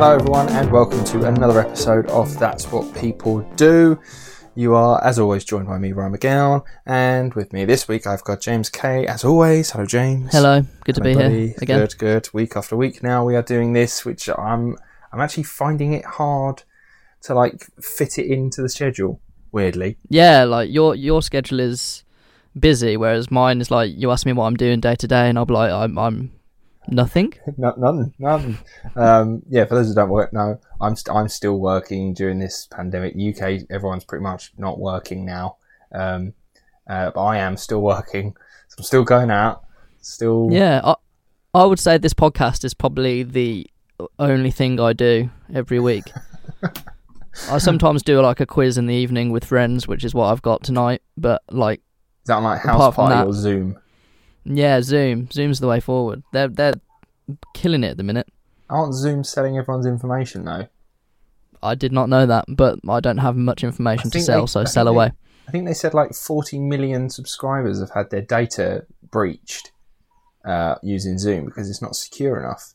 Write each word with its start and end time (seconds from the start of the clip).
Hello, 0.00 0.14
everyone, 0.14 0.48
and 0.48 0.72
welcome 0.72 1.04
to 1.04 1.24
another 1.26 1.60
episode 1.60 2.06
of 2.06 2.38
That's 2.38 2.72
What 2.72 2.94
People 2.94 3.40
Do. 3.56 4.00
You 4.54 4.74
are, 4.74 4.98
as 5.04 5.18
always, 5.18 5.44
joined 5.44 5.66
by 5.66 5.76
me, 5.76 5.92
Ryan 5.92 6.16
McGowan, 6.16 6.64
and 6.86 7.34
with 7.34 7.52
me 7.52 7.66
this 7.66 7.86
week 7.86 8.06
I've 8.06 8.24
got 8.24 8.40
James 8.40 8.70
Kay, 8.70 9.06
as 9.06 9.26
always. 9.26 9.72
Hello, 9.72 9.84
James. 9.84 10.32
Hello, 10.32 10.62
good 10.84 10.94
to 10.94 11.02
Hello, 11.02 11.14
be 11.14 11.22
buddy. 11.22 11.46
here 11.48 11.54
again. 11.60 11.78
Good, 11.80 11.98
good. 11.98 12.28
Week 12.32 12.56
after 12.56 12.76
week 12.78 13.02
now 13.02 13.26
we 13.26 13.36
are 13.36 13.42
doing 13.42 13.74
this, 13.74 14.02
which 14.06 14.30
I'm 14.30 14.78
I'm 15.12 15.20
actually 15.20 15.42
finding 15.42 15.92
it 15.92 16.06
hard 16.06 16.62
to 17.24 17.34
like 17.34 17.66
fit 17.82 18.18
it 18.18 18.24
into 18.24 18.62
the 18.62 18.70
schedule. 18.70 19.20
Weirdly, 19.52 19.98
Yeah, 20.08 20.44
like 20.44 20.70
your 20.70 20.94
your 20.94 21.20
schedule 21.20 21.60
is 21.60 22.04
busy, 22.58 22.96
whereas 22.96 23.30
mine 23.30 23.60
is 23.60 23.70
like 23.70 23.92
you 23.94 24.10
ask 24.10 24.24
me 24.24 24.32
what 24.32 24.46
I'm 24.46 24.56
doing 24.56 24.80
day 24.80 24.94
to 24.94 25.06
day, 25.06 25.28
and 25.28 25.36
I'll 25.36 25.44
be 25.44 25.52
like 25.52 25.70
I'm 25.70 25.98
I'm 25.98 26.32
nothing. 26.90 27.32
No- 27.56 27.74
none, 27.76 28.14
none. 28.18 28.58
Um, 28.96 29.42
yeah, 29.48 29.64
for 29.64 29.74
those 29.76 29.88
who 29.88 29.94
don't 29.94 30.08
work, 30.10 30.32
no, 30.32 30.58
I'm 30.80 30.96
st- 30.96 31.14
I'm 31.14 31.28
still 31.28 31.58
working 31.58 32.14
during 32.14 32.38
this 32.38 32.66
pandemic. 32.66 33.14
UK, 33.14 33.62
everyone's 33.70 34.04
pretty 34.04 34.22
much 34.22 34.52
not 34.58 34.78
working 34.78 35.24
now, 35.24 35.56
um, 35.92 36.32
uh, 36.88 37.10
but 37.10 37.22
I 37.22 37.38
am 37.38 37.56
still 37.56 37.82
working. 37.82 38.34
So 38.68 38.76
I'm 38.78 38.84
still 38.84 39.04
going 39.04 39.30
out. 39.30 39.64
Still, 40.00 40.48
Yeah, 40.50 40.80
I 40.84 40.94
I 41.54 41.64
would 41.64 41.78
say 41.80 41.98
this 41.98 42.14
podcast 42.14 42.64
is 42.64 42.74
probably 42.74 43.22
the 43.24 43.66
only 44.18 44.50
thing 44.50 44.78
I 44.80 44.92
do 44.92 45.30
every 45.52 45.80
week. 45.80 46.04
I 47.50 47.58
sometimes 47.58 48.02
do 48.02 48.20
like 48.20 48.40
a 48.40 48.46
quiz 48.46 48.78
in 48.78 48.86
the 48.86 48.94
evening 48.94 49.30
with 49.30 49.44
friends, 49.44 49.86
which 49.88 50.04
is 50.04 50.14
what 50.14 50.26
I've 50.32 50.42
got 50.42 50.62
tonight. 50.62 51.02
But 51.16 51.42
like, 51.50 51.80
Is 52.22 52.26
that 52.28 52.36
like 52.42 52.62
house 52.62 52.94
party 52.94 53.14
that- 53.14 53.26
or 53.26 53.32
Zoom? 53.32 53.78
Yeah, 54.44 54.80
Zoom, 54.82 55.30
Zoom's 55.30 55.60
the 55.60 55.66
way 55.68 55.80
forward. 55.80 56.22
They're 56.32 56.48
they're 56.48 56.74
killing 57.54 57.84
it 57.84 57.90
at 57.92 57.96
the 57.96 58.02
minute. 58.02 58.28
Aren't 58.68 58.94
Zoom 58.94 59.24
selling 59.24 59.58
everyone's 59.58 59.86
information 59.86 60.44
though? 60.44 60.66
I 61.62 61.74
did 61.74 61.92
not 61.92 62.08
know 62.08 62.24
that, 62.26 62.44
but 62.48 62.78
I 62.88 63.00
don't 63.00 63.18
have 63.18 63.36
much 63.36 63.62
information 63.64 64.10
to 64.10 64.20
sell, 64.20 64.42
they- 64.42 64.46
so 64.46 64.60
I 64.60 64.64
sell 64.64 64.84
they- 64.86 64.90
away. 64.90 65.12
I 65.48 65.50
think 65.50 65.66
they 65.66 65.74
said 65.74 65.94
like 65.94 66.14
40 66.14 66.60
million 66.60 67.10
subscribers 67.10 67.80
have 67.80 67.90
had 67.90 68.10
their 68.10 68.22
data 68.22 68.86
breached 69.10 69.72
uh, 70.44 70.76
using 70.82 71.18
Zoom 71.18 71.44
because 71.46 71.68
it's 71.68 71.82
not 71.82 71.96
secure 71.96 72.38
enough, 72.38 72.74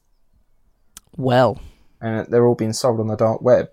Well, 1.15 1.59
and 2.01 2.27
they're 2.27 2.45
all 2.45 2.53
being 2.55 2.73
sold 2.73 2.99
on 2.99 3.07
the 3.07 3.15
dark 3.15 3.41
web. 3.41 3.69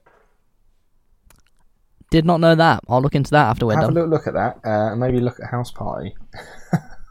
did 2.10 2.24
not 2.24 2.38
know 2.40 2.54
that. 2.54 2.80
I'll 2.88 3.02
look 3.02 3.14
into 3.16 3.30
that 3.32 3.48
after 3.48 3.66
we're 3.66 3.72
Have 3.74 3.82
done. 3.82 3.90
a 3.90 3.94
little 3.94 4.08
look 4.10 4.26
at 4.28 4.34
that, 4.34 4.58
uh, 4.64 4.92
and 4.92 5.00
maybe 5.00 5.18
look 5.20 5.40
at 5.40 5.50
House 5.50 5.70
Party. 5.72 6.14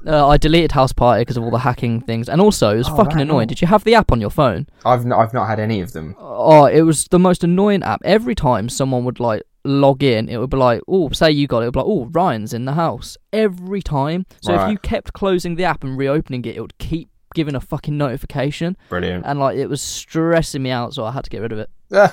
Uh, 0.06 0.28
I 0.28 0.38
deleted 0.38 0.72
House 0.72 0.92
Party 0.94 1.22
because 1.22 1.38
of 1.38 1.44
all 1.44 1.52
the 1.52 1.60
hacking 1.60 2.02
things, 2.02 2.28
and 2.28 2.42
also 2.42 2.74
it 2.74 2.78
was 2.78 2.90
Oh, 2.90 2.96
fucking 2.96 3.18
right, 3.18 3.22
annoying. 3.22 3.48
Did 3.48 3.62
you 3.62 3.68
have 3.68 3.84
the 3.84 3.94
app 3.96 4.12
on 4.12 4.20
your 4.20 4.30
phone? 4.32 4.68
I've 4.86 5.06
not, 5.06 5.20
I've 5.20 5.34
not 5.34 5.48
had 5.48 5.60
any 5.60 5.82
of 5.82 5.94
them. 5.94 6.16
Oh, 6.20 6.66
it 6.66 6.82
was 6.82 7.06
the 7.06 7.20
most 7.20 7.44
annoying 7.44 7.84
app. 7.84 8.02
Every 8.04 8.34
time 8.36 8.68
someone 8.70 9.04
would 9.06 9.20
like 9.20 9.44
log 9.64 10.02
in, 10.02 10.28
it 10.28 10.38
would 10.38 10.50
be 10.50 10.58
like, 10.58 10.82
"Oh, 10.88 11.10
say 11.10 11.30
you 11.32 11.46
got 11.48 11.60
it," 11.60 11.64
it 11.64 11.68
would 11.68 11.74
be 11.74 11.80
like, 11.82 11.88
"Oh, 11.88 12.10
Ryan's 12.12 12.54
in 12.54 12.66
the 12.66 12.74
house." 12.74 13.16
Every 13.32 13.82
time. 13.84 14.26
So 14.42 14.56
Right. 14.56 14.66
if 14.66 14.72
you 14.72 14.78
kept 14.80 15.14
closing 15.14 15.56
the 15.56 15.66
app 15.66 15.84
and 15.84 15.96
reopening 15.98 16.44
it, 16.46 16.56
it 16.58 16.62
would 16.62 16.78
keep 16.80 17.10
giving 17.36 17.54
a 17.56 17.62
fucking 17.62 17.96
notification, 17.96 18.76
Brilliant. 18.90 19.24
and 19.26 19.40
like 19.40 19.56
it 19.58 19.68
was 19.68 19.82
stressing 19.82 20.64
me 20.64 20.72
out. 20.72 20.94
So 20.96 21.06
I 21.06 21.12
had 21.12 21.24
to 21.26 21.30
get 21.30 21.42
rid 21.42 21.52
of 21.52 21.60
it. 21.60 21.70
and 21.92 22.12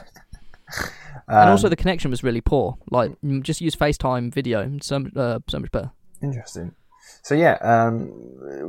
and 1.28 1.50
also 1.50 1.68
the 1.70 1.76
connection 1.76 2.10
was 2.10 2.22
really 2.22 2.42
poor. 2.42 2.76
Like 2.90 3.12
mm, 3.24 3.42
just 3.42 3.60
use 3.62 3.74
FaceTime 3.74 4.32
video, 4.32 4.70
so 4.82 5.04
uh, 5.16 5.38
so 5.48 5.58
much 5.58 5.70
better. 5.70 5.90
Interesting. 6.22 6.72
So 7.22 7.34
yeah, 7.34 7.54
um, 7.60 8.12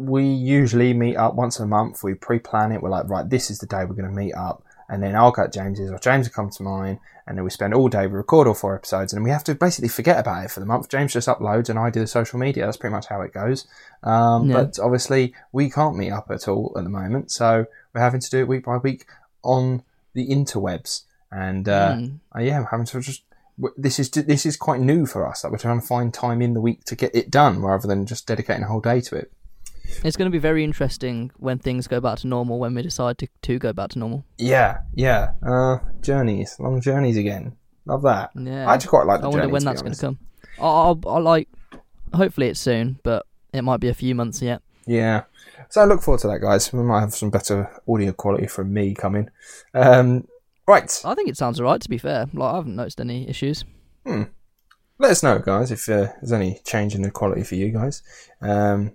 we 0.06 0.26
usually 0.26 0.94
meet 0.94 1.16
up 1.16 1.36
once 1.36 1.60
a 1.60 1.66
month. 1.66 2.04
We 2.04 2.14
pre-plan 2.14 2.72
it. 2.72 2.82
We're 2.82 2.90
like, 2.90 3.08
right, 3.10 3.30
this 3.30 3.50
is 3.50 3.60
the 3.60 3.66
day 3.68 3.86
we're 3.86 3.96
going 3.96 4.10
to 4.10 4.16
meet 4.16 4.34
up, 4.34 4.64
and 4.90 5.02
then 5.02 5.16
I'll 5.16 5.32
go 5.32 5.46
to 5.46 5.50
James's 5.52 5.92
or 5.92 6.00
James 6.00 6.28
will 6.28 6.34
come 6.34 6.50
to 6.50 6.64
mine, 6.64 7.00
and 7.26 7.38
then 7.38 7.44
we 7.46 7.52
spend 7.52 7.74
all 7.74 7.88
day. 7.90 8.08
We 8.08 8.14
record 8.18 8.48
all 8.48 8.54
four 8.54 8.76
episodes, 8.76 9.14
and 9.14 9.24
we 9.24 9.30
have 9.30 9.44
to 9.46 9.56
basically 9.56 9.88
forget 9.90 10.20
about 10.20 10.44
it 10.46 10.52
for 10.52 10.60
the 10.60 10.66
month. 10.66 10.90
James 10.90 11.14
just 11.14 11.28
uploads, 11.28 11.70
and 11.70 11.80
I 11.80 11.90
do 11.90 12.00
the 12.02 12.08
social 12.08 12.40
media. 12.40 12.66
That's 12.66 12.78
pretty 12.78 12.94
much 12.94 13.08
how 13.08 13.22
it 13.22 13.34
goes. 13.34 13.66
Um, 14.04 14.50
Yeah. 14.50 14.56
But 14.64 14.80
obviously, 14.80 15.34
we 15.52 15.70
can't 15.70 15.96
meet 15.96 16.12
up 16.12 16.30
at 16.32 16.48
all 16.48 16.74
at 16.78 16.84
the 16.84 16.90
moment, 16.90 17.32
so 17.32 17.66
we're 17.94 18.02
having 18.02 18.20
to 18.20 18.30
do 18.30 18.40
it 18.40 18.48
week 18.48 18.66
by 18.66 18.78
week 18.78 19.06
on 19.44 19.84
the 20.14 20.28
interwebs, 20.28 21.04
and 21.32 21.70
uh, 21.70 21.94
Mm. 21.94 22.20
uh, 22.36 22.40
yeah, 22.42 22.60
we're 22.60 22.66
having 22.66 22.86
to 22.88 23.00
just. 23.00 23.24
This 23.76 24.00
is 24.00 24.10
this 24.10 24.46
is 24.46 24.56
quite 24.56 24.80
new 24.80 25.06
for 25.06 25.28
us. 25.28 25.42
That 25.42 25.52
we're 25.52 25.58
trying 25.58 25.82
to 25.82 25.86
find 25.86 26.14
time 26.14 26.42
in 26.42 26.54
the 26.54 26.62
week 26.62 26.86
to 26.86 26.96
get 26.96 27.14
it 27.14 27.30
done, 27.30 27.62
rather 27.62 27.88
than 27.88 28.06
just 28.06 28.26
dedicating 28.28 28.64
a 28.64 28.68
whole 28.68 28.82
day 28.82 29.02
to 29.02 29.16
it. 29.16 29.32
It's 30.04 30.16
going 30.16 30.30
to 30.30 30.32
be 30.32 30.40
very 30.40 30.64
interesting 30.64 31.32
when 31.38 31.58
things 31.60 31.88
go 31.88 32.00
back 32.00 32.20
to 32.20 32.28
normal. 32.28 32.60
When 32.60 32.74
we 32.76 32.82
decide 32.82 33.18
to 33.18 33.28
to 33.42 33.60
go 33.60 33.74
back 33.74 33.90
to 33.92 34.00
normal. 34.00 34.24
Yeah, 34.38 34.80
yeah. 34.94 35.32
Uh, 35.46 35.80
journeys, 36.02 36.58
long 36.60 36.80
journeys 36.80 37.18
again. 37.18 37.58
Love 37.86 38.04
that. 38.04 38.32
Yeah. 38.36 38.70
I 38.70 38.76
actually 38.76 38.90
quite 38.90 39.08
like 39.08 39.22
the 39.22 39.26
I 39.26 39.30
wonder 39.30 39.44
journey, 39.44 39.54
when 39.54 39.66
that's 39.66 39.82
going 39.82 39.94
to 39.94 40.00
come. 40.00 40.20
I'll, 40.60 41.02
I'll, 41.06 41.16
I'll 41.16 41.22
like. 41.22 41.50
Hopefully 42.14 42.48
it's 42.48 42.60
soon, 42.60 43.00
but 43.04 43.26
it 43.52 43.64
might 43.64 43.80
be 43.80 43.90
a 43.90 43.94
few 43.94 44.16
months 44.16 44.42
yet. 44.42 44.62
Yeah. 44.86 45.24
So 45.70 45.82
I 45.82 45.86
look 45.86 46.02
forward 46.02 46.22
to 46.22 46.28
that, 46.28 46.40
guys. 46.40 46.72
We 46.72 46.82
might 46.82 47.02
have 47.02 47.14
some 47.14 47.30
better 47.30 47.70
audio 47.88 48.12
quality 48.12 48.48
from 48.48 48.74
me 48.74 48.96
coming. 48.96 49.30
Um, 49.74 50.28
right. 50.70 51.02
I 51.06 51.16
think 51.16 51.30
it 51.30 51.38
sounds 51.38 51.60
alright. 51.60 51.82
To 51.82 51.90
be 51.90 51.98
fair, 51.98 52.28
like 52.34 52.54
I 52.54 52.56
haven't 52.58 52.76
noticed 52.76 53.02
any 53.02 53.28
issues. 53.30 53.66
Let 54.06 55.12
us 55.12 55.24
know, 55.24 55.40
guys, 55.40 55.72
if 55.72 55.88
uh, 55.88 56.08
there's 56.22 56.34
any 56.34 56.60
change 56.66 56.94
in 56.94 57.02
the 57.04 57.12
quality 57.12 57.44
for 57.44 57.56
you 57.56 57.70
guys. 57.70 58.04
Um, 58.42 58.94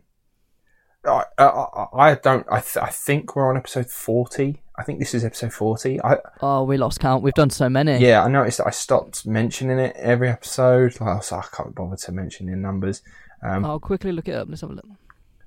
I, 1.06 1.24
I, 1.38 1.86
I 1.92 2.14
don't. 2.14 2.46
I, 2.50 2.60
th- 2.60 2.76
I 2.82 2.88
think 2.90 3.34
we're 3.36 3.48
on 3.50 3.56
episode 3.56 3.90
forty. 3.90 4.62
I 4.76 4.82
think 4.82 4.98
this 4.98 5.14
is 5.14 5.24
episode 5.24 5.52
forty. 5.52 6.02
I, 6.02 6.16
Oh, 6.42 6.64
we 6.64 6.76
lost 6.76 7.00
count. 7.00 7.22
We've 7.22 7.32
done 7.34 7.50
so 7.50 7.68
many. 7.68 7.98
Yeah, 7.98 8.22
I 8.24 8.28
noticed 8.28 8.58
that 8.58 8.66
I 8.66 8.70
stopped 8.70 9.26
mentioning 9.26 9.78
it 9.78 9.94
every 9.96 10.28
episode. 10.28 11.00
Like, 11.00 11.22
so 11.22 11.36
I 11.36 11.44
can't 11.54 11.74
bother 11.74 11.96
to 11.96 12.12
mention 12.12 12.46
the 12.50 12.56
numbers. 12.56 13.02
Um, 13.42 13.64
I'll 13.64 13.80
quickly 13.80 14.12
look 14.12 14.28
it 14.28 14.34
up. 14.34 14.48
Let's 14.48 14.62
have 14.62 14.70
a 14.70 14.74
look. 14.74 14.86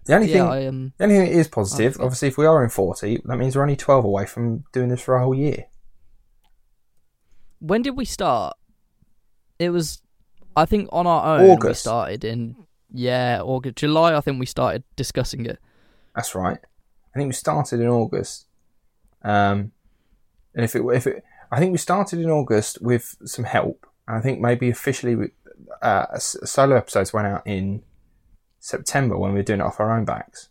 the 0.06 0.16
only 0.16 0.28
Yeah, 0.28 0.34
thing, 0.34 0.42
I 0.44 0.66
um. 0.68 0.94
the 0.98 1.04
only 1.04 1.18
thing 1.18 1.26
that 1.26 1.32
is 1.40 1.48
positive, 1.48 1.98
obviously, 2.00 2.30
if 2.30 2.38
we 2.38 2.46
are 2.46 2.64
in 2.64 2.70
forty, 2.70 3.22
that 3.26 3.38
means 3.38 3.56
we're 3.56 3.64
only 3.64 3.76
twelve 3.76 4.06
away 4.06 4.26
from 4.26 4.64
doing 4.74 4.90
this 4.90 5.02
for 5.02 5.16
a 5.16 5.24
whole 5.24 5.36
year. 5.36 5.66
When 7.60 7.82
did 7.82 7.98
we 7.98 8.06
start? 8.06 8.56
It 9.60 9.70
was, 9.72 10.02
I 10.56 10.66
think, 10.66 10.90
on 10.92 11.08
our 11.08 11.40
own. 11.40 11.60
We 11.60 11.74
started 11.74 12.24
in 12.24 12.56
yeah 12.94 13.42
August, 13.44 13.78
July. 13.78 14.16
I 14.16 14.22
think 14.22 14.40
we 14.40 14.46
started 14.46 14.84
discussing 14.96 15.46
it. 15.46 15.60
That's 16.16 16.36
right. 16.36 16.60
I 17.16 17.20
think 17.20 17.28
we 17.30 17.34
started 17.34 17.80
in 17.80 17.88
August. 17.88 18.46
Um, 19.24 19.72
and 20.54 20.64
if 20.64 20.76
it, 20.76 20.84
if 20.94 21.08
it, 21.08 21.24
I 21.52 21.60
think 21.60 21.72
we 21.72 21.78
started 21.78 22.20
in 22.20 22.30
August 22.30 22.82
with 22.82 23.16
some 23.26 23.46
help. 23.46 23.88
And 24.08 24.18
I 24.18 24.22
think 24.22 24.40
maybe 24.40 24.70
officially, 24.70 25.16
we- 25.16 25.32
uh, 25.82 26.18
solo 26.20 26.76
episodes 26.76 27.12
went 27.14 27.28
out 27.28 27.42
in 27.46 27.82
September 28.60 29.18
when 29.18 29.32
we 29.32 29.40
were 29.40 29.44
doing 29.44 29.60
it 29.60 29.64
off 29.64 29.80
our 29.80 29.92
own 29.98 30.06
backs. 30.06 30.50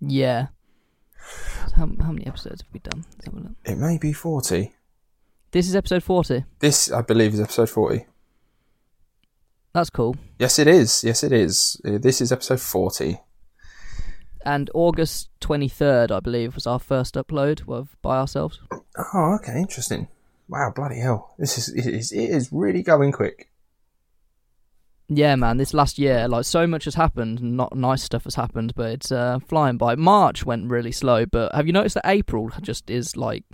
Yeah. 0.00 0.48
How, 1.76 1.88
how 2.00 2.12
many 2.12 2.26
episodes 2.26 2.62
have 2.62 2.72
we 2.72 2.80
done? 2.80 3.04
Let's 3.12 3.24
have 3.26 3.34
a 3.34 3.36
look. 3.38 3.52
It 3.64 3.76
may 3.78 3.98
be 3.98 4.12
forty. 4.12 4.74
This 5.52 5.68
is 5.68 5.74
episode 5.74 6.02
forty. 6.02 6.44
This, 6.60 6.92
I 6.92 7.02
believe, 7.02 7.34
is 7.34 7.40
episode 7.40 7.70
forty. 7.70 8.06
That's 9.72 9.90
cool. 9.90 10.16
Yes, 10.38 10.58
it 10.58 10.66
is. 10.66 11.04
Yes, 11.04 11.22
it 11.24 11.32
is. 11.32 11.80
Uh, 11.86 11.98
This 11.98 12.20
is 12.20 12.32
episode 12.32 12.60
40. 12.60 13.20
And 14.44 14.70
August 14.74 15.28
twenty 15.40 15.68
third, 15.68 16.10
I 16.10 16.20
believe, 16.20 16.54
was 16.54 16.66
our 16.66 16.78
first 16.78 17.14
upload 17.14 17.68
of 17.68 17.96
by 18.02 18.18
ourselves. 18.18 18.58
Oh, 18.96 19.38
okay. 19.40 19.58
Interesting. 19.58 20.08
Wow, 20.48 20.72
bloody 20.74 20.98
hell. 20.98 21.34
This 21.38 21.58
is, 21.58 21.68
it 21.68 21.86
is, 21.86 22.10
it 22.10 22.30
is 22.30 22.48
really 22.50 22.82
going 22.82 23.12
quick. 23.12 23.50
Yeah, 25.08 25.36
man, 25.36 25.56
this 25.58 25.74
last 25.74 25.98
year, 25.98 26.26
like 26.26 26.44
so 26.44 26.66
much 26.66 26.84
has 26.84 26.94
happened. 26.94 27.42
Not 27.42 27.76
nice 27.76 28.02
stuff 28.02 28.24
has 28.24 28.36
happened, 28.36 28.74
but 28.74 28.90
it's 28.90 29.12
uh, 29.12 29.38
flying 29.46 29.76
by. 29.76 29.94
March 29.96 30.44
went 30.46 30.70
really 30.70 30.92
slow, 30.92 31.26
but 31.26 31.54
have 31.54 31.66
you 31.66 31.72
noticed 31.72 31.94
that 31.96 32.06
April 32.08 32.50
just 32.62 32.88
is 32.90 33.16
like 33.16 33.44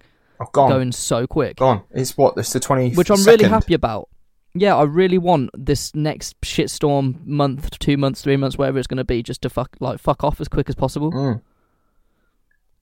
Oh, 0.41 0.47
going 0.53 0.93
so 0.93 1.27
quick, 1.27 1.56
Gone. 1.56 1.83
It's 1.91 2.17
what? 2.17 2.35
It's 2.37 2.53
the 2.53 2.61
20. 2.61 2.94
which 2.94 3.11
I'm 3.11 3.23
really 3.25 3.44
happy 3.44 3.75
about. 3.75 4.09
Yeah, 4.55 4.77
I 4.77 4.85
really 4.85 5.19
want 5.19 5.50
this 5.55 5.94
next 5.94 6.41
shitstorm 6.41 7.25
month, 7.27 7.79
two 7.79 7.97
months, 7.97 8.23
three 8.23 8.37
months, 8.37 8.56
whatever 8.56 8.79
it's 8.79 8.87
going 8.87 8.97
to 8.97 9.05
be, 9.05 9.23
just 9.23 9.43
to 9.43 9.50
fuck 9.50 9.77
like 9.81 9.99
fuck 9.99 10.25
off 10.25 10.41
as 10.41 10.49
quick 10.49 10.69
as 10.69 10.75
possible. 10.75 11.12
Mm. 11.12 11.43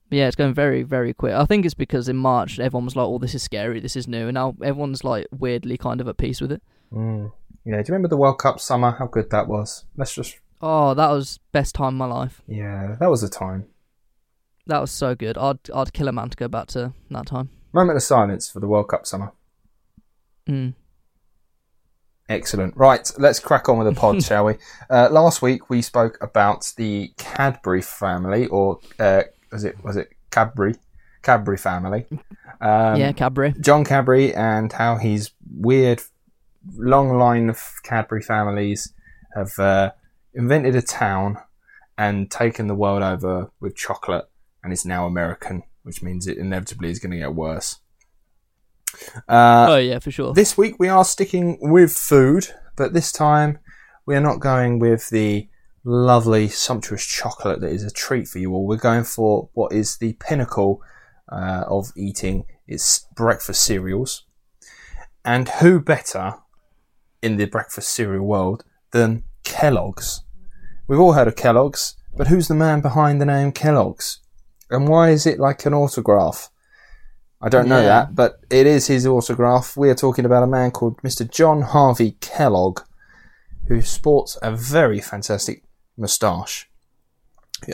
Yeah, 0.09 0.27
it's 0.27 0.35
going 0.35 0.53
very, 0.53 0.83
very 0.83 1.13
quick. 1.13 1.33
I 1.33 1.45
think 1.45 1.65
it's 1.65 1.73
because 1.73 2.07
in 2.07 2.15
March 2.15 2.59
everyone 2.59 2.85
was 2.85 2.95
like, 2.95 3.05
"Oh, 3.05 3.17
this 3.17 3.35
is 3.35 3.43
scary, 3.43 3.79
this 3.79 3.95
is 3.95 4.07
new," 4.07 4.27
and 4.27 4.35
now 4.35 4.55
everyone's 4.63 5.03
like 5.03 5.27
weirdly 5.31 5.77
kind 5.77 5.99
of 5.99 6.07
at 6.07 6.17
peace 6.17 6.39
with 6.39 6.51
it. 6.51 6.61
Mm. 6.93 7.31
Yeah, 7.65 7.77
do 7.77 7.79
you 7.79 7.93
remember 7.93 8.07
the 8.07 8.17
World 8.17 8.37
Cup 8.37 8.59
summer? 8.59 8.91
How 8.91 9.07
good 9.07 9.31
that 9.31 9.47
was. 9.47 9.85
Let's 9.97 10.13
just. 10.13 10.39
Oh, 10.61 10.93
that 10.93 11.09
was 11.09 11.39
best 11.51 11.75
time 11.75 11.95
of 11.95 11.95
my 11.95 12.05
life. 12.05 12.41
Yeah, 12.47 12.95
that 12.99 13.09
was 13.09 13.23
a 13.23 13.29
time. 13.29 13.65
That 14.67 14.81
was 14.81 14.91
so 14.91 15.15
good. 15.15 15.37
I'd 15.37 15.59
I'd 15.73 15.93
kill 15.93 16.07
a 16.07 16.11
man 16.11 16.29
to 16.29 16.37
go 16.37 16.47
back 16.47 16.67
to 16.67 16.93
that 17.11 17.27
time. 17.27 17.49
Moment 17.73 17.97
of 17.97 18.03
silence 18.03 18.49
for 18.49 18.59
the 18.59 18.67
World 18.67 18.87
Cup 18.87 19.05
summer. 19.05 19.31
Mm. 20.47 20.73
Excellent. 22.27 22.75
Right, 22.75 23.11
let's 23.19 23.39
crack 23.39 23.69
on 23.69 23.77
with 23.77 23.93
the 23.93 23.99
pod, 23.99 24.23
shall 24.23 24.45
we? 24.45 24.55
Uh, 24.89 25.09
last 25.11 25.41
week 25.41 25.69
we 25.69 25.81
spoke 25.81 26.17
about 26.21 26.73
the 26.77 27.11
Cadbury 27.17 27.81
family, 27.81 28.47
or 28.47 28.79
uh, 28.99 29.23
was 29.51 29.63
it 29.63 29.83
was 29.83 29.97
it 29.97 30.13
Cadbury? 30.31 30.75
Cadbury 31.21 31.57
family. 31.57 32.05
Um, 32.61 32.95
yeah, 32.95 33.11
Cadbury. 33.11 33.53
John 33.59 33.83
Cadbury 33.83 34.33
and 34.33 34.71
how 34.71 34.97
his 34.97 35.31
weird 35.55 36.01
long 36.77 37.17
line 37.17 37.49
of 37.49 37.61
Cadbury 37.83 38.21
families 38.21 38.93
have 39.35 39.57
uh, 39.59 39.91
invented 40.33 40.75
a 40.75 40.81
town 40.81 41.37
and 41.97 42.29
taken 42.29 42.67
the 42.67 42.75
world 42.75 43.03
over 43.03 43.51
with 43.59 43.75
chocolate 43.75 44.25
and 44.65 44.73
it's 44.73 44.83
now 44.83 45.05
American, 45.05 45.61
which 45.83 46.01
means 46.01 46.25
it 46.25 46.39
inevitably 46.39 46.89
is 46.89 46.97
going 46.97 47.11
to 47.11 47.19
get 47.19 47.35
worse. 47.35 47.77
Uh, 49.29 49.67
oh 49.69 49.77
yeah, 49.77 49.99
for 49.99 50.09
sure. 50.09 50.33
this 50.33 50.57
week 50.57 50.75
we 50.79 50.89
are 50.89 51.05
sticking 51.05 51.59
with 51.61 51.95
food, 51.95 52.47
but 52.75 52.91
this 52.91 53.11
time 53.11 53.59
we 54.07 54.15
are 54.15 54.21
not 54.21 54.39
going 54.39 54.79
with 54.79 55.09
the 55.11 55.47
lovely, 55.83 56.47
sumptuous 56.47 57.05
chocolate 57.05 57.61
that 57.61 57.71
is 57.71 57.83
a 57.83 57.91
treat 57.91 58.27
for 58.27 58.39
you 58.39 58.53
all. 58.53 58.65
We're 58.65 58.77
going 58.77 59.03
for 59.03 59.49
what 59.53 59.71
is 59.71 59.97
the 59.97 60.13
pinnacle 60.13 60.81
uh, 61.31 61.65
of 61.67 61.91
eating. 61.95 62.45
It's 62.67 63.05
breakfast 63.15 63.61
cereals. 63.61 64.25
And 65.23 65.47
who 65.47 65.79
better 65.79 66.35
in 67.21 67.37
the 67.37 67.45
breakfast 67.45 67.91
cereal 67.91 68.25
world 68.25 68.63
than 68.91 69.25
Kellogg's? 69.43 70.23
We've 70.87 70.99
all 70.99 71.13
heard 71.13 71.27
of 71.27 71.35
Kellogg's, 71.35 71.95
but 72.17 72.27
who's 72.27 72.47
the 72.47 72.55
man 72.55 72.81
behind 72.81 73.21
the 73.21 73.25
name 73.25 73.51
Kellogg's? 73.51 74.21
And 74.69 74.87
why 74.87 75.09
is 75.11 75.25
it 75.25 75.39
like 75.39 75.65
an 75.65 75.73
autograph? 75.73 76.49
I 77.41 77.49
don't 77.49 77.67
know 77.67 77.79
Yeah. 77.81 77.87
that, 78.05 78.15
but 78.15 78.39
it 78.49 78.65
is 78.65 78.87
his 78.87 79.05
autograph. 79.05 79.77
We 79.77 79.89
are 79.89 79.95
talking 79.95 80.25
about 80.25 80.43
a 80.43 80.47
man 80.47 80.71
called 80.71 80.97
Mr. 81.03 81.29
John 81.29 81.61
Harvey 81.61 82.17
Kellogg, 82.19 82.81
who 83.67 83.81
sports 83.81 84.37
a 84.41 84.51
very 84.51 84.99
fantastic 85.01 85.63
moustache. 85.97 86.69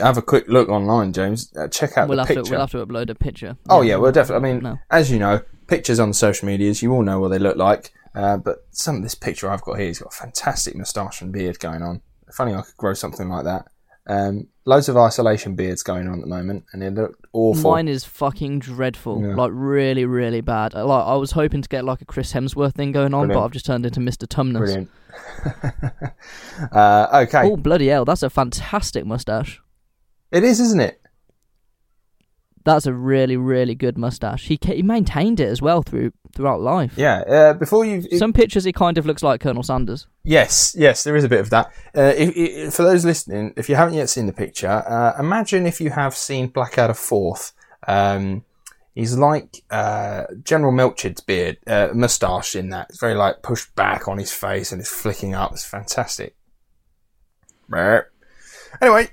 Have 0.00 0.16
a 0.18 0.22
quick 0.22 0.46
look 0.48 0.68
online, 0.68 1.12
James. 1.12 1.52
Uh, 1.56 1.68
check 1.68 1.96
out 1.98 2.08
we'll 2.08 2.16
the 2.16 2.22
have 2.22 2.28
picture. 2.28 2.42
to 2.44 2.50
we'll 2.50 2.60
have 2.60 2.70
to 2.70 2.86
upload 2.86 3.10
a 3.10 3.14
picture. 3.14 3.56
Oh 3.68 3.82
yeah, 3.82 3.96
well 3.96 4.12
definitely. 4.12 4.50
I 4.50 4.52
mean, 4.54 4.62
No. 4.62 4.78
as 4.90 5.10
you 5.10 5.18
know, 5.18 5.40
pictures 5.66 5.98
on 5.98 6.12
social 6.12 6.46
medias, 6.46 6.82
you 6.82 6.92
all 6.92 7.02
know 7.02 7.18
what 7.20 7.28
they 7.28 7.38
look 7.38 7.56
like. 7.56 7.92
Uh, 8.14 8.36
but 8.36 8.66
some 8.70 8.96
of 8.96 9.02
this 9.02 9.14
picture 9.14 9.50
I've 9.50 9.62
got 9.62 9.78
here, 9.78 9.88
he's 9.88 9.98
got 9.98 10.12
a 10.12 10.16
fantastic 10.16 10.76
moustache 10.76 11.20
and 11.22 11.32
beard 11.32 11.58
going 11.58 11.82
on. 11.82 12.02
Funny, 12.32 12.54
I 12.54 12.62
could 12.62 12.76
grow 12.76 12.94
something 12.94 13.28
like 13.28 13.44
that. 13.44 13.66
Um, 14.06 14.48
loads 14.64 14.88
of 14.88 14.96
isolation 14.96 15.54
beards 15.54 15.82
going 15.84 16.08
on 16.08 16.14
at 16.14 16.20
the 16.22 16.26
moment, 16.26 16.64
and 16.72 16.82
they 16.82 16.90
look 16.90 17.16
awful. 17.32 17.70
Mine 17.70 17.86
is 17.88 18.04
fucking 18.04 18.58
dreadful, 18.58 19.20
Yeah. 19.22 19.34
like 19.36 19.50
really, 19.54 20.04
really 20.04 20.40
bad. 20.40 20.74
Uh, 20.74 20.84
Like 20.86 21.04
I 21.06 21.14
was 21.14 21.30
hoping 21.32 21.62
to 21.62 21.68
get 21.68 21.84
like 21.84 22.00
a 22.00 22.04
Chris 22.04 22.32
Hemsworth 22.32 22.74
thing 22.74 22.90
going 22.92 23.14
on, 23.14 23.28
but 23.28 23.42
I've 23.44 23.52
just 23.52 23.66
turned 23.66 23.86
into 23.86 24.00
Mr. 24.00 24.26
Tumnus. 24.26 24.58
Brilliant. 24.58 24.90
uh, 26.72 27.22
okay, 27.26 27.42
Oh 27.50 27.56
bloody 27.56 27.88
hell, 27.88 28.04
that's 28.04 28.22
a 28.22 28.30
fantastic 28.30 29.04
mustache. 29.06 29.60
it 30.30 30.44
is, 30.44 30.60
isn't 30.60 30.80
it? 30.80 31.01
That's 32.64 32.86
a 32.86 32.92
really, 32.92 33.36
really 33.36 33.74
good 33.74 33.98
mustache. 33.98 34.46
He 34.46 34.58
he 34.62 34.82
maintained 34.82 35.40
it 35.40 35.48
as 35.48 35.60
well 35.60 35.82
through 35.82 36.12
throughout 36.34 36.60
life. 36.60 36.94
Yeah. 36.96 37.20
Uh, 37.20 37.52
before 37.54 37.84
you, 37.84 38.02
Some 38.18 38.32
pictures 38.32 38.64
he 38.64 38.72
kind 38.72 38.98
of 38.98 39.06
looks 39.06 39.22
like 39.22 39.40
Colonel 39.40 39.62
Sanders. 39.62 40.06
Yes, 40.24 40.74
yes, 40.78 41.04
there 41.04 41.16
is 41.16 41.24
a 41.24 41.28
bit 41.28 41.40
of 41.40 41.50
that. 41.50 41.66
Uh, 41.96 42.12
if, 42.16 42.36
if, 42.36 42.74
for 42.74 42.84
those 42.84 43.04
listening, 43.04 43.52
if 43.56 43.68
you 43.68 43.74
haven't 43.74 43.94
yet 43.94 44.08
seen 44.08 44.26
the 44.26 44.32
picture, 44.32 44.68
uh, 44.68 45.14
imagine 45.18 45.66
if 45.66 45.80
you 45.80 45.90
have 45.90 46.14
seen 46.14 46.48
Blackadder 46.48 46.94
Fourth. 46.94 47.52
Um, 47.86 48.44
he's 48.94 49.16
like 49.16 49.62
uh, 49.70 50.24
General 50.42 50.72
Melchett's 50.72 51.20
beard, 51.20 51.58
uh, 51.66 51.88
moustache 51.92 52.54
in 52.54 52.70
that. 52.70 52.88
It's 52.90 53.00
very 53.00 53.14
like 53.14 53.42
pushed 53.42 53.74
back 53.74 54.08
on 54.08 54.18
his 54.18 54.32
face 54.32 54.72
and 54.72 54.80
it's 54.80 54.90
flicking 54.90 55.34
up. 55.34 55.52
It's 55.52 55.64
fantastic. 55.64 56.36
Anyway, 58.80 59.08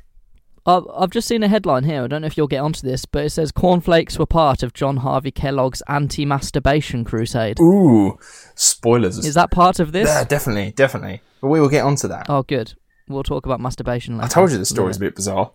I've, 0.69 0.83
I've 0.93 1.09
just 1.09 1.27
seen 1.27 1.43
a 1.43 1.47
headline 1.47 1.83
here. 1.83 2.03
I 2.03 2.07
don't 2.07 2.21
know 2.21 2.27
if 2.27 2.37
you'll 2.37 2.47
get 2.47 2.59
onto 2.59 2.81
this, 2.87 3.05
but 3.05 3.25
it 3.25 3.31
says 3.31 3.51
cornflakes 3.51 4.19
were 4.19 4.25
part 4.25 4.61
of 4.63 4.73
John 4.73 4.97
Harvey 4.97 5.31
Kellogg's 5.31 5.81
anti-masturbation 5.87 7.03
crusade. 7.05 7.59
ooh, 7.59 8.17
spoilers. 8.55 9.17
Is 9.25 9.33
that 9.33 9.51
part 9.51 9.79
of 9.79 9.91
this? 9.91 10.07
Yeah, 10.07 10.23
definitely, 10.23 10.71
definitely. 10.71 11.21
But 11.41 11.47
we 11.47 11.59
will 11.59 11.69
get 11.69 11.85
onto 11.85 12.07
that. 12.09 12.27
Oh, 12.29 12.43
good. 12.43 12.73
We'll 13.07 13.23
talk 13.23 13.45
about 13.45 13.59
masturbation 13.59 14.17
later. 14.17 14.25
I 14.25 14.29
told 14.29 14.51
you 14.51 14.57
the 14.57 14.65
story's 14.65 14.97
a 14.97 14.99
bit 14.99 15.15
bizarre. 15.15 15.51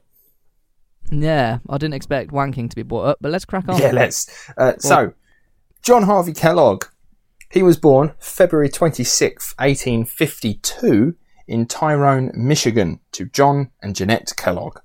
Yeah, 1.10 1.58
I 1.68 1.78
didn't 1.78 1.94
expect 1.94 2.30
wanking 2.30 2.70
to 2.70 2.76
be 2.76 2.82
brought 2.82 3.04
up, 3.04 3.18
but 3.20 3.30
let's 3.30 3.44
crack 3.44 3.68
on. 3.68 3.78
Yeah, 3.80 3.92
let's. 3.92 4.50
Uh, 4.56 4.72
so, 4.78 5.12
John 5.82 6.04
Harvey 6.04 6.32
Kellogg. 6.32 6.86
He 7.50 7.62
was 7.62 7.76
born 7.76 8.14
February 8.18 8.68
26th, 8.68 9.54
1852, 9.58 11.14
in 11.46 11.66
Tyrone, 11.66 12.32
Michigan, 12.34 12.98
to 13.12 13.26
John 13.26 13.70
and 13.80 13.94
Jeanette 13.94 14.32
Kellogg. 14.36 14.80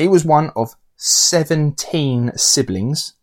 He 0.00 0.08
was 0.08 0.24
one 0.24 0.50
of 0.56 0.76
17 0.96 2.32
siblings. 2.34 3.14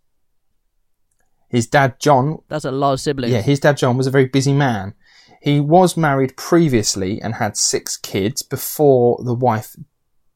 His 1.50 1.66
dad, 1.66 2.00
John, 2.00 2.40
That's 2.50 2.66
a 2.66 2.72
lot 2.72 2.94
of 2.94 3.00
siblings. 3.00 3.34
yeah, 3.34 3.42
his 3.42 3.60
dad 3.60 3.78
John 3.78 3.98
was 3.98 4.06
a 4.06 4.12
very 4.12 4.26
busy 4.26 4.54
man. 4.54 4.94
He 5.42 5.60
was 5.60 5.98
married 5.98 6.38
previously 6.38 7.22
and 7.22 7.36
had 7.36 7.58
six 7.58 7.98
kids 7.98 8.42
before 8.42 9.20
the 9.24 9.34
wife 9.34 9.76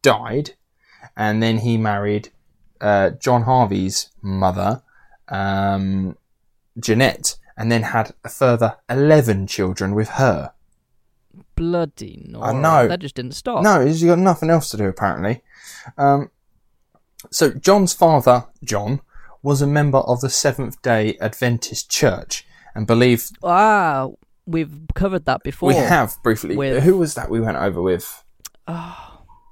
died, 0.01 0.51
and 1.15 1.43
then 1.43 1.59
he 1.59 1.77
married 1.77 2.29
uh, 2.79 3.11
John 3.11 3.43
Harvey's 3.43 4.09
mother, 4.21 4.81
um, 5.27 6.17
Jeanette, 6.79 7.35
and 7.57 7.71
then 7.71 7.83
had 7.83 8.13
a 8.23 8.29
further 8.29 8.77
eleven 8.89 9.47
children 9.47 9.93
with 9.93 10.09
her. 10.09 10.53
Bloody 11.55 12.25
no. 12.29 12.41
I 12.41 12.53
know. 12.53 12.87
That 12.87 12.99
just 12.99 13.15
didn't 13.15 13.33
stop. 13.33 13.63
No, 13.63 13.85
he's 13.85 14.03
got 14.03 14.17
nothing 14.17 14.49
else 14.49 14.69
to 14.69 14.77
do 14.77 14.85
apparently. 14.85 15.41
Um, 15.97 16.31
so 17.31 17.51
John's 17.51 17.93
father, 17.93 18.45
John, 18.63 19.01
was 19.43 19.61
a 19.61 19.67
member 19.67 19.99
of 19.99 20.21
the 20.21 20.29
Seventh 20.29 20.81
Day 20.81 21.17
Adventist 21.21 21.89
Church 21.89 22.45
and 22.75 22.85
believed 22.87 23.35
Ah, 23.43 24.07
we've 24.45 24.71
covered 24.95 25.25
that 25.25 25.43
before. 25.43 25.69
We 25.69 25.75
have 25.75 26.15
briefly. 26.23 26.55
With- 26.55 26.83
Who 26.83 26.97
was 26.97 27.13
that 27.15 27.29
we 27.29 27.39
went 27.39 27.57
over 27.57 27.81
with? 27.81 28.23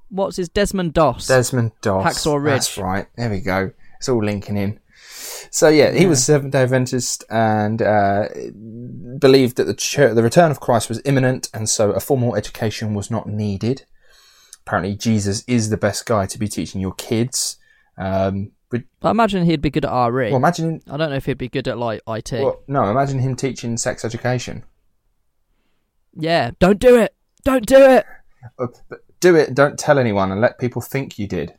What's 0.10 0.38
his 0.38 0.50
Desmond 0.50 0.94
Doss? 0.94 1.28
Desmond 1.28 1.72
Doss. 1.82 2.06
Hacksaw 2.06 2.42
Ridge. 2.42 2.54
That's 2.54 2.78
right. 2.78 3.08
There 3.16 3.30
we 3.30 3.42
go. 3.42 3.72
It's 3.98 4.10
all 4.10 4.24
linking 4.24 4.58
in. 4.58 4.80
So 5.52 5.68
yeah, 5.70 5.92
he 5.92 6.06
was 6.06 6.24
Seventh 6.24 6.54
Day 6.54 6.62
Adventist 6.64 7.24
and 7.30 7.82
uh, 7.82 8.28
believed 9.20 9.58
that 9.58 9.66
the 9.66 9.74
church, 9.74 10.16
the 10.16 10.24
return 10.24 10.52
of 10.52 10.60
Christ 10.60 10.90
was 10.90 11.02
imminent, 11.06 11.50
and 11.54 11.68
so 11.70 11.92
a 11.92 12.00
formal 12.00 12.36
education 12.36 12.94
was 12.94 13.12
not 13.12 13.28
needed. 13.28 13.84
Apparently, 14.70 14.96
Jesus 14.96 15.44
is 15.48 15.72
the 15.72 15.78
best 15.78 16.06
guy 16.06 16.28
to 16.28 16.38
be 16.38 16.48
teaching 16.48 16.80
your 16.80 16.94
kids. 16.94 17.58
Um, 17.98 18.52
but 18.70 18.84
I 19.02 19.10
imagine 19.10 19.44
he'd 19.46 19.64
be 19.64 19.72
good 19.72 19.84
at 19.84 20.08
RE. 20.10 20.28
well, 20.30 20.36
imagine. 20.36 20.80
I 20.88 20.96
don't 20.96 21.10
know 21.10 21.16
if 21.16 21.26
he'd 21.26 21.40
be 21.40 21.50
good 21.50 21.68
at 21.68 21.80
like 21.80 22.02
IT. 22.08 22.34
Well, 22.34 22.62
no, 22.68 22.84
imagine 22.84 23.18
him 23.18 23.36
teaching 23.36 23.78
sex 23.78 24.06
education. 24.06 24.64
Yeah, 26.14 26.52
don't 26.60 26.78
do 26.78 26.98
it. 26.98 27.16
Don't 27.44 27.66
do 27.66 27.78
it. 27.84 28.06
Uh, 28.60 28.68
do 29.20 29.36
it. 29.36 29.56
Don't 29.56 29.80
tell 29.80 29.98
anyone, 29.98 30.32
and 30.32 30.40
let 30.40 30.60
people 30.60 30.84
think 30.84 31.18
you 31.18 31.26
did. 31.28 31.56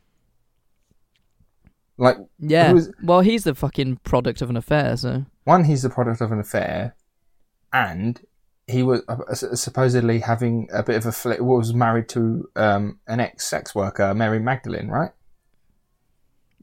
Like 1.97 2.15
Yeah. 2.39 2.73
Is- 2.73 2.93
Well, 3.03 3.19
he's 3.19 3.43
the 3.43 3.55
fucking 3.55 3.97
product 4.05 4.41
of 4.41 4.49
an 4.49 4.55
affair, 4.55 4.95
so. 4.95 5.25
one, 5.43 5.65
he's 5.65 5.81
the 5.81 5.89
product 5.89 6.21
of 6.21 6.31
an 6.31 6.39
affair, 6.39 6.95
and 7.73 8.21
he 8.71 8.83
was 8.83 9.01
uh, 9.07 9.55
supposedly 9.55 10.19
having 10.19 10.69
a 10.73 10.83
bit 10.83 10.95
of 10.95 11.05
a 11.05 11.43
was 11.43 11.73
married 11.73 12.09
to 12.09 12.49
um, 12.55 12.99
an 13.07 13.19
ex-sex 13.19 13.75
worker, 13.75 14.13
Mary 14.13 14.39
Magdalene, 14.39 14.87
right? 14.87 15.11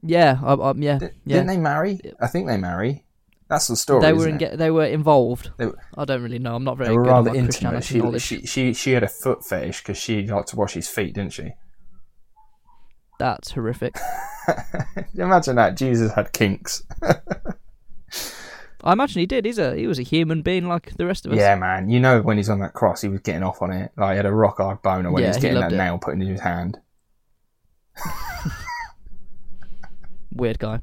Yeah, 0.01 0.39
I, 0.43 0.73
yeah, 0.77 0.99
D- 0.99 1.07
yeah. 1.25 1.35
Didn't 1.37 1.47
they 1.47 1.57
marry? 1.57 1.99
I 2.21 2.27
think 2.27 2.47
they 2.47 2.57
marry. 2.57 3.05
That's 3.49 3.67
the 3.67 3.75
story. 3.75 4.01
They 4.01 4.13
were 4.13 4.27
in, 4.27 4.57
they 4.57 4.69
were 4.71 4.85
involved. 4.85 5.51
They 5.57 5.65
were- 5.65 5.79
I 5.97 6.05
don't 6.05 6.21
really 6.21 6.39
know. 6.39 6.55
I'm 6.55 6.63
not 6.63 6.77
very 6.77 6.89
They 6.89 6.95
were 6.95 7.03
rather 7.03 7.33
intimate. 7.33 7.83
She, 7.83 7.99
she 8.19 8.45
she 8.45 8.73
she 8.73 8.91
had 8.91 9.03
a 9.03 9.07
foot 9.07 9.43
fetish 9.43 9.81
because 9.81 9.97
she 9.97 10.27
liked 10.27 10.49
to 10.49 10.55
wash 10.55 10.73
his 10.73 10.87
feet, 10.87 11.15
didn't 11.15 11.33
she? 11.33 11.53
That's 13.17 13.51
horrific. 13.51 13.97
Imagine 15.15 15.55
that 15.57 15.75
Jesus 15.75 16.13
had 16.13 16.31
kinks. 16.31 16.83
I 18.83 18.93
imagine 18.93 19.19
he 19.19 19.25
did. 19.25 19.45
He's 19.45 19.57
a 19.57 19.75
he 19.75 19.87
was 19.87 19.99
a 19.99 20.03
human 20.03 20.41
being 20.41 20.67
like 20.67 20.95
the 20.97 21.05
rest 21.05 21.25
of 21.25 21.31
us. 21.33 21.37
Yeah, 21.37 21.55
man. 21.55 21.89
You 21.89 21.99
know 21.99 22.21
when 22.21 22.37
he's 22.37 22.49
on 22.49 22.59
that 22.59 22.73
cross, 22.73 23.01
he 23.01 23.09
was 23.09 23.19
getting 23.21 23.43
off 23.43 23.61
on 23.61 23.71
it. 23.71 23.91
Like 23.97 24.11
he 24.11 24.17
had 24.17 24.25
a 24.25 24.31
rock 24.33 24.57
hard 24.57 24.81
boner 24.81 25.11
when 25.11 25.21
he 25.21 25.25
Yeah, 25.25 25.29
was 25.31 25.37
he 25.37 25.41
getting 25.41 25.59
that 25.59 25.73
it. 25.73 25.77
nail 25.77 25.97
put 25.97 26.13
into 26.13 26.25
his 26.27 26.39
hand. 26.41 26.79
Weird 30.31 30.59
guy. 30.59 30.79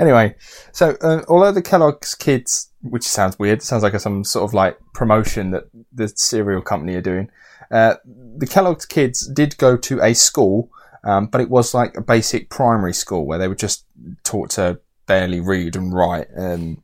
Anyway, 0.00 0.34
so 0.72 0.96
uh, 1.02 1.22
although 1.28 1.52
the 1.52 1.62
Kellogg's 1.62 2.14
kids, 2.14 2.70
which 2.82 3.04
sounds 3.04 3.38
weird, 3.38 3.62
sounds 3.62 3.82
like 3.82 3.98
some 4.00 4.24
sort 4.24 4.44
of 4.48 4.54
like 4.54 4.78
promotion 4.94 5.50
that 5.50 5.64
the 5.92 6.08
cereal 6.08 6.62
company 6.62 6.94
are 6.94 7.02
doing. 7.02 7.30
Uh, 7.70 7.94
the 8.36 8.46
Kellogg's 8.46 8.86
kids 8.86 9.26
did 9.28 9.56
go 9.58 9.76
to 9.76 10.00
a 10.00 10.14
school, 10.14 10.70
um, 11.04 11.26
but 11.26 11.40
it 11.40 11.50
was 11.50 11.74
like 11.74 11.96
a 11.96 12.00
basic 12.00 12.48
primary 12.50 12.94
school 12.94 13.26
where 13.26 13.38
they 13.38 13.48
were 13.48 13.54
just 13.54 13.84
taught 14.24 14.50
to 14.50 14.80
barely 15.06 15.40
read 15.40 15.76
and 15.76 15.92
write. 15.92 16.28
And 16.30 16.82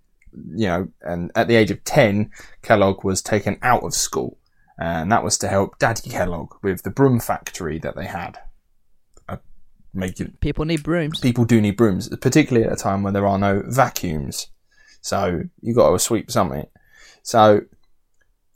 you 0.55 0.66
know, 0.66 0.88
and 1.02 1.31
at 1.35 1.49
the 1.49 1.57
age 1.57 1.71
of 1.71 1.83
ten, 1.85 2.31
Kellogg 2.62 3.05
was 3.05 3.23
taken 3.23 3.59
out 3.62 3.83
of 3.83 3.95
school, 3.95 4.38
and 4.78 5.11
that 5.11 5.25
was 5.25 5.38
to 5.38 5.49
help 5.49 5.78
Daddy 5.78 6.11
Kellogg 6.11 6.55
with 6.62 6.83
the 6.83 6.90
broom 6.90 7.21
factory 7.21 7.78
that 7.78 7.97
they 7.97 8.07
had. 8.07 8.38
Uh, 9.28 9.38
making 9.95 10.37
People 10.40 10.64
need 10.64 10.83
brooms. 10.83 11.21
people 11.21 11.45
do 11.45 11.61
need 11.61 11.76
brooms, 11.76 12.09
particularly 12.21 12.66
at 12.66 12.73
a 12.73 12.76
time 12.76 13.02
when 13.02 13.14
there 13.14 13.26
are 13.26 13.38
no 13.38 13.62
vacuums. 13.66 14.49
So 15.00 15.43
you've 15.61 15.76
got 15.76 15.90
to 15.90 15.99
sweep 15.99 16.31
something. 16.31 16.66
So 17.23 17.61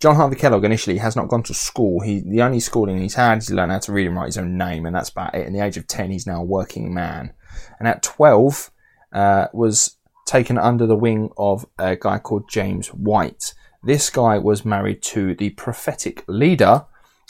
John 0.01 0.17
Harvey 0.17 0.37
Kellogg 0.37 0.65
initially 0.65 0.99
has 0.99 1.15
not 1.15 1.29
gone 1.29 1.43
to 1.45 1.55
school. 1.55 2.01
He 2.01 2.21
the 2.21 2.43
only 2.43 2.61
schooling 2.61 2.99
he's 2.99 3.15
had 3.15 3.39
is 3.39 3.51
learn 3.51 3.71
how 3.71 3.79
to 3.81 3.93
read 3.93 4.07
and 4.07 4.17
write 4.17 4.27
his 4.27 4.39
own 4.39 4.57
name, 4.57 4.87
and 4.87 4.97
that's 4.97 5.11
about 5.11 5.35
it. 5.35 5.47
In 5.47 5.53
the 5.53 5.65
age 5.65 5.77
of 5.77 5.87
ten, 5.87 6.11
he's 6.11 6.27
now 6.27 6.41
a 6.41 6.45
working 6.45 6.93
man, 6.95 7.33
and 7.79 7.87
at 7.87 8.03
twelve, 8.03 8.71
uh, 9.13 9.49
was 9.53 9.97
taken 10.31 10.57
under 10.59 10.87
the 10.87 10.97
wing 10.97 11.31
of 11.37 11.67
a 11.79 11.97
guy 11.97 12.19
called 12.19 12.49
James 12.49 12.89
White. 12.89 13.53
This 13.83 14.11
guy 14.11 14.39
was 14.39 14.65
married 14.65 15.03
to 15.05 15.35
the 15.35 15.51
prophetic 15.51 16.25
leader 16.29 16.85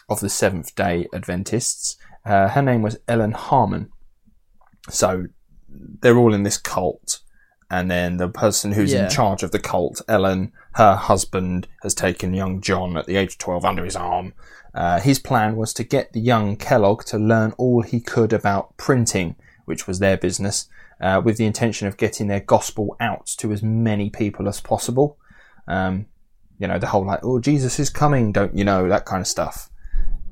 of 0.09 0.21
the 0.21 0.29
Seventh 0.29 0.75
Day 0.75 1.07
Adventists. 1.13 1.97
Uh, 2.25 2.49
her 2.49 2.61
name 2.63 2.83
was 2.83 2.99
Ellen 3.09 3.33
Harmon. 3.33 3.91
So 4.91 5.27
they're 5.69 6.19
all 6.19 6.35
in 6.35 6.43
this 6.43 6.59
cult, 6.59 7.21
and 7.71 7.91
then 7.91 8.17
the 8.19 8.29
person 8.29 8.73
who's 8.73 8.93
Yeah. 8.93 9.05
in 9.05 9.11
charge 9.11 9.43
of 9.43 9.53
the 9.53 9.59
cult, 9.61 10.03
Ellen, 10.09 10.53
her 10.75 10.95
husband, 10.97 11.69
has 11.83 11.95
taken 11.95 12.35
young 12.35 12.61
John 12.61 12.97
at 12.97 13.07
the 13.07 13.17
age 13.17 13.33
of 13.33 13.39
12 13.39 13.65
under 13.65 13.85
his 13.85 13.97
arm. 13.97 14.35
Uh, 14.75 15.01
his 15.01 15.19
plan 15.19 15.57
was 15.57 15.73
to 15.75 15.85
get 15.85 16.13
the 16.13 16.21
young 16.21 16.57
Kellogg 16.57 17.05
to 17.07 17.19
learn 17.19 17.53
all 17.57 17.83
he 17.83 18.01
could 18.01 18.33
about 18.33 18.77
printing, 18.77 19.37
which 19.65 19.87
was 19.87 19.99
their 20.01 20.17
business, 20.17 20.69
uh, 21.01 21.21
with 21.25 21.37
the 21.37 21.47
intention 21.47 21.89
of 21.89 21.97
getting 21.97 22.29
their 22.29 22.41
gospel 22.41 22.97
out 23.01 23.27
to 23.39 23.53
as 23.53 23.63
many 23.63 24.11
people 24.11 24.49
as 24.49 24.61
possible. 24.61 25.19
Um, 25.69 26.07
you 26.59 26.67
know, 26.69 26.79
the 26.79 26.87
whole 26.89 27.07
like, 27.07 27.21
oh, 27.23 27.41
Jesus 27.41 27.79
is 27.79 27.89
coming, 27.91 28.33
don't 28.33 28.57
you 28.57 28.65
know, 28.65 28.89
that 28.89 29.07
kind 29.07 29.21
of 29.21 29.27
stuff. 29.27 29.71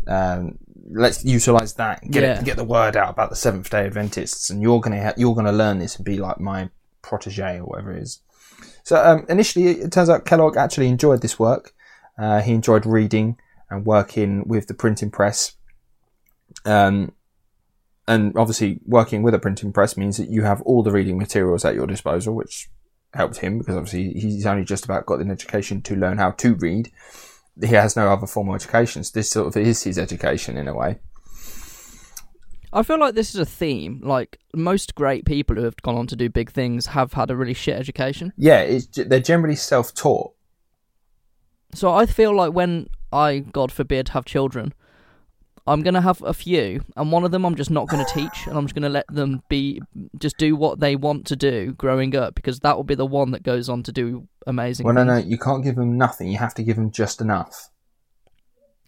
Um, 0.07 0.59
let's 0.91 1.25
utilize 1.25 1.75
that, 1.75 2.03
get 2.11 2.23
Yeah. 2.23 2.39
it, 2.39 2.45
get 2.45 2.57
the 2.57 2.65
word 2.65 2.97
out 2.97 3.11
about 3.11 3.31
the 3.31 3.37
Seventh 3.37 3.71
Day 3.71 3.85
Adventists, 3.87 4.51
and 4.51 4.63
you're 4.63 4.81
gonna 4.81 5.03
ha- 5.03 5.15
you're 5.17 5.35
gonna 5.35 5.53
learn 5.53 5.79
this 5.79 5.97
and 5.97 6.05
be 6.05 6.19
like 6.19 6.39
my 6.41 6.71
protege 7.03 7.59
or 7.59 7.65
whatever 7.65 7.93
it 7.93 8.03
is. 8.03 8.21
So 8.85 8.97
um, 9.03 9.27
initially, 9.29 9.69
it 9.69 9.93
turns 9.93 10.09
out 10.09 10.25
Kellogg 10.25 10.57
actually 10.57 10.89
enjoyed 10.89 11.21
this 11.23 11.39
work. 11.39 11.73
Uh, 12.19 12.41
he 12.41 12.53
enjoyed 12.53 12.85
reading 12.87 13.37
and 13.71 13.85
working 13.87 14.49
with 14.49 14.67
the 14.67 14.75
printing 14.75 15.11
press. 15.11 15.53
Um, 16.65 17.13
and 18.09 18.33
obviously, 18.37 18.81
working 18.87 19.23
with 19.23 19.35
a 19.35 19.39
printing 19.39 19.73
press 19.73 19.97
means 19.97 20.17
that 20.17 20.31
you 20.31 20.43
have 20.43 20.63
all 20.63 20.83
the 20.83 20.91
reading 20.91 21.19
materials 21.19 21.65
at 21.65 21.75
your 21.75 21.87
disposal, 21.87 22.35
which 22.35 22.69
helped 23.15 23.39
him 23.39 23.59
because 23.59 23.77
obviously 23.77 24.13
he's 24.13 24.47
only 24.47 24.65
just 24.65 24.85
about 24.85 25.07
got 25.07 25.21
an 25.21 25.31
education 25.31 25.81
to 25.83 25.95
learn 25.95 26.19
how 26.19 26.31
to 26.33 26.55
read. 26.55 26.91
He 27.61 27.75
has 27.75 27.97
no 27.97 28.11
other 28.11 28.27
formal 28.27 28.55
education. 28.55 29.05
So 29.05 29.13
this 29.15 29.31
sort 29.31 29.47
of 29.47 29.57
is 29.57 29.83
his 29.83 29.99
education 29.99 30.57
in 30.57 30.69
a 30.69 30.75
way. 30.75 30.99
I 32.73 32.83
feel 32.83 32.99
like 32.99 33.15
this 33.15 33.35
is 33.35 33.41
a 33.41 33.47
theme. 33.47 34.01
Like 34.03 34.39
most 34.55 34.95
great 34.95 35.25
people 35.25 35.57
who 35.57 35.65
have 35.65 35.77
gone 35.77 35.97
on 35.97 36.07
to 36.09 36.17
do 36.17 36.29
big 36.29 36.51
things 36.51 36.87
have 36.87 37.13
had 37.13 37.31
a 37.31 37.37
really 37.37 37.55
shit 37.55 37.77
education. 37.77 38.33
Yeah, 38.37 38.61
it's, 38.61 38.87
they're 38.87 39.21
generally 39.21 39.57
self-taught. 39.57 40.33
So 41.75 41.93
I 41.93 42.07
feel 42.07 42.35
like 42.35 42.53
when 42.53 42.89
I, 43.13 43.41
God 43.41 43.73
forbid, 43.73 44.11
have 44.11 44.25
children, 44.25 44.73
I'm 45.69 45.83
gonna 45.83 46.01
have 46.01 46.23
a 46.23 46.33
few, 46.35 46.83
and 46.97 47.13
one 47.13 47.25
of 47.25 47.31
them 47.31 47.45
I'm 47.45 47.55
just 47.55 47.71
not 47.71 47.89
gonna 47.89 48.07
teach, 48.15 48.47
and 48.47 48.57
I'm 48.57 48.65
just 48.65 48.75
gonna 48.75 48.89
let 48.89 49.07
them 49.09 49.43
be, 49.49 49.81
just 50.19 50.37
do 50.39 50.57
what 50.57 50.81
they 50.81 50.97
want 50.97 51.27
to 51.27 51.37
do 51.37 51.73
growing 51.73 52.17
up, 52.17 52.35
because 52.35 52.61
that 52.61 52.77
will 52.77 52.85
be 52.85 52.95
the 52.95 53.07
one 53.07 53.31
that 53.33 53.43
goes 53.43 53.69
on 53.69 53.83
to 53.85 53.93
do 53.93 54.27
amazing. 54.47 54.85
Well, 54.85 54.95
no, 54.95 55.05
things. 55.05 55.25
no, 55.25 55.31
you 55.31 55.39
can't 55.39 55.63
give 55.63 55.77
them 55.77 55.97
nothing. 55.99 56.29
You 56.29 56.39
have 56.39 56.55
to 56.55 56.63
give 56.63 56.77
them 56.77 56.91
just 56.91 57.21
enough. 57.21 57.71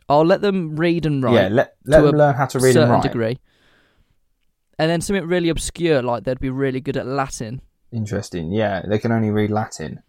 I'll 0.08 0.24
let 0.24 0.40
them 0.40 0.74
read 0.74 1.06
and 1.06 1.22
write 1.22 1.34
Yeah, 1.34 1.48
let 1.48 1.74
let 1.84 1.98
To 2.00 2.06
them 2.06 2.16
learn 2.16 2.34
how 2.34 2.46
to 2.46 2.58
read 2.58 2.76
and 2.76 2.90
write. 2.90 3.02
degree, 3.02 3.38
and 4.78 4.90
then 4.90 5.00
something 5.00 5.24
really 5.26 5.50
obscure 5.50 6.02
like 6.02 6.24
they'd 6.24 6.40
be 6.40 6.50
really 6.50 6.80
good 6.80 6.96
at 6.96 7.06
Latin, 7.06 7.60
Interesting. 7.92 8.52
Yeah, 8.52 8.82
they 8.86 8.98
can 8.98 9.12
only 9.12 9.30
read 9.30 9.50
Latin. 9.50 10.02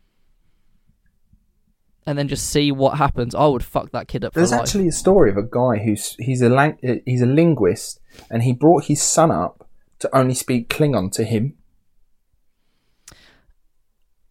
And 2.06 2.18
then 2.18 2.28
just 2.28 2.50
see 2.50 2.72
what 2.72 2.98
happens. 2.98 3.36
I 3.36 3.46
would 3.48 3.64
fuck 3.64 3.92
that 3.92 4.08
kid 4.08 4.24
up 4.26 4.34
for 4.34 4.40
There's 4.40 4.52
life. 4.52 4.62
actually 4.62 4.88
a 4.88 4.92
story 4.92 5.30
of 5.30 5.38
a 5.38 5.44
guy 5.44 5.78
who's 5.78 6.16
he's 6.16 6.42
a 6.42 6.50
lang- 6.50 6.80
uh, 6.88 6.96
he's 7.06 7.22
a 7.22 7.26
linguist, 7.28 8.00
and 8.30 8.44
he 8.44 8.54
brought 8.54 8.86
his 8.86 9.02
son 9.02 9.32
up 9.32 9.68
to 10.00 10.16
only 10.16 10.34
speak 10.34 10.70
Klingon 10.70 11.12
to 11.14 11.24
him. 11.24 11.54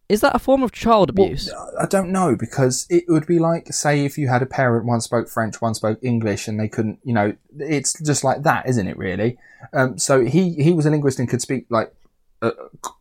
Is 0.09 0.19
that 0.19 0.35
a 0.35 0.39
form 0.39 0.61
of 0.61 0.73
child 0.73 1.17
Well, 1.17 1.27
abuse? 1.27 1.53
I 1.79 1.85
don't 1.85 2.09
know 2.11 2.35
because 2.35 2.85
it 2.89 3.05
would 3.07 3.25
be 3.25 3.39
like 3.39 3.71
say 3.71 4.03
if 4.03 4.17
you 4.17 4.27
had 4.27 4.41
a 4.41 4.45
parent 4.45 4.85
one 4.85 4.99
spoke 4.99 5.29
French, 5.29 5.61
one 5.61 5.73
spoke 5.73 5.99
English, 6.01 6.49
and 6.49 6.59
they 6.59 6.67
couldn't, 6.67 6.99
you 7.05 7.13
know, 7.13 7.33
it's 7.57 7.97
just 8.03 8.21
like 8.25 8.43
that, 8.43 8.67
isn't 8.67 8.87
it? 8.87 8.97
Really. 8.97 9.37
Um, 9.71 9.97
so 9.97 10.25
he 10.25 10.53
he 10.55 10.73
was 10.73 10.85
a 10.85 10.89
linguist 10.89 11.19
and 11.19 11.29
could 11.29 11.41
speak 11.41 11.65
like 11.69 11.93
uh, 12.41 12.51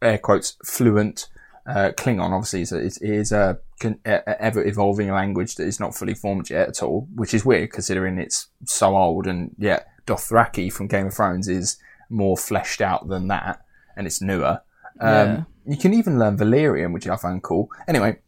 air 0.01 0.19
quotes 0.19 0.57
fluent 0.65 1.27
uh, 1.67 1.91
Klingon. 1.97 2.31
Obviously, 2.31 2.63
is 2.63 2.73
it 2.73 3.03
is 3.03 3.33
a, 3.33 3.59
a 3.85 3.95
a 4.07 4.43
ever 4.43 4.65
evolving 4.65 5.11
language 5.11 5.55
that 5.57 5.67
is 5.67 5.81
not 5.81 5.95
fully 5.95 6.15
formed 6.15 6.51
yet 6.51 6.69
at 6.69 6.83
all, 6.83 7.09
which 7.15 7.35
is 7.35 7.45
weird 7.45 7.73
considering 7.73 8.19
it's 8.19 8.49
so 8.65 8.97
old. 8.97 9.27
And 9.27 9.55
yet 9.59 9.87
Dothraki 10.07 10.73
from 10.73 10.89
Game 10.89 11.07
of 11.07 11.15
Thrones 11.15 11.49
is 11.49 11.79
more 12.09 12.37
fleshed 12.37 12.81
out 12.81 13.09
than 13.09 13.29
that, 13.29 13.61
and 13.97 14.07
it's 14.07 14.21
newer. 14.21 14.61
Um, 15.01 15.11
Yeah. 15.11 15.45
You 15.67 15.77
can 15.77 15.95
even 15.95 16.19
learn 16.19 16.37
Valyrian, 16.37 16.93
which 16.93 17.07
I 17.07 17.17
found 17.17 17.43
cool. 17.43 17.69
Anyway, 17.87 18.19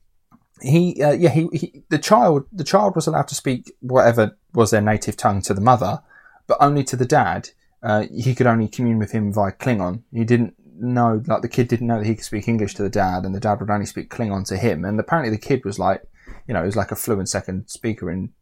he, 0.61 1.03
uh, 1.03 1.13
yeah, 1.13 1.31
he, 1.31 1.49
he, 1.53 1.83
the 1.89 1.99
child, 1.99 2.45
the 2.53 2.63
child 2.63 2.95
was 2.95 3.07
allowed 3.07 3.27
to 3.29 3.35
speak 3.35 3.73
whatever 3.81 4.39
was 4.55 4.71
their 4.71 4.81
native 4.83 5.17
tongue 5.17 5.43
to 5.43 5.55
the 5.55 5.61
mother, 5.61 6.03
but 6.47 6.59
only 6.61 6.85
to 6.85 6.97
the 6.97 7.07
dad. 7.07 7.51
Uh, 7.83 8.05
he 8.15 8.35
could 8.35 8.47
only 8.47 8.69
commune 8.69 8.99
with 8.99 9.11
him 9.11 9.33
via 9.33 9.51
Klingon. 9.51 10.03
He 10.13 10.25
didn't 10.25 10.55
know, 10.83 11.23
like 11.27 11.43
the 11.43 11.49
kid 11.49 11.69
didn't 11.69 11.87
know 11.87 11.99
that 11.99 12.07
he 12.07 12.15
could 12.15 12.25
speak 12.25 12.49
English 12.49 12.75
to 12.75 12.83
the 12.83 12.91
dad, 12.91 13.25
and 13.25 13.35
the 13.35 13.41
dad 13.41 13.61
would 13.61 13.71
only 13.71 13.87
speak 13.87 14.11
Klingon 14.11 14.47
to 14.49 14.57
him. 14.57 14.85
And 14.85 14.99
apparently, 14.99 15.31
the 15.31 15.41
kid 15.41 15.65
was 15.65 15.79
like, 15.79 16.03
you 16.47 16.55
know, 16.55 16.61
he 16.61 16.67
was 16.67 16.77
like 16.77 16.93
a 16.93 16.97
fluent 16.97 17.29
second 17.29 17.69
speaker 17.69 18.11
in 18.11 18.33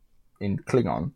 in 0.41 0.59
Klingon. 0.59 1.13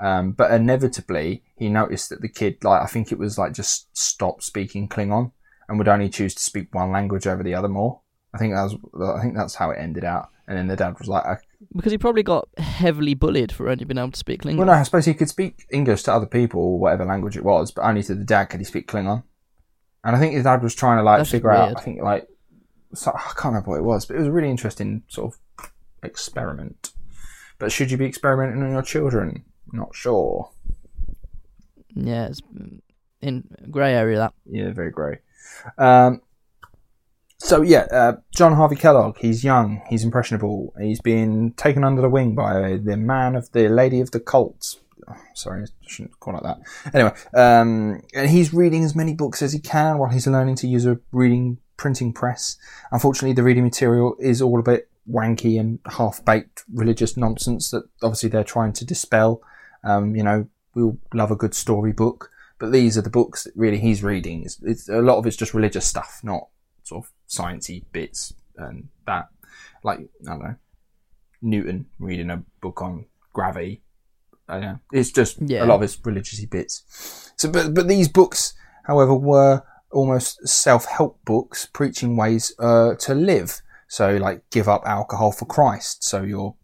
Um, 0.00 0.32
but 0.32 0.50
inevitably, 0.50 1.44
he 1.56 1.68
noticed 1.68 2.08
that 2.08 2.22
the 2.22 2.28
kid, 2.28 2.64
like, 2.64 2.82
I 2.82 2.86
think 2.86 3.12
it 3.12 3.18
was 3.18 3.38
like 3.38 3.52
just 3.52 3.96
stopped 3.96 4.42
speaking 4.42 4.88
Klingon 4.88 5.30
and 5.68 5.78
would 5.78 5.88
only 5.88 6.08
choose 6.08 6.34
to 6.34 6.42
speak 6.42 6.74
one 6.74 6.90
language 6.90 7.26
over 7.26 7.42
the 7.42 7.54
other 7.54 7.68
more. 7.68 8.00
I 8.34 8.38
think 8.38 8.54
that 8.54 8.62
was, 8.62 8.76
I 9.16 9.22
think 9.22 9.36
that's 9.36 9.54
how 9.54 9.70
it 9.70 9.78
ended 9.78 10.04
out. 10.04 10.30
And 10.48 10.58
then 10.58 10.66
the 10.66 10.76
dad 10.76 10.98
was 10.98 11.06
like, 11.06 11.24
Because 11.74 11.92
he 11.92 11.98
probably 11.98 12.24
got 12.24 12.48
heavily 12.58 13.14
bullied 13.14 13.52
for 13.52 13.68
only 13.68 13.84
being 13.84 13.98
able 13.98 14.10
to 14.10 14.18
speak 14.18 14.42
Klingon. 14.42 14.56
well, 14.56 14.66
no, 14.66 14.72
I 14.72 14.82
suppose 14.82 15.04
he 15.04 15.14
could 15.14 15.28
speak 15.28 15.66
English 15.70 16.02
to 16.04 16.12
other 16.12 16.26
people, 16.26 16.60
or 16.60 16.78
whatever 16.80 17.04
language 17.04 17.36
it 17.36 17.44
was, 17.44 17.70
but 17.70 17.82
only 17.82 18.02
to 18.02 18.14
the 18.14 18.24
dad 18.24 18.46
could 18.46 18.60
he 18.60 18.64
speak 18.64 18.88
Klingon. 18.88 19.22
And 20.04 20.16
I 20.16 20.18
think 20.18 20.34
his 20.34 20.44
dad 20.44 20.62
was 20.62 20.74
trying 20.74 20.98
to 20.98 21.02
like 21.02 21.18
That's 21.18 21.30
figure 21.30 21.50
out. 21.50 21.76
I 21.76 21.80
think 21.80 22.02
like 22.02 22.28
so, 22.94 23.12
I 23.14 23.32
can't 23.36 23.46
remember 23.46 23.70
what 23.70 23.78
it 23.78 23.84
was, 23.84 24.06
but 24.06 24.16
it 24.16 24.20
was 24.20 24.28
a 24.28 24.32
really 24.32 24.50
interesting 24.50 25.02
sort 25.08 25.34
of 25.34 25.70
experiment. 26.02 26.90
But 27.58 27.72
should 27.72 27.90
you 27.90 27.96
be 27.96 28.06
experimenting 28.06 28.62
on 28.62 28.72
your 28.72 28.82
children? 28.82 29.44
Not 29.72 29.94
sure. 29.94 30.50
Yeah, 31.94 32.26
it's 32.26 32.42
in 33.20 33.44
grey 33.70 33.94
area 33.94 34.18
that. 34.18 34.34
Yeah, 34.46 34.72
very 34.72 34.90
grey. 34.90 35.18
Um, 35.78 36.22
so 37.38 37.62
yeah, 37.62 37.86
uh, 37.90 38.12
John 38.34 38.54
Harvey 38.54 38.76
Kellogg. 38.76 39.18
He's 39.18 39.44
young. 39.44 39.82
He's 39.88 40.04
impressionable. 40.04 40.74
He's 40.80 41.00
been 41.00 41.52
taken 41.56 41.84
under 41.84 42.02
the 42.02 42.10
wing 42.10 42.34
by 42.34 42.78
the 42.82 42.96
man 42.96 43.36
of 43.36 43.50
the 43.52 43.68
lady 43.68 44.00
of 44.00 44.10
the 44.10 44.20
cult. 44.20 44.78
Oh, 45.08 45.16
sorry, 45.34 45.62
I 45.62 45.66
shouldn't 45.86 46.18
call 46.20 46.36
it 46.36 46.42
that. 46.42 46.58
Anyway, 46.94 47.12
um, 47.34 48.02
and 48.14 48.30
he's 48.30 48.54
reading 48.54 48.84
as 48.84 48.94
many 48.94 49.14
books 49.14 49.42
as 49.42 49.52
he 49.52 49.58
can 49.58 49.98
while 49.98 50.10
he's 50.10 50.26
learning 50.26 50.56
to 50.56 50.66
use 50.66 50.86
a 50.86 50.98
reading 51.10 51.58
printing 51.76 52.12
press. 52.12 52.56
Unfortunately, 52.92 53.32
the 53.32 53.42
reading 53.42 53.64
material 53.64 54.16
is 54.20 54.40
all 54.40 54.60
a 54.60 54.62
bit 54.62 54.88
wanky 55.10 55.58
and 55.58 55.80
half-baked 55.90 56.64
religious 56.72 57.16
nonsense 57.16 57.70
that 57.70 57.82
obviously 58.02 58.28
they're 58.28 58.44
trying 58.44 58.72
to 58.72 58.84
dispel. 58.84 59.42
Um, 59.82 60.14
you 60.14 60.22
know, 60.22 60.46
we 60.74 60.82
all 60.82 60.98
love 61.12 61.30
a 61.30 61.36
good 61.36 61.54
storybook, 61.54 62.30
but 62.58 62.70
these 62.70 62.96
are 62.96 63.02
the 63.02 63.10
books 63.10 63.44
that 63.44 63.52
really 63.56 63.78
he's 63.78 64.02
reading. 64.02 64.44
It's, 64.44 64.60
it's 64.62 64.88
a 64.88 65.00
lot 65.00 65.18
of 65.18 65.26
it's 65.26 65.36
just 65.36 65.54
religious 65.54 65.86
stuff, 65.86 66.20
not 66.22 66.48
sort 66.84 67.04
of 67.04 67.10
sciencey 67.28 67.84
bits 67.92 68.32
and 68.56 68.88
that. 69.06 69.28
Like 69.82 69.98
I 69.98 70.04
don't 70.24 70.42
know, 70.42 70.54
Newton 71.40 71.86
reading 71.98 72.30
a 72.30 72.44
book 72.60 72.80
on 72.80 73.06
gravity. 73.32 73.82
I 74.48 74.54
don't 74.54 74.62
know. 74.62 74.78
It's 74.92 75.10
just 75.10 75.38
Yeah. 75.40 75.64
a 75.64 75.66
lot 75.66 75.76
of 75.76 75.82
it's 75.82 75.98
religious 76.04 76.44
bits. 76.44 77.30
So, 77.36 77.50
but 77.50 77.74
but 77.74 77.88
these 77.88 78.08
books, 78.08 78.54
however, 78.84 79.14
were 79.14 79.62
almost 79.90 80.46
self-help 80.48 81.24
books 81.24 81.68
preaching 81.72 82.16
ways 82.16 82.52
uh, 82.58 82.94
to 83.00 83.14
live. 83.14 83.60
So, 83.88 84.16
like, 84.16 84.42
give 84.50 84.68
up 84.68 84.82
alcohol 84.86 85.32
for 85.32 85.44
Christ. 85.44 86.02
So 86.04 86.22
your 86.22 86.54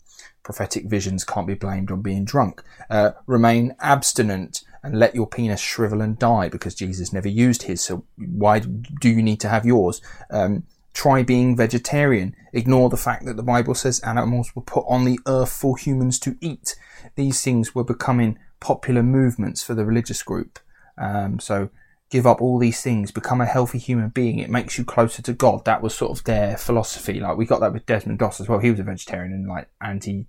prophetic 0.42 0.87
visions 0.87 1.25
can't 1.25 1.47
be 1.47 1.54
blamed 1.54 1.90
on 1.90 2.00
being 2.00 2.25
drunk. 2.25 2.62
Uh, 2.88 3.11
remain 3.26 3.75
abstinent 3.80 4.62
and 4.82 4.99
let 4.99 5.14
your 5.14 5.26
penis 5.26 5.61
shrivel 5.61 6.00
and 6.00 6.18
die 6.18 6.49
because 6.49 6.75
Jesus 6.75 7.12
never 7.12 7.28
used 7.28 7.64
his. 7.64 7.82
So 7.82 8.04
why 8.16 8.61
do 8.61 9.08
you 9.11 9.23
need 9.23 9.40
to 9.40 9.49
have 9.49 9.66
yours? 9.66 10.00
Um, 10.30 10.62
try 10.95 11.23
being 11.23 11.57
vegetarian. 11.57 12.35
Ignore 12.52 12.88
the 12.90 12.97
fact 12.97 13.25
that 13.26 13.37
the 13.37 13.42
Bible 13.42 13.75
says 13.75 14.00
animals 14.00 14.54
were 14.54 14.62
put 14.62 14.85
on 14.88 15.04
the 15.04 15.18
earth 15.26 15.52
for 15.52 15.76
humans 15.76 16.18
to 16.21 16.37
eat. 16.40 16.75
These 17.14 17.42
things 17.42 17.75
were 17.75 17.85
becoming 17.85 18.38
popular 18.61 19.02
movements 19.02 19.62
for 19.62 19.75
the 19.75 19.85
religious 19.85 20.23
group. 20.23 20.59
Um, 20.97 21.38
so 21.38 21.71
give 22.11 22.26
up 22.26 22.40
all 22.40 22.59
these 22.59 22.80
things, 22.83 23.11
become 23.11 23.40
a 23.40 23.47
healthy 23.47 23.78
human 23.78 24.09
being. 24.09 24.38
It 24.38 24.50
makes 24.50 24.78
you 24.78 24.85
closer 24.85 25.23
to 25.23 25.33
God. 25.33 25.64
That 25.64 25.83
was 25.83 25.95
sort 25.95 26.16
of 26.18 26.25
their 26.25 26.57
philosophy. 26.57 27.21
Like 27.21 27.37
we 27.37 27.45
got 27.47 27.61
that 27.61 27.73
with 27.73 27.87
Desmond 27.87 28.18
Doss 28.18 28.40
as 28.40 28.49
well. 28.49 28.59
He 28.59 28.71
was 28.71 28.80
a 28.80 28.85
vegetarian 28.85 29.33
and 29.33 29.47
like 29.47 29.68
anti 29.80 30.26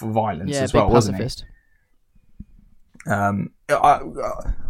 violence 0.00 0.50
Yeah, 0.50 0.62
as 0.62 0.74
well, 0.74 0.90
wasn't 0.90 1.16
he? 1.18 3.10
Um, 3.10 3.50
I- 3.68 4.00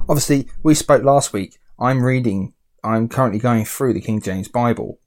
obviously, 0.09 0.49
we 0.63 0.75
spoke 0.75 1.03
last 1.03 1.33
week. 1.33 1.59
I'm 1.79 2.03
reading. 2.05 2.55
I'm 2.85 3.09
currently 3.09 3.39
going 3.39 3.65
through 3.65 3.95
the 3.95 4.01
King 4.01 4.21
James 4.21 4.49
Bible. 4.49 4.99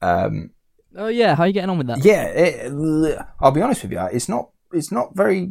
Um, 0.00 0.50
Oh 0.96 1.08
yeah, 1.08 1.36
how 1.36 1.44
are 1.44 1.46
you 1.46 1.52
getting 1.52 1.70
on 1.70 1.78
with 1.78 1.86
that? 1.86 2.04
yeah, 2.04 2.24
it, 2.24 3.18
I'll 3.40 3.52
be 3.52 3.62
honest 3.62 3.82
with 3.82 3.92
you. 3.92 4.00
It's 4.12 4.28
not. 4.28 4.50
It's 4.72 4.92
not 4.92 5.16
very 5.16 5.50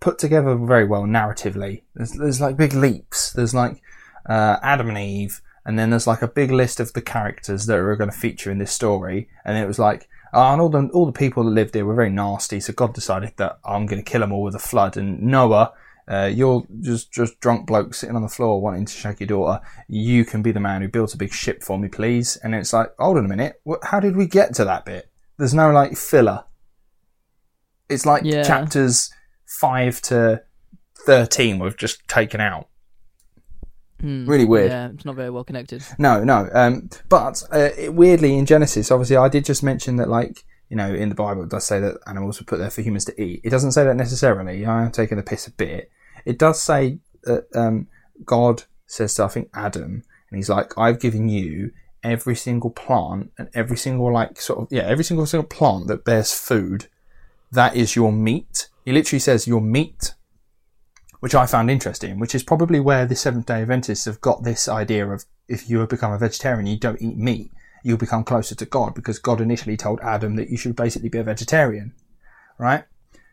put 0.00 0.18
together 0.18 0.56
very 0.56 0.86
well 0.86 1.02
narratively. 1.02 1.82
There's, 1.94 2.12
there's 2.12 2.40
like 2.40 2.56
big 2.56 2.72
leaps. 2.72 3.30
There's 3.32 3.54
like 3.54 3.82
uh, 4.28 4.56
Adam 4.62 4.88
and 4.88 4.98
Eve, 4.98 5.42
and 5.66 5.78
then 5.78 5.90
there's 5.90 6.06
like 6.06 6.22
a 6.22 6.28
big 6.28 6.50
list 6.50 6.80
of 6.80 6.92
the 6.94 7.02
characters 7.02 7.66
that 7.66 7.78
are 7.78 7.96
going 7.96 8.10
to 8.10 8.16
feature 8.16 8.50
in 8.50 8.58
this 8.58 8.72
story. 8.72 9.28
And 9.44 9.58
it 9.58 9.66
was 9.66 9.78
like, 9.78 10.08
oh, 10.32 10.52
and 10.52 10.60
all 10.60 10.70
the 10.70 10.88
all 10.94 11.06
the 11.06 11.12
people 11.12 11.44
that 11.44 11.50
lived 11.50 11.74
here 11.74 11.84
were 11.84 11.94
very 11.94 12.10
nasty. 12.10 12.60
So 12.60 12.72
God 12.72 12.94
decided 12.94 13.34
that 13.36 13.58
I'm 13.64 13.86
going 13.86 14.02
to 14.02 14.10
kill 14.10 14.20
them 14.20 14.32
all 14.32 14.42
with 14.42 14.54
a 14.54 14.58
flood. 14.58 14.96
And 14.96 15.22
Noah, 15.22 15.72
uh, 16.08 16.30
you're 16.32 16.64
just 16.80 17.12
just 17.12 17.38
drunk 17.40 17.66
bloke 17.66 17.94
sitting 17.94 18.16
on 18.16 18.22
the 18.22 18.28
floor 18.28 18.60
wanting 18.60 18.84
to 18.86 18.92
shag 18.92 19.20
your 19.20 19.26
daughter. 19.28 19.60
You 19.88 20.24
can 20.24 20.42
be 20.42 20.52
the 20.52 20.60
man 20.60 20.82
who 20.82 20.88
builds 20.88 21.14
a 21.14 21.16
big 21.18 21.32
ship 21.32 21.62
for 21.62 21.78
me, 21.78 21.88
please. 21.88 22.36
And 22.42 22.54
it's 22.54 22.72
like, 22.72 22.92
hold 22.98 23.18
on 23.18 23.24
a 23.24 23.28
minute, 23.28 23.60
what, 23.64 23.80
how 23.84 24.00
did 24.00 24.16
we 24.16 24.26
get 24.26 24.54
to 24.54 24.64
that 24.64 24.84
bit? 24.84 25.10
There's 25.38 25.54
no 25.54 25.70
like 25.70 25.96
filler. 25.96 26.44
It's 27.88 28.06
like 28.06 28.22
Yeah. 28.24 28.42
chapters 28.42 29.10
five 29.46 30.00
to 30.02 30.42
thirteen 31.06 31.58
we've 31.58 31.76
just 31.76 32.06
taken 32.08 32.40
out. 32.40 32.68
Hmm. 34.00 34.28
Really 34.28 34.44
weird. 34.44 34.70
Yeah, 34.70 34.88
it's 34.88 35.04
not 35.04 35.14
very 35.14 35.30
well 35.30 35.44
connected. 35.44 35.84
No, 35.98 36.24
no. 36.24 36.48
Um, 36.52 36.90
but 37.08 37.40
uh, 37.52 37.68
it, 37.78 37.94
weirdly, 37.94 38.36
in 38.36 38.46
Genesis, 38.46 38.90
obviously, 38.90 39.16
I 39.16 39.28
did 39.28 39.44
just 39.44 39.62
mention 39.62 39.94
that, 39.96 40.08
like, 40.08 40.42
you 40.72 40.78
know, 40.78 40.90
in 40.90 41.10
the 41.10 41.14
Bible, 41.14 41.42
it 41.42 41.50
does 41.50 41.66
say 41.66 41.80
that 41.80 41.98
animals 42.06 42.40
were 42.40 42.46
put 42.46 42.56
there 42.56 42.70
for 42.70 42.80
humans 42.80 43.04
to 43.04 43.22
eat. 43.22 43.42
It 43.44 43.50
doesn't 43.50 43.72
say 43.72 43.84
that 43.84 43.94
necessarily. 43.94 44.64
I 44.64 44.84
am 44.84 44.90
taking 44.90 45.18
the 45.18 45.22
piss 45.22 45.46
a 45.46 45.50
bit. 45.50 45.90
It 46.24 46.38
does 46.38 46.62
say 46.62 46.98
that 47.24 47.44
um, 47.54 47.88
God 48.24 48.62
says 48.86 49.12
to, 49.16 49.24
I 49.24 49.28
think, 49.28 49.50
Adam, 49.52 50.02
and 50.30 50.38
he's 50.38 50.48
like, 50.48 50.78
I've 50.78 50.98
given 50.98 51.28
you 51.28 51.72
every 52.02 52.34
single 52.34 52.70
plant 52.70 53.32
and 53.36 53.50
every 53.52 53.76
single, 53.76 54.10
like, 54.10 54.40
sort 54.40 54.60
of, 54.60 54.68
yeah, 54.70 54.84
every 54.84 55.04
single 55.04 55.26
single 55.26 55.46
plant 55.46 55.88
that 55.88 56.06
bears 56.06 56.32
food. 56.32 56.86
That 57.50 57.76
is 57.76 57.94
your 57.94 58.10
meat. 58.10 58.70
He 58.86 58.92
literally 58.92 59.20
says 59.20 59.46
your 59.46 59.60
meat 59.60 60.14
which 61.20 61.36
I 61.36 61.46
found 61.46 61.70
interesting, 61.70 62.18
which 62.18 62.34
is 62.34 62.42
probably 62.42 62.80
where 62.80 63.06
the 63.06 63.14
Seventh 63.14 63.46
day 63.46 63.62
Adventists 63.62 64.06
have 64.06 64.20
got 64.20 64.42
this 64.42 64.66
idea 64.66 65.06
of 65.06 65.24
if 65.46 65.70
you 65.70 65.78
have 65.78 65.88
become 65.88 66.10
a 66.12 66.18
vegetarian, 66.18 66.66
you 66.66 66.76
don't 66.76 67.00
eat 67.00 67.16
meat, 67.16 67.52
you'll 67.82 67.98
become 67.98 68.24
closer 68.24 68.54
to 68.54 68.64
God 68.64 68.94
because 68.94 69.18
God 69.18 69.40
initially 69.40 69.76
told 69.76 70.00
Adam 70.00 70.36
that 70.36 70.50
you 70.50 70.56
should 70.56 70.76
basically 70.76 71.08
be 71.08 71.18
a 71.18 71.24
vegetarian, 71.24 71.94
right? 72.58 72.84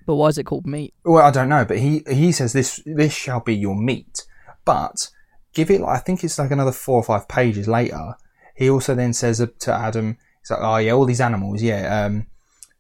But 0.05 0.15
why 0.15 0.27
is 0.27 0.37
it 0.37 0.45
called 0.45 0.65
meat? 0.65 0.93
Well, 1.03 1.23
I 1.23 1.31
don't 1.31 1.49
know, 1.49 1.65
but 1.65 1.77
he, 1.77 2.03
he 2.09 2.31
says 2.31 2.53
this, 2.53 2.81
this 2.85 3.13
shall 3.13 3.41
be 3.41 3.55
your 3.55 3.75
meat, 3.75 4.25
but 4.65 5.09
give 5.53 5.69
it, 5.69 5.81
I 5.81 5.97
think 5.97 6.23
it's 6.23 6.39
like 6.39 6.51
another 6.51 6.71
four 6.71 6.95
or 6.95 7.03
five 7.03 7.27
pages 7.27 7.67
later. 7.67 8.15
He 8.55 8.69
also 8.69 8.95
then 8.95 9.13
says 9.13 9.37
to 9.37 9.73
Adam, 9.73 10.17
he's 10.41 10.51
like, 10.51 10.59
oh 10.61 10.77
yeah, 10.77 10.91
all 10.91 11.05
these 11.05 11.21
animals, 11.21 11.61
yeah, 11.61 12.05
um, 12.05 12.27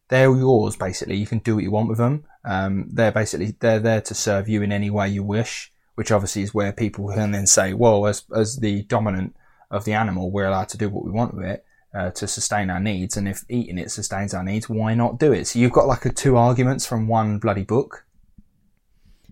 they're 0.09 0.35
yours 0.35 0.75
basically. 0.75 1.15
You 1.15 1.27
can 1.27 1.39
do 1.39 1.55
what 1.55 1.63
you 1.63 1.71
want 1.71 1.87
with 1.87 1.99
them. 1.99 2.25
Um, 2.43 2.89
they're 2.91 3.11
basically 3.11 3.55
they're 3.59 3.79
there 3.79 4.01
to 4.01 4.13
serve 4.13 4.49
you 4.49 4.61
in 4.61 4.71
any 4.71 4.89
way 4.89 5.07
you 5.07 5.23
wish, 5.23 5.71
which 5.95 6.11
obviously 6.11 6.41
is 6.41 6.53
where 6.53 6.73
people 6.73 7.13
can 7.13 7.31
then 7.31 7.47
say, 7.47 7.73
well, 7.73 8.07
as 8.07 8.23
as 8.35 8.57
the 8.57 8.83
dominant 8.83 9.35
of 9.71 9.85
the 9.85 9.93
animal, 9.93 10.31
we're 10.31 10.47
allowed 10.47 10.69
to 10.69 10.77
do 10.77 10.89
what 10.89 11.05
we 11.05 11.11
want 11.11 11.35
with 11.35 11.45
it 11.45 11.65
uh, 11.93 12.11
to 12.11 12.27
sustain 12.27 12.69
our 12.69 12.79
needs, 12.79 13.17
and 13.17 13.27
if 13.27 13.43
eating 13.49 13.77
it 13.77 13.91
sustains 13.91 14.33
our 14.33 14.43
needs, 14.43 14.69
why 14.69 14.93
not 14.93 15.19
do 15.19 15.31
it? 15.31 15.47
So 15.47 15.59
you've 15.59 15.71
got 15.71 15.87
like 15.87 16.05
a 16.05 16.11
two 16.11 16.37
arguments 16.37 16.85
from 16.85 17.07
one 17.07 17.39
bloody 17.39 17.63
book. 17.63 18.05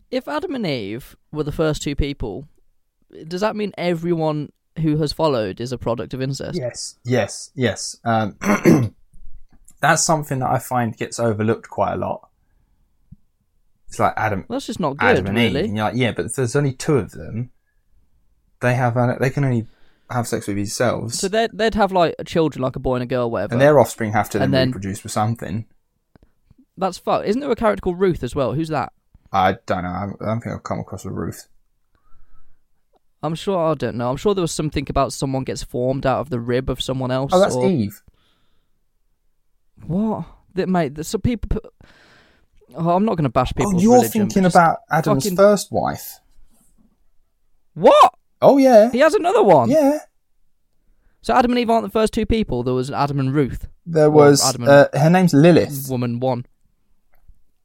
If 0.09 0.27
Adam 0.27 0.55
and 0.55 0.65
Eve 0.65 1.15
were 1.31 1.43
the 1.43 1.51
first 1.51 1.81
two 1.81 1.95
people, 1.95 2.47
does 3.27 3.41
that 3.41 3.55
mean 3.55 3.73
everyone 3.77 4.51
who 4.81 4.97
has 4.97 5.11
followed 5.11 5.59
is 5.59 5.71
a 5.71 5.77
product 5.77 6.13
of 6.13 6.21
incest? 6.21 6.57
Yes, 6.57 6.97
yes, 7.03 7.51
yes. 7.55 7.97
Um, 8.03 8.37
that's 9.81 10.03
something 10.03 10.39
that 10.39 10.49
I 10.49 10.59
find 10.59 10.95
gets 10.95 11.19
overlooked 11.19 11.69
quite 11.69 11.93
a 11.93 11.97
lot. 11.97 12.29
It's 13.87 13.99
like 13.99 14.13
Adam, 14.17 14.45
that's 14.49 14.67
just 14.67 14.79
not 14.79 14.97
good, 14.97 15.09
Adam 15.09 15.27
and 15.27 15.37
Eve, 15.37 15.53
really. 15.53 15.65
and 15.67 15.75
you're 15.77 15.85
like, 15.85 15.95
yeah, 15.95 16.11
but 16.11 16.35
there's 16.35 16.55
only 16.55 16.73
two 16.73 16.97
of 16.97 17.11
them, 17.11 17.51
they 18.59 18.73
have 18.73 18.97
uh, 18.97 19.15
they 19.19 19.29
can 19.29 19.45
only 19.45 19.65
have 20.09 20.27
sex 20.27 20.47
with 20.47 20.55
themselves, 20.57 21.19
So 21.19 21.27
they'd, 21.27 21.49
they'd 21.53 21.75
have 21.75 21.91
like 21.91 22.15
children, 22.25 22.61
like 22.61 22.75
a 22.75 22.79
boy 22.79 22.95
and 22.95 23.03
a 23.03 23.07
girl, 23.07 23.29
whatever. 23.29 23.53
and 23.53 23.61
their 23.61 23.79
offspring 23.79 24.13
have 24.13 24.29
to 24.31 24.37
then, 24.39 24.45
And 24.45 24.53
then- 24.53 24.67
reproduce 24.69 25.03
with 25.03 25.11
something. 25.11 25.65
That's 26.77 26.97
fuck. 26.99 27.25
Isn't 27.25 27.41
there 27.41 27.49
a 27.51 27.55
character 27.55 27.81
called 27.81 27.99
Ruth 27.99 28.23
as 28.23 28.35
well? 28.35 28.53
Who's 28.53 28.69
that? 28.69 28.93
I 29.31 29.57
don't 29.65 29.83
know. 29.83 29.89
I 29.89 30.05
I 30.21 30.25
don't 30.27 30.41
think 30.41 30.55
I've 30.55 30.63
come 30.63 30.79
across 30.79 31.05
a 31.05 31.09
Ruth. 31.11 31.47
I'm 33.23 33.33
sure 33.33 33.57
I 33.71 33.73
don't 33.73 33.95
know. 33.97 34.11
I'm 34.11 34.15
sure 34.17 34.35
there 34.35 34.43
was 34.43 34.51
something 34.51 34.85
about 34.87 35.11
someone 35.11 35.43
gets 35.43 35.63
formed 35.63 36.05
out 36.05 36.19
of 36.19 36.29
the 36.29 36.39
rib 36.39 36.69
of 36.69 36.79
someone 36.81 37.09
else. 37.09 37.31
Oh, 37.33 37.39
that's 37.39 37.55
or... 37.55 37.67
Eve. 37.67 38.03
What? 39.85 40.25
That 40.53 40.69
mate. 40.69 40.95
That 40.95 41.05
some 41.05 41.21
people. 41.21 41.49
Put... 41.49 41.73
Oh, 42.75 42.91
I'm 42.91 43.05
not 43.05 43.15
going 43.17 43.23
to 43.23 43.29
bash 43.29 43.53
people. 43.55 43.73
oh, 43.75 43.79
you're 43.79 44.03
thinking 44.03 44.45
about 44.45 44.77
Adam's 44.91 45.23
fucking- 45.23 45.35
first 45.37 45.71
wife. 45.71 46.19
what? 47.73 48.13
Oh 48.41 48.57
yeah, 48.57 48.91
He 48.91 48.99
has 48.99 49.13
another 49.13 49.43
one. 49.43 49.69
yeah. 49.69 49.99
So 51.21 51.33
Adam 51.33 51.51
and 51.51 51.59
Eve 51.59 51.69
aren't 51.69 51.83
the 51.85 51.91
first 51.91 52.13
two 52.13 52.25
people. 52.25 52.63
There 52.63 52.73
was 52.73 52.89
Adam 52.91 53.19
and 53.19 53.33
Ruth. 53.33 53.67
There 53.85 54.09
was 54.11 54.43
Adam 54.47 54.63
and- 54.63 54.71
uh, 54.71 54.87
her 54.93 55.09
name's 55.09 55.33
Lilith. 55.33 55.87
Woman 55.89 56.19
one. 56.19 56.45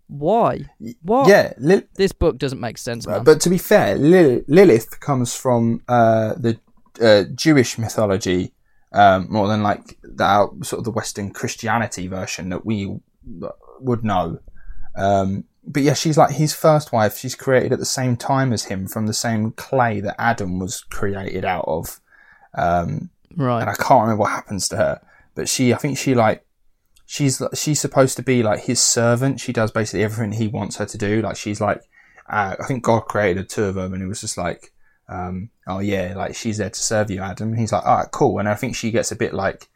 Why? 0.08 0.70
What? 1.02 1.28
Yeah, 1.28 1.52
Lil- 1.58 1.82
This 1.94 2.12
book 2.12 2.38
doesn't 2.38 2.60
make 2.60 2.76
sense, 2.76 3.06
man. 3.06 3.24
but 3.24 3.40
to 3.42 3.50
be 3.50 3.58
fair, 3.58 3.96
Lil- 3.96 4.42
Lilith 4.46 5.00
comes 5.00 5.34
from 5.34 5.82
uh, 5.88 6.34
the 6.34 6.58
uh, 7.00 7.24
Jewish 7.34 7.78
mythology 7.78 8.52
um, 8.92 9.26
more 9.30 9.48
than 9.48 9.62
like 9.62 9.98
the 10.02 10.48
sort 10.62 10.80
of 10.80 10.84
the 10.84 10.90
Western 10.90 11.30
Christianity 11.30 12.08
version 12.08 12.50
that 12.50 12.66
we 12.66 12.98
would 13.80 14.04
know. 14.04 14.38
Um, 14.96 15.44
but 15.64 15.82
yeah, 15.82 15.94
she's 15.94 16.18
like 16.18 16.32
his 16.32 16.54
first 16.54 16.92
wife. 16.92 17.16
She's 17.16 17.34
created 17.34 17.72
at 17.72 17.78
the 17.78 17.84
same 17.84 18.16
time 18.16 18.52
as 18.52 18.64
him 18.64 18.86
from 18.88 19.06
the 19.06 19.14
same 19.14 19.52
clay 19.52 20.00
that 20.00 20.20
Adam 20.20 20.58
was 20.58 20.82
created 20.90 21.44
out 21.44 21.64
of. 21.66 22.00
Um, 22.54 23.10
right. 23.36 23.60
and 23.60 23.70
I 23.70 23.74
can't 23.74 24.02
remember 24.02 24.20
what 24.22 24.30
happens 24.30 24.68
to 24.68 24.76
her. 24.76 25.00
But 25.34 25.48
she, 25.48 25.72
I 25.72 25.76
think 25.76 25.98
she 25.98 26.14
like, 26.14 26.44
she's 27.06 27.42
she's 27.54 27.80
supposed 27.80 28.16
to 28.16 28.22
be 28.22 28.42
like 28.42 28.64
his 28.64 28.82
servant. 28.82 29.40
She 29.40 29.52
does 29.52 29.70
basically 29.70 30.04
everything 30.04 30.32
he 30.32 30.48
wants 30.48 30.76
her 30.76 30.86
to 30.86 30.98
do. 30.98 31.22
Like 31.22 31.36
she's 31.36 31.60
like, 31.60 31.82
uh, 32.28 32.56
I 32.58 32.66
think 32.66 32.82
God 32.82 33.00
created 33.00 33.44
the 33.44 33.48
two 33.48 33.64
of 33.64 33.74
them, 33.76 33.94
and 33.94 34.02
it 34.02 34.06
was 34.06 34.20
just 34.20 34.36
like, 34.36 34.72
um, 35.08 35.50
oh 35.66 35.78
yeah, 35.78 36.14
like 36.16 36.34
she's 36.34 36.58
there 36.58 36.70
to 36.70 36.80
serve 36.80 37.10
you, 37.10 37.20
Adam. 37.20 37.50
And 37.50 37.58
he's 37.58 37.72
like, 37.72 37.84
all 37.84 37.98
right, 37.98 38.10
cool. 38.10 38.38
And 38.38 38.48
I 38.48 38.54
think 38.54 38.74
she 38.74 38.90
gets 38.90 39.12
a 39.12 39.16
bit 39.16 39.32
like, 39.32 39.68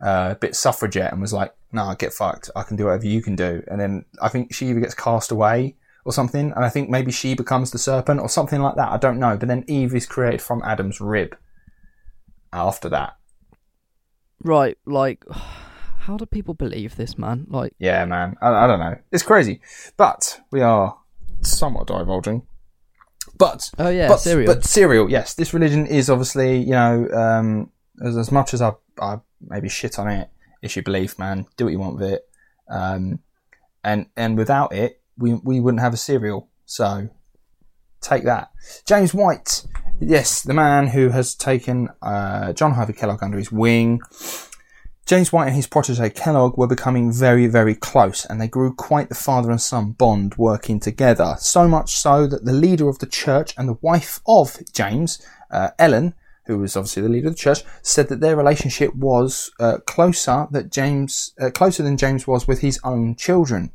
uh, 0.00 0.30
a 0.32 0.34
bit 0.34 0.56
suffragette, 0.56 1.12
and 1.12 1.20
was 1.20 1.32
like, 1.32 1.54
nah, 1.72 1.94
get 1.94 2.12
fucked. 2.12 2.50
I 2.54 2.62
can 2.62 2.76
do 2.76 2.86
whatever 2.86 3.06
you 3.06 3.22
can 3.22 3.36
do. 3.36 3.62
And 3.68 3.80
then 3.80 4.04
I 4.22 4.28
think 4.28 4.54
she 4.54 4.68
either 4.68 4.80
gets 4.80 4.94
cast 4.94 5.30
away 5.30 5.76
or 6.04 6.12
something, 6.12 6.52
and 6.54 6.64
I 6.64 6.68
think 6.68 6.90
maybe 6.90 7.12
she 7.12 7.34
becomes 7.34 7.70
the 7.70 7.78
serpent 7.78 8.20
or 8.20 8.28
something 8.28 8.60
like 8.60 8.76
that. 8.76 8.90
I 8.90 8.96
don't 8.96 9.18
know. 9.18 9.36
But 9.36 9.48
then 9.48 9.64
Eve 9.66 9.94
is 9.94 10.06
created 10.06 10.42
from 10.42 10.62
Adam's 10.64 11.00
rib. 11.00 11.36
After 12.52 12.88
that. 12.90 13.16
Right. 14.40 14.78
Like, 14.86 15.24
how 15.98 16.16
do 16.16 16.26
people 16.26 16.54
believe 16.54 16.96
this, 16.96 17.18
man? 17.18 17.46
Like, 17.48 17.74
Yeah, 17.78 18.04
man. 18.04 18.36
I, 18.40 18.50
I 18.50 18.66
don't 18.66 18.78
know. 18.78 18.96
It's 19.10 19.24
crazy. 19.24 19.60
But 19.96 20.40
we 20.50 20.60
are 20.60 20.96
somewhat 21.40 21.86
divulging. 21.88 22.42
But 23.36 23.70
oh 23.78 23.88
yeah, 23.88 24.08
but 24.08 24.18
cereal. 24.18 24.54
but 24.54 24.64
cereal, 24.64 25.10
yes. 25.10 25.34
This 25.34 25.52
religion 25.54 25.86
is 25.86 26.08
obviously, 26.08 26.58
you 26.58 26.70
know, 26.70 27.08
um, 27.12 27.70
as 28.02 28.16
as 28.16 28.32
much 28.32 28.54
as 28.54 28.62
I 28.62 28.72
I 29.00 29.18
maybe 29.40 29.68
shit 29.68 29.98
on 29.98 30.08
it, 30.08 30.30
it's 30.62 30.76
your 30.76 30.82
belief, 30.82 31.18
man. 31.18 31.46
Do 31.56 31.64
what 31.64 31.72
you 31.72 31.78
want 31.78 31.96
with 31.96 32.12
it. 32.12 32.28
Um, 32.68 33.20
and 33.82 34.06
and 34.16 34.36
without 34.36 34.72
it, 34.74 35.00
we 35.18 35.34
we 35.34 35.60
wouldn't 35.60 35.82
have 35.82 35.94
a 35.94 35.98
cereal. 35.98 36.48
So 36.66 37.08
take 38.00 38.24
that, 38.24 38.50
James 38.86 39.14
White. 39.14 39.66
Yes, 40.00 40.42
the 40.42 40.54
man 40.54 40.88
who 40.88 41.10
has 41.10 41.34
taken 41.34 41.88
uh, 42.02 42.52
John 42.52 42.72
Harvey 42.72 42.92
Kellogg 42.94 43.22
under 43.22 43.38
his 43.38 43.52
wing. 43.52 44.00
James 45.06 45.30
White 45.32 45.48
and 45.48 45.54
his 45.54 45.66
protege 45.66 46.08
Kellogg 46.10 46.56
were 46.56 46.66
becoming 46.66 47.12
very, 47.12 47.46
very 47.46 47.74
close, 47.74 48.24
and 48.24 48.40
they 48.40 48.48
grew 48.48 48.74
quite 48.74 49.10
the 49.10 49.14
father 49.14 49.50
and 49.50 49.60
son 49.60 49.92
bond 49.92 50.34
working 50.36 50.80
together. 50.80 51.36
So 51.38 51.68
much 51.68 51.94
so 51.94 52.26
that 52.26 52.46
the 52.46 52.54
leader 52.54 52.88
of 52.88 53.00
the 53.00 53.06
church 53.06 53.52
and 53.58 53.68
the 53.68 53.78
wife 53.82 54.20
of 54.26 54.56
James, 54.72 55.24
uh, 55.50 55.70
Ellen, 55.78 56.14
who 56.46 56.58
was 56.58 56.76
obviously 56.76 57.02
the 57.02 57.08
leader 57.08 57.28
of 57.28 57.34
the 57.34 57.38
church, 57.38 57.62
said 57.82 58.08
that 58.08 58.20
their 58.20 58.36
relationship 58.36 58.94
was 58.94 59.50
uh, 59.58 59.78
closer 59.86 60.46
that 60.50 60.70
James 60.70 61.32
uh, 61.40 61.50
closer 61.50 61.82
than 61.82 61.96
James 61.96 62.26
was 62.26 62.46
with 62.46 62.60
his 62.60 62.78
own 62.84 63.16
children. 63.16 63.72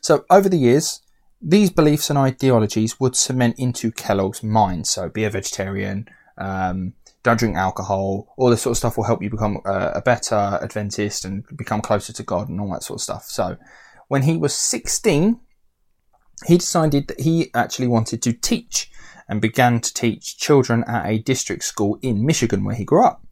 So 0.00 0.24
over 0.30 0.48
the 0.48 0.58
years, 0.58 1.00
these 1.40 1.70
beliefs 1.70 2.10
and 2.10 2.18
ideologies 2.18 2.98
would 3.00 3.16
cement 3.16 3.58
into 3.58 3.90
Kellogg's 3.90 4.42
mind. 4.42 4.86
So 4.86 5.08
be 5.08 5.24
a 5.24 5.30
vegetarian, 5.30 6.08
um, 6.38 6.94
don't 7.22 7.38
drink 7.38 7.56
alcohol, 7.56 8.32
all 8.36 8.50
this 8.50 8.62
sort 8.62 8.72
of 8.72 8.78
stuff 8.78 8.96
will 8.96 9.04
help 9.04 9.22
you 9.22 9.30
become 9.30 9.60
uh, 9.64 9.90
a 9.94 10.00
better 10.00 10.58
Adventist 10.62 11.24
and 11.24 11.44
become 11.56 11.80
closer 11.80 12.12
to 12.12 12.22
God 12.22 12.48
and 12.48 12.60
all 12.60 12.70
that 12.72 12.84
sort 12.84 12.98
of 12.98 13.02
stuff. 13.02 13.24
So 13.24 13.56
when 14.08 14.22
he 14.22 14.36
was 14.36 14.54
16, 14.54 15.40
he 16.46 16.58
decided 16.58 17.08
that 17.08 17.20
he 17.20 17.50
actually 17.54 17.88
wanted 17.88 18.22
to 18.22 18.32
teach 18.32 18.90
and 19.28 19.40
began 19.40 19.80
to 19.80 19.92
teach 19.92 20.38
children 20.38 20.84
at 20.86 21.06
a 21.06 21.18
district 21.18 21.64
school 21.64 21.98
in 22.02 22.24
Michigan 22.24 22.64
where 22.64 22.76
he 22.76 22.84
grew 22.84 23.04
up. 23.04 23.22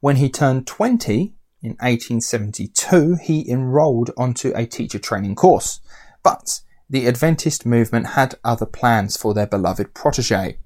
When 0.00 0.16
he 0.16 0.28
turned 0.28 0.66
20 0.66 1.34
in 1.62 1.70
1872, 1.70 3.16
he 3.22 3.50
enrolled 3.50 4.10
onto 4.16 4.52
a 4.54 4.66
teacher 4.66 4.98
training 4.98 5.34
course. 5.34 5.80
But 6.22 6.60
the 6.88 7.06
Adventist 7.06 7.66
movement 7.66 8.08
had 8.08 8.36
other 8.44 8.66
plans 8.66 9.16
for 9.16 9.34
their 9.34 9.46
beloved 9.46 9.92
protege. 9.92 10.58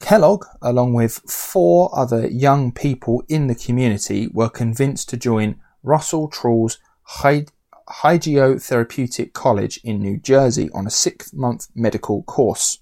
Kellogg, 0.00 0.44
along 0.60 0.94
with 0.94 1.20
four 1.28 1.96
other 1.96 2.26
young 2.26 2.72
people 2.72 3.22
in 3.28 3.46
the 3.46 3.54
community, 3.54 4.28
were 4.32 4.48
convinced 4.48 5.08
to 5.10 5.16
join 5.16 5.60
Russell 5.82 6.28
Trall's 6.28 6.78
Hygeio-Therapeutic 7.08 9.32
College 9.32 9.80
in 9.82 10.00
New 10.00 10.18
Jersey 10.18 10.68
on 10.74 10.86
a 10.86 10.90
six 10.90 11.32
month 11.32 11.68
medical 11.74 12.22
course. 12.24 12.78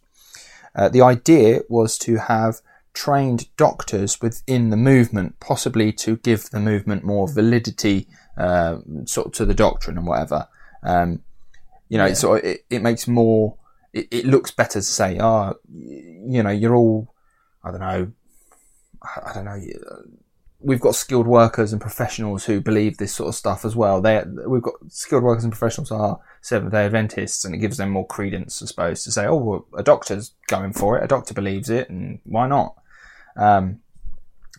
Uh, 0.75 0.89
the 0.89 1.03
idea 1.03 1.61
was 1.69 1.99
to 1.99 2.17
have 2.17 2.61
trained 2.93 3.55
doctors 3.57 4.21
within 4.21 4.71
the 4.71 4.77
movement, 4.77 5.39
possibly 5.41 5.93
to 5.93 6.17
give 6.17 6.51
the 6.51 6.61
movement 6.61 7.05
more 7.05 7.29
validity, 7.33 8.09
uh, 8.37 8.79
sort 9.05 9.29
of 9.29 9.33
to 9.33 9.45
the 9.45 9.55
doctrine 9.55 9.99
and 9.99 10.07
whatever. 10.07 10.49
Um, 10.83 11.23
you 11.89 11.99
know, 11.99 12.07
yeah. 12.07 12.15
so 12.15 12.35
it, 12.35 12.65
it 12.71 12.83
makes 12.83 13.07
more, 13.07 13.57
it, 13.93 14.09
it 14.11 14.25
looks 14.25 14.51
better 14.51 14.81
to 14.81 14.83
say, 14.83 15.19
ah, 15.19 15.53
oh, 15.53 15.61
you 15.73 16.43
know, 16.43 16.51
you're 16.51 16.75
all, 16.75 17.15
I 17.65 17.71
don't 17.71 17.81
know, 17.81 18.13
I 19.03 19.33
don't 19.35 19.45
know. 19.45 19.61
We've 20.63 20.81
got 20.81 20.95
skilled 20.95 21.27
workers 21.27 21.73
and 21.73 21.81
professionals 21.81 22.45
who 22.45 22.61
believe 22.61 22.99
this 22.99 23.15
sort 23.15 23.29
of 23.29 23.35
stuff 23.35 23.65
as 23.65 23.75
well. 23.75 24.01
They, 24.01 24.23
we've 24.47 24.63
got 24.63 24.75
skilled 24.89 25.23
workers 25.23 25.45
and 25.45 25.53
professionals 25.53 25.91
are 25.91 26.21
Seventh 26.43 26.73
Day 26.73 26.85
Adventists, 26.85 27.45
and 27.45 27.55
it 27.55 27.59
gives 27.59 27.79
them 27.79 27.91
more 27.91 28.07
credence, 28.07 28.63
I 28.63 28.67
suppose, 28.67 29.03
to 29.05 29.13
say, 29.13 29.27
"Oh, 29.27 29.37
well, 29.37 29.67
a 29.77 29.83
doctor's 29.83 30.33
going 30.49 30.73
for 30.75 30.99
it. 30.99 31.05
A 31.05 31.09
doctor 31.09 31.35
believes 31.35 31.71
it, 31.71 31.89
and 31.89 32.21
why 32.25 32.47
not?" 32.47 32.75
Um, 33.37 33.81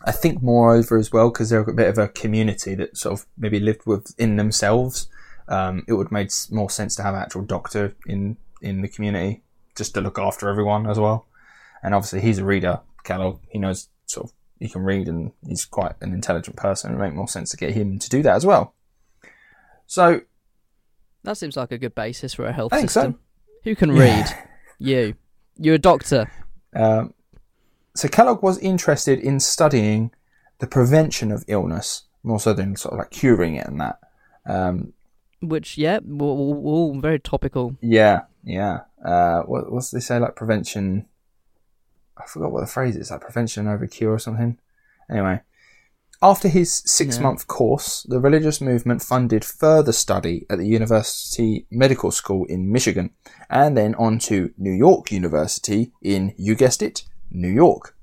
I 0.04 0.12
think, 0.12 0.42
moreover, 0.42 0.98
as 0.98 1.12
well, 1.12 1.30
because 1.30 1.50
they're 1.50 1.60
a 1.60 1.72
bit 1.72 1.88
of 1.88 1.98
a 1.98 2.08
community 2.08 2.74
that 2.74 2.96
sort 2.96 3.20
of 3.20 3.26
maybe 3.38 3.60
lived 3.60 3.86
within 3.86 4.36
themselves, 4.36 5.08
um, 5.48 5.84
it 5.86 5.92
would 5.92 6.10
make 6.10 6.30
more 6.50 6.70
sense 6.70 6.96
to 6.96 7.02
have 7.02 7.14
an 7.14 7.22
actual 7.22 7.42
doctor 7.42 7.94
in 8.06 8.36
in 8.60 8.82
the 8.82 8.88
community 8.88 9.42
just 9.76 9.94
to 9.94 10.00
look 10.00 10.18
after 10.18 10.48
everyone 10.48 10.88
as 10.88 10.98
well. 10.98 11.26
And 11.82 11.94
obviously, 11.94 12.20
he's 12.20 12.38
a 12.38 12.44
reader, 12.44 12.80
Kellogg. 13.04 13.40
He 13.48 13.58
knows 13.58 13.88
sort 14.06 14.26
of 14.26 14.32
he 14.62 14.68
can 14.68 14.82
read, 14.82 15.08
and 15.08 15.32
he's 15.46 15.64
quite 15.64 15.94
an 16.00 16.12
intelligent 16.12 16.56
person. 16.56 16.90
It 16.90 16.94
would 16.96 17.02
make 17.02 17.14
more 17.14 17.28
sense 17.28 17.50
to 17.50 17.56
get 17.56 17.74
him 17.74 17.98
to 17.98 18.08
do 18.08 18.22
that 18.22 18.36
as 18.36 18.46
well. 18.46 18.74
So 19.86 20.22
that 21.24 21.36
seems 21.36 21.56
like 21.56 21.72
a 21.72 21.78
good 21.78 21.94
basis 21.94 22.34
for 22.34 22.46
a 22.46 22.52
health 22.52 22.72
system. 22.74 23.12
So. 23.12 23.18
Who 23.64 23.76
can 23.76 23.92
read? 23.92 24.26
you. 24.78 25.14
You're 25.56 25.76
a 25.76 25.78
doctor. 25.78 26.30
Um, 26.74 27.14
so 27.94 28.08
Kellogg 28.08 28.42
was 28.42 28.58
interested 28.58 29.18
in 29.18 29.38
studying 29.38 30.10
the 30.58 30.66
prevention 30.66 31.30
of 31.30 31.44
illness 31.46 32.04
more 32.22 32.40
so 32.40 32.52
than 32.52 32.76
sort 32.76 32.94
of 32.94 32.98
like 32.98 33.10
curing 33.10 33.56
it 33.56 33.66
and 33.66 33.80
that. 33.80 33.98
Um, 34.46 34.92
Which, 35.40 35.76
yeah, 35.76 35.98
all 36.20 36.98
very 36.98 37.18
topical. 37.18 37.76
Yeah, 37.80 38.22
yeah. 38.44 38.80
Uh, 39.04 39.42
what, 39.42 39.70
what's 39.70 39.90
they 39.90 40.00
say 40.00 40.18
like 40.18 40.36
prevention? 40.36 41.06
I 42.22 42.26
forgot 42.26 42.52
what 42.52 42.60
the 42.60 42.66
phrase 42.66 42.96
is, 42.96 43.10
like 43.10 43.20
prevention 43.20 43.66
over 43.66 43.86
cure 43.86 44.12
or 44.12 44.18
something. 44.18 44.58
Anyway, 45.10 45.40
after 46.22 46.48
his 46.48 46.82
six 46.86 47.16
yeah. 47.16 47.22
month 47.22 47.48
course, 47.48 48.04
the 48.08 48.20
religious 48.20 48.60
movement 48.60 49.02
funded 49.02 49.44
further 49.44 49.92
study 49.92 50.46
at 50.48 50.58
the 50.58 50.66
University 50.66 51.66
Medical 51.70 52.12
School 52.12 52.44
in 52.46 52.70
Michigan 52.70 53.10
and 53.50 53.76
then 53.76 53.96
on 53.96 54.18
to 54.20 54.52
New 54.56 54.70
York 54.72 55.10
University 55.10 55.90
in, 56.00 56.32
you 56.38 56.54
guessed 56.54 56.80
it, 56.80 57.02
New 57.30 57.48
York. 57.50 57.96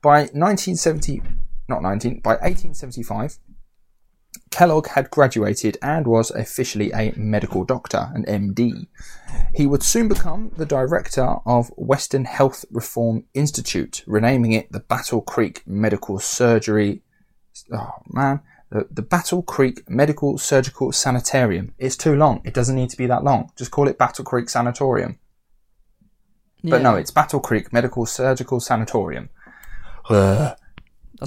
By 0.00 0.20
1970, 0.20 1.22
not 1.68 1.82
19, 1.82 2.20
by 2.20 2.34
1875, 2.34 3.38
Kellogg 4.50 4.88
had 4.88 5.10
graduated 5.10 5.78
and 5.80 6.06
was 6.06 6.30
officially 6.30 6.92
a 6.92 7.12
medical 7.16 7.64
doctor, 7.64 8.10
an 8.14 8.24
MD. 8.24 8.88
He 9.54 9.66
would 9.66 9.82
soon 9.82 10.08
become 10.08 10.50
the 10.56 10.66
director 10.66 11.36
of 11.46 11.70
Western 11.76 12.24
Health 12.24 12.64
Reform 12.70 13.24
Institute, 13.32 14.02
renaming 14.06 14.52
it 14.52 14.70
the 14.72 14.80
Battle 14.80 15.20
Creek 15.20 15.62
Medical 15.66 16.18
Surgery. 16.18 17.02
Oh 17.72 17.92
man, 18.08 18.40
the, 18.70 18.88
the 18.90 19.02
Battle 19.02 19.42
Creek 19.42 19.88
Medical 19.88 20.36
Surgical 20.36 20.92
Sanitarium. 20.92 21.74
It's 21.78 21.96
too 21.96 22.16
long. 22.16 22.40
It 22.44 22.54
doesn't 22.54 22.76
need 22.76 22.90
to 22.90 22.96
be 22.96 23.06
that 23.06 23.24
long. 23.24 23.52
Just 23.56 23.70
call 23.70 23.88
it 23.88 23.98
Battle 23.98 24.24
Creek 24.24 24.48
Sanatorium. 24.48 25.18
Yeah. 26.62 26.70
But 26.70 26.82
no, 26.82 26.96
it's 26.96 27.10
Battle 27.10 27.40
Creek 27.40 27.72
Medical 27.72 28.04
Surgical 28.04 28.60
Sanatorium. 28.60 29.30
Uh, 30.08 30.54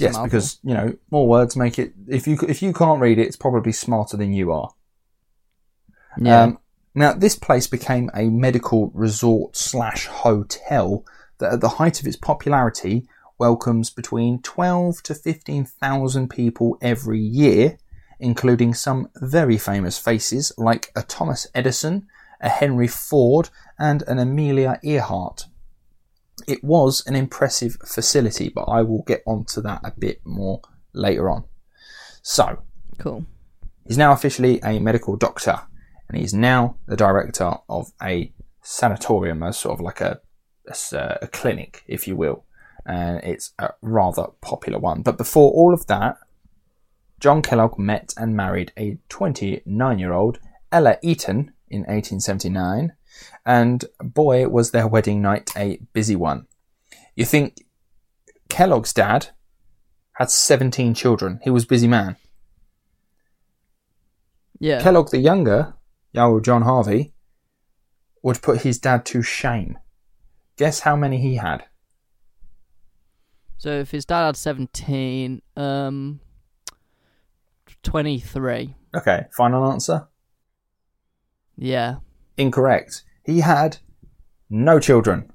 yes, 0.02 0.18
because 0.18 0.58
you 0.62 0.74
know 0.74 0.96
more 1.10 1.28
words 1.28 1.56
make 1.56 1.78
it. 1.78 1.92
If 2.08 2.26
you 2.26 2.38
if 2.48 2.62
you 2.62 2.72
can't 2.72 3.00
read 3.00 3.18
it, 3.18 3.26
it's 3.26 3.36
probably 3.36 3.72
smarter 3.72 4.16
than 4.16 4.32
you 4.32 4.52
are. 4.52 4.70
Yeah. 6.18 6.42
Um, 6.42 6.58
now, 6.94 7.12
this 7.12 7.36
place 7.36 7.66
became 7.66 8.10
a 8.14 8.30
medical 8.30 8.90
resort 8.94 9.56
slash 9.56 10.06
hotel 10.06 11.04
that, 11.38 11.54
at 11.54 11.60
the 11.60 11.70
height 11.70 12.00
of 12.00 12.06
its 12.06 12.16
popularity, 12.16 13.08
welcomes 13.38 13.90
between 13.90 14.40
twelve 14.42 15.02
to 15.02 15.14
fifteen 15.14 15.64
thousand 15.64 16.30
people 16.30 16.78
every 16.80 17.18
year, 17.18 17.78
including 18.20 18.74
some 18.74 19.08
very 19.16 19.58
famous 19.58 19.98
faces 19.98 20.52
like 20.56 20.92
a 20.94 21.02
Thomas 21.02 21.48
Edison, 21.54 22.06
a 22.40 22.48
Henry 22.48 22.86
Ford, 22.88 23.50
and 23.78 24.02
an 24.06 24.18
Amelia 24.18 24.78
Earhart. 24.84 25.46
It 26.46 26.62
was 26.62 27.02
an 27.06 27.16
impressive 27.16 27.76
facility, 27.84 28.48
but 28.48 28.64
I 28.64 28.82
will 28.82 29.02
get 29.02 29.22
onto 29.26 29.60
that 29.62 29.80
a 29.84 29.92
bit 29.98 30.20
more 30.24 30.60
later 30.92 31.30
on. 31.30 31.44
So, 32.22 32.62
cool. 32.98 33.26
He's 33.86 33.98
now 33.98 34.12
officially 34.12 34.60
a 34.62 34.78
medical 34.78 35.16
doctor, 35.16 35.60
and 36.08 36.18
he's 36.18 36.32
now 36.32 36.76
the 36.86 36.96
director 36.96 37.54
of 37.68 37.92
a 38.02 38.32
sanatorium, 38.62 39.42
as 39.42 39.58
sort 39.58 39.78
of 39.78 39.84
like 39.84 40.00
a, 40.00 40.20
a, 40.66 41.18
a 41.22 41.28
clinic, 41.28 41.82
if 41.86 42.08
you 42.08 42.16
will. 42.16 42.44
And 42.86 43.22
it's 43.22 43.52
a 43.58 43.70
rather 43.82 44.28
popular 44.40 44.78
one. 44.78 45.02
But 45.02 45.18
before 45.18 45.52
all 45.52 45.72
of 45.72 45.86
that, 45.86 46.16
John 47.20 47.40
Kellogg 47.40 47.78
met 47.78 48.12
and 48.16 48.36
married 48.36 48.72
a 48.76 48.98
29 49.08 49.98
year 49.98 50.12
old 50.12 50.38
Ella 50.70 50.98
Eaton 51.02 51.52
in 51.68 51.80
1879, 51.82 52.92
and 53.44 53.84
boy, 54.00 54.48
was 54.48 54.70
their 54.70 54.86
wedding 54.86 55.22
night 55.22 55.50
a 55.56 55.78
busy 55.92 56.16
one. 56.16 56.46
You 57.14 57.24
think 57.24 57.64
Kellogg's 58.48 58.92
dad 58.92 59.28
had 60.14 60.30
17 60.30 60.94
children. 60.94 61.40
He 61.42 61.50
was 61.50 61.64
busy 61.64 61.88
man. 61.88 62.16
Yeah. 64.58 64.80
Kellogg 64.80 65.10
the 65.10 65.18
younger, 65.18 65.74
Yahoo 66.12 66.40
John 66.40 66.62
Harvey, 66.62 67.12
would 68.22 68.40
put 68.40 68.62
his 68.62 68.78
dad 68.78 69.04
to 69.06 69.22
shame. 69.22 69.78
Guess 70.56 70.80
how 70.80 70.96
many 70.96 71.18
he 71.18 71.36
had? 71.36 71.64
So 73.58 73.70
if 73.70 73.90
his 73.90 74.04
dad 74.04 74.26
had 74.26 74.36
17, 74.36 75.42
um, 75.56 76.20
23. 77.82 78.74
Okay, 78.96 79.26
final 79.36 79.70
answer? 79.70 80.08
Yeah. 81.56 81.96
Incorrect. 82.36 83.02
He 83.24 83.40
had 83.40 83.78
no 84.50 84.78
children. 84.78 85.32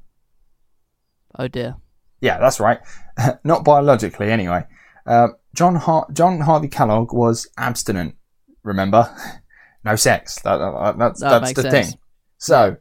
Oh 1.37 1.47
dear. 1.47 1.75
Yeah, 2.21 2.37
that's 2.37 2.59
right. 2.59 2.79
Not 3.43 3.63
biologically, 3.63 4.31
anyway. 4.31 4.65
Uh, 5.05 5.29
John 5.55 5.75
Har- 5.75 6.07
John 6.11 6.41
Harvey 6.41 6.67
Kellogg 6.67 7.13
was 7.13 7.47
abstinent. 7.57 8.15
Remember, 8.63 9.09
no 9.83 9.95
sex. 9.95 10.39
That, 10.41 10.57
that, 10.57 10.97
that's 10.97 11.21
that 11.21 11.39
that's 11.39 11.53
the 11.53 11.61
sense. 11.63 11.89
thing. 11.91 11.99
So, 12.37 12.77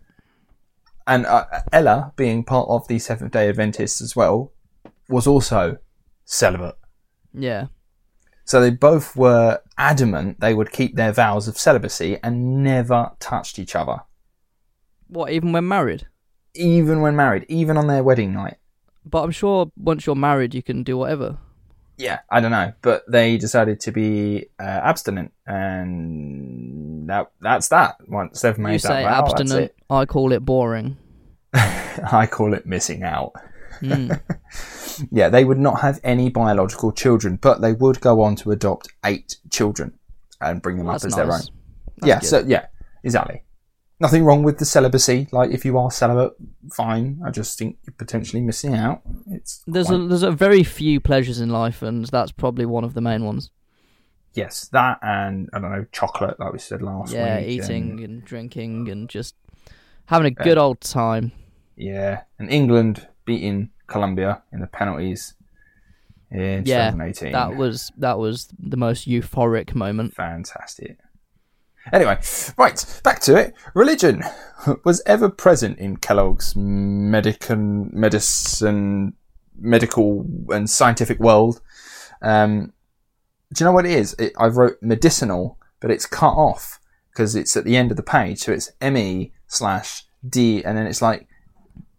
and 1.06 1.24
uh, 1.26 1.46
Ella, 1.72 2.12
being 2.16 2.44
part 2.44 2.68
of 2.68 2.86
the 2.88 2.98
Seventh 2.98 3.32
Day 3.32 3.48
Adventists 3.48 4.00
as 4.00 4.14
well, 4.14 4.52
was 5.08 5.26
also 5.26 5.78
celibate. 6.24 6.76
Yeah. 7.32 7.66
So 8.44 8.60
they 8.60 8.70
both 8.70 9.14
were 9.14 9.60
adamant 9.76 10.40
they 10.40 10.54
would 10.54 10.72
keep 10.72 10.96
their 10.96 11.12
vows 11.12 11.48
of 11.48 11.58
celibacy 11.58 12.18
and 12.22 12.62
never 12.62 13.12
touched 13.20 13.58
each 13.58 13.76
other. 13.76 13.98
What, 15.08 15.30
even 15.30 15.52
when 15.52 15.66
married? 15.66 16.06
Even 16.54 17.00
when 17.00 17.16
married, 17.16 17.46
even 17.48 17.76
on 17.76 17.86
their 17.86 18.02
wedding 18.02 18.32
night. 18.32 18.56
But 19.04 19.22
I'm 19.22 19.30
sure 19.30 19.70
once 19.76 20.06
you're 20.06 20.16
married, 20.16 20.54
you 20.54 20.62
can 20.62 20.82
do 20.82 20.98
whatever. 20.98 21.38
Yeah, 21.96 22.20
I 22.30 22.40
don't 22.40 22.50
know. 22.50 22.72
But 22.82 23.04
they 23.10 23.36
decided 23.38 23.80
to 23.80 23.92
be 23.92 24.46
uh, 24.60 24.62
abstinent 24.62 25.32
and 25.46 27.08
that 27.08 27.30
that's 27.40 27.68
that. 27.68 27.96
Once 28.06 28.40
they've 28.40 28.58
made 28.58 28.74
you 28.74 28.78
that 28.80 28.88
say 28.88 29.02
vow, 29.02 29.22
that's 29.22 29.40
abstinent. 29.40 29.72
I 29.90 30.04
call 30.04 30.32
it 30.32 30.44
boring. 30.44 30.96
I 31.54 32.28
call 32.30 32.54
it 32.54 32.66
missing 32.66 33.02
out. 33.02 33.32
Mm. 33.80 34.20
Yeah, 35.10 35.28
they 35.28 35.44
would 35.44 35.58
not 35.58 35.80
have 35.80 36.00
any 36.02 36.28
biological 36.28 36.92
children, 36.92 37.36
but 37.36 37.60
they 37.60 37.72
would 37.72 38.00
go 38.00 38.20
on 38.22 38.36
to 38.36 38.50
adopt 38.50 38.88
eight 39.04 39.36
children 39.50 39.98
and 40.40 40.60
bring 40.60 40.76
them 40.78 40.86
That's 40.86 41.04
up 41.04 41.08
as 41.08 41.14
their 41.14 41.24
own. 41.26 41.40
That's 41.40 41.50
yeah, 42.02 42.20
good. 42.20 42.26
so 42.26 42.44
yeah, 42.46 42.66
exactly. 43.04 43.42
Nothing 44.00 44.24
wrong 44.24 44.44
with 44.44 44.58
the 44.58 44.64
celibacy. 44.64 45.26
Like 45.32 45.50
if 45.50 45.64
you 45.64 45.76
are 45.78 45.90
celibate, 45.90 46.32
fine. 46.72 47.20
I 47.26 47.30
just 47.30 47.58
think 47.58 47.78
you're 47.84 47.94
potentially 47.98 48.40
missing 48.40 48.74
out. 48.74 49.02
It's 49.26 49.62
There's 49.66 49.88
quite- 49.88 50.00
a 50.00 50.06
there's 50.06 50.22
a 50.22 50.30
very 50.30 50.62
few 50.62 51.00
pleasures 51.00 51.40
in 51.40 51.48
life, 51.50 51.82
and 51.82 52.04
that's 52.06 52.30
probably 52.32 52.64
one 52.66 52.84
of 52.84 52.94
the 52.94 53.00
main 53.00 53.24
ones. 53.24 53.50
yes, 54.34 54.68
that 54.72 54.98
and 55.02 55.48
I 55.52 55.58
don't 55.58 55.72
know 55.72 55.86
chocolate, 55.90 56.38
like 56.38 56.52
we 56.52 56.58
said 56.60 56.80
last 56.80 57.12
yeah, 57.12 57.38
week. 57.40 57.46
Yeah, 57.58 57.64
eating 57.64 57.90
and- 57.90 58.00
and 58.00 58.24
drinking 58.24 58.88
and 58.88 59.08
just 59.08 59.34
having 60.06 60.26
a 60.26 60.30
good 60.44 60.58
old 60.58 60.80
time. 60.80 61.32
yeah, 61.76 62.22
and 62.38 62.48
England 62.50 63.08
beating 63.24 63.70
Colombia 63.88 64.42
in 64.52 64.60
the 64.60 64.66
penalties 64.68 65.34
in 66.30 66.62
Yeah, 66.66 66.90
2018. 66.92 67.32
That 67.32 67.56
was 67.56 67.90
that 67.98 68.18
was 68.18 68.48
the 68.60 68.76
most 68.76 69.08
euphoric 69.08 69.74
moment. 69.74 70.14
fantastic. 70.14 70.98
Anyway, 71.92 72.18
right, 72.56 73.00
back 73.02 73.20
to 73.20 73.36
it. 73.36 73.54
Religion 73.74 74.22
was 74.84 75.02
ever 75.06 75.28
present 75.28 75.78
in 75.78 75.96
Kellogg's 75.96 76.54
medican, 76.54 77.92
medicine, 77.92 79.14
medical 79.58 80.26
and 80.48 80.68
scientific 80.68 81.18
world. 81.18 81.60
Um, 82.22 82.72
do 83.52 83.64
you 83.64 83.66
know 83.66 83.72
what 83.72 83.86
it 83.86 83.92
is? 83.92 84.14
It, 84.18 84.32
I 84.38 84.46
wrote 84.46 84.76
medicinal, 84.82 85.58
but 85.80 85.90
it's 85.90 86.06
cut 86.06 86.32
off 86.32 86.80
because 87.10 87.34
it's 87.34 87.56
at 87.56 87.64
the 87.64 87.76
end 87.76 87.90
of 87.90 87.96
the 87.96 88.02
page. 88.02 88.40
So 88.40 88.52
it's 88.52 88.70
ME 88.80 89.32
slash 89.46 90.04
D, 90.28 90.62
and 90.64 90.76
then 90.76 90.86
it's 90.86 91.00
like 91.00 91.26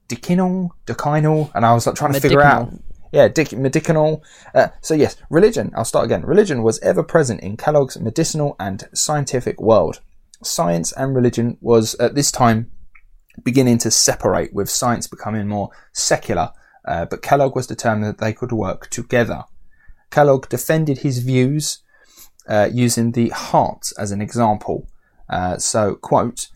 decinal, 0.08 0.70
decinal, 0.86 1.52
and 1.56 1.66
I 1.66 1.74
was 1.74 1.88
like 1.88 1.96
trying 1.96 2.14
to 2.14 2.20
figure 2.20 2.42
out. 2.42 2.74
Yeah, 3.12 3.28
dic- 3.28 3.54
medicinal. 3.54 4.24
Uh, 4.54 4.68
so 4.82 4.94
yes, 4.94 5.16
religion. 5.30 5.72
I'll 5.76 5.86
start 5.86 6.06
again. 6.06 6.26
Religion 6.26 6.64
was 6.64 6.80
ever 6.80 7.04
present 7.04 7.42
in 7.42 7.58
Kellogg's 7.58 8.00
medicinal 8.00 8.56
and 8.60 8.88
scientific 8.94 9.60
world. 9.60 10.02
Science 10.44 10.92
and 10.94 11.16
religion 11.16 11.58
was 11.60 11.96
at 11.96 12.16
this 12.16 12.32
time 12.32 12.72
beginning 13.44 13.78
to 13.80 13.92
separate, 13.92 14.54
with 14.54 14.70
science 14.70 15.08
becoming 15.08 15.48
more 15.48 15.70
secular. 15.94 16.52
Uh, 16.86 17.06
but 17.06 17.22
Kellogg 17.22 17.56
was 17.56 17.68
determined 17.68 18.06
that 18.06 18.18
they 18.20 18.34
could 18.34 18.52
work 18.52 18.90
together. 18.90 19.44
Kellogg 20.12 20.50
defended 20.50 21.00
his 21.00 21.20
views 21.20 21.84
uh, 22.48 22.70
using 22.72 23.12
the 23.12 23.30
heart 23.30 23.92
as 23.98 24.12
an 24.12 24.22
example. 24.22 24.88
Uh, 25.30 25.58
so, 25.58 25.96
quote, 25.96 26.48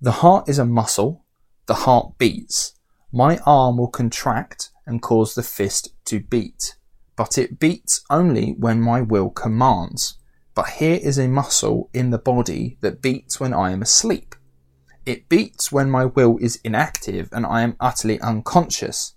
the 0.00 0.12
heart 0.12 0.48
is 0.48 0.58
a 0.58 0.64
muscle, 0.64 1.24
the 1.66 1.74
heart 1.74 2.18
beats. 2.18 2.74
My 3.12 3.38
arm 3.46 3.78
will 3.78 3.88
contract 3.88 4.70
and 4.88 5.02
cause 5.02 5.34
the 5.34 5.42
fist 5.42 5.94
to 6.06 6.18
beat, 6.18 6.74
but 7.14 7.38
it 7.38 7.60
beats 7.60 8.02
only 8.10 8.52
when 8.58 8.80
my 8.80 9.00
will 9.02 9.30
commands. 9.30 10.18
But 10.54 10.70
here 10.70 10.98
is 11.00 11.18
a 11.18 11.28
muscle 11.28 11.90
in 11.92 12.10
the 12.10 12.18
body 12.18 12.78
that 12.80 13.02
beats 13.02 13.38
when 13.38 13.54
I 13.54 13.70
am 13.70 13.82
asleep. 13.82 14.34
It 15.06 15.28
beats 15.28 15.70
when 15.70 15.90
my 15.90 16.06
will 16.06 16.38
is 16.40 16.60
inactive 16.64 17.28
and 17.30 17.46
I 17.46 17.62
am 17.62 17.76
utterly 17.78 18.20
unconscious. 18.20 19.14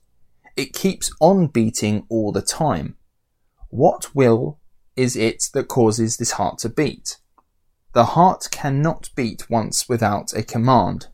It 0.56 0.74
keeps 0.74 1.12
on 1.20 1.48
beating 1.48 2.06
all 2.10 2.32
the 2.32 2.42
time. 2.42 2.98
What 3.70 4.14
will 4.14 4.60
is 4.96 5.16
it 5.16 5.46
that 5.54 5.68
causes 5.68 6.18
this 6.18 6.32
heart 6.32 6.60
to 6.60 6.70
beat? 6.70 7.18
The 7.94 8.06
heart 8.06 8.50
cannot 8.52 9.10
beat 9.16 9.50
once 9.50 9.90
without 9.90 10.34
a 10.34 10.44
command. 10.44 11.08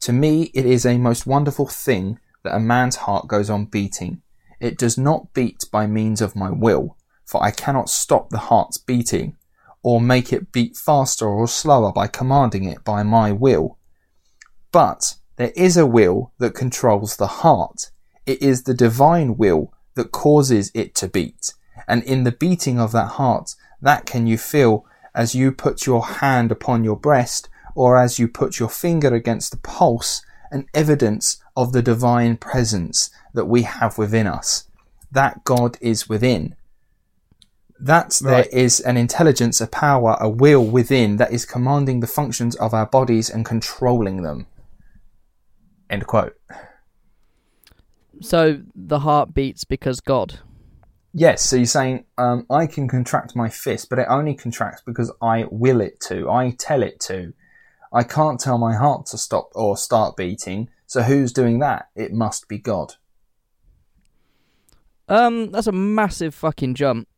To 0.00 0.12
me, 0.12 0.50
it 0.52 0.66
is 0.66 0.84
a 0.84 0.98
most 0.98 1.26
wonderful 1.26 1.66
thing 1.66 2.18
that 2.44 2.54
a 2.54 2.60
man's 2.60 2.96
heart 2.96 3.28
goes 3.28 3.50
on 3.50 3.66
beating. 3.66 4.22
It 4.60 4.78
does 4.78 4.96
not 4.96 5.32
beat 5.34 5.64
by 5.70 5.86
means 5.86 6.20
of 6.20 6.36
my 6.36 6.50
will, 6.50 6.96
for 7.24 7.42
I 7.42 7.50
cannot 7.50 7.88
stop 7.88 8.30
the 8.30 8.38
heart's 8.38 8.78
beating, 8.78 9.36
or 9.82 10.00
make 10.00 10.32
it 10.32 10.52
beat 10.52 10.76
faster 10.76 11.26
or 11.26 11.48
slower 11.48 11.92
by 11.92 12.06
commanding 12.06 12.64
it 12.64 12.84
by 12.84 13.02
my 13.02 13.32
will. 13.32 13.78
But 14.70 15.16
there 15.36 15.52
is 15.56 15.76
a 15.76 15.86
will 15.86 16.32
that 16.38 16.54
controls 16.54 17.16
the 17.16 17.26
heart. 17.26 17.90
It 18.26 18.40
is 18.40 18.62
the 18.62 18.74
divine 18.74 19.36
will 19.36 19.72
that 19.94 20.12
causes 20.12 20.70
it 20.74 20.94
to 20.96 21.08
beat. 21.08 21.54
And 21.88 22.02
in 22.04 22.24
the 22.24 22.32
beating 22.32 22.78
of 22.78 22.92
that 22.92 23.12
heart, 23.12 23.54
that 23.80 24.06
can 24.06 24.26
you 24.26 24.38
feel 24.38 24.86
as 25.14 25.34
you 25.34 25.52
put 25.52 25.86
your 25.86 26.06
hand 26.06 26.52
upon 26.52 26.84
your 26.84 26.96
breast 26.96 27.48
or 27.74 27.96
as 27.96 28.18
you 28.18 28.28
put 28.28 28.58
your 28.58 28.68
finger 28.68 29.14
against 29.14 29.50
the 29.50 29.56
pulse, 29.58 30.22
an 30.50 30.66
evidence 30.74 31.41
of 31.56 31.72
the 31.72 31.82
divine 31.82 32.36
presence 32.36 33.10
that 33.34 33.46
we 33.46 33.62
have 33.62 33.98
within 33.98 34.26
us. 34.26 34.68
That 35.10 35.44
God 35.44 35.76
is 35.80 36.08
within. 36.08 36.54
That 37.78 38.18
there 38.22 38.32
Right. 38.42 38.52
is 38.52 38.80
an 38.80 38.96
intelligence, 38.96 39.60
a 39.60 39.66
power, 39.66 40.16
a 40.20 40.28
will 40.28 40.64
within 40.64 41.16
that 41.16 41.32
is 41.32 41.44
commanding 41.44 42.00
the 42.00 42.06
functions 42.06 42.54
of 42.56 42.72
our 42.72 42.86
bodies 42.86 43.28
and 43.28 43.44
controlling 43.44 44.22
them. 44.22 44.46
End 45.90 46.06
quote. 46.06 46.34
So 48.20 48.60
the 48.74 49.00
heart 49.00 49.34
beats 49.34 49.64
because 49.64 50.00
God. 50.00 50.40
Yes, 51.12 51.42
so 51.42 51.56
you're 51.56 51.66
saying 51.66 52.04
um, 52.16 52.46
I 52.48 52.66
can 52.66 52.88
contract 52.88 53.36
my 53.36 53.48
fist, 53.50 53.88
but 53.90 53.98
it 53.98 54.06
only 54.08 54.34
contracts 54.34 54.82
because 54.86 55.12
I 55.20 55.46
will 55.50 55.80
it 55.80 56.00
to. 56.08 56.30
I 56.30 56.54
tell 56.58 56.82
it 56.82 57.00
to. 57.00 57.34
I 57.92 58.02
can't 58.04 58.40
tell 58.40 58.56
my 58.56 58.74
heart 58.74 59.06
to 59.06 59.18
stop 59.18 59.50
or 59.54 59.76
start 59.76 60.16
beating. 60.16 60.70
So 60.92 61.00
who's 61.00 61.32
doing 61.32 61.60
that? 61.60 61.88
It 61.96 62.12
must 62.12 62.48
be 62.48 62.58
God. 62.58 62.96
Um, 65.08 65.50
that's 65.50 65.66
a 65.66 65.72
massive 65.72 66.34
fucking 66.34 66.74
jump. 66.74 67.08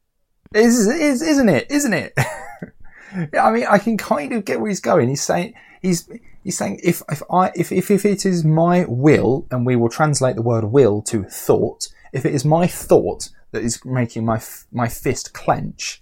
Is, 0.55 0.87
is 0.87 1.21
isn't 1.21 1.49
it? 1.49 1.69
Isn't 1.73 1.93
it? 1.93 2.13
yeah, 3.33 3.45
I 3.45 3.51
mean, 3.51 3.67
I 3.69 3.79
can 3.79 3.97
kind 3.97 4.33
of 4.33 4.45
get 4.45 4.61
where 4.61 4.69
he's 4.69 4.79
going. 4.79 5.09
He's 5.09 5.25
saying 5.25 5.55
he's 5.83 6.09
he's 6.45 6.57
saying 6.57 6.83
if 6.85 7.03
if 7.11 7.21
I 7.33 7.51
if 7.57 7.73
if, 7.73 7.91
if 7.91 8.05
it 8.05 8.25
is 8.25 8.45
my 8.45 8.85
will, 8.87 9.45
and 9.51 9.67
we 9.67 9.75
will 9.75 9.89
translate 9.89 10.37
the 10.37 10.43
word 10.43 10.67
will 10.67 11.03
to 11.03 11.25
thought. 11.25 11.89
If 12.13 12.25
it 12.25 12.33
is 12.33 12.45
my 12.45 12.69
thought 12.69 13.31
that 13.51 13.65
is 13.65 13.85
making 13.85 14.25
my 14.25 14.41
my 14.71 14.87
fist 14.87 15.33
clench, 15.33 16.01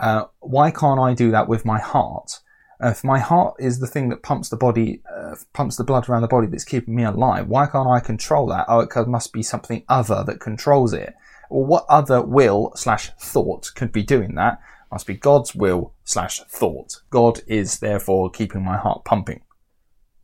uh, 0.00 0.24
why 0.40 0.72
can't 0.72 0.98
I 0.98 1.14
do 1.14 1.30
that 1.30 1.46
with 1.46 1.64
my 1.64 1.78
heart? 1.78 2.40
Uh, 2.82 2.88
if 2.88 3.04
my 3.04 3.18
heart 3.18 3.54
is 3.60 3.78
the 3.78 3.86
thing 3.86 4.08
that 4.08 4.22
pumps 4.22 4.48
the 4.48 4.56
body, 4.56 5.00
uh, 5.14 5.36
pumps 5.52 5.76
the 5.76 5.84
blood 5.84 6.08
around 6.08 6.22
the 6.22 6.28
body 6.28 6.46
that's 6.48 6.64
keeping 6.64 6.94
me 6.96 7.04
alive, 7.04 7.46
why 7.46 7.66
can't 7.66 7.88
I 7.88 8.00
control 8.00 8.46
that? 8.48 8.64
Oh, 8.68 8.80
it 8.80 8.90
must 9.06 9.32
be 9.32 9.42
something 9.42 9.84
other 9.88 10.24
that 10.26 10.40
controls 10.40 10.92
it. 10.92 11.14
Or 11.48 11.64
what 11.64 11.84
other 11.88 12.20
will 12.22 12.72
slash 12.74 13.10
thought 13.20 13.70
could 13.76 13.92
be 13.92 14.02
doing 14.02 14.34
that? 14.34 14.58
Must 14.90 15.06
be 15.06 15.14
God's 15.14 15.54
will 15.54 15.94
slash 16.04 16.40
thought. 16.48 17.00
God 17.10 17.40
is 17.46 17.78
therefore 17.78 18.30
keeping 18.30 18.64
my 18.64 18.76
heart 18.78 19.04
pumping. 19.04 19.42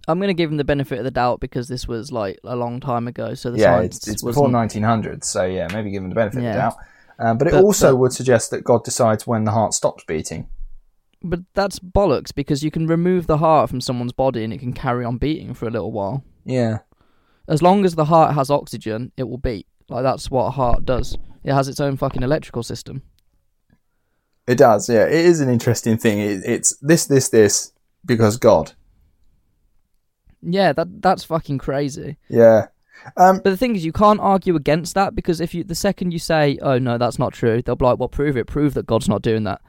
I'm 0.08 0.18
going 0.18 0.28
to 0.28 0.34
give 0.34 0.50
him 0.50 0.56
the 0.56 0.64
benefit 0.64 0.98
of 0.98 1.04
the 1.04 1.10
doubt 1.10 1.38
because 1.40 1.68
this 1.68 1.86
was 1.86 2.10
like 2.10 2.38
a 2.44 2.56
long 2.56 2.80
time 2.80 3.06
ago. 3.06 3.34
So 3.34 3.50
the 3.50 3.58
yeah, 3.58 3.76
science 3.76 3.96
it's, 3.98 4.08
it's 4.08 4.22
before 4.22 4.50
1900, 4.50 5.22
so 5.22 5.44
yeah, 5.44 5.68
maybe 5.72 5.90
give 5.90 6.02
him 6.02 6.08
the 6.08 6.14
benefit 6.14 6.42
Yeah. 6.42 6.48
of 6.48 6.54
the 6.54 6.60
doubt. 6.60 6.76
Uh, 7.18 7.34
but 7.34 7.46
it 7.48 7.50
But- 7.52 7.62
also 7.64 7.92
but- 7.92 7.96
would 7.98 8.12
suggest 8.12 8.50
that 8.50 8.64
God 8.64 8.84
decides 8.84 9.26
when 9.26 9.44
the 9.44 9.50
heart 9.52 9.74
stops 9.74 10.04
beating. 10.04 10.48
But 11.22 11.40
that's 11.54 11.78
bollocks 11.80 12.34
because 12.34 12.62
you 12.62 12.70
can 12.70 12.86
remove 12.86 13.26
the 13.26 13.38
heart 13.38 13.70
from 13.70 13.80
someone's 13.80 14.12
body 14.12 14.44
and 14.44 14.52
it 14.52 14.58
can 14.58 14.72
carry 14.72 15.04
on 15.04 15.18
beating 15.18 15.52
for 15.54 15.66
a 15.66 15.70
little 15.70 15.90
while. 15.90 16.22
Yeah. 16.44 16.78
As 17.48 17.62
long 17.62 17.84
as 17.84 17.94
the 17.94 18.04
heart 18.04 18.34
has 18.34 18.50
oxygen, 18.50 19.10
it 19.16 19.24
will 19.24 19.38
beat. 19.38 19.66
Like 19.88 20.02
that's 20.04 20.30
what 20.30 20.44
a 20.44 20.50
heart 20.50 20.84
does. 20.84 21.16
It 21.44 21.52
has 21.52 21.66
its 21.66 21.80
own 21.80 21.96
fucking 21.96 22.22
electrical 22.22 22.62
system. 22.62 23.02
It 24.46 24.58
does, 24.58 24.88
yeah. 24.88 25.04
It 25.04 25.12
is 25.26 25.40
an 25.40 25.48
interesting 25.50 25.98
thing. 25.98 26.18
It, 26.20 26.42
it's 26.44 26.76
this, 26.80 27.06
this, 27.06 27.28
this, 27.28 27.72
because 28.04 28.36
God. 28.36 28.72
Yeah, 30.40 30.72
that 30.72 31.02
that's 31.02 31.24
fucking 31.24 31.58
crazy. 31.58 32.16
Yeah. 32.28 32.68
Um, 33.16 33.36
But 33.36 33.50
the 33.50 33.56
thing 33.56 33.76
is, 33.76 33.84
you 33.84 33.92
can't 33.92 34.20
argue 34.20 34.56
against 34.56 34.94
that 34.94 35.14
because 35.14 35.40
if 35.40 35.54
you 35.54 35.64
the 35.64 35.74
second 35.74 36.12
you 36.12 36.18
say, 36.18 36.58
"Oh 36.62 36.78
no, 36.78 36.98
that's 36.98 37.18
not 37.18 37.32
true," 37.32 37.62
they'll 37.62 37.76
be 37.76 37.84
like, 37.84 37.98
"Well, 37.98 38.08
prove 38.08 38.36
it. 38.36 38.46
Prove 38.46 38.74
that 38.74 38.86
God's 38.86 39.08
not 39.08 39.22
doing 39.22 39.44
that." 39.44 39.60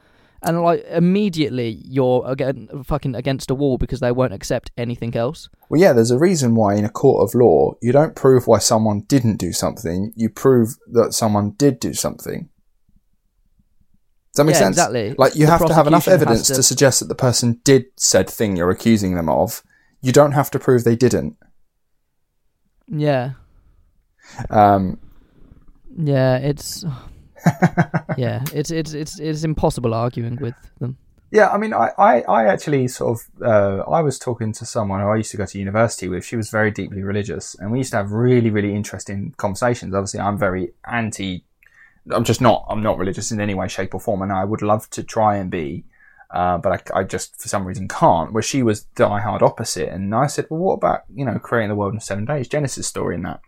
And 0.42 0.62
like 0.64 0.86
immediately 0.90 1.82
you're 1.86 2.24
again 2.26 2.70
fucking 2.86 3.14
against 3.16 3.52
a 3.52 3.56
wall 3.56 3.78
because 3.78 4.00
they 4.00 4.12
won't 4.12 4.34
accept 4.34 4.72
anything 4.78 5.16
else. 5.16 5.50
well, 5.70 5.82
yeah, 5.82 5.92
there's 5.92 6.12
a 6.12 6.18
reason 6.18 6.56
why 6.56 6.76
in 6.76 6.86
a 6.86 6.90
court 6.90 7.22
of 7.28 7.36
law, 7.36 7.74
you 7.82 7.92
don't 7.92 8.16
prove 8.16 8.48
why 8.48 8.58
someone 8.60 9.02
didn't 9.02 9.36
do 9.36 9.52
something, 9.52 10.14
you 10.16 10.30
prove 10.30 10.78
that 10.94 11.14
someone 11.14 11.52
did 11.58 11.80
do 11.80 11.94
something. 11.94 12.48
Does 14.32 14.38
that 14.38 14.44
make 14.46 14.54
Yeah, 14.56 14.60
sense? 14.60 14.78
exactly. 14.78 15.16
Like, 15.18 15.36
you 15.36 15.46
The 15.46 15.52
have 15.52 15.66
to 15.66 15.74
have 15.74 15.88
enough 15.88 16.08
evidence 16.08 16.48
to... 16.48 16.54
to- 16.56 16.64
suggest 16.64 17.00
that 17.02 17.08
the 17.08 17.16
person 17.16 17.60
did 17.64 17.86
said 17.98 18.30
thing 18.30 18.56
you're 18.56 18.70
accusing 18.70 19.16
them 19.16 19.28
of. 19.28 19.64
You 20.02 20.12
don't 20.14 20.32
have 20.34 20.50
to 20.52 20.60
prove 20.60 20.84
they 20.84 20.96
didn't. 20.96 21.36
Yeah, 22.88 23.32
Um, 24.50 25.00
yeah, 25.98 26.38
it's 26.38 26.86
yeah, 28.18 28.44
it's 28.54 28.72
it's 28.72 28.94
it's 28.94 29.20
it's 29.20 29.44
impossible 29.44 29.94
arguing 29.94 30.38
with 30.42 30.56
them. 30.80 30.98
Yeah, 31.32 31.50
I 31.50 31.58
mean, 31.60 31.74
I, 31.74 31.92
I, 31.98 32.22
I 32.22 32.46
actually 32.46 32.88
sort 32.88 33.20
of, 33.20 33.46
uh, 33.46 33.84
I 33.90 34.02
was 34.02 34.18
talking 34.18 34.52
to 34.54 34.66
someone 34.66 35.00
who 35.00 35.10
I 35.10 35.18
used 35.18 35.30
to 35.32 35.38
go 35.38 35.46
to 35.46 35.60
university 35.60 36.10
with. 36.10 36.26
She 36.26 36.36
was 36.36 36.50
very 36.50 36.72
deeply 36.72 37.04
religious, 37.04 37.56
and 37.60 37.72
we 37.72 37.78
used 37.78 37.92
to 37.92 37.98
have 37.98 38.12
really, 38.12 38.50
really 38.50 38.74
interesting 38.74 39.36
conversations. 39.38 39.94
Obviously, 39.94 40.22
I'm 40.22 40.40
very 40.40 40.74
anti. 40.90 41.46
I'm 42.12 42.24
just 42.24 42.42
not. 42.42 42.66
I'm 42.68 42.82
not 42.82 42.98
religious 42.98 43.32
in 43.32 43.40
any 43.40 43.54
way, 43.54 43.68
shape, 43.68 43.94
or 43.94 44.00
form, 44.00 44.24
and 44.24 44.32
I 44.32 44.44
would 44.44 44.64
love 44.64 44.90
to 44.92 45.04
try 45.04 45.36
and 45.36 45.52
be, 45.52 45.84
uh, 46.32 46.58
but 46.58 46.92
I, 46.92 47.02
I 47.02 47.04
just 47.04 47.40
for 47.40 47.48
some 47.48 47.66
reason 47.68 47.88
can't. 47.88 48.34
Where 48.34 48.42
she 48.42 48.64
was 48.64 48.82
die 48.82 49.22
hard 49.22 49.44
opposite, 49.44 49.90
and 49.90 50.16
I 50.16 50.26
said, 50.26 50.48
well, 50.50 50.60
what 50.60 50.74
about 50.74 51.04
you 51.14 51.26
know 51.26 51.38
creating 51.38 51.70
the 51.70 51.76
world 51.76 51.94
in 51.94 52.00
seven 52.00 52.26
days? 52.26 52.48
Genesis 52.48 52.88
story 52.88 53.14
in 53.14 53.22
that. 53.24 53.42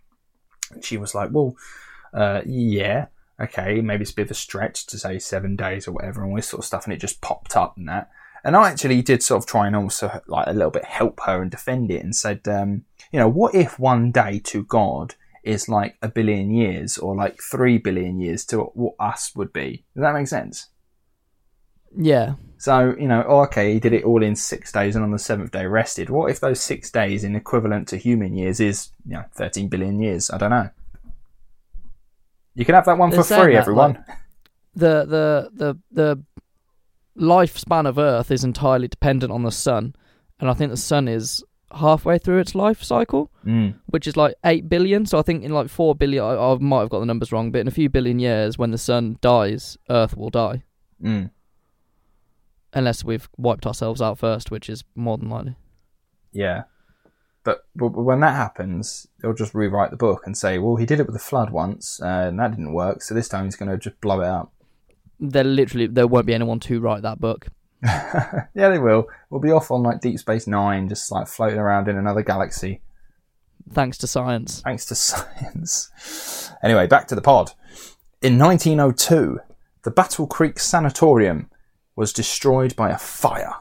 And 0.70 0.84
she 0.84 0.98
was 0.98 1.16
like, 1.16 1.30
well, 1.32 1.56
uh, 2.14 2.42
yeah 2.46 3.06
okay, 3.42 3.80
maybe 3.80 4.02
it's 4.02 4.10
a 4.12 4.14
bit 4.14 4.26
of 4.26 4.30
a 4.30 4.34
stretch 4.34 4.86
to 4.86 4.98
say 4.98 5.18
seven 5.18 5.56
days 5.56 5.88
or 5.88 5.92
whatever, 5.92 6.22
and 6.22 6.30
all 6.30 6.36
this 6.36 6.48
sort 6.48 6.60
of 6.60 6.66
stuff, 6.66 6.84
and 6.84 6.92
it 6.92 7.00
just 7.00 7.20
popped 7.20 7.56
up 7.56 7.76
and 7.76 7.88
that. 7.88 8.10
And 8.44 8.56
I 8.56 8.70
actually 8.70 9.02
did 9.02 9.22
sort 9.22 9.42
of 9.42 9.46
try 9.46 9.66
and 9.66 9.76
also 9.76 10.20
like 10.26 10.46
a 10.48 10.52
little 10.52 10.70
bit 10.70 10.84
help 10.84 11.20
her 11.26 11.42
and 11.42 11.50
defend 11.50 11.90
it, 11.90 12.02
and 12.02 12.14
said, 12.14 12.46
um, 12.48 12.84
you 13.12 13.18
know, 13.18 13.28
what 13.28 13.54
if 13.54 13.78
one 13.78 14.10
day 14.10 14.40
to 14.44 14.64
God 14.64 15.14
is 15.44 15.68
like 15.68 15.96
a 16.02 16.08
billion 16.08 16.52
years 16.52 16.98
or 16.98 17.16
like 17.16 17.40
three 17.40 17.78
billion 17.78 18.20
years 18.20 18.44
to 18.46 18.58
what 18.58 18.94
us 18.98 19.32
would 19.34 19.52
be? 19.52 19.84
Does 19.94 20.02
that 20.02 20.14
make 20.14 20.28
sense? 20.28 20.68
Yeah. 21.96 22.34
So, 22.58 22.94
you 22.98 23.08
know, 23.08 23.24
oh, 23.26 23.40
okay, 23.42 23.74
he 23.74 23.80
did 23.80 23.92
it 23.92 24.04
all 24.04 24.22
in 24.22 24.36
six 24.36 24.70
days 24.70 24.94
and 24.94 25.04
on 25.04 25.10
the 25.10 25.18
seventh 25.18 25.50
day 25.50 25.66
rested. 25.66 26.10
What 26.10 26.30
if 26.30 26.38
those 26.38 26.60
six 26.60 26.90
days 26.90 27.24
in 27.24 27.34
equivalent 27.34 27.88
to 27.88 27.96
human 27.96 28.36
years 28.36 28.60
is, 28.60 28.90
you 29.04 29.14
know, 29.14 29.24
13 29.34 29.68
billion 29.68 29.98
years? 30.00 30.30
I 30.30 30.38
don't 30.38 30.50
know. 30.50 30.70
You 32.54 32.64
can 32.64 32.74
have 32.74 32.84
that 32.86 32.98
one 32.98 33.10
They're 33.10 33.22
for 33.22 33.34
free, 33.42 33.52
that, 33.54 33.60
everyone. 33.60 33.92
like- 33.94 34.06
The 34.74 35.04
the 35.04 35.50
the 35.54 35.78
the 35.90 36.22
lifespan 37.16 37.86
of 37.86 37.98
Earth 37.98 38.30
is 38.30 38.42
entirely 38.44 38.88
dependent 38.88 39.32
on 39.32 39.42
the 39.42 39.50
sun, 39.50 39.94
and 40.40 40.48
I 40.50 40.54
think 40.54 40.70
the 40.70 40.76
sun 40.76 41.08
is 41.08 41.44
halfway 41.74 42.18
through 42.18 42.38
its 42.38 42.54
life 42.54 42.82
cycle, 42.82 43.30
Mm. 43.46 43.74
which 43.86 44.06
is 44.06 44.16
like 44.16 44.34
eight 44.44 44.68
billion. 44.68 45.06
So 45.06 45.18
I 45.18 45.22
think 45.22 45.42
in 45.44 45.52
like 45.52 45.68
four 45.68 45.94
billion, 45.94 46.22
I, 46.24 46.34
I 46.36 46.58
might 46.58 46.80
have 46.80 46.90
got 46.90 47.00
the 47.00 47.06
numbers 47.06 47.32
wrong, 47.32 47.50
but 47.52 47.60
in 47.62 47.68
a 47.68 47.70
few 47.70 47.88
billion 47.88 48.18
years, 48.18 48.58
when 48.58 48.70
the 48.70 48.78
sun 48.78 49.16
dies, 49.20 49.78
Earth 49.88 50.16
will 50.16 50.30
die, 50.30 50.64
Mm. 51.02 51.30
unless 52.74 53.04
we've 53.04 53.28
wiped 53.36 53.66
ourselves 53.66 54.00
out 54.02 54.18
first, 54.18 54.50
which 54.50 54.68
is 54.70 54.84
more 54.94 55.16
than 55.18 55.28
likely. 55.30 55.56
Yeah. 56.32 56.62
But, 57.44 57.64
but 57.74 57.88
when 57.88 58.20
that 58.20 58.36
happens, 58.36 59.08
they'll 59.20 59.34
just 59.34 59.54
rewrite 59.54 59.90
the 59.90 59.96
book 59.96 60.22
and 60.26 60.36
say, 60.36 60.58
well, 60.58 60.76
he 60.76 60.86
did 60.86 61.00
it 61.00 61.06
with 61.06 61.14
the 61.14 61.18
flood 61.18 61.50
once, 61.50 62.00
uh, 62.00 62.26
and 62.28 62.38
that 62.38 62.52
didn't 62.52 62.72
work, 62.72 63.02
so 63.02 63.14
this 63.14 63.28
time 63.28 63.44
he's 63.46 63.56
going 63.56 63.70
to 63.70 63.76
just 63.76 64.00
blow 64.00 64.20
it 64.20 64.28
up. 64.28 64.52
There 65.18 65.42
literally 65.44 65.86
there 65.86 66.06
won't 66.06 66.26
be 66.26 66.34
anyone 66.34 66.60
to 66.60 66.80
write 66.80 67.02
that 67.02 67.20
book. 67.20 67.46
yeah, 67.82 68.46
they 68.54 68.78
will. 68.78 69.08
We'll 69.30 69.40
be 69.40 69.50
off 69.50 69.70
on 69.72 69.82
like 69.82 70.00
Deep 70.00 70.18
Space 70.20 70.46
Nine, 70.46 70.88
just 70.88 71.10
like 71.10 71.26
floating 71.26 71.58
around 71.58 71.88
in 71.88 71.96
another 71.96 72.22
galaxy, 72.22 72.80
Thanks 73.72 73.98
to 73.98 74.06
science. 74.06 74.60
thanks 74.62 74.86
to 74.86 74.94
science. 74.96 76.50
Anyway, 76.62 76.86
back 76.86 77.06
to 77.08 77.14
the 77.14 77.20
pod. 77.22 77.52
In 78.20 78.38
1902, 78.38 79.40
the 79.82 79.90
Battle 79.90 80.26
Creek 80.28 80.58
Sanatorium 80.60 81.50
was 81.96 82.12
destroyed 82.12 82.74
by 82.76 82.90
a 82.90 82.98
fire. 82.98 83.54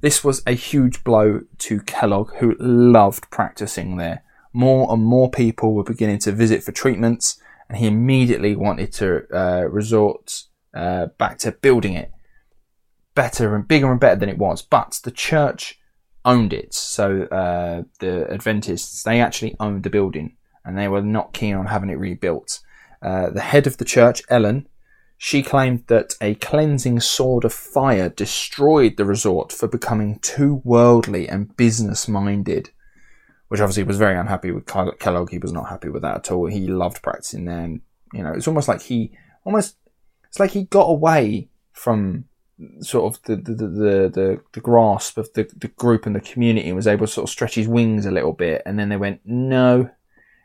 This 0.00 0.24
was 0.24 0.42
a 0.46 0.52
huge 0.52 1.04
blow 1.04 1.42
to 1.58 1.80
Kellogg, 1.80 2.34
who 2.36 2.56
loved 2.58 3.30
practicing 3.30 3.96
there. 3.96 4.24
More 4.52 4.92
and 4.92 5.02
more 5.02 5.30
people 5.30 5.74
were 5.74 5.84
beginning 5.84 6.18
to 6.20 6.32
visit 6.32 6.62
for 6.62 6.72
treatments, 6.72 7.40
and 7.68 7.78
he 7.78 7.86
immediately 7.86 8.56
wanted 8.56 8.92
to 8.94 9.26
uh, 9.32 9.64
resort 9.68 10.44
uh, 10.74 11.06
back 11.18 11.38
to 11.38 11.52
building 11.52 11.94
it 11.94 12.10
better 13.14 13.54
and 13.54 13.68
bigger 13.68 13.90
and 13.90 14.00
better 14.00 14.18
than 14.18 14.28
it 14.28 14.38
was. 14.38 14.62
But 14.62 15.00
the 15.04 15.10
church 15.10 15.78
owned 16.24 16.52
it, 16.52 16.74
so 16.74 17.22
uh, 17.24 17.82
the 17.98 18.26
Adventists 18.32 19.02
they 19.02 19.20
actually 19.20 19.56
owned 19.60 19.82
the 19.82 19.90
building, 19.90 20.36
and 20.64 20.76
they 20.76 20.88
were 20.88 21.02
not 21.02 21.32
keen 21.32 21.54
on 21.54 21.66
having 21.66 21.90
it 21.90 21.98
rebuilt. 21.98 22.60
Uh, 23.02 23.30
the 23.30 23.40
head 23.40 23.66
of 23.66 23.76
the 23.76 23.84
church, 23.84 24.22
Ellen, 24.28 24.66
she 25.22 25.42
claimed 25.42 25.86
that 25.88 26.14
a 26.22 26.34
cleansing 26.36 26.98
sword 26.98 27.44
of 27.44 27.52
fire 27.52 28.08
destroyed 28.08 28.96
the 28.96 29.04
resort 29.04 29.52
for 29.52 29.68
becoming 29.68 30.18
too 30.20 30.62
worldly 30.64 31.28
and 31.28 31.54
business 31.58 32.08
minded. 32.08 32.70
Which 33.48 33.60
obviously 33.60 33.82
was 33.82 33.98
very 33.98 34.16
unhappy 34.16 34.50
with 34.50 34.64
Kellogg. 34.64 35.28
He 35.28 35.36
was 35.36 35.52
not 35.52 35.68
happy 35.68 35.90
with 35.90 36.00
that 36.00 36.16
at 36.16 36.32
all. 36.32 36.46
He 36.46 36.66
loved 36.68 37.02
practicing 37.02 37.44
there, 37.44 37.60
and 37.60 37.82
you 38.14 38.22
know, 38.22 38.32
it's 38.32 38.48
almost 38.48 38.66
like 38.66 38.80
he 38.80 39.12
almost 39.44 39.76
it's 40.26 40.40
like 40.40 40.52
he 40.52 40.64
got 40.64 40.86
away 40.86 41.50
from 41.74 42.24
sort 42.80 43.12
of 43.12 43.22
the 43.24 43.36
the, 43.36 43.54
the, 43.54 43.66
the, 43.68 44.40
the, 44.54 44.60
grasp 44.60 45.18
of 45.18 45.30
the, 45.34 45.46
the 45.54 45.68
group 45.68 46.06
and 46.06 46.16
the 46.16 46.20
community 46.20 46.68
and 46.68 46.76
was 46.76 46.86
able 46.86 47.06
to 47.06 47.12
sort 47.12 47.28
of 47.28 47.30
stretch 47.30 47.56
his 47.56 47.68
wings 47.68 48.06
a 48.06 48.10
little 48.10 48.32
bit 48.32 48.62
and 48.64 48.78
then 48.78 48.88
they 48.88 48.96
went 48.96 49.20
no 49.24 49.90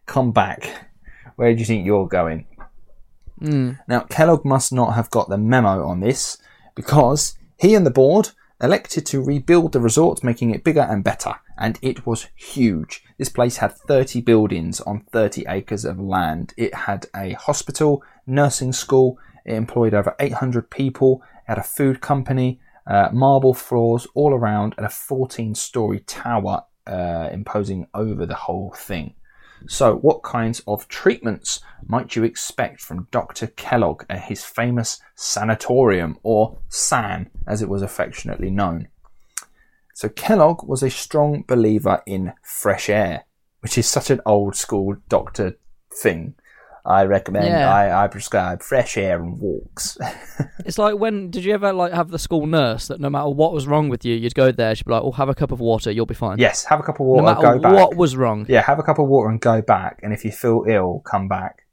come 0.06 0.32
back 0.32 0.90
where 1.36 1.54
do 1.54 1.60
you 1.60 1.66
think 1.66 1.86
you're 1.86 2.08
going 2.08 2.46
Mm. 3.42 3.80
now 3.88 4.00
kellogg 4.02 4.46
must 4.46 4.72
not 4.72 4.96
have 4.96 5.10
got 5.10 5.28
the 5.28 5.38
memo 5.38 5.86
on 5.86 6.00
this 6.00 6.38
because 6.74 7.38
he 7.58 7.76
and 7.76 7.86
the 7.86 7.92
board 7.92 8.32
elected 8.62 9.06
to 9.08 9.22
rebuild 9.22 9.74
the 9.74 9.82
resort 9.82 10.24
making 10.24 10.52
it 10.52 10.64
bigger 10.64 10.82
and 10.82 11.04
better 11.04 11.36
and 11.58 11.80
it 11.82 12.06
was 12.06 12.28
huge. 12.36 13.04
This 13.18 13.30
place 13.30 13.58
had 13.58 13.74
30 13.74 14.22
buildings 14.22 14.82
on 14.82 15.06
30 15.12 15.46
acres 15.48 15.86
of 15.86 16.00
land. 16.00 16.54
It 16.58 16.74
had 16.74 17.08
a 17.16 17.34
hospital 17.34 18.04
nursing 18.28 18.74
school 18.74 19.20
it 19.46 19.54
employed 19.54 19.94
over 19.94 20.16
800 20.20 20.70
people 20.70 21.22
it 21.48 21.50
had 21.50 21.58
a 21.58 21.64
food 21.64 22.02
company 22.02 22.60
uh, 22.88 23.10
marble 23.12 23.54
floors 23.54 24.08
all 24.16 24.34
around 24.34 24.74
and 24.78 24.86
a 24.86 24.90
14 24.90 25.56
story 25.56 26.00
tower 26.00 26.64
uh, 26.88 27.30
imposing 27.32 27.88
over 27.94 28.26
the 28.26 28.36
whole 28.36 28.74
thing 28.76 29.14
so, 29.68 29.96
what 29.96 30.24
kinds 30.24 30.62
of 30.68 30.88
treatments 30.88 31.60
might 31.88 32.16
you 32.16 32.24
expect 32.24 32.82
from 32.82 33.08
Dr. 33.12 33.48
Kellogg 33.48 34.04
at 34.10 34.24
his 34.24 34.44
famous 34.44 35.00
sanatorium, 35.16 36.18
or 36.24 36.58
SAN 36.70 37.30
as 37.48 37.62
it 37.62 37.70
was 37.70 37.82
affectionately 37.82 38.52
known? 38.52 38.90
So, 39.94 40.10
Kellogg 40.10 40.68
was 40.68 40.84
a 40.84 40.90
strong 40.90 41.44
believer 41.48 42.04
in 42.06 42.34
fresh 42.44 42.90
air, 42.90 43.26
which 43.62 43.78
is 43.78 43.88
such 43.88 44.10
an 44.10 44.22
old 44.26 44.56
school 44.56 44.98
doctor 45.10 45.58
thing. 45.92 46.36
I 46.88 47.04
recommend, 47.06 47.48
Yeah. 47.48 47.74
I, 47.74 48.04
I 48.04 48.08
prescribe 48.08 48.62
fresh 48.62 48.96
air 48.98 49.22
and 49.22 49.40
walks. 49.40 49.98
It's 50.66 50.78
like 50.80 50.98
when 50.98 51.30
did 51.30 51.44
you 51.46 51.54
ever 51.54 51.72
like 51.74 51.94
have 51.94 52.10
the 52.10 52.18
school 52.18 52.48
nurse 52.48 52.88
that 52.88 53.00
no 53.00 53.10
matter 53.10 53.30
what 53.30 53.54
was 53.54 53.68
wrong 53.68 53.88
with 53.90 54.04
you, 54.04 54.16
you'd 54.16 54.34
go 54.34 54.52
there, 54.52 54.74
she'd 54.74 54.86
be 54.86 54.92
like, 54.94 55.04
"Oh, 55.04 55.12
have 55.12 55.30
a 55.30 55.36
cup 55.36 55.52
of 55.52 55.60
water, 55.60 55.92
you'll 55.92 56.08
be 56.08 56.16
fine." 56.16 56.40
yes, 56.40 56.64
have 56.66 56.80
a 56.80 56.84
cup 56.84 57.00
of 57.00 57.06
water. 57.06 57.22
No 57.22 57.28
matter 57.30 57.42
go 57.42 57.60
back. 57.60 57.74
what 57.74 57.96
was 57.96 58.16
wrong, 58.16 58.46
Yeah, 58.50 58.62
have 58.62 58.80
a 58.80 58.84
cup 58.84 58.98
of 58.98 59.08
water 59.08 59.30
and 59.30 59.40
go 59.40 59.62
back. 59.62 60.00
And 60.02 60.12
if 60.12 60.26
you 60.26 60.32
feel 60.32 60.66
ill, 60.68 61.02
come 61.06 61.28
back. 61.28 61.64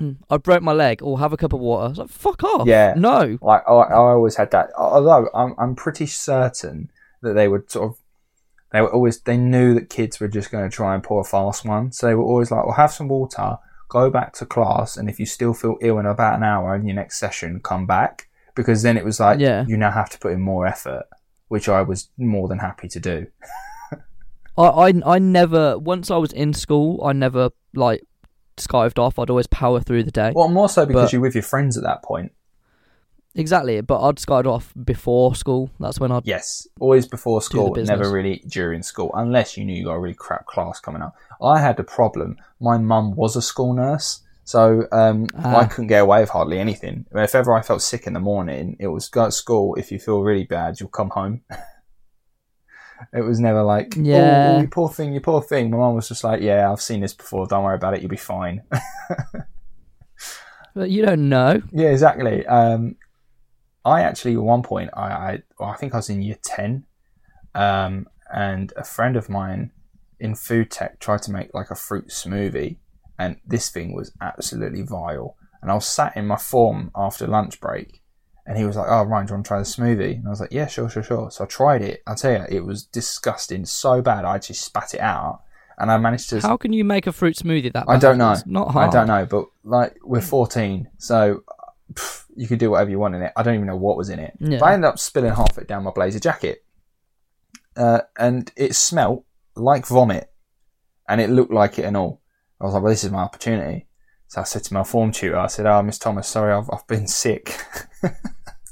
Mm. 0.00 0.18
I 0.30 0.36
broke 0.36 0.62
my 0.62 0.72
leg. 0.72 1.02
Or 1.02 1.18
have 1.18 1.32
a 1.32 1.36
cup 1.36 1.52
of 1.52 1.58
water. 1.58 1.86
I 1.86 1.88
was 1.88 1.98
like, 1.98 2.10
"Fuck 2.10 2.44
off!" 2.44 2.68
Yeah. 2.68 2.94
no. 2.96 3.38
Like 3.42 3.62
I, 3.66 3.72
I 3.72 3.92
always 3.94 4.36
had 4.36 4.52
that. 4.52 4.70
Although 4.78 5.28
I'm, 5.34 5.54
I'm 5.58 5.74
pretty 5.74 6.06
certain 6.06 6.90
that 7.22 7.32
they 7.34 7.48
would 7.48 7.68
sort 7.70 7.90
of, 7.90 7.98
they 8.72 8.80
were 8.80 8.92
always 8.92 9.18
they 9.20 9.36
knew 9.36 9.74
that 9.74 9.90
kids 9.90 10.20
were 10.20 10.28
just 10.28 10.52
going 10.52 10.68
to 10.68 10.74
try 10.74 10.94
and 10.94 11.02
pour 11.02 11.20
a 11.22 11.24
fast 11.24 11.64
one, 11.64 11.90
so 11.90 12.06
they 12.06 12.14
were 12.14 12.22
always 12.22 12.50
like, 12.52 12.64
"Well, 12.64 12.74
have 12.76 12.92
some 12.92 13.08
water, 13.08 13.56
go 13.88 14.10
back 14.10 14.32
to 14.34 14.46
class, 14.46 14.96
and 14.96 15.08
if 15.08 15.18
you 15.20 15.26
still 15.26 15.54
feel 15.54 15.76
ill 15.80 15.98
in 15.98 16.06
about 16.06 16.36
an 16.36 16.42
hour 16.42 16.74
in 16.74 16.84
your 16.86 16.94
next 16.96 17.18
session, 17.18 17.60
come 17.62 17.86
back." 17.86 18.28
Because 18.54 18.82
then 18.82 18.96
it 18.96 19.04
was 19.04 19.20
like, 19.20 19.38
Yeah. 19.38 19.64
you 19.68 19.76
now 19.76 19.92
have 19.92 20.10
to 20.10 20.18
put 20.18 20.32
in 20.32 20.40
more 20.40 20.66
effort, 20.66 21.04
which 21.46 21.68
I 21.68 21.80
was 21.82 22.08
more 22.18 22.48
than 22.48 22.58
happy 22.58 22.88
to 22.88 22.98
do. 22.98 23.26
I, 24.58 24.62
I 24.88 24.92
I 25.06 25.18
never 25.20 25.78
once 25.78 26.10
I 26.10 26.16
was 26.16 26.32
in 26.32 26.52
school, 26.52 27.00
I 27.04 27.12
never 27.12 27.50
like 27.74 28.02
skived 28.56 28.98
off. 28.98 29.18
I'd 29.18 29.30
always 29.30 29.46
power 29.46 29.78
through 29.80 30.02
the 30.02 30.10
day. 30.10 30.32
Well, 30.34 30.48
more 30.48 30.68
so 30.68 30.84
because 30.84 31.04
But- 31.04 31.12
you're 31.12 31.22
with 31.22 31.34
your 31.36 31.42
friends 31.44 31.76
at 31.76 31.84
that 31.84 32.02
point. 32.02 32.32
Exactly, 33.34 33.80
but 33.82 34.00
I'd 34.02 34.16
skived 34.16 34.46
off 34.46 34.72
before 34.84 35.34
school. 35.34 35.70
That's 35.78 36.00
when 36.00 36.10
I'd 36.10 36.26
Yes, 36.26 36.66
always 36.80 37.06
before 37.06 37.40
school, 37.40 37.74
never 37.76 38.10
really 38.10 38.42
during 38.48 38.82
school, 38.82 39.10
unless 39.14 39.56
you 39.56 39.64
knew 39.64 39.74
you 39.76 39.84
got 39.84 39.92
a 39.92 40.00
really 40.00 40.14
crap 40.14 40.46
class 40.46 40.80
coming 40.80 41.02
up. 41.02 41.14
I 41.40 41.60
had 41.60 41.78
a 41.78 41.84
problem. 41.84 42.36
My 42.60 42.78
mum 42.78 43.14
was 43.14 43.36
a 43.36 43.42
school 43.42 43.74
nurse, 43.74 44.22
so 44.44 44.88
um, 44.90 45.26
Ah. 45.36 45.58
I 45.58 45.64
couldn't 45.66 45.86
get 45.88 46.02
away 46.02 46.20
with 46.20 46.30
hardly 46.30 46.58
anything. 46.58 47.06
If 47.12 47.34
ever 47.34 47.52
I 47.54 47.62
felt 47.62 47.82
sick 47.82 48.06
in 48.06 48.14
the 48.14 48.20
morning, 48.20 48.76
it 48.80 48.88
was 48.88 49.08
go 49.08 49.26
to 49.26 49.32
school. 49.32 49.74
If 49.76 49.92
you 49.92 49.98
feel 50.00 50.22
really 50.22 50.44
bad, 50.44 50.80
you'll 50.80 50.88
come 50.88 51.10
home. 51.10 51.42
it 53.12 53.20
was 53.20 53.38
never 53.38 53.62
like, 53.62 53.94
yeah, 53.94 54.16
Yeah. 54.16 54.48
oh, 54.56 54.60
you 54.62 54.68
poor 54.68 54.88
thing, 54.88 55.12
you 55.12 55.20
poor 55.20 55.42
thing. 55.42 55.70
My 55.70 55.76
mum 55.76 55.94
was 55.94 56.08
just 56.08 56.24
like, 56.24 56.40
yeah, 56.40 56.72
I've 56.72 56.80
seen 56.82 57.02
this 57.02 57.14
before. 57.14 57.46
Don't 57.46 57.62
worry 57.62 57.76
about 57.76 57.94
it. 57.94 58.00
You'll 58.00 58.10
be 58.10 58.16
fine. 58.16 58.62
But 60.74 60.90
you 60.90 61.04
don't 61.04 61.28
know. 61.28 61.60
Yeah, 61.72 61.88
exactly. 61.88 62.46
Um, 62.46 62.94
I 63.88 64.02
actually, 64.02 64.34
at 64.34 64.42
one 64.42 64.62
point, 64.62 64.90
I, 64.94 65.06
I, 65.28 65.42
well, 65.58 65.70
I 65.70 65.76
think 65.76 65.94
I 65.94 65.98
was 65.98 66.10
in 66.10 66.22
year 66.22 66.38
10, 66.42 66.84
um, 67.54 68.06
and 68.32 68.72
a 68.76 68.84
friend 68.84 69.16
of 69.16 69.28
mine 69.28 69.72
in 70.20 70.34
food 70.34 70.70
tech 70.70 70.98
tried 71.00 71.22
to 71.22 71.30
make 71.32 71.54
like 71.54 71.70
a 71.70 71.74
fruit 71.74 72.08
smoothie, 72.08 72.76
and 73.18 73.36
this 73.46 73.68
thing 73.70 73.94
was 73.94 74.12
absolutely 74.20 74.82
vile. 74.82 75.36
And 75.60 75.70
I 75.70 75.74
was 75.74 75.86
sat 75.86 76.16
in 76.16 76.26
my 76.26 76.36
form 76.36 76.90
after 76.94 77.26
lunch 77.26 77.60
break, 77.60 78.02
And 78.46 78.56
he 78.56 78.64
was 78.64 78.76
like, 78.76 78.86
"Oh, 78.88 79.02
Ryan, 79.02 79.26
do 79.26 79.32
you 79.32 79.34
want 79.36 79.44
to 79.44 79.48
try 79.48 79.58
the 79.58 79.64
smoothie?" 79.64 80.16
And 80.18 80.26
I 80.26 80.30
was 80.30 80.40
like, 80.40 80.52
"Yeah, 80.52 80.66
sure, 80.68 80.88
sure, 80.88 81.02
sure." 81.02 81.30
So 81.30 81.44
I 81.44 81.46
tried 81.46 81.82
it. 81.82 82.02
I 82.06 82.14
tell 82.14 82.32
you, 82.32 82.44
it 82.48 82.64
was 82.64 82.82
disgusting, 82.82 83.66
so 83.66 84.00
bad. 84.00 84.24
I 84.24 84.36
actually 84.36 84.54
spat 84.54 84.94
it 84.94 85.00
out, 85.00 85.42
and 85.76 85.90
I 85.90 85.98
managed 85.98 86.30
to. 86.30 86.40
How 86.40 86.56
can 86.56 86.72
you 86.72 86.82
make 86.82 87.06
a 87.06 87.12
fruit 87.12 87.36
smoothie 87.36 87.72
that? 87.74 87.84
I 87.86 87.98
don't 87.98 88.16
know. 88.16 88.32
It's 88.32 88.46
not 88.46 88.70
hard. 88.70 88.88
I 88.88 88.92
don't 88.92 89.06
know, 89.06 89.26
but 89.26 89.44
like 89.64 89.96
we're 90.02 90.22
14, 90.22 90.88
so 90.96 91.42
pff, 91.92 92.24
you 92.36 92.46
could 92.46 92.58
do 92.58 92.70
whatever 92.70 92.90
you 92.90 92.98
want 92.98 93.14
in 93.14 93.22
it. 93.22 93.32
I 93.36 93.42
don't 93.42 93.54
even 93.54 93.66
know 93.66 93.76
what 93.76 93.96
was 93.96 94.10
in 94.10 94.18
it. 94.18 94.34
Yeah. 94.40 94.58
But 94.58 94.66
I 94.66 94.74
ended 94.74 94.88
up 94.88 94.98
spilling 94.98 95.34
half 95.34 95.52
of 95.52 95.58
it 95.58 95.68
down 95.68 95.84
my 95.84 95.90
blazer 95.90 96.20
jacket, 96.20 96.64
uh, 97.76 98.00
and 98.18 98.50
it 98.56 98.74
smelt 98.74 99.24
like 99.56 99.86
vomit, 99.86 100.30
and 101.08 101.20
it 101.20 101.30
looked 101.30 101.52
like 101.52 101.78
it 101.78 101.84
and 101.84 101.96
all. 101.96 102.22
I 102.60 102.64
was 102.64 102.74
like, 102.74 102.82
"Well, 102.82 102.92
this 102.92 103.04
is 103.04 103.10
my 103.10 103.22
opportunity." 103.22 103.86
So 104.28 104.40
I 104.40 104.44
said 104.44 104.64
to 104.64 104.74
my 104.74 104.84
form 104.84 105.12
tutor, 105.12 105.38
"I 105.38 105.46
said, 105.46 105.66
oh, 105.66 105.82
Miss 105.82 105.98
Thomas, 105.98 106.28
sorry, 106.28 106.52
I've 106.52 106.68
I've 106.72 106.86
been 106.86 107.06
sick." 107.06 107.56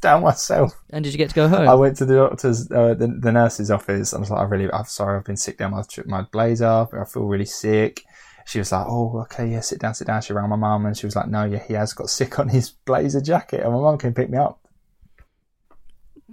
down 0.01 0.23
myself. 0.23 0.73
And 0.91 1.05
did 1.05 1.13
you 1.13 1.19
get 1.19 1.31
to 1.31 1.35
go 1.35 1.49
home? 1.49 1.69
I 1.69 1.75
went 1.75 1.97
to 1.99 2.05
the 2.05 2.15
doctor's, 2.15 2.71
uh, 2.71 2.95
the, 2.95 3.09
the 3.21 3.33
nurse's 3.33 3.71
office. 3.71 4.15
I 4.15 4.19
was 4.19 4.31
like, 4.31 4.41
I 4.41 4.45
really, 4.45 4.71
I'm 4.73 4.85
sorry, 4.85 5.19
I've 5.19 5.25
been 5.25 5.37
sick 5.37 5.59
down 5.59 5.73
my 5.73 5.83
my 6.07 6.23
blazer. 6.23 6.67
I 6.67 7.05
feel 7.05 7.25
really 7.25 7.45
sick. 7.45 8.03
She 8.47 8.61
was 8.61 8.71
like, 8.71 8.87
oh, 8.89 9.19
okay, 9.23 9.49
yeah, 9.49 9.61
sit 9.61 9.81
down, 9.81 9.95
sit 9.95 10.07
down. 10.07 10.23
She 10.23 10.33
rang 10.33 10.49
my 10.49 10.55
mum 10.57 10.87
and 10.87 10.97
she 10.97 11.05
was 11.05 11.17
like, 11.17 11.27
no, 11.27 11.45
yeah, 11.45 11.63
he 11.67 11.75
has 11.75 11.93
got 11.93 12.09
sick 12.09 12.39
on 12.39 12.49
his 12.49 12.71
blazer 12.71 13.21
jacket, 13.21 13.63
and 13.65 13.73
my 13.73 13.81
mum 13.81 13.99
came 13.99 14.15
pick 14.15 14.31
me 14.31 14.39
up. 14.39 14.61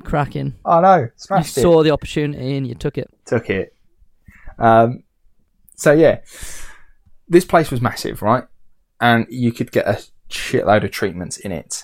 Cracking. 0.03 0.53
Oh 0.63 0.79
no, 0.81 0.95
You 1.29 1.37
it. 1.37 1.45
saw 1.45 1.83
the 1.83 1.91
opportunity 1.91 2.55
and 2.57 2.67
you 2.67 2.75
took 2.75 2.97
it. 2.97 3.09
Took 3.25 3.49
it. 3.49 3.75
Um, 4.59 5.03
so 5.75 5.91
yeah, 5.91 6.19
this 7.27 7.45
place 7.45 7.71
was 7.71 7.81
massive, 7.81 8.21
right? 8.21 8.43
And 9.01 9.25
you 9.29 9.51
could 9.51 9.71
get 9.71 9.87
a 9.87 9.99
shitload 10.29 10.83
of 10.83 10.91
treatments 10.91 11.37
in 11.37 11.51
it. 11.51 11.83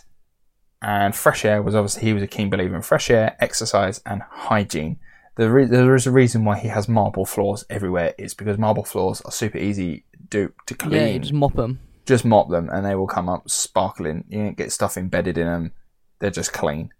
And 0.82 1.16
fresh 1.16 1.44
air 1.44 1.62
was 1.62 1.76
obviously 1.76 2.04
he 2.04 2.14
was 2.14 2.24
a 2.24 2.28
keen 2.28 2.50
believer 2.50 2.76
in 2.76 2.82
fresh 2.82 3.10
air, 3.10 3.36
exercise, 3.40 4.02
and 4.06 4.22
hygiene. 4.30 5.00
Re- 5.48 5.66
there 5.66 5.96
is 5.96 6.08
a 6.08 6.12
reason 6.12 6.44
why 6.44 6.58
he 6.58 6.68
has 6.68 6.90
marble 6.90 7.26
floors 7.26 7.64
everywhere. 7.70 8.14
It's 8.18 8.34
because 8.34 8.58
marble 8.58 8.84
floors 8.84 9.22
are 9.22 9.32
super 9.32 9.58
easy 9.58 10.04
to 10.32 10.52
to 10.66 10.74
clean. 10.74 10.94
Yeah, 10.94 11.06
you 11.08 11.20
just 11.20 11.34
mop 11.34 11.54
them. 11.54 11.80
just 12.06 12.26
mop 12.26 12.50
them 12.50 12.70
and 12.70 12.86
they 12.86 12.96
will 12.96 13.08
come 13.08 13.30
up 13.30 13.50
sparkling. 13.50 14.26
You 14.28 14.40
don't 14.40 14.58
get 14.58 14.72
stuff 14.72 14.98
embedded 14.98 15.38
in 15.38 15.46
them. 15.46 15.72
They're 16.20 16.32
just 16.32 16.52
clean. 16.52 16.92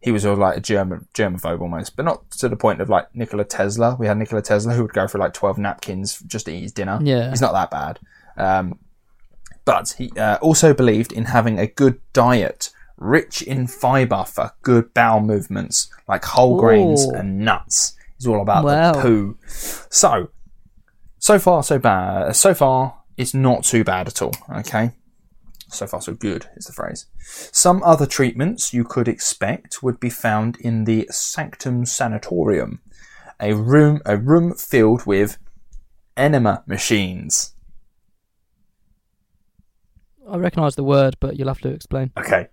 He 0.00 0.12
was 0.12 0.26
all 0.26 0.36
like 0.36 0.56
a 0.56 0.60
German 0.60 1.06
germaphobe 1.14 1.60
almost, 1.60 1.96
but 1.96 2.04
not 2.04 2.30
to 2.32 2.48
the 2.48 2.56
point 2.56 2.80
of 2.80 2.88
like 2.88 3.14
Nikola 3.14 3.44
Tesla. 3.44 3.96
We 3.98 4.06
had 4.06 4.18
Nikola 4.18 4.42
Tesla 4.42 4.74
who 4.74 4.82
would 4.82 4.92
go 4.92 5.06
for 5.08 5.18
like 5.18 5.32
twelve 5.34 5.58
napkins 5.58 6.20
just 6.26 6.46
to 6.46 6.52
eat 6.52 6.62
his 6.62 6.72
dinner. 6.72 6.98
Yeah. 7.02 7.30
he's 7.30 7.40
not 7.40 7.52
that 7.52 7.70
bad. 7.70 7.98
Um, 8.36 8.78
but 9.64 9.94
he 9.98 10.10
uh, 10.16 10.36
also 10.36 10.72
believed 10.74 11.12
in 11.12 11.24
having 11.24 11.58
a 11.58 11.66
good 11.66 12.00
diet, 12.12 12.70
rich 12.96 13.42
in 13.42 13.66
fiber 13.66 14.24
for 14.24 14.52
good 14.62 14.92
bowel 14.94 15.20
movements, 15.20 15.88
like 16.08 16.24
whole 16.24 16.58
grains 16.58 17.04
and 17.04 17.38
nuts. 17.40 17.94
It's 18.16 18.26
all 18.26 18.40
about 18.40 18.64
Wow. 18.64 18.92
the 18.92 19.00
poo. 19.02 19.38
So, 19.46 20.30
so 21.18 21.38
far 21.38 21.62
so 21.62 21.78
bad. 21.78 22.34
So 22.34 22.54
far, 22.54 23.02
it's 23.16 23.34
not 23.34 23.64
too 23.64 23.84
bad 23.84 24.06
at 24.08 24.22
all. 24.22 24.32
Okay. 24.58 24.92
So 25.68 25.86
far, 25.86 26.00
so 26.00 26.14
good 26.14 26.48
is 26.56 26.66
the 26.66 26.72
phrase. 26.72 27.06
Some 27.52 27.82
other 27.82 28.06
treatments 28.06 28.72
you 28.72 28.84
could 28.84 29.08
expect 29.08 29.82
would 29.82 29.98
be 29.98 30.10
found 30.10 30.56
in 30.60 30.84
the 30.84 31.08
Sanctum 31.10 31.84
Sanatorium, 31.84 32.80
a 33.40 33.52
room 33.54 34.00
a 34.06 34.16
room 34.16 34.54
filled 34.54 35.06
with 35.06 35.38
enema 36.16 36.62
machines. 36.66 37.52
I 40.30 40.36
recognise 40.38 40.74
the 40.76 40.84
word, 40.84 41.16
but 41.20 41.36
you'll 41.36 41.48
have 41.48 41.60
to 41.60 41.68
explain. 41.68 42.10
Okay. 42.16 42.48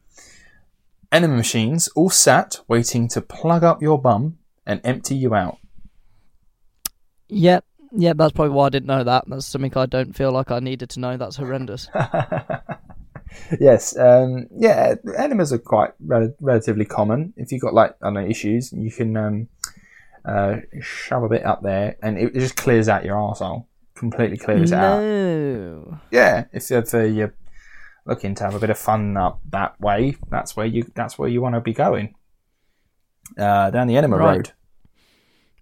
Enema 1.14 1.38
machines 1.38 1.88
all 1.90 2.10
sat 2.10 2.60
waiting 2.68 3.08
to 3.10 3.22
plug 3.22 3.64
up 3.64 3.84
your 3.84 4.02
bum 4.02 4.40
and 4.66 4.82
empty 4.84 5.14
you 5.16 5.36
out. 5.36 5.60
Yep, 7.30 7.64
yep. 7.92 8.18
That's 8.18 8.32
probably 8.32 8.56
why 8.56 8.66
I 8.66 8.70
didn't 8.70 8.88
know 8.88 9.04
that. 9.04 9.26
That's 9.28 9.46
something 9.46 9.72
I 9.78 9.86
don't 9.86 10.16
feel 10.16 10.32
like 10.32 10.50
I 10.50 10.60
needed 10.60 10.90
to 10.90 11.00
know. 11.00 11.16
That's 11.16 11.36
horrendous. 11.36 11.88
yes, 13.60 13.96
um, 13.96 14.48
yeah, 14.58 14.96
enemas 15.16 15.54
are 15.54 15.60
quite 15.60 15.92
rel- 16.04 16.34
relatively 16.42 16.86
common. 16.86 17.34
If 17.38 17.52
you've 17.52 17.62
got 17.62 17.76
like 17.76 17.92
I 18.02 18.08
don't 18.08 18.16
know 18.16 18.26
issues, 18.28 18.74
you 18.74 18.90
can 18.90 19.16
um, 19.16 19.48
uh, 20.26 20.58
shove 20.82 21.22
a 21.22 21.30
bit 21.30 21.46
up 21.46 21.62
there, 21.62 21.96
and 22.02 22.18
it, 22.18 22.36
it 22.36 22.40
just 22.40 22.56
clears 22.56 22.90
out 22.90 23.06
your 23.06 23.18
arsehole. 23.18 23.68
Completely 23.94 24.38
clears 24.38 24.72
it 24.72 24.80
out. 24.80 25.00
no. 25.00 26.00
Yeah, 26.10 26.46
if, 26.52 26.72
if 26.72 26.92
uh, 26.92 27.02
you're 27.02 27.36
looking 28.06 28.36
to 28.36 28.44
have 28.44 28.56
a 28.56 28.60
bit 28.60 28.70
of 28.70 28.78
fun 28.78 29.16
up 29.18 29.40
that 29.50 29.80
way, 29.80 30.18
that's 30.30 30.56
where 30.56 30.66
you 30.66 30.92
that's 30.96 31.18
where 31.18 31.30
you 31.30 31.42
want 31.42 31.56
to 31.56 31.62
be 31.62 31.74
going. 31.74 32.16
Uh, 33.38 33.70
down 33.72 33.88
the 33.88 33.98
enema 33.98 34.18
Right. 34.18 34.36
road. 34.36 34.52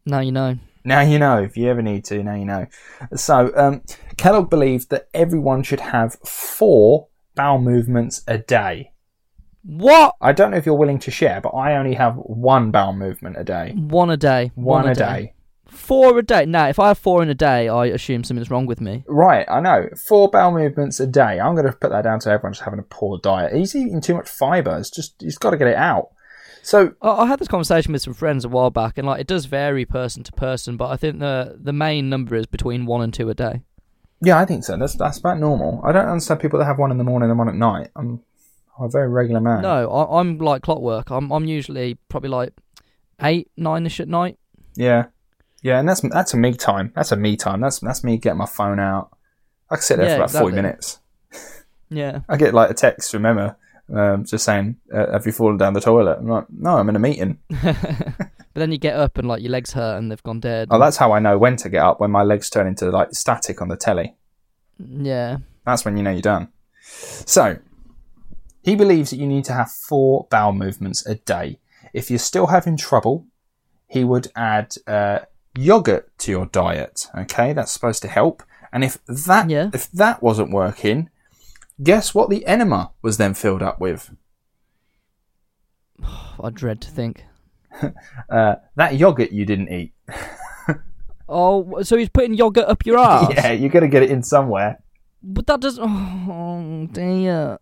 Now 0.06 0.20
you 0.20 0.32
know. 0.32 0.58
Now 0.84 1.02
you 1.02 1.20
know. 1.20 1.38
If 1.44 1.56
you 1.58 1.70
ever 1.70 1.82
need 1.82 2.04
to, 2.06 2.24
now 2.24 2.36
you 2.36 2.46
know. 2.46 2.66
So 3.16 3.52
um, 3.56 3.82
Kellogg 4.18 4.50
believed 4.50 4.90
that 4.90 5.08
everyone 5.14 5.64
should 5.64 5.80
have 5.80 6.16
four 6.26 7.08
bowel 7.36 7.60
movements 7.62 8.24
a 8.28 8.38
day. 8.40 8.92
What? 9.64 10.16
I 10.20 10.32
don't 10.32 10.50
know 10.52 10.58
if 10.58 10.66
you're 10.66 10.76
willing 10.76 11.00
to 11.00 11.12
share, 11.12 11.40
but 11.40 11.50
I 11.50 11.76
only 11.76 11.94
have 11.94 12.16
one 12.16 12.72
bowel 12.72 12.94
movement 12.94 13.38
a 13.38 13.44
day. 13.44 13.74
One 13.78 14.10
a 14.10 14.18
day. 14.18 14.52
One, 14.56 14.88
a 14.88 14.96
day. 14.96 15.34
Four 15.72 16.20
a 16.20 16.22
day. 16.24 16.46
Now, 16.46 16.68
if 16.68 16.80
I 16.80 16.90
have 16.90 16.98
four 16.98 17.24
in 17.24 17.30
a 17.30 17.34
day, 17.34 17.68
I 17.68 17.88
assume 17.88 18.24
something's 18.24 18.52
wrong 18.52 18.66
with 18.66 18.80
me. 18.82 19.04
Right, 19.08 19.46
I 19.50 19.60
know. 19.60 19.90
Four 20.08 20.30
bowel 20.30 20.52
movements 20.52 21.00
a 21.00 21.08
day. 21.08 21.40
I'm 21.40 21.56
going 21.56 21.66
to 21.66 21.74
put 21.74 21.92
that 21.92 22.04
down 22.04 22.20
to 22.22 22.30
everyone 22.30 22.54
just 22.54 22.64
having 22.64 22.80
a 22.80 22.84
poor 22.84 23.18
diet. 23.18 23.54
He's 23.54 23.76
eating 23.76 24.02
too 24.02 24.16
much 24.16 24.30
fibre. 24.30 24.78
It's 24.78 24.90
just 24.90 25.16
he's 25.22 25.38
got 25.38 25.52
to 25.52 25.58
get 25.58 25.68
it 25.68 25.76
out. 25.76 26.10
So 26.64 26.94
I, 27.02 27.10
I 27.10 27.26
had 27.26 27.40
this 27.40 27.48
conversation 27.48 27.94
with 27.94 28.02
some 28.04 28.14
friends 28.14 28.46
a 28.46 28.50
while 28.50 28.70
back, 28.70 28.98
and 28.98 29.08
like 29.08 29.22
it 29.22 29.28
does 29.28 29.46
vary 29.46 29.86
person 29.86 30.24
to 30.24 30.32
person, 30.34 30.78
but 30.78 30.90
I 30.90 30.98
think 30.98 31.20
the 31.20 31.58
the 31.60 31.74
main 31.74 32.10
number 32.10 32.36
is 32.36 32.46
between 32.46 32.86
one 32.86 33.02
and 33.02 33.14
two 33.14 33.30
a 33.30 33.34
day. 33.34 33.62
yeah, 34.22 34.38
I 34.38 34.46
think 34.46 34.64
so. 34.64 34.78
That's 34.78 34.96
that's 34.96 35.18
about 35.18 35.40
normal. 35.40 35.82
I 35.84 35.92
don't 35.92 36.08
understand 36.08 36.40
people 36.40 36.60
that 36.60 36.66
have 36.66 36.78
one 36.78 36.92
in 36.92 36.98
the 36.98 37.04
morning 37.04 37.30
and 37.30 37.40
one 37.40 37.50
at 37.50 37.56
night. 37.56 37.90
I'm, 37.96 38.22
I'm 38.78 38.86
a 38.86 38.90
very 38.90 39.10
regular 39.10 39.42
man. 39.42 39.62
No, 39.64 39.90
I, 39.90 40.20
I'm 40.20 40.38
like 40.38 40.62
clockwork. 40.62 41.10
I'm 41.10 41.32
I'm 41.32 41.46
usually 41.46 41.98
probably 42.10 42.30
like 42.30 42.54
eight, 43.24 43.50
nine 43.58 43.86
ish 43.86 44.00
at 44.00 44.08
night. 44.08 44.38
Yeah, 44.76 45.06
yeah, 45.62 45.80
and 45.80 45.88
that's 45.88 46.02
that's 46.02 46.34
a 46.34 46.38
me 46.38 46.54
time. 46.54 46.92
That's 46.96 47.12
a 47.12 47.16
me 47.16 47.36
time. 47.38 47.62
That's 47.62 47.80
that's 47.80 48.04
me 48.04 48.18
getting 48.18 48.38
my 48.40 48.46
phone 48.46 48.80
out. 48.80 49.16
I 49.70 49.76
can 49.76 49.82
sit 49.84 49.98
there 49.98 50.08
Yeah, 50.08 50.16
for 50.18 50.24
about 50.24 50.32
forty 50.32 50.56
minutes. 50.56 51.00
Yeah. 51.94 52.22
I 52.30 52.38
get 52.38 52.54
like 52.54 52.70
a 52.70 52.74
text 52.74 53.12
from 53.12 53.26
Emma, 53.26 53.58
um, 53.94 54.24
just 54.24 54.46
saying, 54.46 54.78
uh, 54.94 55.12
"Have 55.12 55.26
you 55.26 55.34
fallen 55.34 55.58
down 55.58 55.74
the 55.74 55.82
toilet?" 55.82 56.20
I'm 56.20 56.28
like, 56.30 56.46
"No, 56.50 56.78
I'm 56.78 56.88
in 56.88 56.96
a 56.96 57.00
meeting." 57.00 57.38
But 58.54 58.60
then 58.60 58.72
you 58.74 58.78
get 58.78 58.96
up 58.98 59.18
and 59.18 59.28
like 59.28 59.42
your 59.42 59.52
legs 59.52 59.72
hurt 59.72 59.98
and 59.98 60.12
they've 60.12 60.24
gone 60.24 60.42
dead. 60.42 60.68
Oh, 60.72 60.80
that's 60.80 60.98
how 60.98 61.14
I 61.14 61.20
know 61.20 61.38
when 61.38 61.56
to 61.58 61.70
get 61.70 61.82
up. 61.84 62.00
When 62.02 62.12
my 62.12 62.24
legs 62.24 62.50
turn 62.50 62.68
into 62.68 62.90
like 62.92 63.14
static 63.14 63.62
on 63.62 63.70
the 63.70 63.78
telly. 63.78 64.16
yeah. 64.78 65.38
That's 65.66 65.86
when 65.86 65.96
you 65.96 66.04
know 66.04 66.12
you're 66.12 66.22
done. 66.22 66.50
So, 66.82 67.60
he 68.64 68.76
believes 68.76 69.12
that 69.12 69.18
you 69.18 69.28
need 69.28 69.46
to 69.46 69.54
have 69.54 69.72
four 69.72 70.28
bowel 70.30 70.52
movements 70.54 71.06
a 71.06 71.16
day. 71.16 71.60
If 71.94 72.10
you're 72.10 72.20
still 72.20 72.48
having 72.48 72.76
trouble, 72.78 73.26
he 73.88 74.04
would 74.04 74.28
add 74.36 74.76
uh, 74.88 75.20
yogurt 75.56 76.12
to 76.20 76.32
your 76.32 76.46
diet. 76.48 77.08
Okay, 77.18 77.54
that's 77.54 77.72
supposed 77.72 78.02
to 78.04 78.08
help. 78.08 78.44
And 78.74 78.84
if 78.84 78.98
that 79.06 79.50
Yeah. 79.50 79.70
if 79.74 79.92
that 79.92 80.22
wasn't 80.24 80.52
working, 80.52 81.10
guess 81.84 82.14
what 82.16 82.30
the 82.30 82.46
enema 82.46 82.92
was 83.02 83.18
then 83.18 83.34
filled 83.34 83.62
up 83.62 83.80
with? 83.80 84.12
I 86.44 86.50
dread 86.52 86.82
to 86.82 86.90
think. 86.90 87.26
Uh, 88.30 88.56
that 88.76 88.96
yogurt 88.98 89.32
you 89.32 89.46
didn't 89.46 89.70
eat. 89.72 89.94
Oh, 91.34 91.82
so 91.84 91.96
he's 91.96 92.10
putting 92.10 92.34
yogurt 92.34 92.66
up 92.68 92.86
your 92.86 92.98
ass? 93.00 93.32
Yeah, 93.34 93.54
you 93.54 93.70
got 93.70 93.80
to 93.80 93.88
get 93.88 94.04
it 94.04 94.12
in 94.12 94.22
somewhere. 94.22 94.84
But 95.24 95.48
that 95.48 95.62
doesn't. 95.62 95.82
Oh 95.82 96.90
dear. 96.92 97.58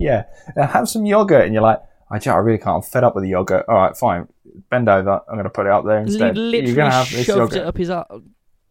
yeah, 0.00 0.24
Now 0.56 0.66
have 0.66 0.88
some 0.88 1.06
yogurt, 1.06 1.44
and 1.44 1.54
you're 1.54 1.62
like, 1.62 1.78
I, 2.10 2.18
I 2.28 2.36
really 2.38 2.58
can't. 2.58 2.76
I'm 2.76 2.82
fed 2.82 3.04
up 3.04 3.14
with 3.14 3.22
the 3.22 3.30
yogurt. 3.30 3.64
All 3.68 3.76
right, 3.76 3.96
fine. 3.96 4.26
Bend 4.70 4.88
over. 4.88 5.20
I'm 5.28 5.34
going 5.34 5.44
to 5.44 5.50
put 5.50 5.66
it 5.66 5.72
up 5.72 5.84
there 5.84 5.98
He 6.00 6.06
instead. 6.12 6.36
literally 6.36 6.66
you're 6.66 6.76
going 6.76 6.90
to 6.90 6.96
have 6.96 7.10
this 7.10 7.26
shoved 7.26 7.38
yogurt. 7.52 7.56
it 7.58 7.66
up 7.66 7.76
his 7.76 7.90
ass. 7.90 8.06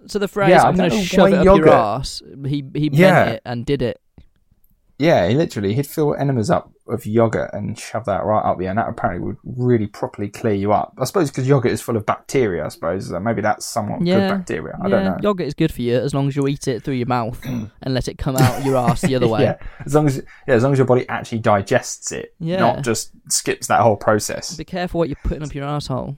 So 0.07 0.17
the 0.19 0.27
phrase 0.29 0.49
Yeah, 0.49 0.63
I 0.63 0.67
"I'm 0.69 0.75
going 0.77 0.89
to 0.91 0.95
know 0.95 1.01
shove 1.03 1.29
why 1.31 1.35
it 1.35 1.39
up 1.39 1.45
yogurt- 1.45 1.65
your 1.65 1.75
ass," 1.75 2.21
he 2.47 2.63
he 2.73 2.89
Yeah. 2.93 3.11
meant 3.25 3.29
it 3.35 3.41
and 3.45 3.65
did 3.65 3.81
it. 3.81 3.99
Yeah, 4.99 5.29
he 5.29 5.33
literally 5.35 5.73
he'd 5.75 5.87
fill 5.87 6.13
enemas 6.13 6.49
up 6.51 6.73
with 6.85 7.07
yogurt 7.07 7.51
and 7.53 7.79
shove 7.79 8.03
that 8.05 8.25
right 8.25 8.41
up 8.43 8.59
there, 8.59 8.67
and 8.69 8.77
that 8.77 8.89
apparently 8.89 9.25
would 9.25 9.37
really 9.45 9.87
properly 9.87 10.27
clear 10.27 10.53
you 10.53 10.73
up. 10.73 10.93
I 10.99 11.05
suppose 11.05 11.31
because 11.31 11.47
yogurt 11.47 11.71
is 11.71 11.81
full 11.81 11.95
of 11.95 12.05
bacteria. 12.05 12.65
I 12.65 12.67
suppose 12.67 13.07
so 13.07 13.17
maybe 13.19 13.41
that's 13.41 13.65
somewhat 13.65 14.01
Yeah, 14.05 14.19
good 14.27 14.37
bacteria. 14.39 14.77
I 14.81 14.87
yeah, 14.87 14.89
don't 14.89 15.05
know. 15.05 15.17
yogurt 15.23 15.47
is 15.47 15.53
good 15.53 15.71
for 15.73 15.81
you 15.81 15.95
as 15.97 16.13
long 16.13 16.27
as 16.27 16.35
you 16.35 16.45
eat 16.49 16.67
it 16.67 16.83
through 16.83 16.95
your 16.95 17.07
mouth 17.07 17.39
and 17.45 17.71
let 17.93 18.09
it 18.09 18.17
come 18.17 18.35
out 18.35 18.65
your 18.65 18.75
ass 18.75 18.99
the 18.99 19.15
other 19.15 19.27
way. 19.29 19.43
Yeah, 19.43 19.57
as 19.85 19.95
long 19.95 20.05
as 20.05 20.17
yeah, 20.47 20.55
as 20.55 20.63
long 20.63 20.73
as 20.73 20.77
your 20.79 20.85
body 20.87 21.07
actually 21.07 21.39
digests 21.39 22.11
it, 22.11 22.33
Yeah. 22.39 22.57
not 22.59 22.83
just 22.83 23.11
skips 23.29 23.67
that 23.67 23.79
whole 23.79 23.95
process. 23.95 24.57
Be 24.57 24.65
careful 24.65 24.99
what 24.99 25.07
you're 25.07 25.17
putting 25.23 25.43
up 25.43 25.55
your 25.55 25.63
asshole. 25.63 26.17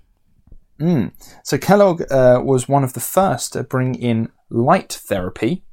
Mm. 0.80 1.12
So 1.44 1.60
Kellogg 1.60 2.02
uh, 2.12 2.42
was 2.44 2.68
one 2.68 2.84
of 2.84 2.94
the 2.94 3.00
first 3.00 3.54
to 3.54 3.62
bring 3.64 3.94
in 3.94 4.30
light 4.50 4.92
therapy, 4.92 5.64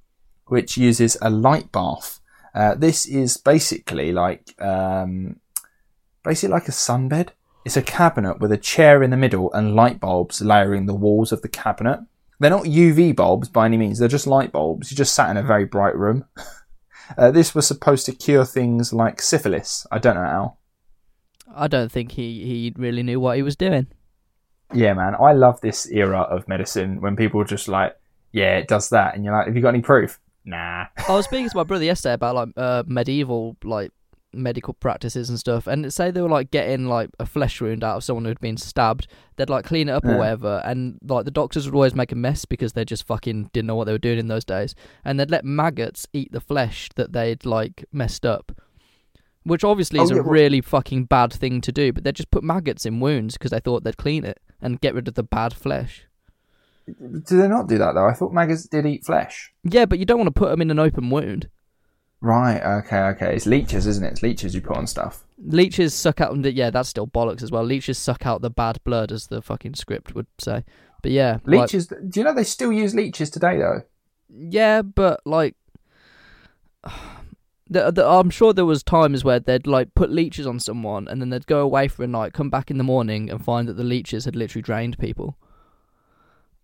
which 0.49 0.77
uses 0.77 1.17
a 1.23 1.31
light 1.31 1.73
bath. 1.73 2.21
Uh, 2.55 2.75
this 2.75 3.07
is 3.07 3.37
basically 3.37 4.13
like 4.13 4.61
um, 4.61 5.41
basically 6.25 6.53
like 6.53 6.69
a 6.69 6.73
sunbed. 6.73 7.31
It's 7.65 7.77
a 7.77 7.83
cabinet 7.83 8.41
with 8.41 8.53
a 8.53 8.57
chair 8.57 9.03
in 9.03 9.11
the 9.11 9.17
middle 9.17 9.53
and 9.53 9.75
light 9.75 10.01
bulbs 10.01 10.41
layering 10.41 10.87
the 10.87 10.95
walls 10.95 11.33
of 11.33 11.43
the 11.43 11.49
cabinet. 11.49 12.01
They're 12.41 12.51
not 12.51 12.65
UV 12.65 13.17
bulbs 13.17 13.49
by 13.49 13.67
any 13.67 13.77
means, 13.77 13.99
they're 13.99 14.09
just 14.09 14.27
light 14.27 14.53
bulbs. 14.53 14.91
You 14.91 14.97
just 14.97 15.15
sat 15.15 15.31
in 15.31 15.37
a 15.37 15.43
very 15.43 15.65
bright 15.65 15.97
room. 15.97 16.25
uh, 17.19 17.31
this 17.31 17.55
was 17.55 17.67
supposed 17.67 18.07
to 18.07 18.13
cure 18.13 18.45
things 18.45 18.93
like 18.93 19.21
syphilis. 19.21 19.87
I 19.91 19.99
don't 19.99 20.15
know 20.15 20.23
how. 20.23 20.57
I 21.55 21.67
don't 21.67 21.91
think 21.91 22.13
he, 22.13 22.45
he 22.45 22.73
really 22.77 23.03
knew 23.03 23.19
what 23.19 23.37
he 23.37 23.43
was 23.43 23.57
doing. 23.57 23.89
Yeah, 24.73 24.95
man, 24.95 25.15
I 25.19 25.33
love 25.33 25.61
this 25.61 25.91
era 25.91 26.21
of 26.21 26.47
medicine 26.47 27.01
when 27.01 27.17
people 27.17 27.41
are 27.41 27.47
just 27.47 27.69
like, 27.69 27.97
yeah, 28.33 28.57
it 28.59 28.69
does 28.69 28.91
that. 28.91 29.15
And 29.15 29.25
you're 29.25 29.33
like, 29.33 29.47
have 29.47 29.57
you 29.57 29.63
got 29.63 29.71
any 29.71 29.81
proof? 29.81 30.21
Nah. 30.49 30.87
I 31.09 31.13
was 31.13 31.27
speaking 31.27 31.49
to 31.49 31.57
my 31.57 31.65
brother 31.65 31.85
yesterday 31.85 32.15
about 32.15 32.35
like 32.35 32.49
uh, 32.57 32.83
medieval 32.87 33.57
like 33.63 33.91
medical 34.33 34.75
practices 34.75 35.29
and 35.29 35.39
stuff, 35.39 35.67
and 35.67 35.93
say 35.93 36.11
they 36.11 36.21
were 36.23 36.29
like 36.29 36.51
getting 36.51 36.87
like 36.87 37.11
a 37.19 37.27
flesh 37.27 37.61
wound 37.61 37.83
out 37.85 37.97
of 37.97 38.05
someone 38.05 38.25
who'd 38.25 38.41
been 38.41 38.57
stabbed. 38.57 39.07
They'd 39.37 39.51
like 39.51 39.65
clean 39.65 39.89
it 39.89 39.93
up 39.93 40.05
Yeah. 40.05 40.13
or 40.13 40.19
whatever, 40.19 40.63
and 40.65 40.99
like 41.03 41.25
the 41.25 41.31
doctors 41.31 41.67
would 41.67 41.75
always 41.75 41.95
make 41.95 42.13
a 42.13 42.17
mess 42.17 42.45
because 42.45 42.73
they 42.73 42.85
just 42.85 43.07
fucking 43.07 43.51
didn't 43.53 43.67
know 43.67 43.75
what 43.77 43.85
they 43.85 43.93
were 43.93 43.99
doing 43.99 44.19
in 44.19 44.29
those 44.29 44.45
days, 44.45 44.75
and 45.05 45.19
they'd 45.21 45.31
let 45.31 45.45
maggots 45.45 46.07
eat 46.13 46.33
the 46.33 46.41
flesh 46.41 46.89
that 46.97 47.13
they'd 47.13 47.45
like 47.45 47.85
messed 47.93 48.25
up. 48.27 48.53
Which 49.45 49.65
obviously 49.65 50.01
is 50.01 50.11
Oh, 50.13 50.17
a 50.17 50.23
well- 50.23 50.31
really 50.33 50.61
fucking 50.61 51.05
bad 51.05 51.33
thing 51.33 51.61
to 51.63 51.73
do, 51.73 51.93
but 51.93 52.05
they 52.05 52.13
just 52.13 52.31
put 52.31 52.45
maggots 52.45 52.85
in 52.85 53.01
wounds 53.01 53.35
because 53.35 53.51
they 53.51 53.61
thought 53.61 53.83
they'd 53.85 53.97
clean 53.97 54.25
it 54.25 54.39
and 54.61 54.81
get 54.81 54.95
rid 54.95 55.09
of 55.09 55.15
the 55.15 55.23
bad 55.23 55.55
flesh. 55.55 56.05
Do 56.99 57.37
they 57.39 57.49
not 57.49 57.69
do 57.69 57.79
that 57.79 57.95
though? 57.95 58.07
I 58.09 58.13
thought 58.15 58.33
maggots 58.33 58.65
did 58.67 58.87
eat 58.87 59.05
flesh. 59.05 59.53
Yeah, 59.65 59.87
but 59.87 59.99
you 59.99 60.05
don't 60.05 60.19
want 60.19 60.29
to 60.29 60.39
put 60.39 60.51
them 60.51 60.63
in 60.63 60.71
an 60.71 60.79
open 60.79 61.11
wound. 61.11 61.49
Right, 62.21 62.61
okay, 62.79 62.99
okay. 62.99 63.37
It's 63.37 63.47
leeches, 63.47 63.87
isn't 63.87 64.05
it? 64.05 64.13
It's 64.13 64.23
leeches 64.23 64.55
you 64.55 64.61
put 64.61 64.77
on 64.77 64.87
stuff. 64.89 65.25
Leeches 65.39 65.95
suck 65.95 66.21
out. 66.21 66.37
Yeah, 66.45 66.71
that's 66.71 66.89
still 66.89 67.07
bollocks 67.07 67.43
as 67.43 67.53
well. 67.53 67.63
Leeches 67.63 67.97
suck 67.97 68.27
out 68.27 68.43
the 68.43 68.51
bad 68.51 68.83
blood, 68.83 69.13
as 69.13 69.29
the 69.29 69.41
fucking 69.41 69.75
script 69.75 70.15
would 70.15 70.27
say. 70.39 70.65
But 71.03 71.13
yeah, 71.13 71.39
like- 71.45 71.73
Leeches, 71.73 71.87
do 71.87 72.21
you 72.21 72.25
know 72.25 72.35
they 72.35 72.43
still 72.45 72.73
use 72.73 72.95
leeches 72.95 73.31
today 73.31 73.59
though? 73.59 73.83
yeah, 74.31 74.83
but 74.83 75.21
like, 75.25 75.55
the, 77.71 77.91
the, 77.91 78.07
I'm 78.07 78.31
sure 78.31 78.53
there 78.53 78.65
was 78.65 78.83
times 78.83 79.25
where 79.25 79.41
they'd 79.41 79.67
like 79.67 79.95
put 79.95 80.11
leeches 80.11 80.47
on 80.47 80.59
someone, 80.59 81.07
and 81.09 81.21
then 81.21 81.31
they'd 81.31 81.47
go 81.47 81.61
away 81.61 81.89
for 81.89 82.03
a 82.03 82.09
night, 82.09 82.33
come 82.33 82.51
back 82.51 82.71
in 82.71 82.79
the 82.79 82.85
morning, 82.85 83.31
and 83.31 83.45
find 83.45 83.69
that 83.69 83.75
the 83.75 83.85
leeches 83.85 84.25
had 84.25 84.35
literally 84.37 84.63
drained 84.63 84.99
people. 84.99 85.37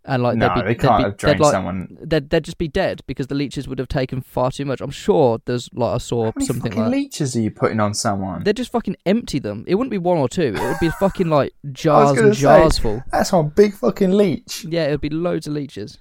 And 0.07 0.23
like, 0.23 0.37
no, 0.37 0.49
they'd 0.49 0.55
be, 0.55 0.61
they 0.61 0.67
they'd 0.75 0.81
can't 0.81 0.99
be- 0.99 1.03
have 1.05 1.13
they'd, 1.13 1.19
drained 1.19 1.41
like, 1.41 1.53
someone. 1.53 1.99
They'd, 2.03 2.29
they'd 2.29 2.45
just 2.45 2.59
be 2.59 2.69
dead 2.69 3.01
because 3.07 3.29
the 3.29 3.35
leeches 3.35 3.67
would 3.67 3.79
have 3.79 3.89
taken 3.89 4.21
far 4.21 4.51
too 4.51 4.67
much. 4.67 4.81
I'm 4.83 4.91
sure 4.91 5.41
there's 5.47 5.71
like 5.73 5.95
I 5.95 5.99
saw 5.99 6.25
How 6.27 6.33
many 6.37 6.47
something 6.47 6.73
fucking 6.73 6.83
like 6.85 6.93
leeches 6.93 7.35
are 7.37 7.41
you 7.41 7.51
putting 7.51 7.81
on 7.81 7.95
someone? 7.95 8.45
They'd 8.45 8.57
just 8.57 8.71
fucking 8.71 8.97
empty 9.07 9.39
them. 9.39 9.65
It 9.67 9.77
wouldn't 9.77 9.91
be 9.91 9.99
one 9.99 10.19
or 10.19 10.29
two. 10.29 10.55
It 10.57 10.61
would 10.61 10.79
be 10.81 10.91
fucking 10.91 11.29
like 11.29 11.55
jars 11.73 12.19
and 12.19 12.35
say- 12.37 12.43
jars 12.43 12.79
full. 12.79 13.03
That's 13.11 13.33
one 13.33 13.49
big 13.49 13.75
fucking 13.75 14.11
leech. 14.13 14.65
Yeah, 14.65 14.89
it 14.89 14.91
would 14.91 15.01
be 15.01 15.09
loads 15.11 15.47
of 15.47 15.55
leeches. 15.55 15.99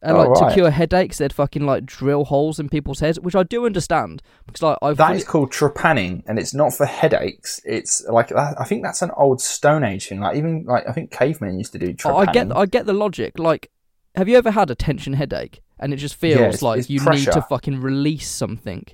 And 0.00 0.16
Oh, 0.16 0.30
like 0.30 0.48
to 0.50 0.54
cure 0.54 0.70
headaches, 0.70 1.18
they'd 1.18 1.32
fucking 1.32 1.66
like 1.66 1.84
drill 1.84 2.24
holes 2.26 2.60
in 2.60 2.68
people's 2.68 3.00
heads, 3.00 3.18
which 3.18 3.34
I 3.34 3.42
do 3.42 3.66
understand 3.66 4.22
because 4.46 4.62
like 4.62 4.78
I've 4.80 4.96
That 4.96 5.16
is 5.16 5.24
called 5.24 5.50
trepanning, 5.52 6.22
and 6.28 6.38
it's 6.38 6.54
not 6.54 6.72
for 6.72 6.86
headaches. 6.86 7.60
It's 7.64 8.04
like 8.08 8.30
I 8.32 8.62
think 8.64 8.84
that's 8.84 9.02
an 9.02 9.10
old 9.16 9.40
Stone 9.40 9.82
Age 9.82 10.06
thing. 10.08 10.20
Like 10.20 10.36
even 10.36 10.64
like 10.66 10.88
I 10.88 10.92
think 10.92 11.10
cavemen 11.10 11.58
used 11.58 11.72
to 11.72 11.78
do 11.78 11.92
trepanning. 11.94 12.12
Oh, 12.12 12.16
I 12.18 12.26
get 12.32 12.56
I 12.56 12.66
get 12.66 12.86
the 12.86 12.92
logic. 12.92 13.40
Like, 13.40 13.70
have 14.14 14.28
you 14.28 14.36
ever 14.36 14.52
had 14.52 14.70
a 14.70 14.76
tension 14.76 15.14
headache 15.14 15.62
and 15.80 15.92
it 15.92 15.96
just 15.96 16.14
feels 16.14 16.38
it's- 16.38 16.62
like 16.62 16.78
it's 16.78 16.90
you 16.90 17.00
need 17.00 17.24
to 17.32 17.42
fucking 17.42 17.80
release 17.80 18.28
something? 18.28 18.86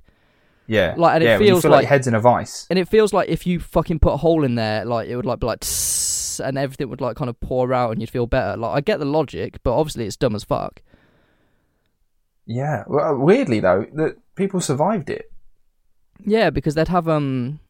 yeah, 0.66 0.94
like, 0.96 1.16
and 1.16 1.22
it 1.22 1.26
yeah, 1.26 1.36
feels 1.38 1.60
feel 1.60 1.70
like- 1.70 1.82
your 1.82 1.88
head's 1.90 2.06
in 2.06 2.14
a 2.14 2.20
vice. 2.20 2.66
And 2.70 2.78
it 2.78 2.88
feels 2.88 3.12
like 3.12 3.28
if 3.28 3.46
you 3.46 3.60
fucking 3.60 3.98
put 3.98 4.14
a 4.14 4.16
hole 4.16 4.42
in 4.44 4.54
there, 4.54 4.86
like 4.86 5.06
it 5.08 5.16
would 5.16 5.26
like 5.26 5.38
be 5.40 5.46
like 5.46 5.60
tss, 5.60 6.40
and 6.40 6.56
everything 6.56 6.88
would 6.88 7.02
like 7.02 7.16
kind 7.16 7.28
of 7.28 7.38
pour 7.40 7.74
out 7.74 7.90
and 7.92 8.00
you'd 8.00 8.08
feel 8.08 8.26
better. 8.26 8.56
Like 8.56 8.74
I 8.74 8.80
get 8.80 8.98
the 9.00 9.04
logic, 9.04 9.58
but 9.62 9.74
obviously 9.76 10.06
it's 10.06 10.16
dumb 10.16 10.34
as 10.34 10.44
fuck. 10.44 10.80
Yeah, 12.46 12.84
well, 12.86 13.16
weirdly 13.16 13.60
though, 13.60 13.86
that 13.94 14.16
people 14.34 14.60
survived 14.60 15.08
it. 15.10 15.30
Yeah, 16.24 16.50
because 16.50 16.74
they'd 16.74 16.88
have 16.88 17.08
um, 17.08 17.60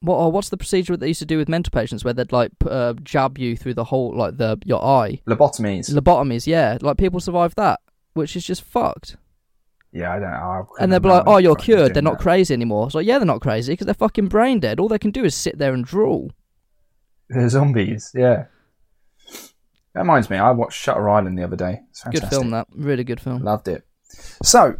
what 0.00 0.16
oh, 0.16 0.28
what's 0.28 0.48
the 0.48 0.56
procedure 0.56 0.92
that 0.94 1.00
they 1.00 1.08
used 1.08 1.18
to 1.20 1.26
do 1.26 1.38
with 1.38 1.48
mental 1.48 1.70
patients 1.70 2.04
where 2.04 2.14
they'd 2.14 2.32
like 2.32 2.52
uh, 2.66 2.94
jab 3.02 3.38
you 3.38 3.56
through 3.56 3.74
the 3.74 3.84
whole 3.84 4.16
like 4.16 4.36
the 4.36 4.58
your 4.64 4.84
eye 4.84 5.20
Lobotomies. 5.26 5.90
lobotomies? 5.92 6.46
Yeah, 6.46 6.78
like 6.80 6.96
people 6.96 7.20
survived 7.20 7.56
that, 7.56 7.80
which 8.14 8.36
is 8.36 8.44
just 8.46 8.62
fucked. 8.62 9.16
yeah, 9.92 10.12
I 10.12 10.18
don't 10.18 10.30
know. 10.30 10.36
I 10.36 10.82
And 10.82 10.92
they'd 10.92 11.02
be 11.02 11.08
like, 11.08 11.24
"Oh, 11.26 11.38
you're 11.38 11.56
cured. 11.56 11.94
They're 11.94 12.02
not 12.02 12.18
that. 12.18 12.22
crazy 12.22 12.54
anymore." 12.54 12.86
It's 12.86 12.94
like, 12.94 13.06
yeah, 13.06 13.18
they're 13.18 13.26
not 13.26 13.40
crazy 13.40 13.72
because 13.72 13.86
they're 13.86 13.94
fucking 13.94 14.28
brain 14.28 14.60
dead. 14.60 14.78
All 14.78 14.88
they 14.88 14.98
can 14.98 15.10
do 15.10 15.24
is 15.24 15.34
sit 15.34 15.58
there 15.58 15.74
and 15.74 15.84
drool. 15.84 16.30
They're 17.28 17.48
zombies. 17.48 18.12
Yeah. 18.14 18.44
That 19.94 20.00
reminds 20.02 20.30
me, 20.30 20.36
I 20.36 20.50
watched 20.52 20.80
Shutter 20.80 21.08
Island 21.08 21.36
the 21.38 21.42
other 21.44 21.56
day. 21.56 21.80
It's 21.90 22.04
Good 22.04 22.28
film, 22.28 22.50
that 22.50 22.68
really 22.74 23.02
good 23.04 23.20
film. 23.20 23.42
Loved 23.42 23.66
it. 23.68 23.84
So, 24.42 24.78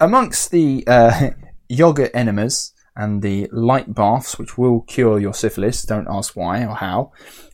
amongst 0.00 0.50
the 0.50 0.84
uh, 0.86 1.30
yogurt 1.68 2.10
enemas 2.14 2.72
and 2.96 3.22
the 3.22 3.48
light 3.52 3.94
baths, 3.94 4.38
which 4.38 4.56
will 4.56 4.82
cure 4.82 5.18
your 5.18 5.34
syphilis, 5.34 5.82
don't 5.82 6.08
ask 6.08 6.36
why 6.36 6.64
or 6.64 6.76
how, 6.76 7.12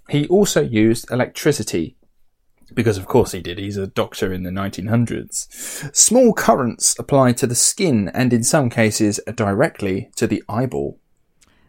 he 0.09 0.27
also 0.29 0.63
used 0.63 1.11
electricity. 1.11 1.97
Because, 2.73 2.99
of 2.99 3.07
course, 3.07 3.33
he 3.33 3.41
did. 3.41 3.59
He's 3.59 3.77
a 3.77 3.89
doctor 3.89 4.33
in 4.33 4.45
the 4.45 4.51
1900s. 4.51 5.95
Small 5.95 6.33
currents 6.33 6.97
applied 6.99 7.37
to 7.39 7.47
the 7.49 7.57
skin 7.57 8.09
and, 8.15 8.33
in 8.33 8.45
some 8.45 8.71
cases, 8.71 9.19
directly 9.35 10.11
to 10.17 10.29
the 10.29 10.45
eyeball. 10.49 11.01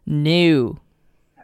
New 0.06 0.80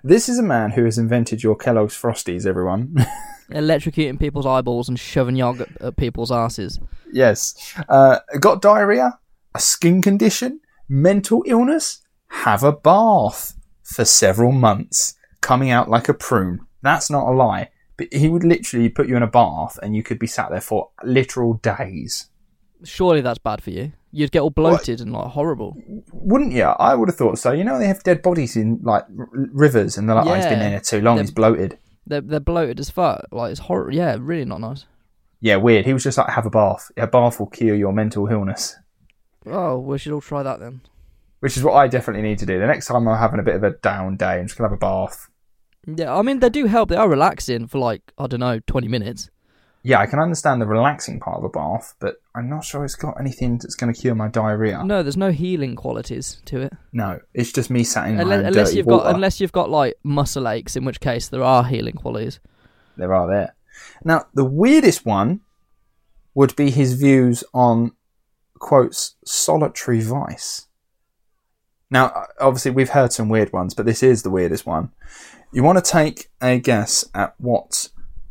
This 0.04 0.30
is 0.30 0.40
a 0.40 0.44
man 0.44 0.72
who 0.72 0.86
has 0.86 0.98
invented 0.98 1.44
your 1.44 1.56
Kellogg's 1.56 1.96
Frosties, 1.96 2.46
everyone. 2.46 2.96
electrocuting 3.52 4.20
people's 4.20 4.46
eyeballs 4.46 4.90
and 4.90 5.00
shoving 5.00 5.36
yogurt 5.36 5.70
at 5.80 5.96
people's 5.96 6.32
asses. 6.32 6.80
Yes. 7.12 7.74
Uh, 7.88 8.20
got 8.40 8.62
diarrhea, 8.62 9.20
a 9.56 9.60
skin 9.60 10.02
condition, 10.02 10.60
mental 10.90 11.44
illness, 11.46 12.02
have 12.30 12.64
a 12.64 12.72
bath 12.72 13.56
for 13.84 14.06
several 14.06 14.52
months, 14.52 15.16
coming 15.42 15.70
out 15.70 15.90
like 15.90 16.10
a 16.10 16.14
prune. 16.14 16.66
That's 16.82 17.10
not 17.10 17.28
a 17.28 17.32
lie. 17.32 17.70
But 17.96 18.14
he 18.14 18.28
would 18.28 18.44
literally 18.44 18.90
put 18.90 19.08
you 19.08 19.16
in 19.16 19.24
a 19.24 19.28
bath 19.28 19.80
and 19.82 19.96
you 19.96 20.04
could 20.04 20.20
be 20.20 20.28
sat 20.28 20.52
there 20.52 20.62
for 20.62 20.92
literal 21.04 21.56
days. 21.56 22.30
Surely 22.84 23.22
that's 23.22 23.40
bad 23.40 23.64
for 23.64 23.72
you. 23.72 23.94
You'd 24.12 24.32
get 24.32 24.40
all 24.40 24.50
bloated 24.50 25.02
and 25.02 25.12
like 25.12 25.28
horrible. 25.32 25.76
Wouldn't 26.14 26.54
you? 26.54 26.64
I 26.64 26.96
would 26.96 27.10
have 27.10 27.18
thought 27.18 27.38
so. 27.40 27.52
You 27.52 27.64
know, 27.64 27.78
they 27.78 27.88
have 27.88 28.04
dead 28.04 28.22
bodies 28.22 28.56
in 28.56 28.80
like 28.84 29.04
r- 29.18 29.28
rivers 29.32 29.98
and 29.98 30.08
they're 30.08 30.16
like, 30.16 30.28
oh, 30.28 30.34
he's 30.34 30.46
been 30.46 30.62
in 30.62 30.72
there 30.72 30.80
too 30.80 31.02
long, 31.02 31.16
They're- 31.18 31.24
he's 31.24 31.32
bloated. 31.32 31.78
They're 32.10 32.22
they're 32.22 32.40
bloated 32.40 32.80
as 32.80 32.90
fuck. 32.90 33.26
Like 33.32 33.52
it's 33.52 33.60
horrible. 33.60 33.94
Yeah, 33.94 34.16
really 34.20 34.46
not 34.46 34.62
nice. 34.62 34.86
Yeah, 35.42 35.58
weird. 35.58 35.86
He 35.86 35.94
was 35.94 36.04
just 36.04 36.18
like, 36.18 36.30
have 36.30 36.46
a 36.46 36.50
bath. 36.50 36.90
A 36.96 37.06
bath 37.06 37.40
will 37.40 37.48
cure 37.48 37.76
your 37.76 37.92
mental 37.92 38.28
illness. 38.28 38.76
Oh, 39.46 39.78
we 39.80 39.98
should 39.98 40.14
all 40.14 40.22
try 40.22 40.42
that 40.42 40.60
then. 40.60 40.82
Which 41.42 41.58
is 41.58 41.64
what 41.64 41.74
I 41.74 41.88
definitely 41.88 42.24
need 42.28 42.40
to 42.40 42.46
do. 42.46 42.60
The 42.60 42.66
next 42.66 42.88
time 42.88 43.08
I'm 43.08 43.18
having 43.20 43.40
a 43.40 43.44
bit 43.44 43.56
of 43.56 43.64
a 43.64 43.72
down 43.72 44.16
day, 44.18 44.40
I'm 44.40 44.48
just 44.48 44.58
going 44.58 44.68
to 44.70 44.74
have 44.74 44.78
a 44.78 44.80
bath. 44.80 45.30
Yeah, 45.86 46.16
I 46.16 46.22
mean 46.22 46.40
they 46.40 46.50
do 46.50 46.66
help. 46.66 46.90
They 46.90 46.96
are 46.96 47.08
relaxing 47.10 47.68
for 47.68 47.78
like 47.78 48.02
I 48.18 48.28
don't 48.28 48.40
know, 48.40 48.60
twenty 48.68 48.88
minutes. 48.88 49.30
Yeah, 49.88 50.02
I 50.02 50.06
can 50.06 50.20
understand 50.20 50.62
the 50.62 50.66
relaxing 50.66 51.18
part 51.18 51.38
of 51.38 51.46
a 51.46 51.50
bath, 51.50 51.96
but 52.02 52.18
I'm 52.36 52.50
not 52.50 52.66
sure 52.66 52.84
it's 52.84 52.96
got 52.96 53.18
anything 53.22 53.58
that's 53.58 53.76
going 53.76 53.94
to 53.94 53.98
cure 53.98 54.16
my 54.16 54.28
diarrhea. 54.28 54.84
No, 54.84 55.02
there's 55.02 55.16
no 55.16 55.32
healing 55.32 55.78
qualities 55.78 56.42
to 56.44 56.60
it. 56.60 56.74
No, 56.92 57.22
it's 57.34 57.54
just 57.54 57.70
me 57.70 57.86
sat 57.86 58.10
in 58.10 58.18
my 58.18 58.24
Unless, 58.24 58.40
own 58.40 58.46
unless 58.48 58.68
dirty 58.68 58.78
you've 58.80 58.86
water. 58.86 59.04
got 59.06 59.16
unless 59.16 59.40
you've 59.40 59.54
got 59.54 59.70
like 59.70 59.94
muscle 60.04 60.50
aches, 60.50 60.76
in 60.76 60.84
which 60.84 61.00
case 61.00 61.30
there 61.30 61.42
are 61.42 61.64
healing 61.64 61.94
qualities. 61.94 62.42
There 62.98 63.16
are 63.16 63.28
there. 63.28 63.56
Now, 64.04 64.26
the 64.34 64.44
weirdest 64.44 65.06
one 65.06 65.40
would 66.34 66.54
be 66.58 66.70
his 66.70 66.96
views 66.96 67.46
on 67.54 67.94
quotes 68.60 69.16
solitary 69.24 70.02
vice. 70.02 70.68
Now, 71.90 72.26
obviously, 72.42 72.72
we've 72.72 72.90
heard 72.90 73.14
some 73.14 73.30
weird 73.30 73.54
ones, 73.54 73.74
but 73.74 73.86
this 73.86 74.04
is 74.04 74.24
the 74.24 74.32
weirdest 74.32 74.66
one. 74.66 74.92
You 75.54 75.64
want 75.64 75.78
to 75.78 75.92
take 75.92 76.30
a 76.42 76.60
guess 76.60 77.06
at 77.16 77.36
what 77.38 77.88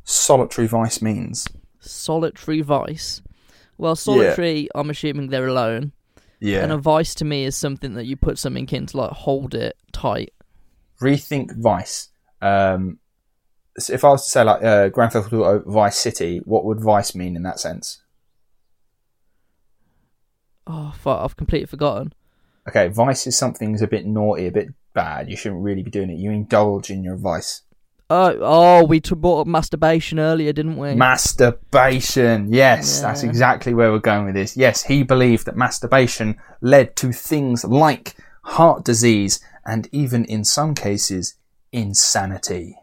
solitary 0.06 0.66
vice 0.66 1.02
means? 1.02 1.46
Solitary 1.80 2.62
vice. 2.62 3.20
Well, 3.76 3.94
solitary, 3.96 4.68
I'm 4.74 4.88
assuming 4.88 5.28
they're 5.28 5.46
alone, 5.48 5.92
Yeah. 6.40 6.62
and 6.62 6.72
a 6.72 6.78
vice 6.78 7.14
to 7.16 7.24
me 7.26 7.44
is 7.44 7.54
something 7.56 7.92
that 7.94 8.06
you 8.06 8.16
put 8.16 8.38
something 8.38 8.66
in 8.68 8.86
to 8.86 8.96
like 8.96 9.10
hold 9.10 9.54
it 9.54 9.76
tight. 9.92 10.32
rethink 11.02 11.54
Vice. 11.58 12.08
Um, 12.40 12.98
so 13.78 13.92
if 13.92 14.02
I 14.04 14.08
was 14.08 14.24
to 14.24 14.30
say 14.30 14.42
like 14.44 14.62
uh, 14.64 14.88
Grand 14.88 15.12
Theft 15.12 15.30
Auto 15.32 15.62
Vice 15.70 15.98
City, 15.98 16.40
what 16.46 16.64
would 16.64 16.80
Vice 16.80 17.14
mean 17.14 17.36
in 17.36 17.42
that 17.42 17.60
sense? 17.60 18.00
Oh 20.66 20.94
fuck, 20.98 21.20
I've 21.22 21.36
completely 21.36 21.66
forgotten. 21.66 22.12
Okay, 22.68 22.88
Vice 22.88 23.26
is 23.26 23.36
something 23.38 23.72
that's 23.72 23.82
a 23.82 23.86
bit 23.86 24.06
naughty, 24.06 24.46
a 24.46 24.52
bit 24.52 24.68
bad. 24.92 25.30
You 25.30 25.36
shouldn't 25.36 25.62
really 25.62 25.82
be 25.82 25.90
doing 25.90 26.10
it. 26.10 26.18
You 26.18 26.30
indulge 26.30 26.90
in 26.90 27.04
your 27.04 27.16
vice. 27.16 27.62
Oh, 28.08 28.38
oh, 28.40 28.84
we 28.84 29.00
brought 29.00 29.40
up 29.40 29.46
masturbation 29.48 30.20
earlier, 30.20 30.52
didn't 30.52 30.76
we? 30.76 30.94
Masturbation. 30.94 32.52
Yes, 32.52 33.00
that's 33.00 33.24
exactly 33.24 33.74
where 33.74 33.90
we're 33.90 33.98
going 33.98 34.26
with 34.26 34.34
this. 34.34 34.56
Yes, 34.56 34.84
he 34.84 35.02
believed 35.02 35.46
that 35.46 35.56
masturbation 35.56 36.36
led 36.60 36.94
to 36.96 37.10
things 37.12 37.64
like 37.64 38.14
heart 38.42 38.84
disease 38.84 39.40
and 39.64 39.88
even 39.90 40.24
in 40.26 40.44
some 40.44 40.74
cases, 40.74 41.34
insanity. 41.72 42.78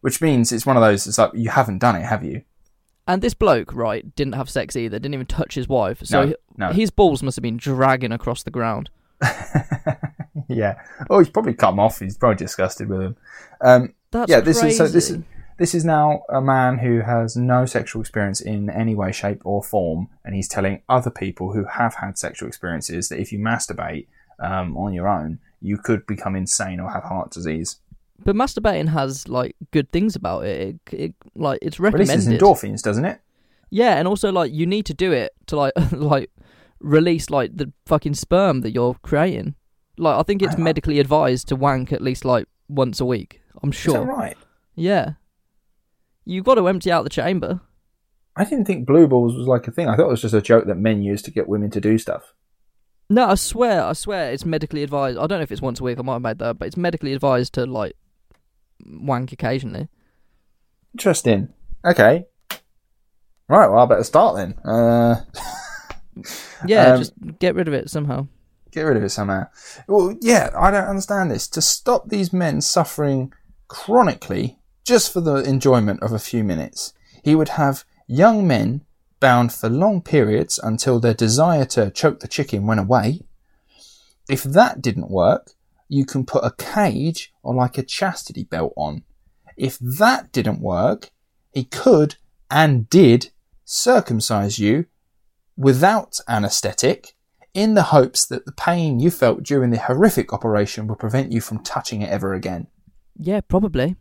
Which 0.00 0.22
means 0.22 0.52
it's 0.52 0.64
one 0.64 0.76
of 0.76 0.82
those, 0.82 1.06
it's 1.06 1.18
like, 1.18 1.32
you 1.34 1.50
haven't 1.50 1.78
done 1.78 1.96
it, 1.96 2.04
have 2.04 2.24
you? 2.24 2.42
And 3.06 3.20
this 3.20 3.34
bloke, 3.34 3.74
right, 3.74 4.14
didn't 4.16 4.34
have 4.34 4.48
sex 4.48 4.74
either. 4.74 4.98
Didn't 4.98 5.14
even 5.14 5.26
touch 5.26 5.54
his 5.54 5.68
wife. 5.68 6.00
So 6.04 6.24
No, 6.24 6.34
no. 6.56 6.72
his 6.72 6.90
balls 6.90 7.22
must 7.22 7.36
have 7.36 7.42
been 7.42 7.58
dragging 7.58 8.12
across 8.12 8.42
the 8.42 8.50
ground. 8.50 8.88
yeah. 10.48 10.80
Oh, 11.10 11.18
he's 11.18 11.28
probably 11.28 11.54
come 11.54 11.78
off. 11.78 12.00
He's 12.00 12.16
probably 12.16 12.36
disgusted 12.36 12.88
with 12.88 13.02
him. 13.02 13.16
Um, 13.60 13.94
That's 14.10 14.30
yeah, 14.30 14.40
this 14.40 14.62
is 14.62 14.76
so. 14.76 14.88
This 14.88 15.10
is 15.10 15.22
this 15.58 15.74
is 15.74 15.84
now 15.84 16.22
a 16.28 16.40
man 16.40 16.78
who 16.78 17.00
has 17.00 17.36
no 17.36 17.64
sexual 17.64 18.00
experience 18.00 18.40
in 18.40 18.68
any 18.68 18.94
way, 18.94 19.10
shape, 19.10 19.40
or 19.44 19.62
form, 19.62 20.08
and 20.24 20.34
he's 20.34 20.48
telling 20.48 20.82
other 20.88 21.10
people 21.10 21.52
who 21.52 21.64
have 21.64 21.94
had 21.94 22.18
sexual 22.18 22.46
experiences 22.46 23.08
that 23.08 23.18
if 23.18 23.32
you 23.32 23.38
masturbate 23.38 24.06
um, 24.38 24.76
on 24.76 24.92
your 24.92 25.08
own, 25.08 25.38
you 25.62 25.78
could 25.78 26.06
become 26.06 26.36
insane 26.36 26.78
or 26.78 26.90
have 26.90 27.04
heart 27.04 27.30
disease. 27.30 27.76
But 28.22 28.36
masturbating 28.36 28.88
has 28.88 29.28
like 29.28 29.56
good 29.70 29.90
things 29.92 30.16
about 30.16 30.44
it. 30.44 30.78
It, 30.92 30.98
it 30.98 31.14
like 31.34 31.58
it's 31.62 31.80
recommended. 31.80 32.26
Releases 32.26 32.42
endorphins, 32.42 32.82
doesn't 32.82 33.04
it? 33.04 33.20
Yeah, 33.70 33.96
and 33.96 34.06
also 34.06 34.30
like 34.30 34.52
you 34.52 34.66
need 34.66 34.86
to 34.86 34.94
do 34.94 35.12
it 35.12 35.32
to 35.46 35.56
like 35.56 35.72
like 35.92 36.30
release 36.80 37.30
like 37.30 37.56
the 37.56 37.72
fucking 37.86 38.14
sperm 38.14 38.60
that 38.60 38.72
you're 38.72 38.94
creating. 39.02 39.54
Like 39.98 40.18
I 40.18 40.22
think 40.22 40.42
it's 40.42 40.56
I- 40.56 40.60
medically 40.60 40.98
advised 41.00 41.48
to 41.48 41.56
wank 41.56 41.92
at 41.92 42.02
least 42.02 42.24
like 42.24 42.46
once 42.68 43.00
a 43.00 43.04
week. 43.04 43.40
I'm 43.62 43.70
Is 43.70 43.76
that 43.76 43.82
sure. 43.82 44.04
right? 44.04 44.36
Yeah. 44.74 45.12
You've 46.24 46.44
got 46.44 46.56
to 46.56 46.68
empty 46.68 46.90
out 46.90 47.04
the 47.04 47.10
chamber. 47.10 47.60
I 48.36 48.44
didn't 48.44 48.66
think 48.66 48.86
blue 48.86 49.06
balls 49.06 49.34
was 49.34 49.46
like 49.46 49.66
a 49.66 49.70
thing. 49.70 49.88
I 49.88 49.96
thought 49.96 50.08
it 50.08 50.10
was 50.10 50.22
just 50.22 50.34
a 50.34 50.42
joke 50.42 50.66
that 50.66 50.76
men 50.76 51.02
used 51.02 51.24
to 51.24 51.30
get 51.30 51.48
women 51.48 51.70
to 51.70 51.80
do 51.80 51.96
stuff. 51.98 52.34
No, 53.08 53.28
I 53.28 53.34
swear, 53.36 53.82
I 53.84 53.92
swear 53.92 54.32
it's 54.32 54.44
medically 54.44 54.82
advised. 54.82 55.16
I 55.16 55.26
don't 55.26 55.38
know 55.38 55.42
if 55.44 55.52
it's 55.52 55.62
once 55.62 55.80
a 55.80 55.84
week, 55.84 55.98
I 55.98 56.02
might 56.02 56.14
have 56.14 56.22
made 56.22 56.38
that, 56.40 56.58
but 56.58 56.66
it's 56.66 56.76
medically 56.76 57.12
advised 57.12 57.52
to 57.54 57.64
like 57.64 57.94
wank 58.84 59.32
occasionally. 59.32 59.88
Interesting. 60.92 61.48
Okay. 61.84 62.26
Right. 63.48 63.68
Well, 63.68 63.78
I 63.78 63.86
better 63.86 64.04
start 64.04 64.36
then. 64.36 64.54
Uh, 64.64 65.22
Yeah, 66.66 66.94
Um, 66.94 66.98
just 66.98 67.12
get 67.38 67.54
rid 67.54 67.68
of 67.68 67.74
it 67.74 67.90
somehow. 67.90 68.26
get 68.72 68.82
rid 68.82 68.96
of 68.96 69.02
it 69.04 69.10
somehow. 69.10 69.44
Well, 69.86 70.16
yeah, 70.20 70.50
I 70.58 70.70
don't 70.70 70.84
understand 70.88 71.30
this. 71.30 71.46
To 71.48 71.60
stop 71.62 72.08
these 72.08 72.32
men 72.32 72.60
suffering 72.62 73.32
chronically 73.68 74.58
just 74.84 75.12
for 75.12 75.20
the 75.20 75.36
enjoyment 75.36 76.02
of 76.02 76.12
a 76.12 76.18
few 76.18 76.44
minutes, 76.44 76.92
he 77.24 77.34
would 77.34 77.50
have 77.50 77.84
young 78.06 78.46
men 78.46 78.84
bound 79.18 79.52
for 79.52 79.68
long 79.68 80.00
periods 80.00 80.60
until 80.62 81.00
their 81.00 81.14
desire 81.14 81.64
to 81.64 81.90
choke 81.90 82.20
the 82.20 82.28
chicken 82.28 82.66
went 82.66 82.80
away. 82.80 83.22
If 84.28 84.44
that 84.44 84.80
didn't 84.80 85.10
work, 85.10 85.52
you 85.88 86.04
can 86.04 86.24
put 86.24 86.44
a 86.44 86.54
cage 86.56 87.32
or 87.42 87.54
like 87.54 87.78
a 87.78 87.82
chastity 87.82 88.44
belt 88.44 88.72
on. 88.76 89.02
If 89.56 89.78
that 89.78 90.32
didn't 90.32 90.60
work, 90.60 91.10
he 91.52 91.64
could 91.64 92.16
and 92.50 92.88
did 92.90 93.30
circumcise 93.64 94.58
you 94.58 94.86
without 95.56 96.20
anaesthetic 96.28 97.14
in 97.54 97.74
the 97.74 97.84
hopes 97.84 98.26
that 98.26 98.44
the 98.44 98.52
pain 98.52 99.00
you 99.00 99.10
felt 99.10 99.42
during 99.42 99.70
the 99.70 99.78
horrific 99.78 100.32
operation 100.32 100.86
would 100.86 100.98
prevent 100.98 101.32
you 101.32 101.40
from 101.40 101.62
touching 101.62 102.02
it 102.02 102.10
ever 102.10 102.34
again. 102.34 102.66
Yeah, 103.18 103.40
probably. 103.40 103.96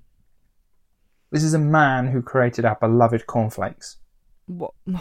This 1.31 1.43
is 1.43 1.53
a 1.53 1.59
man 1.59 2.07
who 2.07 2.21
created 2.21 2.65
our 2.65 2.77
beloved 2.79 3.25
cornflakes. 3.27 3.97
What? 4.45 4.73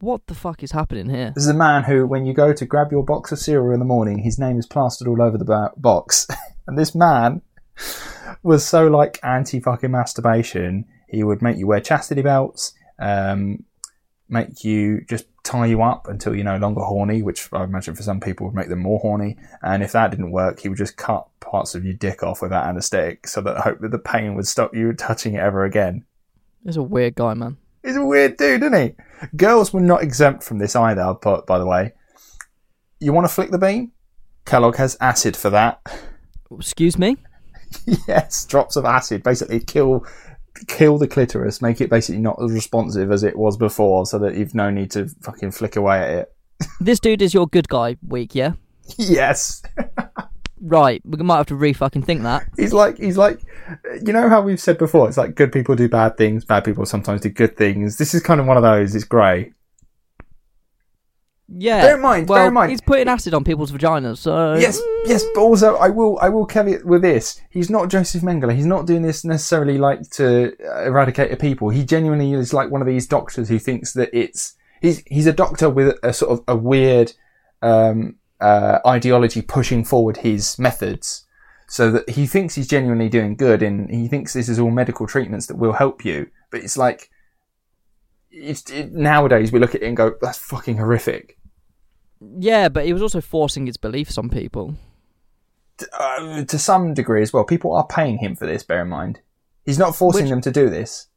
What 0.00 0.26
the 0.26 0.34
fuck 0.34 0.64
is 0.64 0.72
happening 0.72 1.08
here? 1.10 1.30
This 1.32 1.44
is 1.44 1.50
a 1.50 1.54
man 1.54 1.84
who, 1.84 2.08
when 2.08 2.26
you 2.26 2.34
go 2.34 2.52
to 2.52 2.66
grab 2.66 2.90
your 2.90 3.04
box 3.04 3.30
of 3.30 3.38
cereal 3.38 3.72
in 3.72 3.78
the 3.78 3.84
morning, 3.84 4.18
his 4.18 4.36
name 4.36 4.58
is 4.58 4.66
plastered 4.66 5.06
all 5.06 5.22
over 5.22 5.38
the 5.38 5.44
bo- 5.44 5.70
box. 5.76 6.26
and 6.66 6.76
this 6.76 6.92
man 6.92 7.40
was 8.42 8.66
so 8.66 8.88
like 8.88 9.20
anti 9.22 9.60
fucking 9.60 9.92
masturbation, 9.92 10.86
he 11.08 11.22
would 11.22 11.40
make 11.40 11.56
you 11.56 11.68
wear 11.68 11.80
chastity 11.80 12.20
belts, 12.20 12.74
um, 12.98 13.62
make 14.32 14.64
you 14.64 15.02
just 15.08 15.26
tie 15.44 15.66
you 15.66 15.82
up 15.82 16.08
until 16.08 16.34
you're 16.34 16.44
no 16.44 16.56
longer 16.56 16.80
horny, 16.80 17.22
which 17.22 17.48
I 17.52 17.64
imagine 17.64 17.94
for 17.94 18.02
some 18.02 18.20
people 18.20 18.46
would 18.46 18.54
make 18.54 18.68
them 18.68 18.80
more 18.80 18.98
horny. 19.00 19.36
And 19.62 19.82
if 19.82 19.92
that 19.92 20.10
didn't 20.10 20.30
work, 20.30 20.60
he 20.60 20.68
would 20.68 20.78
just 20.78 20.96
cut 20.96 21.26
parts 21.40 21.74
of 21.74 21.84
your 21.84 21.94
dick 21.94 22.22
off 22.22 22.42
without 22.42 22.66
anesthetic 22.66 23.26
so 23.26 23.40
that 23.42 23.58
hope 23.58 23.80
that 23.80 23.90
the 23.90 23.98
pain 23.98 24.34
would 24.34 24.46
stop 24.46 24.74
you 24.74 24.92
touching 24.94 25.34
it 25.34 25.40
ever 25.40 25.64
again. 25.64 26.04
He's 26.64 26.76
a 26.76 26.82
weird 26.82 27.14
guy, 27.14 27.34
man. 27.34 27.58
He's 27.82 27.96
a 27.96 28.04
weird 28.04 28.36
dude, 28.36 28.62
isn't 28.62 28.80
he? 28.80 28.94
Girls 29.36 29.72
were 29.72 29.80
not 29.80 30.02
exempt 30.02 30.44
from 30.44 30.58
this 30.58 30.76
either, 30.76 31.14
but 31.20 31.46
by 31.46 31.58
the 31.58 31.66
way. 31.66 31.92
You 33.00 33.12
want 33.12 33.26
to 33.26 33.32
flick 33.32 33.50
the 33.50 33.58
bean? 33.58 33.90
Kellogg 34.44 34.76
has 34.76 34.96
acid 35.00 35.36
for 35.36 35.50
that. 35.50 35.80
Excuse 36.50 36.96
me? 36.98 37.16
yes, 38.06 38.44
drops 38.46 38.76
of 38.76 38.84
acid 38.84 39.22
basically 39.22 39.60
kill 39.60 40.06
kill 40.68 40.98
the 40.98 41.08
clitoris, 41.08 41.62
make 41.62 41.80
it 41.80 41.90
basically 41.90 42.20
not 42.20 42.42
as 42.42 42.52
responsive 42.52 43.10
as 43.10 43.22
it 43.22 43.36
was 43.36 43.56
before, 43.56 44.06
so 44.06 44.18
that 44.18 44.36
you've 44.36 44.54
no 44.54 44.70
need 44.70 44.90
to 44.92 45.08
fucking 45.22 45.50
flick 45.52 45.76
away 45.76 45.98
at 45.98 46.10
it. 46.10 46.32
This 46.80 47.00
dude 47.00 47.22
is 47.22 47.34
your 47.34 47.48
good 47.48 47.68
guy 47.68 47.96
week, 48.06 48.36
yeah? 48.36 48.52
yes, 48.96 49.62
Right, 50.64 51.02
we 51.04 51.16
might 51.24 51.38
have 51.38 51.46
to 51.46 51.56
re 51.56 51.72
fucking 51.72 52.02
think 52.02 52.22
that. 52.22 52.46
he's 52.56 52.72
like 52.72 52.96
he's 52.96 53.16
like, 53.18 53.40
you 54.00 54.12
know 54.12 54.28
how 54.28 54.40
we've 54.40 54.60
said 54.60 54.78
before, 54.78 55.08
it's 55.08 55.18
like 55.18 55.34
good 55.34 55.50
people 55.50 55.74
do 55.74 55.88
bad 55.88 56.16
things, 56.16 56.44
bad 56.44 56.64
people 56.64 56.86
sometimes 56.86 57.20
do 57.20 57.30
good 57.30 57.56
things. 57.56 57.98
This 57.98 58.14
is 58.14 58.22
kind 58.22 58.40
of 58.40 58.46
one 58.46 58.56
of 58.56 58.62
those. 58.62 58.94
It's 58.94 59.04
grey. 59.04 59.52
Yeah. 61.48 61.82
Bear 61.82 61.96
in 61.96 62.02
mind, 62.02 62.28
well, 62.28 62.38
bear 62.38 62.48
in 62.48 62.54
mind, 62.54 62.70
he's 62.70 62.80
putting 62.80 63.08
acid 63.08 63.34
on 63.34 63.44
people's 63.44 63.72
vaginas, 63.72 64.18
so. 64.18 64.54
Yes, 64.54 64.80
yes, 65.04 65.24
but 65.34 65.40
also 65.40 65.76
I 65.76 65.88
will 65.88 66.18
I 66.20 66.28
will 66.28 66.46
caveat 66.46 66.84
with 66.84 67.02
this. 67.02 67.40
He's 67.50 67.68
not 67.68 67.90
Josef 67.90 68.22
Mengele. 68.22 68.54
He's 68.54 68.66
not 68.66 68.86
doing 68.86 69.02
this 69.02 69.24
necessarily 69.24 69.76
like 69.76 70.08
to 70.10 70.54
eradicate 70.86 71.30
a 71.32 71.36
people. 71.36 71.68
He 71.68 71.84
genuinely 71.84 72.32
is 72.32 72.52
like 72.54 72.70
one 72.70 72.80
of 72.80 72.86
these 72.86 73.06
doctors 73.06 73.48
who 73.48 73.58
thinks 73.58 73.92
that 73.94 74.10
it's 74.12 74.54
he's 74.80 75.02
he's 75.06 75.26
a 75.26 75.32
doctor 75.32 75.68
with 75.68 75.96
a 76.02 76.12
sort 76.12 76.32
of 76.32 76.44
a 76.48 76.56
weird 76.56 77.12
um, 77.60 78.16
uh, 78.40 78.78
ideology 78.86 79.42
pushing 79.42 79.84
forward 79.84 80.18
his 80.18 80.58
methods. 80.58 81.26
So 81.68 81.90
that 81.90 82.10
he 82.10 82.26
thinks 82.26 82.54
he's 82.54 82.68
genuinely 82.68 83.08
doing 83.08 83.34
good, 83.34 83.62
and 83.62 83.90
he 83.90 84.06
thinks 84.06 84.34
this 84.34 84.50
is 84.50 84.58
all 84.58 84.70
medical 84.70 85.06
treatments 85.06 85.46
that 85.46 85.56
will 85.56 85.72
help 85.72 86.04
you. 86.04 86.28
But 86.50 86.60
it's 86.62 86.76
like, 86.76 87.08
it's 88.32 88.68
it, 88.70 88.92
nowadays 88.92 89.52
we 89.52 89.58
look 89.60 89.74
at 89.74 89.82
it 89.82 89.86
and 89.86 89.96
go, 89.96 90.14
"That's 90.20 90.38
fucking 90.38 90.78
horrific." 90.78 91.38
Yeah, 92.38 92.68
but 92.68 92.84
he 92.86 92.92
was 92.92 93.02
also 93.02 93.20
forcing 93.20 93.66
his 93.66 93.76
beliefs 93.76 94.16
on 94.18 94.28
people. 94.30 94.74
uh, 95.98 96.44
to 96.44 96.58
some 96.58 96.94
degree 96.94 97.22
as 97.22 97.32
well. 97.32 97.44
People 97.44 97.74
are 97.74 97.86
paying 97.86 98.18
him 98.18 98.36
for 98.36 98.46
this. 98.46 98.62
Bear 98.62 98.82
in 98.82 98.88
mind, 98.88 99.20
he's 99.64 99.78
not 99.78 99.96
forcing 99.96 100.24
Which- 100.24 100.30
them 100.30 100.40
to 100.42 100.50
do 100.52 100.70
this. 100.70 101.08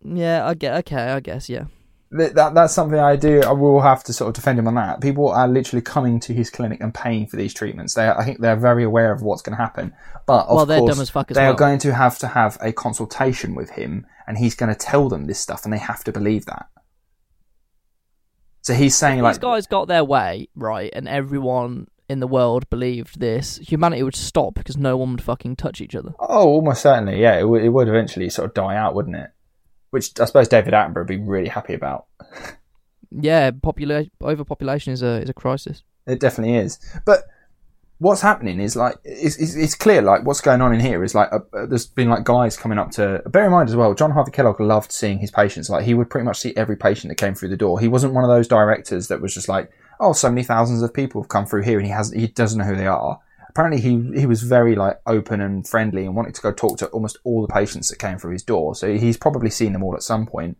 Yeah, 0.00 0.46
I 0.46 0.54
get. 0.54 0.76
Okay, 0.78 0.96
I 1.10 1.20
guess. 1.20 1.48
Yeah. 1.48 1.64
That, 2.12 2.34
that 2.36 2.54
that's 2.54 2.72
something 2.72 2.98
I 2.98 3.16
do. 3.16 3.42
I 3.42 3.50
will 3.52 3.80
have 3.80 4.02
to 4.04 4.12
sort 4.14 4.28
of 4.28 4.34
defend 4.34 4.58
him 4.58 4.66
on 4.68 4.76
that. 4.76 5.00
People 5.02 5.28
are 5.28 5.48
literally 5.48 5.82
coming 5.82 6.20
to 6.20 6.32
his 6.32 6.48
clinic 6.50 6.80
and 6.80 6.94
paying 6.94 7.26
for 7.26 7.36
these 7.36 7.52
treatments. 7.52 7.94
They, 7.94 8.08
I 8.08 8.24
think, 8.24 8.40
they're 8.40 8.56
very 8.56 8.84
aware 8.84 9.12
of 9.12 9.20
what's 9.22 9.42
going 9.42 9.56
to 9.56 9.62
happen. 9.62 9.92
But 10.24 10.46
of 10.46 10.54
Well, 10.56 10.66
they're 10.66 10.78
course, 10.78 10.94
dumb 10.94 11.02
as 11.02 11.10
fuck 11.10 11.30
as 11.30 11.34
they 11.34 11.42
well. 11.42 11.52
are 11.52 11.56
going 11.56 11.78
to 11.80 11.92
have 11.92 12.16
to 12.20 12.28
have 12.28 12.56
a 12.62 12.72
consultation 12.72 13.54
with 13.56 13.68
him, 13.70 14.06
and 14.28 14.38
he's 14.38 14.54
going 14.54 14.72
to 14.72 14.78
tell 14.78 15.08
them 15.08 15.24
this 15.24 15.40
stuff, 15.40 15.64
and 15.64 15.72
they 15.72 15.78
have 15.78 16.04
to 16.04 16.12
believe 16.12 16.44
that. 16.44 16.66
So 18.60 18.74
he's 18.74 18.94
saying 18.94 19.22
like, 19.22 19.34
These 19.36 19.38
guys 19.38 19.66
got 19.66 19.88
their 19.88 20.04
way 20.04 20.48
right, 20.54 20.90
and 20.92 21.08
everyone 21.08 21.88
in 22.08 22.20
the 22.20 22.26
world 22.26 22.68
believed 22.70 23.18
this. 23.18 23.56
Humanity 23.58 24.02
would 24.02 24.14
stop 24.14 24.54
because 24.54 24.76
no 24.76 24.96
one 24.96 25.12
would 25.12 25.22
fucking 25.22 25.56
touch 25.56 25.80
each 25.80 25.94
other. 25.94 26.14
Oh, 26.20 26.46
almost 26.46 26.82
certainly, 26.82 27.20
yeah. 27.20 27.36
It, 27.36 27.42
w- 27.42 27.64
it 27.64 27.70
would 27.70 27.88
eventually 27.88 28.28
sort 28.28 28.46
of 28.48 28.54
die 28.54 28.76
out, 28.76 28.94
wouldn't 28.94 29.16
it? 29.16 29.30
Which 29.90 30.18
I 30.20 30.26
suppose 30.26 30.48
David 30.48 30.74
Attenborough 30.74 30.98
would 30.98 31.06
be 31.06 31.16
really 31.16 31.48
happy 31.48 31.74
about. 31.74 32.06
Yeah, 33.10 33.52
popula- 33.52 34.10
overpopulation 34.22 34.92
is 34.92 35.00
a 35.00 35.22
is 35.22 35.30
a 35.30 35.32
crisis. 35.32 35.82
It 36.06 36.20
definitely 36.20 36.56
is. 36.56 36.78
But 37.06 37.20
what's 37.98 38.20
happening 38.20 38.60
is 38.60 38.76
like 38.76 38.96
it's, 39.04 39.36
it's, 39.36 39.54
it's 39.54 39.74
clear. 39.74 40.02
Like 40.02 40.24
what's 40.24 40.40
going 40.40 40.60
on 40.60 40.72
in 40.72 40.80
here 40.80 41.02
is 41.04 41.14
like 41.14 41.32
uh, 41.32 41.40
uh, 41.52 41.66
there's 41.66 41.86
been 41.86 42.08
like 42.08 42.24
guys 42.24 42.56
coming 42.56 42.78
up 42.78 42.90
to. 42.92 43.22
Bear 43.26 43.46
in 43.46 43.52
mind 43.52 43.68
as 43.68 43.76
well, 43.76 43.94
John 43.94 44.12
Harvey 44.12 44.30
Kellogg 44.30 44.60
loved 44.60 44.92
seeing 44.92 45.18
his 45.18 45.30
patients. 45.30 45.68
Like 45.68 45.84
he 45.84 45.94
would 45.94 46.10
pretty 46.10 46.24
much 46.24 46.38
see 46.38 46.54
every 46.56 46.76
patient 46.76 47.10
that 47.10 47.16
came 47.16 47.34
through 47.34 47.50
the 47.50 47.56
door. 47.56 47.80
He 47.80 47.88
wasn't 47.88 48.14
one 48.14 48.24
of 48.24 48.30
those 48.30 48.48
directors 48.48 49.08
that 49.08 49.20
was 49.20 49.34
just 49.34 49.48
like, 49.48 49.70
oh, 50.00 50.12
so 50.12 50.28
many 50.28 50.44
thousands 50.44 50.82
of 50.82 50.94
people 50.94 51.20
have 51.22 51.28
come 51.28 51.46
through 51.46 51.62
here, 51.62 51.78
and 51.78 51.86
he 51.86 51.92
has 51.92 52.12
he 52.12 52.28
doesn't 52.28 52.58
know 52.58 52.64
who 52.64 52.76
they 52.76 52.86
are. 52.86 53.20
Apparently, 53.48 53.80
he 53.80 54.20
he 54.20 54.26
was 54.26 54.42
very 54.42 54.76
like 54.76 55.00
open 55.06 55.40
and 55.40 55.66
friendly 55.66 56.04
and 56.04 56.14
wanted 56.14 56.34
to 56.34 56.42
go 56.42 56.52
talk 56.52 56.78
to 56.78 56.86
almost 56.88 57.18
all 57.24 57.42
the 57.42 57.52
patients 57.52 57.88
that 57.88 57.98
came 57.98 58.18
through 58.18 58.32
his 58.32 58.42
door. 58.42 58.74
So 58.74 58.96
he's 58.96 59.16
probably 59.16 59.50
seen 59.50 59.72
them 59.72 59.82
all 59.82 59.94
at 59.94 60.02
some 60.02 60.26
point. 60.26 60.56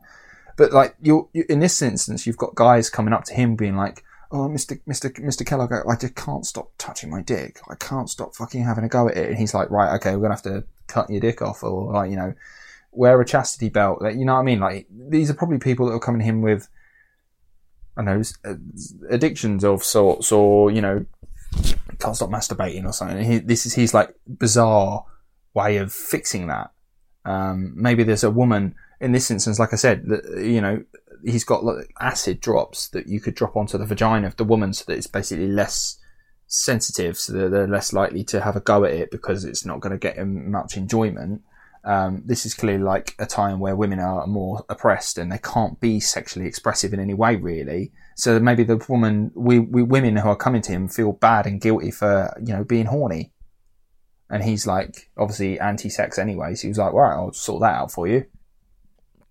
But 0.56 0.72
like 0.72 0.96
you 1.00 1.28
in 1.32 1.60
this 1.60 1.80
instance, 1.80 2.26
you've 2.26 2.36
got 2.36 2.56
guys 2.56 2.90
coming 2.90 3.14
up 3.14 3.24
to 3.24 3.34
him 3.34 3.54
being 3.54 3.76
like, 3.76 4.02
"Oh, 4.30 4.48
Mister 4.48 4.80
Mister 4.86 5.12
Mister 5.18 5.44
Kellogg, 5.44 5.72
I 5.72 5.96
just 5.96 6.14
can't 6.14 6.46
stop 6.46 6.70
touching 6.78 7.10
my 7.10 7.22
dick. 7.22 7.60
I 7.68 7.74
can't 7.74 8.10
stop 8.10 8.34
fucking 8.34 8.64
having 8.64 8.84
a 8.84 8.88
go 8.88 9.08
at 9.08 9.16
it." 9.16 9.30
And 9.30 9.38
he's 9.38 9.54
like, 9.54 9.70
"Right, 9.70 9.94
okay, 9.96 10.14
we're 10.14 10.22
gonna 10.22 10.34
have 10.34 10.42
to 10.42 10.64
cut 10.86 11.10
your 11.10 11.20
dick 11.20 11.42
off, 11.42 11.62
or 11.62 11.92
like 11.92 12.10
you 12.10 12.16
know, 12.16 12.34
wear 12.92 13.20
a 13.20 13.24
chastity 13.24 13.68
belt." 13.68 14.02
Like, 14.02 14.16
you 14.16 14.24
know 14.24 14.34
what 14.34 14.40
I 14.40 14.44
mean? 14.44 14.60
Like 14.60 14.86
these 14.90 15.30
are 15.30 15.34
probably 15.34 15.58
people 15.58 15.86
that 15.86 15.94
are 15.94 16.00
coming 16.00 16.20
to 16.20 16.24
him 16.24 16.42
with, 16.42 16.68
I 17.96 18.02
know, 18.02 18.22
uh, 18.44 18.54
addictions 19.08 19.64
of 19.64 19.82
sorts, 19.82 20.30
or 20.32 20.70
you 20.70 20.80
know, 20.80 21.06
can't 21.98 22.16
stop 22.16 22.30
masturbating 22.30 22.84
or 22.84 22.92
something. 22.92 23.24
He, 23.24 23.38
this 23.38 23.66
is 23.66 23.74
his 23.74 23.94
like 23.94 24.14
bizarre 24.26 25.04
way 25.54 25.78
of 25.78 25.92
fixing 25.92 26.46
that. 26.48 26.70
Um, 27.24 27.72
maybe 27.76 28.04
there's 28.04 28.24
a 28.24 28.30
woman 28.30 28.74
in 29.00 29.12
this 29.12 29.30
instance, 29.30 29.58
like 29.58 29.72
I 29.72 29.76
said, 29.76 30.06
that, 30.06 30.44
you 30.44 30.60
know, 30.60 30.82
he's 31.24 31.44
got 31.44 31.64
like, 31.64 31.92
acid 32.00 32.40
drops 32.40 32.88
that 32.88 33.08
you 33.08 33.20
could 33.20 33.34
drop 33.34 33.56
onto 33.56 33.78
the 33.78 33.86
vagina 33.86 34.26
of 34.26 34.36
the 34.36 34.44
woman 34.44 34.72
so 34.72 34.84
that 34.86 34.96
it's 34.96 35.06
basically 35.06 35.48
less 35.48 35.98
sensitive, 36.46 37.18
so 37.18 37.32
that 37.32 37.50
they're 37.50 37.68
less 37.68 37.92
likely 37.92 38.24
to 38.24 38.40
have 38.40 38.56
a 38.56 38.60
go 38.60 38.84
at 38.84 38.92
it 38.92 39.10
because 39.10 39.44
it's 39.44 39.64
not 39.64 39.80
going 39.80 39.92
to 39.92 39.98
get 39.98 40.16
him 40.16 40.50
much 40.50 40.76
enjoyment. 40.76 41.42
Um, 41.84 42.22
this 42.26 42.44
is 42.44 42.54
clearly 42.54 42.82
like 42.82 43.14
a 43.18 43.26
time 43.26 43.60
where 43.60 43.76
women 43.76 44.00
are 44.00 44.26
more 44.26 44.64
oppressed 44.68 45.16
and 45.16 45.30
they 45.30 45.38
can't 45.38 45.80
be 45.80 46.00
sexually 46.00 46.46
expressive 46.46 46.92
in 46.92 47.00
any 47.00 47.14
way, 47.14 47.36
really. 47.36 47.92
So 48.14 48.40
maybe 48.40 48.64
the 48.64 48.84
woman, 48.88 49.30
we, 49.34 49.58
we 49.58 49.82
women 49.82 50.16
who 50.16 50.28
are 50.28 50.36
coming 50.36 50.60
to 50.62 50.72
him 50.72 50.88
feel 50.88 51.12
bad 51.12 51.46
and 51.46 51.60
guilty 51.60 51.90
for 51.90 52.36
you 52.44 52.52
know 52.52 52.64
being 52.64 52.86
horny, 52.86 53.32
and 54.28 54.42
he's 54.42 54.66
like 54.66 55.10
obviously 55.16 55.60
anti-sex 55.60 56.18
anyway. 56.18 56.54
So 56.54 56.62
he 56.62 56.68
was 56.68 56.78
like, 56.78 56.92
"Right, 56.92 57.14
I'll 57.14 57.32
sort 57.32 57.60
that 57.60 57.74
out 57.74 57.92
for 57.92 58.08
you." 58.08 58.26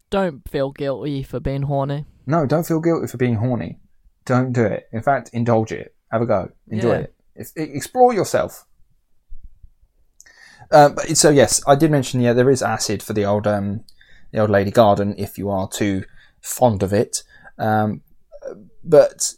Don't 0.09 0.47
feel 0.49 0.71
guilty 0.71 1.23
for 1.23 1.39
being 1.39 1.63
horny. 1.63 2.05
No, 2.25 2.45
don't 2.45 2.65
feel 2.65 2.79
guilty 2.79 3.07
for 3.07 3.17
being 3.17 3.35
horny. 3.35 3.79
Don't 4.25 4.53
do 4.53 4.63
it. 4.63 4.87
In 4.91 5.01
fact, 5.01 5.29
indulge 5.33 5.71
it. 5.71 5.95
Have 6.11 6.21
a 6.21 6.25
go. 6.25 6.49
Enjoy 6.69 6.89
Yeah. 6.91 6.97
it. 6.99 7.13
If, 7.35 7.51
explore 7.55 8.13
yourself. 8.13 8.65
Uh, 10.71 10.89
but 10.89 11.15
so 11.17 11.29
yes, 11.29 11.61
I 11.67 11.75
did 11.75 11.91
mention 11.91 12.19
yeah 12.19 12.33
there 12.33 12.49
is 12.49 12.61
acid 12.61 13.01
for 13.01 13.13
the 13.13 13.23
old 13.25 13.47
um, 13.47 13.85
the 14.31 14.39
old 14.39 14.49
lady 14.49 14.71
garden 14.71 15.15
if 15.17 15.37
you 15.37 15.49
are 15.49 15.67
too 15.69 16.03
fond 16.41 16.83
of 16.83 16.91
it. 16.93 17.23
Um, 17.57 18.01
but 18.83 19.33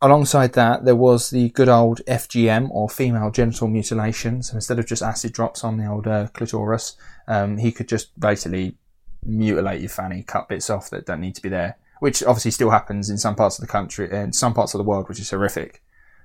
alongside 0.00 0.54
that, 0.54 0.84
there 0.84 0.96
was 0.96 1.30
the 1.30 1.50
good 1.50 1.68
old 1.68 2.00
FGM 2.08 2.70
or 2.70 2.88
female 2.88 3.30
genital 3.30 3.68
mutilation. 3.68 4.42
So 4.42 4.54
instead 4.54 4.78
of 4.78 4.86
just 4.86 5.02
acid 5.02 5.32
drops 5.32 5.64
on 5.64 5.76
the 5.76 5.86
old 5.86 6.06
uh, 6.06 6.28
clitoris, 6.28 6.96
um, 7.28 7.58
he 7.58 7.72
could 7.72 7.88
just 7.88 8.18
basically 8.18 8.76
mutilate 9.24 9.80
your 9.80 9.90
fanny, 9.90 10.22
cut 10.22 10.48
bits 10.48 10.70
off 10.70 10.90
that 10.90 11.06
don't 11.06 11.20
need 11.20 11.34
to 11.34 11.42
be 11.42 11.48
there. 11.48 11.78
Which 12.00 12.22
obviously 12.24 12.50
still 12.50 12.70
happens 12.70 13.10
in 13.10 13.18
some 13.18 13.36
parts 13.36 13.58
of 13.58 13.62
the 13.62 13.70
country, 13.70 14.10
and 14.10 14.34
some 14.34 14.54
parts 14.54 14.74
of 14.74 14.78
the 14.78 14.84
world, 14.84 15.08
which 15.08 15.20
is 15.20 15.30
horrific. 15.30 15.82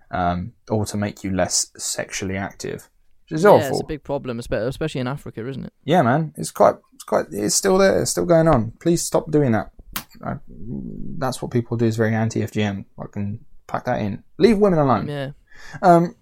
Um, 0.09 0.53
or 0.69 0.85
to 0.85 0.97
make 0.97 1.23
you 1.23 1.31
less 1.31 1.71
sexually 1.77 2.37
active, 2.37 2.89
which 3.25 3.39
is 3.39 3.43
yeah, 3.43 3.49
awful. 3.49 3.67
it's 3.67 3.81
a 3.81 3.85
big 3.85 4.03
problem, 4.03 4.39
especially 4.39 5.01
in 5.01 5.07
Africa, 5.07 5.45
isn't 5.45 5.65
it? 5.65 5.73
Yeah, 5.83 6.01
man, 6.01 6.33
it's 6.37 6.49
quite, 6.49 6.75
it's 6.93 7.03
quite, 7.03 7.25
it's 7.29 7.55
still 7.55 7.77
there, 7.77 8.01
it's 8.01 8.11
still 8.11 8.25
going 8.25 8.47
on. 8.47 8.71
Please 8.79 9.01
stop 9.01 9.29
doing 9.29 9.51
that. 9.51 9.71
I, 10.25 10.35
that's 11.17 11.41
what 11.41 11.51
people 11.51 11.75
do 11.75 11.85
is 11.85 11.97
very 11.97 12.15
anti-FGM. 12.15 12.85
I 12.97 13.05
can 13.11 13.45
pack 13.67 13.83
that 13.85 14.01
in. 14.01 14.23
Leave 14.37 14.57
women 14.57 14.79
alone. 14.79 15.07
Yeah. 15.07 15.31
Um, 15.81 16.15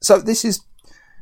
so 0.00 0.18
this 0.20 0.44
is 0.44 0.60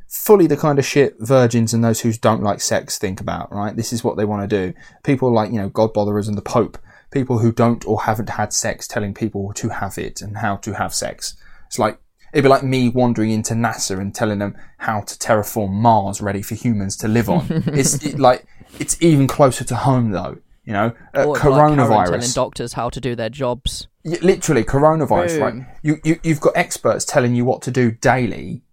fully 0.07 0.47
the 0.47 0.57
kind 0.57 0.79
of 0.79 0.85
shit 0.85 1.15
virgins 1.19 1.73
and 1.73 1.83
those 1.83 2.01
who 2.01 2.13
don't 2.13 2.41
like 2.41 2.61
sex 2.61 2.97
think 2.97 3.19
about, 3.19 3.51
right? 3.51 3.75
This 3.75 3.91
is 3.91 4.03
what 4.03 4.17
they 4.17 4.25
want 4.25 4.49
to 4.49 4.67
do. 4.67 4.77
People 5.03 5.31
like, 5.33 5.51
you 5.51 5.57
know, 5.57 5.69
God 5.69 5.93
botherers 5.93 6.27
and 6.27 6.37
the 6.37 6.41
Pope, 6.41 6.77
people 7.11 7.39
who 7.39 7.51
don't 7.51 7.85
or 7.85 8.01
haven't 8.03 8.29
had 8.29 8.53
sex 8.53 8.87
telling 8.87 9.13
people 9.13 9.51
to 9.53 9.69
have 9.69 9.97
it 9.97 10.21
and 10.21 10.37
how 10.37 10.55
to 10.57 10.73
have 10.73 10.93
sex. 10.93 11.35
It's 11.67 11.77
like, 11.77 11.99
it'd 12.33 12.43
be 12.43 12.49
like 12.49 12.63
me 12.63 12.89
wandering 12.89 13.31
into 13.31 13.53
NASA 13.53 13.99
and 13.99 14.15
telling 14.15 14.39
them 14.39 14.55
how 14.77 15.01
to 15.01 15.15
terraform 15.15 15.71
Mars 15.71 16.21
ready 16.21 16.41
for 16.41 16.55
humans 16.55 16.95
to 16.97 17.07
live 17.07 17.29
on. 17.29 17.45
it's 17.67 17.95
it, 18.05 18.17
like, 18.17 18.45
it's 18.79 19.01
even 19.01 19.27
closer 19.27 19.65
to 19.65 19.75
home 19.75 20.11
though. 20.11 20.37
You 20.63 20.73
know, 20.73 20.93
uh, 21.15 21.23
Or 21.23 21.37
like 21.37 21.41
telling 21.41 22.33
doctors 22.33 22.73
how 22.73 22.89
to 22.89 22.99
do 22.99 23.15
their 23.15 23.29
jobs. 23.29 23.87
Literally 24.03 24.65
coronavirus 24.65 25.39
right 25.39 25.65
you, 25.81 25.99
you 26.03 26.19
you've 26.23 26.41
got 26.41 26.57
experts 26.57 27.05
telling 27.05 27.35
you 27.35 27.45
what 27.45 27.61
to 27.63 27.71
do 27.71 27.91
daily 27.91 28.63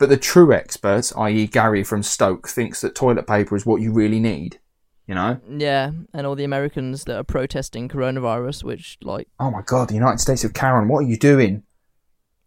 but 0.00 0.08
the 0.08 0.16
true 0.16 0.52
experts 0.52 1.12
i.e 1.16 1.46
gary 1.46 1.84
from 1.84 2.02
stoke 2.02 2.48
thinks 2.48 2.80
that 2.80 2.96
toilet 2.96 3.26
paper 3.28 3.54
is 3.54 3.64
what 3.64 3.80
you 3.80 3.92
really 3.92 4.18
need 4.18 4.58
you 5.06 5.14
know 5.14 5.40
Yeah, 5.48 5.90
and 6.14 6.26
all 6.26 6.36
the 6.36 6.44
Americans 6.44 7.04
that 7.04 7.16
are 7.16 7.24
protesting 7.24 7.88
coronavirus, 7.88 8.62
which 8.64 8.96
like 9.02 9.28
oh 9.38 9.50
my 9.50 9.62
god 9.62 9.88
the 9.88 9.94
united 9.94 10.18
states 10.18 10.42
of 10.44 10.54
karen 10.54 10.88
what 10.88 10.98
are 11.04 11.08
you 11.08 11.16
doing 11.16 11.62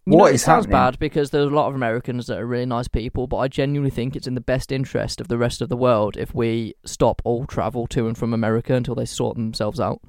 you 0.06 0.18
What 0.18 0.18
know, 0.18 0.26
it 0.32 0.36
is 0.36 0.44
sounds 0.44 0.66
happening? 0.66 0.72
bad 0.92 1.00
because 1.00 1.30
there's 1.32 1.52
a 1.52 1.56
lot 1.56 1.70
of 1.70 1.76
Americans 1.76 2.28
that 2.28 2.38
are 2.38 2.46
really 2.46 2.66
nice 2.66 2.90
people, 2.90 3.26
but 3.26 3.38
I 3.38 3.48
genuinely 3.48 3.90
think 3.90 4.18
it's 4.18 4.28
in 4.28 4.36
the 4.36 4.42
best 4.42 4.70
interest 4.70 5.22
of 5.22 5.30
the 5.30 5.38
rest 5.38 5.62
of 5.62 5.70
the 5.70 5.78
world 5.78 6.18
if 6.18 6.36
we 6.36 6.74
stop 6.84 7.22
all 7.24 7.46
travel 7.46 7.88
to 7.88 8.06
and 8.08 8.18
from 8.18 8.34
America 8.34 8.74
until 8.76 8.96
they 8.96 9.06
sort 9.06 9.38
themselves 9.38 9.80
out. 9.80 10.02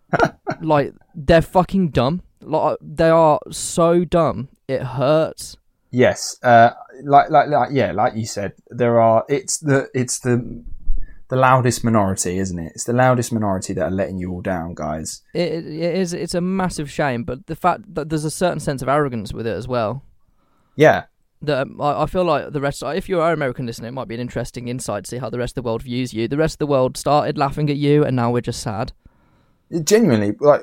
like 0.60 0.92
they're 1.14 1.40
fucking 1.42 1.90
dumb. 1.90 2.20
Like 2.42 2.76
they 2.82 3.08
are 3.08 3.40
so 3.50 4.04
dumb. 4.04 4.48
It 4.68 4.82
hurts. 4.82 5.56
Yes 5.90 6.36
uh 6.42 6.70
like 7.04 7.30
like 7.30 7.48
like 7.48 7.70
yeah 7.72 7.92
like 7.92 8.14
you 8.14 8.26
said 8.26 8.52
there 8.68 9.00
are 9.00 9.24
it's 9.28 9.58
the 9.58 9.88
it's 9.94 10.20
the 10.20 10.62
the 11.28 11.36
loudest 11.36 11.84
minority 11.84 12.38
isn't 12.38 12.58
it 12.58 12.72
it's 12.74 12.84
the 12.84 12.92
loudest 12.92 13.32
minority 13.32 13.72
that 13.72 13.84
are 13.84 13.90
letting 13.90 14.18
you 14.18 14.30
all 14.32 14.40
down 14.40 14.74
guys 14.74 15.22
It, 15.34 15.64
it 15.66 15.94
is. 15.96 16.12
It's 16.12 16.34
a 16.34 16.40
massive 16.40 16.90
shame, 16.90 17.22
but 17.24 17.46
the 17.46 17.54
fact 17.56 17.94
that 17.94 18.08
there's 18.08 18.24
a 18.24 18.30
certain 18.30 18.60
sense 18.60 18.82
of 18.82 18.88
arrogance 18.88 19.32
with 19.32 19.46
it 19.46 19.56
as 19.56 19.66
well. 19.68 20.04
yeah 20.76 21.04
that 21.42 21.62
um, 21.62 21.80
I, 21.80 22.02
I 22.02 22.06
feel 22.06 22.24
like 22.24 22.52
the 22.52 22.60
rest. 22.60 22.82
If 22.84 23.08
you 23.08 23.20
are 23.20 23.28
an 23.28 23.34
American 23.34 23.64
listener, 23.64 23.88
it 23.88 23.92
might 23.92 24.08
be 24.08 24.14
an 24.14 24.20
interesting 24.20 24.68
insight 24.68 25.04
to 25.04 25.08
see 25.10 25.16
how 25.18 25.30
the 25.30 25.38
rest 25.38 25.56
of 25.56 25.62
the 25.64 25.66
world 25.68 25.82
views 25.82 26.12
you. 26.12 26.28
The 26.28 26.36
rest 26.36 26.56
of 26.56 26.58
the 26.58 26.66
world 26.66 26.96
started 26.98 27.38
laughing 27.38 27.70
at 27.70 27.76
you, 27.76 28.04
and 28.04 28.14
now 28.14 28.30
we're 28.30 28.42
just 28.42 28.60
sad. 28.60 28.92
genuinely 29.84 30.32
like 30.40 30.62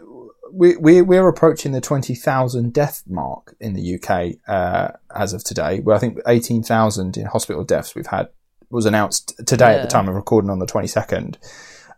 we 0.51 0.77
we 0.77 1.01
we're 1.01 1.27
approaching 1.27 1.71
the 1.71 1.81
twenty 1.81 2.15
thousand 2.15 2.73
death 2.73 3.03
mark 3.07 3.55
in 3.59 3.73
the 3.73 3.95
UK 3.95 4.35
uh, 4.47 4.89
as 5.15 5.33
of 5.33 5.43
today. 5.43 5.79
Where 5.79 5.95
I 5.95 5.99
think 5.99 6.19
eighteen 6.27 6.63
thousand 6.63 7.17
in 7.17 7.25
hospital 7.25 7.63
deaths 7.63 7.95
we've 7.95 8.07
had 8.07 8.29
was 8.69 8.85
announced 8.85 9.33
today 9.45 9.75
at 9.75 9.81
the 9.81 9.87
time 9.87 10.07
of 10.09 10.15
recording 10.15 10.49
on 10.49 10.59
the 10.59 10.65
twenty 10.65 10.87
second. 10.87 11.37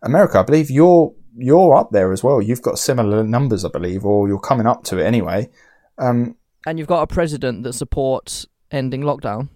America, 0.02 0.40
I 0.40 0.44
believe 0.44 0.70
you're 0.70 1.14
you're 1.36 1.76
up 1.76 1.92
there 1.92 2.12
as 2.12 2.24
well. 2.24 2.42
You've 2.42 2.62
got 2.62 2.80
similar 2.80 3.24
numbers, 3.24 3.64
I 3.64 3.70
believe, 3.70 4.06
or 4.06 4.28
you're 4.28 4.40
coming 4.40 4.68
up 4.68 4.84
to 4.86 5.00
it 5.00 5.06
anyway. 5.06 5.50
Um, 5.98 6.36
And 6.66 6.78
you've 6.78 6.88
got 6.88 7.02
a 7.02 7.08
president 7.08 7.64
that 7.64 7.74
supports 7.74 8.46
ending 8.72 9.02
lockdown. 9.02 9.50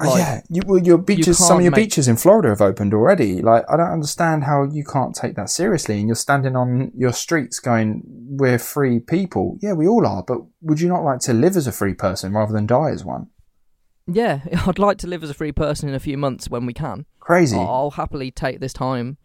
Uh, 0.00 0.06
Like, 0.08 0.18
yeah, 0.18 0.40
you, 0.50 0.62
well, 0.66 0.82
your 0.82 0.98
beaches. 0.98 1.38
Some 1.38 1.58
of 1.58 1.62
your 1.62 1.70
make- 1.70 1.84
beaches 1.86 2.06
in 2.08 2.16
Florida 2.16 2.48
have 2.50 2.60
opened 2.60 2.92
already. 2.92 3.40
Like, 3.40 3.64
I 3.70 3.76
don't 3.76 3.90
understand 3.90 4.44
how 4.44 4.64
you 4.64 4.84
can't 4.84 5.14
take 5.14 5.36
that 5.36 5.48
seriously. 5.50 5.98
And 5.98 6.06
you're 6.08 6.14
standing 6.14 6.54
on 6.56 6.92
your 6.94 7.12
streets 7.12 7.60
going, 7.60 8.02
"We're 8.06 8.58
free 8.58 9.00
people." 9.00 9.56
Yeah, 9.60 9.72
we 9.72 9.86
all 9.88 10.06
are. 10.06 10.22
But 10.22 10.38
would 10.60 10.80
you 10.80 10.88
not 10.88 11.02
like 11.04 11.20
to 11.20 11.32
live 11.32 11.56
as 11.56 11.66
a 11.66 11.72
free 11.72 11.94
person 11.94 12.32
rather 12.34 12.52
than 12.52 12.66
die 12.66 12.90
as 12.90 13.04
one? 13.04 13.28
Yeah, 14.06 14.40
I'd 14.66 14.78
like 14.78 14.98
to 14.98 15.06
live 15.06 15.22
as 15.24 15.30
a 15.30 15.34
free 15.34 15.52
person 15.52 15.88
in 15.88 15.94
a 15.94 16.00
few 16.00 16.16
months 16.18 16.48
when 16.50 16.66
we 16.66 16.72
can. 16.74 17.06
Crazy. 17.20 17.56
I'll 17.56 17.90
happily 17.92 18.30
take 18.30 18.60
this 18.60 18.72
time 18.72 19.16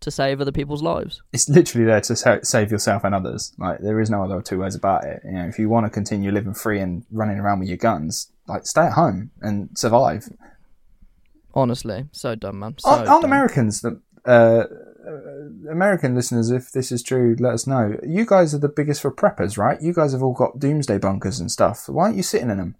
to 0.00 0.10
save 0.10 0.40
other 0.40 0.50
people's 0.52 0.82
lives. 0.82 1.22
It's 1.32 1.48
literally 1.48 1.86
there 1.86 2.00
to 2.00 2.40
save 2.44 2.72
yourself 2.72 3.04
and 3.04 3.14
others. 3.14 3.54
Like, 3.56 3.78
there 3.78 4.00
is 4.00 4.10
no 4.10 4.24
other 4.24 4.42
two 4.42 4.58
ways 4.58 4.74
about 4.74 5.04
it. 5.04 5.22
You 5.24 5.30
know, 5.30 5.46
if 5.46 5.60
you 5.60 5.68
want 5.68 5.86
to 5.86 5.90
continue 5.90 6.32
living 6.32 6.54
free 6.54 6.80
and 6.80 7.04
running 7.12 7.38
around 7.38 7.60
with 7.60 7.68
your 7.68 7.78
guns, 7.78 8.32
like, 8.46 8.66
stay 8.66 8.82
at 8.82 8.92
home 8.92 9.30
and 9.40 9.70
survive. 9.76 10.28
Honestly, 11.54 12.06
so 12.12 12.34
dumb, 12.34 12.58
man. 12.58 12.74
So 12.78 12.88
aren't, 12.88 13.08
aren't 13.08 13.22
dumb. 13.22 13.30
Americans 13.30 13.82
that 13.82 14.00
uh, 14.24 14.64
uh, 15.06 15.70
American 15.70 16.14
listeners, 16.14 16.50
if 16.50 16.72
this 16.72 16.92
is 16.92 17.02
true, 17.02 17.36
let 17.38 17.54
us 17.54 17.66
know. 17.66 17.96
You 18.06 18.24
guys 18.24 18.54
are 18.54 18.58
the 18.58 18.68
biggest 18.68 19.02
for 19.02 19.10
preppers, 19.12 19.58
right? 19.58 19.80
You 19.80 19.92
guys 19.92 20.12
have 20.12 20.22
all 20.22 20.32
got 20.32 20.58
doomsday 20.58 20.98
bunkers 20.98 21.40
and 21.40 21.50
stuff. 21.50 21.88
Why 21.88 22.04
aren't 22.04 22.16
you 22.16 22.22
sitting 22.22 22.50
in 22.50 22.58
them? 22.58 22.76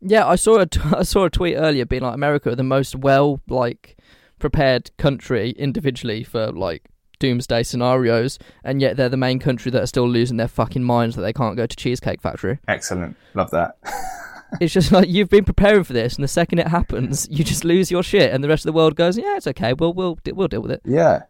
Yeah, 0.00 0.26
I 0.26 0.36
saw 0.36 0.58
a 0.58 0.66
t- 0.66 0.80
I 0.96 1.02
saw 1.02 1.24
a 1.24 1.30
tweet 1.30 1.56
earlier 1.56 1.84
being 1.84 2.02
like 2.02 2.14
America 2.14 2.50
are 2.50 2.56
the 2.56 2.62
most 2.62 2.96
well 2.96 3.40
like 3.48 3.96
prepared 4.38 4.90
country 4.96 5.50
individually 5.50 6.24
for 6.24 6.52
like 6.52 6.84
doomsday 7.18 7.62
scenarios, 7.62 8.38
and 8.64 8.80
yet 8.80 8.96
they're 8.96 9.08
the 9.08 9.16
main 9.16 9.38
country 9.38 9.70
that 9.72 9.82
are 9.82 9.86
still 9.86 10.08
losing 10.08 10.36
their 10.36 10.48
fucking 10.48 10.84
minds 10.84 11.16
that 11.16 11.22
they 11.22 11.32
can't 11.32 11.56
go 11.56 11.66
to 11.66 11.76
Cheesecake 11.76 12.20
Factory. 12.20 12.58
Excellent, 12.68 13.16
love 13.34 13.50
that. 13.50 13.76
it's 14.60 14.72
just 14.72 14.92
like 14.92 15.08
you've 15.08 15.28
been 15.28 15.44
preparing 15.44 15.84
for 15.84 15.92
this, 15.92 16.16
and 16.16 16.24
the 16.24 16.28
second 16.28 16.58
it 16.58 16.68
happens, 16.68 17.28
you 17.30 17.44
just 17.44 17.64
lose 17.64 17.90
your 17.90 18.02
shit, 18.02 18.32
and 18.32 18.42
the 18.42 18.48
rest 18.48 18.64
of 18.64 18.72
the 18.72 18.76
world 18.76 18.96
goes, 18.96 19.18
"Yeah, 19.18 19.36
it's 19.36 19.46
okay. 19.46 19.72
We'll 19.72 19.92
we'll 19.92 20.18
we'll 20.32 20.48
deal 20.48 20.62
with 20.62 20.70
it." 20.70 20.82
Yeah. 20.84 21.22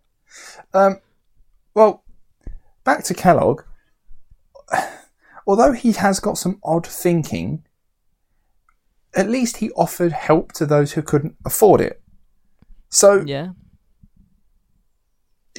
Um. 0.72 1.00
Well, 1.74 2.04
back 2.84 3.04
to 3.04 3.14
Kellogg. 3.14 3.62
Although 5.46 5.72
he 5.72 5.92
has 5.92 6.20
got 6.20 6.36
some 6.36 6.60
odd 6.62 6.86
thinking, 6.86 7.64
at 9.14 9.28
least 9.28 9.58
he 9.58 9.70
offered 9.72 10.12
help 10.12 10.52
to 10.52 10.66
those 10.66 10.92
who 10.92 11.02
couldn't 11.02 11.36
afford 11.44 11.80
it. 11.80 12.02
So 12.90 13.22
Yeah, 13.26 13.48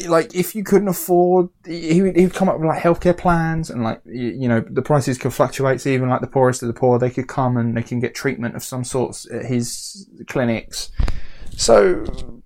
like 0.07 0.33
if 0.33 0.55
you 0.55 0.63
couldn't 0.63 0.87
afford 0.87 1.49
he 1.65 2.01
would, 2.01 2.15
he 2.15 2.23
would 2.23 2.33
come 2.33 2.47
up 2.47 2.57
with 2.57 2.67
like 2.67 2.81
healthcare 2.81 3.17
plans 3.17 3.69
and 3.69 3.83
like 3.83 4.01
you, 4.05 4.29
you 4.29 4.47
know 4.47 4.61
the 4.69 4.81
prices 4.81 5.17
could 5.17 5.33
fluctuate 5.33 5.81
so 5.81 5.89
even 5.89 6.09
like 6.09 6.21
the 6.21 6.27
poorest 6.27 6.63
of 6.63 6.67
the 6.67 6.73
poor 6.73 6.97
they 6.97 7.09
could 7.09 7.27
come 7.27 7.57
and 7.57 7.75
they 7.75 7.83
can 7.83 7.99
get 7.99 8.15
treatment 8.15 8.55
of 8.55 8.63
some 8.63 8.83
sorts 8.83 9.29
at 9.31 9.45
his 9.45 10.07
clinics. 10.27 10.89
So 11.51 12.05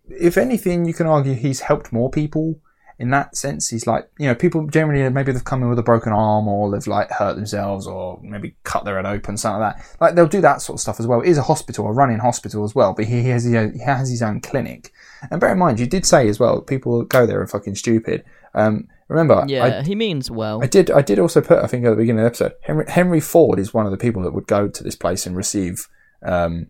if 0.10 0.38
anything 0.38 0.86
you 0.86 0.94
can 0.94 1.06
argue 1.06 1.34
he's 1.34 1.60
helped 1.60 1.94
more 1.94 2.10
people 2.10 2.60
in 3.00 3.10
that 3.10 3.36
sense, 3.36 3.70
he's 3.70 3.88
like, 3.88 4.10
you 4.20 4.28
know, 4.28 4.36
people 4.36 4.68
generally 4.68 5.08
maybe 5.10 5.32
they've 5.32 5.44
come 5.44 5.64
in 5.64 5.70
with 5.70 5.80
a 5.80 5.84
broken 5.84 6.14
arm 6.14 6.48
or 6.48 6.72
they've 6.72 6.86
like 6.88 7.10
hurt 7.12 7.36
themselves 7.36 7.88
or 7.88 8.20
maybe 8.22 8.56
cut 8.64 8.86
their 8.86 8.98
head 8.98 9.06
open, 9.06 9.38
something 9.38 9.62
like 9.62 9.76
that. 9.76 9.98
Like 10.00 10.16
they'll 10.16 10.28
do 10.28 10.42
that 10.42 10.62
sort 10.62 10.78
of 10.78 10.82
stuff 10.82 11.00
as 11.00 11.08
well. 11.08 11.22
It 11.22 11.30
is 11.30 11.38
a 11.38 11.44
hospital, 11.44 11.88
a 11.88 11.92
running 11.92 12.20
hospital 12.20 12.64
as 12.64 12.76
well, 12.76 12.94
but 12.94 13.06
he 13.06 13.24
has 13.30 13.44
he 13.44 13.54
has 13.54 14.10
his 14.10 14.22
own 14.22 14.42
clinic. 14.42 14.92
And 15.32 15.42
bear 15.42 15.52
in 15.52 15.60
mind, 15.60 15.80
you 15.80 15.88
did 15.88 16.06
say 16.06 16.28
as 16.28 16.40
well, 16.40 16.62
people 16.62 17.04
go 17.04 17.26
there 17.26 17.42
and 17.42 17.50
fucking 17.50 17.76
stupid. 17.76 18.24
Um, 18.54 18.88
remember, 19.08 19.44
Yeah, 19.48 19.66
I, 19.66 19.84
he 19.84 19.96
means 19.96 20.30
well. 20.30 20.64
I 20.64 20.68
did 20.68 20.92
I 20.92 21.02
did 21.02 21.20
also 21.20 21.42
put 21.42 21.64
I 21.64 21.68
think 21.68 21.86
at 21.86 21.90
the 21.90 21.96
beginning 21.96 22.26
of 22.26 22.26
the 22.26 22.46
episode, 22.46 22.54
Henry, 22.62 22.86
Henry 22.88 23.20
Ford 23.20 23.60
is 23.60 23.74
one 23.74 23.86
of 23.86 23.92
the 23.92 23.98
people 23.98 24.22
that 24.24 24.34
would 24.34 24.48
go 24.48 24.68
to 24.68 24.84
this 24.84 24.96
place 24.96 25.26
and 25.26 25.36
receive 25.36 25.88
um, 26.22 26.68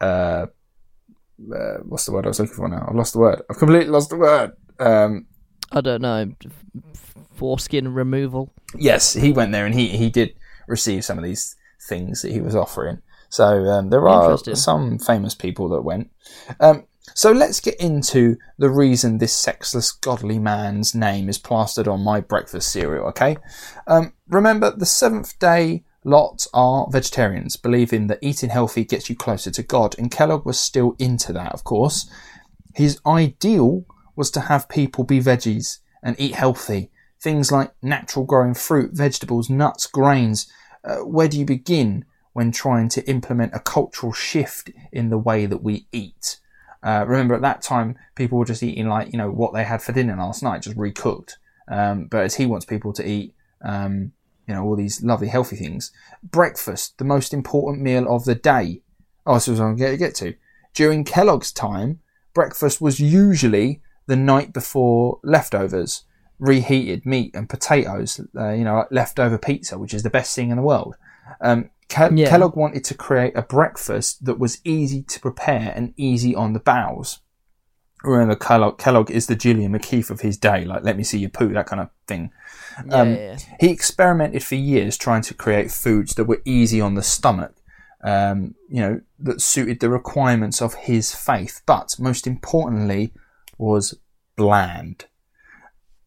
uh, 0.00 0.46
uh, 1.54 1.78
what's 1.82 2.06
the 2.06 2.12
word 2.12 2.26
I 2.26 2.28
was 2.28 2.40
looking 2.40 2.54
for 2.54 2.68
now? 2.68 2.86
I've 2.88 2.94
lost 2.94 3.12
the 3.12 3.18
word. 3.18 3.42
I've 3.50 3.58
completely 3.58 3.90
lost 3.90 4.10
the 4.10 4.16
word. 4.16 4.52
Um, 4.78 5.26
I 5.72 5.80
don't 5.80 6.02
know. 6.02 6.32
Foreskin 7.34 7.92
removal. 7.92 8.52
yes, 8.76 9.14
he 9.14 9.32
went 9.32 9.52
there 9.52 9.66
and 9.66 9.74
he, 9.74 9.88
he 9.88 10.08
did 10.10 10.34
receive 10.66 11.04
some 11.04 11.18
of 11.18 11.24
these 11.24 11.56
things 11.88 12.22
that 12.22 12.32
he 12.32 12.40
was 12.40 12.54
offering. 12.54 13.02
So 13.28 13.64
um, 13.66 13.90
there 13.90 14.08
are 14.08 14.38
some 14.38 14.98
famous 14.98 15.34
people 15.34 15.68
that 15.70 15.82
went. 15.82 16.10
Um, 16.60 16.84
so 17.14 17.32
let's 17.32 17.60
get 17.60 17.74
into 17.80 18.36
the 18.58 18.70
reason 18.70 19.18
this 19.18 19.32
sexless, 19.32 19.92
godly 19.92 20.38
man's 20.38 20.94
name 20.94 21.28
is 21.28 21.38
plastered 21.38 21.88
on 21.88 22.00
my 22.00 22.20
breakfast 22.20 22.70
cereal. 22.72 23.06
Okay, 23.08 23.36
um, 23.86 24.12
remember 24.28 24.70
the 24.70 24.86
Seventh 24.86 25.38
Day 25.38 25.84
lot 26.04 26.46
are 26.54 26.86
vegetarians, 26.90 27.56
believing 27.56 28.06
that 28.06 28.20
eating 28.22 28.50
healthy 28.50 28.84
gets 28.84 29.10
you 29.10 29.16
closer 29.16 29.50
to 29.50 29.62
God, 29.62 29.96
and 29.98 30.10
Kellogg 30.10 30.46
was 30.46 30.58
still 30.58 30.94
into 30.98 31.32
that, 31.32 31.52
of 31.52 31.64
course. 31.64 32.08
His 32.74 33.00
ideal 33.06 33.84
was 34.16 34.30
to 34.32 34.40
have 34.40 34.68
people 34.68 35.04
be 35.04 35.20
veggies 35.20 35.78
and 36.02 36.16
eat 36.18 36.34
healthy. 36.34 36.90
Things 37.20 37.50
like 37.50 37.72
natural 37.82 38.24
growing 38.24 38.54
fruit, 38.54 38.92
vegetables, 38.92 39.48
nuts, 39.48 39.86
grains. 39.86 40.50
Uh, 40.84 40.98
where 40.98 41.28
do 41.28 41.38
you 41.38 41.44
begin 41.44 42.04
when 42.32 42.52
trying 42.52 42.88
to 42.90 43.08
implement 43.08 43.54
a 43.54 43.60
cultural 43.60 44.12
shift 44.12 44.70
in 44.92 45.08
the 45.08 45.18
way 45.18 45.46
that 45.46 45.62
we 45.62 45.86
eat? 45.92 46.38
Uh, 46.82 47.04
remember, 47.06 47.34
at 47.34 47.40
that 47.40 47.62
time, 47.62 47.96
people 48.14 48.38
were 48.38 48.44
just 48.44 48.62
eating 48.62 48.88
like 48.88 49.10
you 49.10 49.18
know 49.18 49.30
what 49.30 49.54
they 49.54 49.64
had 49.64 49.80
for 49.80 49.92
dinner 49.92 50.16
last 50.16 50.42
night, 50.42 50.62
just 50.62 50.76
recooked. 50.76 51.32
Um, 51.66 52.08
but 52.10 52.24
as 52.24 52.34
he 52.34 52.44
wants 52.44 52.66
people 52.66 52.92
to 52.92 53.08
eat, 53.08 53.34
um, 53.64 54.12
you 54.46 54.54
know, 54.54 54.62
all 54.62 54.76
these 54.76 55.02
lovely 55.02 55.28
healthy 55.28 55.56
things. 55.56 55.90
Breakfast, 56.22 56.98
the 56.98 57.04
most 57.04 57.32
important 57.32 57.82
meal 57.82 58.06
of 58.14 58.24
the 58.24 58.34
day. 58.34 58.82
Oh, 59.26 59.34
this 59.34 59.48
was 59.48 59.58
what 59.58 59.66
I'm 59.66 59.76
going 59.76 59.92
to 59.92 59.96
get 59.96 60.14
to. 60.16 60.34
During 60.74 61.04
Kellogg's 61.04 61.52
time, 61.52 62.00
breakfast 62.34 62.80
was 62.80 63.00
usually 63.00 63.80
the 64.06 64.16
night 64.16 64.52
before 64.52 65.18
leftovers, 65.22 66.04
reheated 66.38 67.06
meat 67.06 67.34
and 67.34 67.48
potatoes, 67.48 68.20
uh, 68.36 68.50
you 68.50 68.64
know, 68.64 68.76
like 68.76 68.88
leftover 68.90 69.38
pizza, 69.38 69.78
which 69.78 69.94
is 69.94 70.02
the 70.02 70.10
best 70.10 70.34
thing 70.34 70.50
in 70.50 70.56
the 70.56 70.62
world. 70.62 70.96
Um, 71.40 71.70
Ke- 71.88 72.10
Yeah. 72.12 72.28
Kellogg 72.30 72.56
wanted 72.56 72.82
to 72.84 72.94
create 72.94 73.36
a 73.36 73.42
breakfast 73.42 74.24
that 74.24 74.38
was 74.38 74.58
easy 74.64 75.02
to 75.02 75.20
prepare 75.20 75.72
and 75.76 75.92
easy 75.96 76.34
on 76.34 76.52
the 76.54 76.60
bowels. 76.60 77.20
Remember, 78.02 78.34
Kellogg, 78.36 78.78
Kellogg 78.78 79.10
is 79.10 79.26
the 79.26 79.36
Gillian 79.36 79.72
McKeith 79.72 80.10
of 80.10 80.20
his 80.20 80.36
day, 80.36 80.64
like 80.64 80.82
let 80.82 80.96
me 80.96 81.04
see 81.04 81.18
your 81.18 81.30
poo, 81.30 81.52
that 81.54 81.66
kind 81.66 81.80
of 81.80 81.88
thing. 82.06 82.30
Yeah, 82.86 82.94
Um, 83.00 83.14
yeah. 83.14 83.38
He 83.60 83.70
experimented 83.70 84.42
for 84.44 84.56
years 84.56 84.96
trying 84.98 85.22
to 85.22 85.34
create 85.34 85.70
foods 85.70 86.14
that 86.16 86.24
were 86.24 86.42
easy 86.44 86.80
on 86.80 86.94
the 86.94 87.02
stomach, 87.02 87.54
um, 88.02 88.54
you 88.68 88.80
know, 88.80 89.00
that 89.20 89.40
suited 89.40 89.80
the 89.80 89.88
requirements 89.88 90.60
of 90.60 90.74
his 90.74 91.14
faith, 91.14 91.62
but 91.64 91.96
most 91.98 92.26
importantly, 92.26 93.12
was 93.64 93.98
bland. 94.36 95.06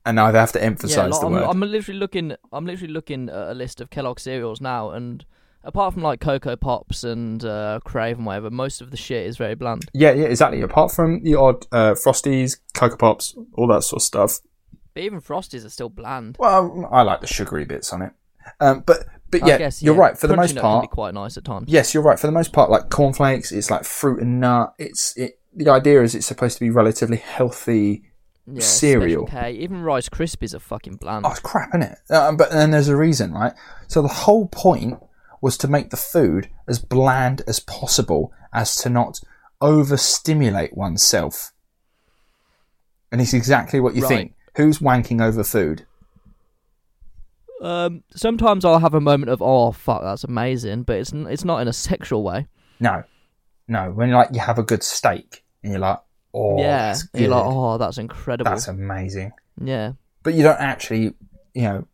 And 0.05 0.19
I 0.19 0.31
have 0.31 0.53
to 0.53 0.59
Yeah, 0.59 0.65
emphasize 0.65 1.11
like, 1.11 1.19
the 1.19 1.27
I'm, 1.27 1.33
word. 1.33 1.43
I'm 1.43 1.59
literally 1.59 1.99
looking. 1.99 2.35
I'm 2.53 2.65
literally 2.65 2.93
looking 2.93 3.29
at 3.29 3.49
a 3.49 3.53
list 3.53 3.81
of 3.81 3.89
Kellogg 3.89 4.19
cereals 4.19 4.61
now, 4.61 4.91
and 4.91 5.25
apart 5.63 5.93
from 5.93 6.03
like 6.03 6.21
Cocoa 6.21 6.55
Pops 6.55 7.03
and 7.03 7.43
uh, 7.43 7.81
Krave 7.83 8.15
and 8.17 8.25
whatever, 8.25 8.49
most 8.49 8.79
of 8.79 8.91
the 8.91 8.95
shit 8.97 9.25
is 9.25 9.35
very 9.35 9.55
bland. 9.55 9.89
yeah, 9.93 10.13
yeah, 10.13 10.27
exactly. 10.27 10.61
Apart 10.61 10.93
from 10.93 11.23
the 11.23 11.35
odd 11.35 11.65
uh, 11.73 11.91
Frosties, 11.93 12.57
Cocoa 12.73 12.95
Pops, 12.95 13.35
all 13.53 13.67
that 13.67 13.83
sort 13.83 14.01
of 14.01 14.05
stuff. 14.05 14.39
But 14.93 15.03
even 15.03 15.19
Frosties 15.19 15.65
are 15.65 15.69
still 15.69 15.89
bland. 15.89 16.37
Well, 16.39 16.87
I 16.89 17.01
like 17.01 17.19
the 17.19 17.27
sugary 17.27 17.65
bits 17.65 17.91
on 17.91 18.01
it. 18.01 18.13
Um, 18.61 18.83
but 18.85 19.05
but 19.29 19.45
yeah, 19.45 19.57
guess, 19.57 19.83
you're 19.83 19.93
yeah. 19.93 20.01
right. 20.01 20.17
For 20.17 20.27
the 20.27 20.37
most 20.37 20.55
part, 20.55 20.83
can 20.83 20.89
be 20.89 20.93
quite 20.93 21.13
nice 21.15 21.35
at 21.35 21.43
times. 21.43 21.67
Yes, 21.67 21.93
you're 21.93 22.03
right. 22.03 22.17
For 22.17 22.27
the 22.27 22.33
most 22.33 22.53
part, 22.53 22.69
like 22.69 22.89
cornflakes, 22.89 23.51
it's 23.51 23.69
like 23.69 23.83
fruit 23.83 24.21
and 24.21 24.39
nut. 24.39 24.73
It's 24.79 25.17
it. 25.17 25.39
The 25.57 25.69
idea 25.71 26.03
is 26.03 26.13
it's 26.15 26.27
supposed 26.27 26.57
to 26.57 26.63
be 26.63 26.69
relatively 26.69 27.17
healthy. 27.17 28.03
Yeah, 28.45 28.61
cereal. 28.61 29.25
K. 29.25 29.51
Even 29.53 29.81
Rice 29.81 30.07
Krispies 30.07 30.53
are 30.53 30.59
fucking 30.59 30.95
bland. 30.97 31.25
Oh, 31.25 31.31
it's 31.31 31.39
crap, 31.41 31.69
isn't 31.71 31.81
it? 31.81 31.97
Uh, 32.09 32.31
but 32.31 32.51
then 32.51 32.71
there's 32.71 32.87
a 32.87 32.95
reason, 32.95 33.33
right? 33.33 33.53
So 33.87 34.01
the 34.01 34.07
whole 34.07 34.47
point 34.47 34.99
was 35.41 35.57
to 35.57 35.67
make 35.67 35.89
the 35.89 35.97
food 35.97 36.47
as 36.67 36.79
bland 36.79 37.41
as 37.47 37.59
possible, 37.59 38.31
as 38.53 38.75
to 38.77 38.89
not 38.89 39.19
overstimulate 39.61 40.77
oneself. 40.77 41.51
And 43.11 43.19
it's 43.19 43.33
exactly 43.33 43.79
what 43.79 43.95
you 43.95 44.03
Right. 44.03 44.07
think. 44.09 44.33
Who's 44.55 44.79
wanking 44.79 45.21
over 45.21 45.43
food? 45.43 45.85
Um, 47.61 48.03
sometimes 48.15 48.63
I'll 48.63 48.79
have 48.79 48.93
a 48.93 49.01
moment 49.01 49.31
of 49.31 49.41
oh 49.41 49.71
fuck 49.71 50.03
that's 50.03 50.23
amazing, 50.23 50.83
but 50.83 50.97
it's 50.97 51.11
n- 51.11 51.25
it's 51.27 51.43
not 51.43 51.59
in 51.61 51.67
a 51.67 51.73
sexual 51.73 52.23
way. 52.23 52.47
No, 52.79 53.03
no. 53.67 53.91
When 53.91 54.11
like 54.11 54.29
you 54.33 54.39
have 54.39 54.59
a 54.59 54.63
good 54.63 54.83
steak 54.83 55.43
and 55.63 55.71
you're 55.73 55.79
like, 55.79 55.99
oh, 56.33 56.59
yeah, 56.59 56.87
that's 56.93 57.07
you're 57.13 57.29
like 57.29 57.43
oh 57.45 57.77
that's 57.77 57.97
incredible. 57.97 58.49
that's 58.49 58.67
amazing. 58.67 59.31
yeah, 59.61 59.93
But 60.23 60.33
you 60.35 60.43
don't 60.43 60.59
actually, 60.59 61.13
you 61.53 61.61
know, 61.63 61.87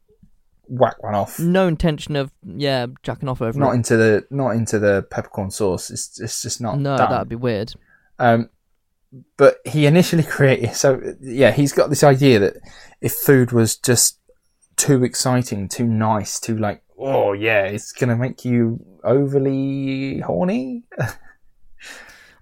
whack 0.68 1.02
one 1.04 1.14
off. 1.14 1.40
no 1.40 1.68
intention 1.68 2.16
of 2.16 2.32
yeah 2.46 2.88
jacking 3.04 3.28
off 3.30 3.42
over 3.42 3.60
Not 3.60 3.72
it. 3.72 3.76
into 3.76 3.98
the 3.98 4.26
not 4.30 4.52
into 4.52 4.80
the 4.80 5.06
peppercorn 5.12 5.52
sauce. 5.52 5.90
It's 5.92 6.20
it's 6.20 6.42
just 6.42 6.62
not 6.62 6.80
no, 6.80 6.98
done. 6.98 7.10
that'd 7.10 7.30
be 7.30 7.36
weird. 7.36 7.74
Um, 8.20 8.50
but 9.38 9.58
he 9.66 9.86
initially 9.86 10.24
created. 10.36 10.74
So 10.76 11.02
yeah, 11.22 11.52
he's 11.52 11.74
got 11.74 11.90
this 11.90 12.04
idea 12.04 12.40
that 12.40 12.54
if 13.02 13.14
food 13.14 13.52
was 13.52 13.76
just 13.76 14.20
too 14.78 15.04
exciting, 15.04 15.68
too 15.70 15.86
nice, 15.86 16.40
too 16.40 16.58
like, 16.58 16.82
oh 16.98 17.34
yeah, 17.34 17.64
it's 17.66 17.92
gonna 17.92 18.16
make 18.16 18.44
you 18.46 18.84
overly 19.04 20.20
horny. 20.20 20.84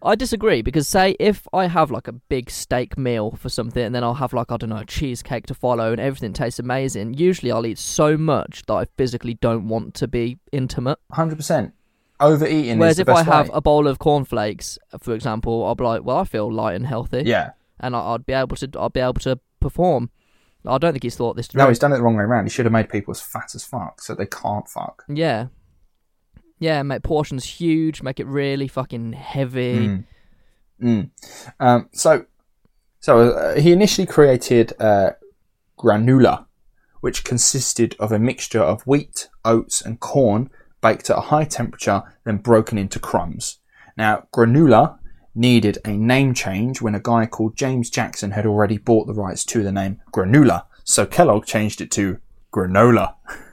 I 0.04 0.16
disagree 0.16 0.62
because 0.62 0.88
say 0.88 1.16
if 1.20 1.48
I 1.54 1.68
have 1.68 1.92
like 1.92 2.08
a 2.08 2.12
big 2.14 2.50
steak 2.50 2.98
meal 2.98 3.32
for 3.32 3.50
something 3.50 3.84
and 3.84 3.94
then 3.94 4.04
I'll 4.04 4.16
have 4.16 4.34
like 4.34 4.52
I 4.52 4.58
don't 4.58 4.70
know 4.70 4.78
a 4.78 4.86
cheesecake 4.86 5.46
to 5.48 5.54
follow 5.54 5.92
and 5.92 6.02
everything 6.02 6.34
tastes 6.34 6.60
amazing. 6.60 7.14
Usually 7.16 7.52
I'll 7.52 7.66
eat 7.66 7.78
so 7.78 8.18
much 8.18 8.64
that 8.68 8.74
I 8.74 8.86
physically 8.98 9.36
don't 9.36 9.68
want 9.68 9.94
to 9.96 10.08
be 10.08 10.40
intimate. 10.52 10.98
Hundred 11.12 11.36
percent. 11.38 11.74
Overeating 12.20 12.78
Whereas 12.78 13.00
is 13.00 13.06
the 13.06 13.12
if 13.12 13.18
I 13.18 13.24
have 13.24 13.50
way. 13.50 13.56
a 13.56 13.62
bowl 13.62 13.88
of 13.88 13.98
cornflakes, 14.00 14.78
for 15.00 15.14
example, 15.16 15.66
I'll 15.66 15.74
be 15.76 15.84
like, 15.84 16.04
well, 16.04 16.18
I 16.18 16.24
feel 16.24 16.52
light 16.52 16.76
and 16.76 16.86
healthy, 16.86 17.24
yeah. 17.26 17.52
and 17.80 17.96
I- 17.96 18.14
I'd 18.14 18.28
be 18.28 18.34
able 18.34 18.56
to, 18.58 18.70
I'd 18.80 18.94
be 18.94 19.00
able 19.00 19.14
to 19.22 19.40
perform. 19.60 20.12
I 20.64 20.78
don't 20.78 20.92
think 20.94 21.02
he's 21.02 21.16
thought 21.16 21.36
this 21.36 21.48
through. 21.48 21.64
No, 21.64 21.68
he's 21.70 21.80
done 21.80 21.92
it 21.94 21.98
the 21.98 22.04
wrong 22.04 22.16
way 22.16 22.24
around. 22.24 22.46
He 22.46 22.52
should 22.52 22.66
have 22.66 22.72
made 22.74 22.90
people 22.90 23.12
as 23.12 23.20
fat 23.22 23.56
as 23.56 23.64
fuck 23.64 24.00
so 24.04 24.14
they 24.14 24.28
can't 24.28 24.68
fuck. 24.70 25.04
Yeah, 25.08 25.48
yeah, 26.62 26.84
make 26.84 27.02
portions 27.02 27.44
huge, 27.44 28.04
make 28.04 28.20
it 28.20 28.28
really 28.28 28.68
fucking 28.68 29.14
heavy. 29.14 29.80
Mm. 29.80 30.04
Mm. 30.80 31.10
Um, 31.60 31.90
so, 31.92 32.26
so 33.00 33.32
uh, 33.32 33.60
he 33.60 33.72
initially 33.72 34.06
created 34.06 34.72
uh, 34.80 35.14
granula, 35.76 36.46
which 37.00 37.24
consisted 37.24 37.96
of 38.00 38.12
a 38.12 38.20
mixture 38.20 38.62
of 38.62 38.84
wheat, 38.84 39.28
oats, 39.44 39.82
and 39.82 40.00
corn 40.00 40.52
baked 40.82 41.10
at 41.10 41.18
a 41.18 41.22
high 41.22 41.46
temperature, 41.46 42.04
then 42.26 42.38
broken 42.38 42.78
into 42.78 43.00
crumbs. 43.00 43.58
Now, 43.98 44.28
granula 44.32 45.00
needed 45.34 45.80
a 45.84 45.94
name 45.94 46.36
change 46.36 46.80
when 46.80 46.94
a 46.94 47.00
guy 47.00 47.26
called 47.26 47.58
James 47.58 47.90
Jackson 47.90 48.32
had 48.32 48.46
already 48.46 48.78
bought 48.78 49.08
the 49.08 49.16
rights 49.16 49.44
to 49.46 49.64
the 49.64 49.72
name 49.72 50.00
granula, 50.14 50.66
so 50.84 51.08
Kellogg 51.08 51.48
changed 51.48 51.82
it 51.82 51.90
to 51.92 52.20
granola. 52.54 53.16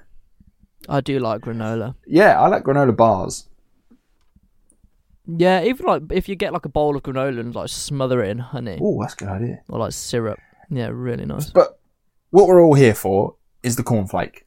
I 0.89 1.01
do 1.01 1.19
like 1.19 1.43
granola. 1.43 1.95
Yeah, 2.07 2.41
I 2.41 2.49
like 2.49 2.65
granola 2.65 2.97
bars. 2.97 3.47
Yeah, 5.27 5.63
even 5.63 5.85
like 5.87 6.03
if 6.11 6.29
you 6.29 6.37
get 6.37 6.53
like 6.55 6.65
a 6.65 6.71
bowl 6.71 6.97
of 6.97 7.03
granola 7.03 7.39
and 7.41 7.55
like 7.55 7.69
smother 7.69 8.23
it 8.23 8.31
in 8.31 8.39
honey 8.39 8.79
Oh, 8.81 8.99
that's 9.01 9.13
a 9.15 9.17
good 9.17 9.29
idea. 9.29 9.61
or 9.69 9.79
like 9.81 9.93
syrup. 9.93 10.39
Yeah, 10.71 10.89
really 10.93 11.27
nice. 11.27 11.51
But 11.51 11.79
what 12.31 12.47
we're 12.49 12.63
all 12.63 12.75
here 12.75 12.95
for 12.95 13.35
is 13.63 13.77
the 13.77 13.83
cornflake. 13.83 14.43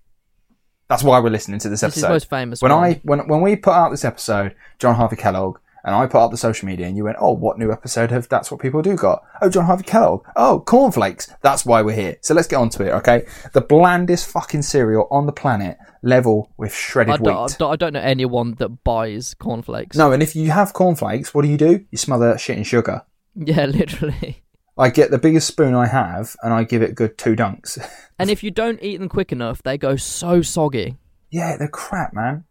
That's 0.88 1.04
why 1.04 1.20
we're 1.20 1.30
listening 1.30 1.60
to 1.60 1.70
this 1.70 1.82
This 1.82 1.98
is 1.98 2.04
episode. 2.04 2.14
most 2.14 2.30
famous. 2.30 2.62
when 2.62 2.72
one. 2.72 2.84
I 2.84 3.00
when 3.04 3.28
when 3.28 3.42
we 3.42 3.56
put 3.56 3.74
out 3.74 3.90
this 3.92 4.04
episode, 4.04 4.56
John 4.80 4.96
Harvey 4.96 5.16
Kellogg, 5.16 5.60
and 5.84 5.96
I 5.96 6.06
put 6.08 6.20
up 6.24 6.32
the 6.32 6.38
social 6.38 6.68
media, 6.68 6.88
and 6.88 6.96
you 6.96 7.04
went, 7.04 7.18
"Oh, 7.20 7.32
what 7.34 7.58
new 7.58 7.72
episode 7.72 8.12
have 8.12 8.30
That's 8.30 8.52
What 8.52 8.60
People 8.62 8.82
Do 8.82 8.96
got?" 8.96 9.24
Oh, 9.42 9.50
John 9.50 9.66
Harvey 9.66 9.84
Kellogg. 9.84 10.26
Oh, 10.36 10.60
cornflakes. 10.66 11.32
That's 11.42 11.66
why 11.66 11.82
we're 11.82 11.96
here. 11.96 12.18
So 12.22 12.34
let's 12.34 12.48
get 12.48 12.58
on 12.58 12.70
to 12.70 12.86
it, 12.86 12.92
okay? 12.92 13.26
The 13.54 13.62
blandest 13.62 14.28
fucking 14.28 14.62
cereal 14.62 15.08
on 15.12 15.26
the 15.26 15.32
planet, 15.32 15.78
level 16.04 16.52
with 16.58 16.74
shredded 16.74 17.14
I 17.14 17.18
don't, 17.18 17.36
I 17.36 17.42
wheat. 17.44 17.56
don't, 17.60 17.72
I 17.72 17.76
don't 17.76 17.94
know 17.94 18.00
anyone 18.02 18.56
that 18.56 18.84
buys 18.84 19.34
cornflakes. 19.36 19.98
No, 19.98 20.12
and 20.12 20.22
if 20.24 20.36
you 20.36 20.52
have 20.52 20.74
cornflakes, 20.74 21.34
what 21.34 21.42
do 21.44 21.48
you 21.48 21.58
do? 21.58 21.86
You 21.92 21.98
smother 21.98 22.32
that 22.32 22.40
shit 22.40 22.58
in 22.58 22.64
sugar. 22.64 23.02
Yeah, 23.36 23.66
literally. 23.68 24.44
I 24.78 24.90
get 24.90 25.12
the 25.12 25.18
biggest 25.20 25.48
spoon 25.48 25.76
I 25.76 25.86
have, 25.88 26.36
and 26.42 26.54
I 26.54 26.64
give 26.64 26.82
it 26.82 26.92
a 26.92 26.94
good 26.94 27.18
two 27.18 27.36
dunks. 27.36 27.78
And 28.20 28.30
if 28.30 28.44
you 28.44 28.52
don't 28.52 28.78
eat 28.84 28.98
them 28.98 29.10
quick 29.10 29.32
enough, 29.32 29.64
they 29.64 29.80
go 29.80 29.96
so 29.96 30.44
soggy. 30.44 30.98
yeah, 31.32 31.58
they're 31.58 31.68
crap, 31.68 32.14
man. 32.14 32.44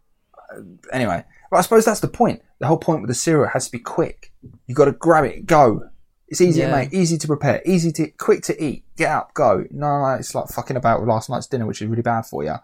Anyway, 0.92 1.24
but 1.50 1.58
I 1.58 1.60
suppose 1.62 1.84
that's 1.84 2.00
the 2.00 2.08
point. 2.08 2.42
The 2.58 2.66
whole 2.66 2.78
point 2.78 3.02
with 3.02 3.08
the 3.08 3.14
cereal 3.14 3.50
has 3.50 3.66
to 3.66 3.72
be 3.72 3.78
quick. 3.78 4.32
You 4.66 4.74
got 4.74 4.86
to 4.86 4.92
grab 4.92 5.24
it, 5.24 5.46
go. 5.46 5.90
It's 6.28 6.40
easy 6.40 6.60
to 6.60 6.70
make, 6.70 6.94
easy 6.94 7.18
to 7.18 7.26
prepare, 7.26 7.60
easy 7.66 7.90
to 7.92 8.06
quick 8.06 8.42
to 8.44 8.64
eat. 8.64 8.84
Get 8.96 9.10
up, 9.10 9.34
go. 9.34 9.64
No, 9.72 10.00
no, 10.00 10.14
it's 10.14 10.32
like 10.32 10.46
fucking 10.46 10.76
about 10.76 11.00
with 11.00 11.08
last 11.08 11.28
night's 11.28 11.48
dinner, 11.48 11.66
which 11.66 11.82
is 11.82 11.88
really 11.88 12.02
bad 12.02 12.24
for 12.24 12.44
you. 12.44 12.54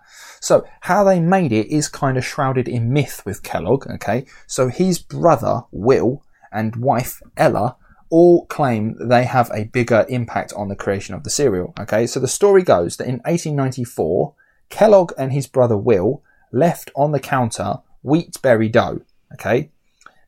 So 0.41 0.65
how 0.83 1.03
they 1.03 1.19
made 1.19 1.51
it 1.51 1.67
is 1.67 1.89
kind 1.89 2.17
of 2.17 2.25
shrouded 2.25 2.69
in 2.69 2.93
myth 2.93 3.23
with 3.27 3.43
Kellogg. 3.43 3.89
Okay, 3.89 4.25
so 4.47 4.69
his 4.69 5.01
brother 5.01 5.63
Will 5.73 6.23
and 6.53 6.77
wife 6.77 7.21
Ella 7.37 7.77
all 8.09 8.47
claim 8.47 8.97
they 9.01 9.25
have 9.25 9.51
a 9.53 9.65
bigger 9.65 10.07
impact 10.09 10.53
on 10.53 10.69
the 10.69 10.77
creation 10.77 11.17
of 11.17 11.25
the 11.25 11.31
cereal. 11.31 11.75
Okay, 11.81 12.07
so 12.07 12.21
the 12.21 12.29
story 12.29 12.63
goes 12.63 12.99
that 12.99 13.09
in 13.09 13.17
1894, 13.25 14.33
Kellogg 14.69 15.13
and 15.19 15.33
his 15.33 15.49
brother 15.49 15.77
Will 15.77 16.23
left 16.53 16.93
on 16.95 17.11
the 17.11 17.19
counter 17.19 17.79
wheat 18.07 18.41
berry 18.41 18.69
dough. 18.69 19.01
Okay, 19.35 19.71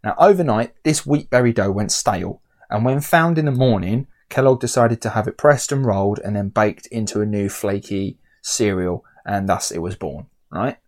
now 0.03 0.15
overnight 0.19 0.75
this 0.83 1.07
wheat 1.07 1.31
berry 1.31 1.53
dough 1.53 1.71
went 1.71 1.93
stale, 1.93 2.43
and 2.69 2.85
when 2.85 3.01
found 3.01 3.39
in 3.39 3.45
the 3.45 3.53
morning, 3.53 4.07
Kellogg 4.29 4.61
decided 4.61 5.01
to 5.03 5.11
have 5.11 5.29
it 5.29 5.39
pressed 5.39 5.73
and 5.73 5.87
rolled 5.87 6.19
and 6.19 6.37
then 6.37 6.49
baked 6.49 6.87
into 6.89 7.21
a 7.21 7.27
new 7.27 7.49
flaky 7.49 8.19
cereal, 8.43 9.05
and 9.25 9.49
thus 9.49 9.71
it 9.71 9.79
was 9.79 9.97
born. 9.97 10.27
Right. 10.51 10.79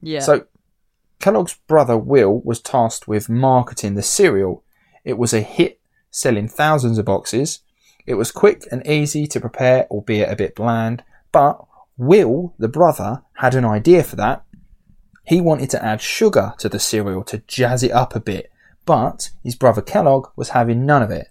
Yeah. 0.00 0.20
So 0.20 0.46
Kellogg's 1.20 1.54
brother 1.66 1.96
Will 1.96 2.40
was 2.40 2.60
tasked 2.60 3.08
with 3.08 3.28
marketing 3.28 3.94
the 3.94 4.02
cereal. 4.02 4.64
It 5.04 5.16
was 5.18 5.32
a 5.32 5.40
hit, 5.40 5.80
selling 6.10 6.48
thousands 6.48 6.98
of 6.98 7.06
boxes. 7.06 7.60
It 8.06 8.14
was 8.14 8.32
quick 8.32 8.64
and 8.70 8.86
easy 8.86 9.26
to 9.28 9.40
prepare, 9.40 9.86
albeit 9.86 10.30
a 10.30 10.36
bit 10.36 10.56
bland. 10.56 11.04
But 11.30 11.64
Will, 11.96 12.54
the 12.58 12.68
brother, 12.68 13.22
had 13.34 13.54
an 13.54 13.64
idea 13.64 14.02
for 14.02 14.16
that. 14.16 14.44
He 15.24 15.40
wanted 15.40 15.70
to 15.70 15.84
add 15.84 16.00
sugar 16.00 16.54
to 16.58 16.68
the 16.68 16.78
cereal 16.78 17.22
to 17.24 17.38
jazz 17.46 17.82
it 17.82 17.92
up 17.92 18.14
a 18.14 18.20
bit, 18.20 18.50
but 18.84 19.30
his 19.42 19.54
brother 19.54 19.80
Kellogg 19.82 20.28
was 20.36 20.50
having 20.50 20.84
none 20.84 21.02
of 21.02 21.10
it, 21.10 21.28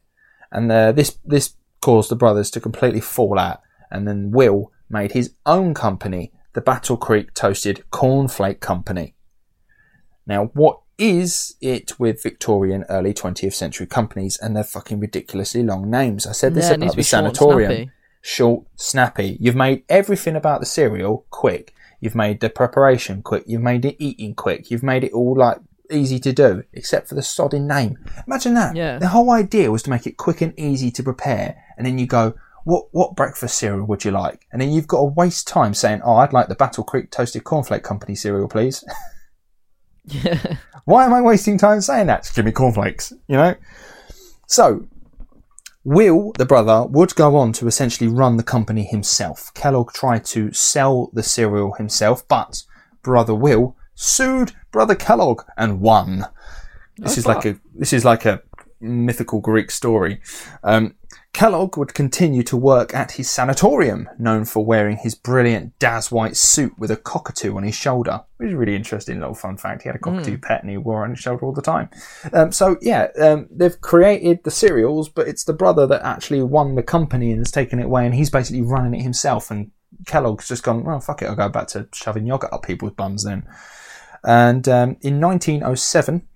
and 0.52 0.72
uh, 0.72 0.92
this 0.92 1.18
this 1.26 1.56
caused 1.82 2.10
the 2.10 2.16
brothers 2.16 2.50
to 2.52 2.62
completely 2.62 3.02
fall 3.02 3.38
out. 3.40 3.62
And 3.90 4.08
then 4.08 4.32
Will 4.32 4.72
made 4.90 5.12
his 5.12 5.34
own 5.46 5.74
company, 5.74 6.32
the 6.54 6.62
Battle 6.62 6.96
Creek 6.96 7.34
Toasted 7.34 7.84
Cornflake 7.92 8.60
Company. 8.62 9.16
Now, 10.26 10.46
what 10.54 10.80
is 10.98 11.56
it 11.60 12.00
with 12.00 12.22
Victorian 12.24 12.86
early 12.88 13.14
20th 13.14 13.54
century 13.54 13.88
companies 13.88 14.38
and 14.38 14.56
their 14.56 14.64
fucking 14.64 15.00
ridiculously 15.00 15.64
long 15.64 15.90
names? 15.90 16.26
I 16.28 16.32
said 16.32 16.54
this 16.54 16.70
Yeah, 16.70 16.76
about 16.76 16.96
the 16.96 17.04
short 17.04 17.06
sanatorium. 17.08 17.72
snappy. 17.72 17.92
Short, 18.22 18.66
snappy. 18.76 19.38
You've 19.42 19.56
made 19.56 19.84
everything 19.90 20.36
about 20.36 20.60
the 20.60 20.66
cereal 20.68 21.26
quick. 21.32 21.74
You've 22.02 22.16
made 22.16 22.42
the 22.42 22.50
preparation 22.50 23.22
quick. 23.22 23.44
You've 23.48 23.62
made 23.62 23.84
the 23.84 23.96
eating 24.04 24.36
quick. 24.36 24.70
You've 24.70 24.84
made 24.84 25.04
it 25.04 25.14
all 25.14 25.38
like 25.38 25.60
easy 25.90 26.20
to 26.20 26.34
do, 26.34 26.64
except 26.74 27.08
for 27.08 27.16
the 27.16 27.22
sodding 27.22 27.68
name. 27.68 27.98
Imagine 28.28 28.56
that. 28.56 28.76
Yeah. 28.76 28.98
The 28.98 29.10
whole 29.10 29.32
idea 29.32 29.72
was 29.72 29.84
to 29.84 29.90
make 29.90 30.08
it 30.08 30.18
quick 30.18 30.42
and 30.42 30.58
easy 30.60 30.92
to 30.92 31.04
prepare, 31.04 31.64
and 31.78 31.86
then 31.86 31.98
you 31.98 32.08
go, 32.08 32.34
what 32.64 32.88
what 32.92 33.16
breakfast 33.16 33.58
cereal 33.58 33.86
would 33.86 34.04
you 34.04 34.12
like? 34.12 34.48
And 34.52 34.62
then 34.62 34.72
you've 34.72 34.88
got 34.88 34.98
to 34.98 35.06
waste 35.06 35.48
time 35.48 35.74
saying, 35.74 36.02
oh, 36.04 36.16
I'd 36.16 36.34
like 36.34 36.48
the 36.48 36.56
Battle 36.56 36.84
Creek 36.84 37.12
Toasted 37.12 37.44
Cornflake 37.44 37.84
Company 37.84 38.16
cereal, 38.16 38.48
please. 38.48 38.84
Yeah. 40.06 40.56
Why 40.86 41.06
am 41.06 41.14
I 41.14 41.22
wasting 41.22 41.60
time 41.60 41.80
saying 41.80 42.08
that? 42.08 42.24
Just 42.24 42.36
give 42.36 42.44
me 42.44 42.52
cornflakes, 42.52 43.14
you 43.28 43.38
know? 43.38 43.56
So, 44.48 44.88
Will, 45.84 46.32
the 46.38 46.46
brother, 46.46 46.86
would 46.88 47.16
go 47.16 47.36
on 47.36 47.54
to 47.54 47.68
essentially 47.68 48.08
run 48.08 48.38
the 48.38 48.44
company 48.44 48.84
himself. 48.84 49.52
Kellogg 49.54 49.92
tried 49.94 50.26
to 50.26 50.54
sell 50.54 51.10
the 51.14 51.24
cereal 51.24 51.74
himself, 51.74 52.28
but 52.28 52.64
brother 53.02 53.34
Will 53.34 53.76
sued 53.96 54.54
brother 54.72 54.96
Kellogg 54.96 55.44
and 55.58 55.82
won. 55.82 56.26
This 56.98 57.18
Oh, 57.18 57.20
is 57.20 57.26
like 57.26 57.46
a 57.46 57.58
this 57.74 57.94
is 57.94 58.06
like 58.06 58.26
a 58.26 58.42
mythical 58.80 59.40
Greek 59.42 59.72
story. 59.72 60.22
Um, 60.64 60.96
Kellogg 61.34 61.78
would 61.78 61.94
continue 61.94 62.44
to 62.44 62.58
work 62.58 62.94
at 62.94 63.14
his 63.14 63.30
sanatorium, 63.30 64.10
known 64.20 64.44
for 64.44 64.66
wearing 64.66 64.98
his 64.98 65.16
brilliant 65.16 65.78
Daz 65.80 66.12
white 66.12 66.36
suit 66.36 66.78
with 66.78 66.92
a 66.92 66.98
cockatoo 66.98 67.56
on 67.56 67.64
his 67.64 67.74
shoulder. 67.74 68.22
Which 68.38 68.50
is 68.50 68.54
a 68.54 68.58
really 68.58 68.76
interesting 68.76 69.20
little 69.20 69.34
fun 69.34 69.58
fact. 69.58 69.84
He 69.84 69.90
had 69.90 69.96
a 69.96 70.00
cockatoo 70.00 70.38
pet 70.38 70.62
and 70.62 70.70
he 70.70 70.78
wore 70.78 71.02
it 71.02 71.06
on 71.06 71.10
his 71.12 71.20
shoulder 71.20 71.46
all 71.46 71.54
the 71.54 71.62
time. 71.62 71.90
Um, 72.34 72.52
so 72.52 72.78
yeah, 72.82 73.08
um, 73.20 73.48
they've 73.50 73.80
created 73.80 74.44
the 74.44 74.52
cereals, 74.52 75.08
but 75.08 75.28
it's 75.28 75.46
the 75.46 75.54
brother 75.54 75.88
that 75.88 76.04
actually 76.04 76.44
won 76.44 76.76
the 76.76 76.84
company 76.84 77.32
and 77.32 77.40
has 77.40 77.52
taken 77.52 77.80
it 77.80 77.86
away, 77.86 78.06
and 78.06 78.14
he's 78.14 78.30
basically 78.30 78.62
running 78.62 79.00
it 79.00 79.04
himself. 79.04 79.50
And 79.50 79.72
Kellogg's 80.06 80.50
just 80.50 80.64
gone, 80.64 80.84
well, 80.84 81.00
fuck 81.00 81.22
it, 81.22 81.26
I'll 81.26 81.36
go 81.36 81.50
back 81.50 81.68
to 81.70 81.88
shoving 81.94 82.26
yogurt 82.26 82.52
up 82.52 82.64
people's 82.64 82.94
bums 82.94 83.24
then. 83.24 83.48
And 84.24 84.68
um, 84.68 84.98
in 85.02 85.20
1907, 85.22 86.28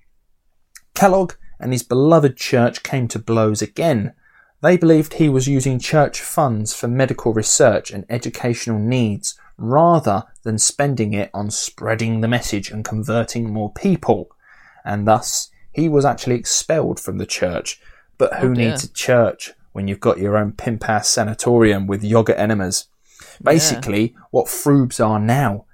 Kellogg 0.93 1.33
and 1.59 1.71
his 1.71 1.83
beloved 1.83 2.37
church 2.37 2.81
came 2.83 3.07
to 3.09 3.19
blows 3.19 3.61
again. 3.61 4.13
They 4.61 4.77
believed 4.77 5.13
he 5.15 5.29
was 5.29 5.47
using 5.47 5.79
church 5.79 6.21
funds 6.21 6.73
for 6.73 6.87
medical 6.87 7.33
research 7.33 7.91
and 7.91 8.05
educational 8.09 8.79
needs 8.79 9.37
rather 9.57 10.23
than 10.43 10.57
spending 10.57 11.13
it 11.13 11.29
on 11.33 11.51
spreading 11.51 12.21
the 12.21 12.27
message 12.27 12.71
and 12.71 12.83
converting 12.83 13.51
more 13.51 13.71
people. 13.71 14.29
And 14.83 15.07
thus, 15.07 15.49
he 15.71 15.89
was 15.89 16.05
actually 16.05 16.35
expelled 16.35 16.99
from 16.99 17.17
the 17.17 17.25
church. 17.25 17.79
But 18.17 18.35
who 18.35 18.47
Oh, 18.49 18.53
needs 18.53 18.83
a 18.83 18.91
church 18.93 19.51
when 19.73 19.87
you've 19.87 19.99
got 19.99 20.19
your 20.19 20.37
own 20.37 20.53
pimp 20.53 20.87
ass 20.89 21.09
sanatorium 21.09 21.85
with 21.85 22.03
yoga 22.03 22.37
enemas? 22.39 22.87
Basically, 23.43 24.15
what 24.31 24.47
Frubes 24.47 25.05
are 25.05 25.19
now. 25.19 25.65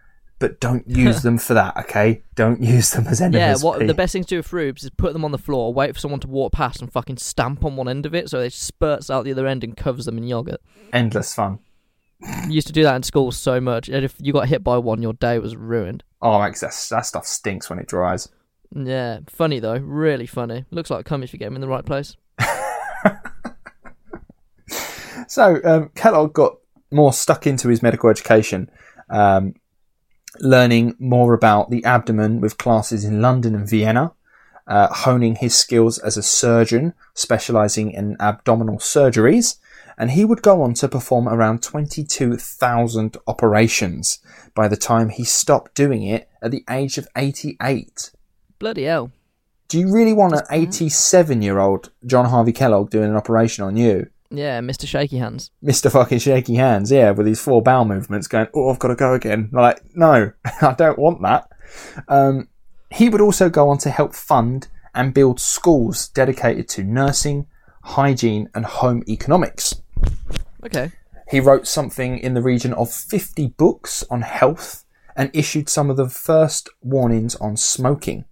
But 0.42 0.60
don't 0.60 0.86
use 0.90 1.22
them 1.22 1.38
for 1.38 1.54
that, 1.54 1.78
okay? 1.78 2.24
Don't 2.36 2.62
use 2.62 2.92
them 2.92 3.08
as 3.08 3.22
Yeah, 3.22 3.56
what 3.62 3.86
the 3.86 3.94
best 3.94 4.12
thing 4.12 4.24
to 4.24 4.28
do 4.28 4.38
with 4.38 4.48
Frubes 4.50 4.84
is 4.84 4.90
put 4.90 5.14
them 5.14 5.24
on 5.24 5.32
the 5.32 5.38
floor, 5.38 5.74
wait 5.74 5.94
for 5.94 6.00
someone 6.00 6.20
to 6.20 6.28
walk 6.28 6.52
past 6.52 6.82
and 6.82 6.92
fucking 6.92 7.18
stamp 7.18 7.64
on 7.64 7.76
one 7.76 7.88
end 7.88 8.06
of 8.06 8.14
it 8.14 8.30
so 8.30 8.40
it 8.40 8.52
spurts 8.52 9.10
out 9.10 9.24
the 9.24 9.32
other 9.32 9.48
end 9.48 9.64
and 9.64 9.78
covers 9.78 10.06
them 10.06 10.18
in 10.18 10.26
yogurt. 10.26 10.60
Endless 10.92 11.34
fun. 11.34 11.60
You 12.48 12.54
used 12.54 12.68
to 12.68 12.74
do 12.74 12.84
that 12.84 12.96
in 12.96 13.04
school 13.04 13.32
so 13.32 13.62
much, 13.62 13.88
and 13.88 14.04
if 14.04 14.16
you 14.20 14.34
got 14.34 14.48
hit 14.48 14.64
by 14.64 14.78
one, 14.78 15.02
your 15.02 15.14
day 15.14 15.40
was 15.40 15.56
ruined. 15.56 16.04
Oh, 16.22 16.38
Max, 16.38 16.60
that, 16.60 16.76
that 16.92 17.06
stuff 17.06 17.26
stinks 17.26 17.70
when 17.70 17.80
it 17.80 17.88
dries. 17.88 18.28
Yeah, 18.76 19.20
funny 19.28 19.60
though, 19.60 19.78
really 19.78 20.28
funny. 20.28 20.66
Looks 20.70 20.90
like 20.90 21.06
cum 21.06 21.24
if 21.24 21.34
you 21.34 21.40
get 21.40 21.48
him 21.48 21.56
in 21.56 21.62
the 21.62 21.68
right 21.68 21.86
place. 21.86 22.16
So 25.32 25.62
um, 25.64 25.92
Kellogg 25.96 26.34
got 26.34 26.58
more 26.92 27.14
stuck 27.14 27.48
into 27.48 27.70
his 27.70 27.82
medical 27.82 28.10
education, 28.10 28.70
um, 29.10 29.54
learning 30.40 30.96
more 31.00 31.34
about 31.34 31.70
the 31.70 31.84
abdomen 31.84 32.40
with 32.42 32.58
classes 32.58 33.04
in 33.04 33.22
London 33.22 33.56
and 33.56 33.70
Vienna, 33.70 34.14
uh, 34.68 34.88
honing 34.88 35.36
his 35.36 35.56
skills 35.56 35.98
as 36.00 36.18
a 36.18 36.24
surgeon, 36.24 36.94
specializing 37.14 37.92
in 37.92 38.16
abdominal 38.20 38.78
surgeries. 38.78 39.58
And 39.98 40.12
he 40.12 40.26
would 40.26 40.42
go 40.42 40.62
on 40.62 40.74
to 40.76 40.88
perform 40.88 41.28
around 41.28 41.62
22,000 41.62 43.18
operations 43.28 44.20
by 44.56 44.68
the 44.68 44.78
time 44.78 45.10
he 45.10 45.24
stopped 45.24 45.76
doing 45.76 46.04
it 46.04 46.30
at 46.42 46.52
the 46.52 46.64
age 46.70 46.98
of 46.98 47.08
88. 47.16 48.12
Bloody 48.58 48.84
hell. 48.86 49.12
Do 49.68 49.80
you 49.80 49.94
really 49.94 50.14
want 50.14 50.34
an 50.34 50.42
87 50.50 51.42
year 51.42 51.60
old 51.60 51.92
John 52.06 52.26
Harvey 52.26 52.52
Kellogg 52.52 52.90
doing 52.90 53.10
an 53.10 53.16
operation 53.16 53.64
on 53.64 53.78
you? 53.78 54.10
Yeah, 54.32 54.60
Mr. 54.62 54.88
Shaky 54.88 55.18
Hands. 55.18 55.52
Mr. 55.64 55.92
fucking 55.92 56.20
shaky 56.20 56.56
hands, 56.56 56.92
yeah, 56.92 57.12
with 57.12 57.28
his 57.28 57.40
four 57.42 57.62
bowel 57.62 57.84
movements 57.86 58.28
going, 58.28 58.48
oh, 58.56 58.70
I've 58.70 58.80
got 58.80 58.88
to 58.88 58.96
go 58.96 59.14
again. 59.14 59.50
Like, 59.52 59.82
no, 59.94 60.32
I 60.62 60.74
don't 60.74 60.98
want 60.98 61.22
that. 61.22 61.50
Um, 62.08 62.48
he 62.90 63.10
would 63.10 63.22
also 63.22 63.50
go 63.50 63.70
on 63.70 63.78
to 63.80 63.90
help 63.90 64.16
fund 64.16 64.70
and 64.96 65.14
build 65.14 65.40
schools 65.40 66.08
dedicated 66.08 66.70
to 66.70 66.84
nursing, 66.84 67.48
hygiene, 67.84 68.50
and 68.56 68.66
home 68.66 69.04
economics. 69.08 69.82
Okay. 70.66 70.92
He 71.30 71.40
wrote 71.40 71.68
something 71.68 72.18
in 72.18 72.34
the 72.34 72.42
region 72.42 72.74
of 72.74 72.92
50 72.94 73.48
books 73.58 74.04
on 74.10 74.22
health 74.22 74.84
and 75.16 75.30
issued 75.34 75.68
some 75.70 75.90
of 75.90 75.98
the 75.98 76.10
first 76.10 76.70
warnings 76.82 77.36
on 77.36 77.58
smoking. 77.58 78.26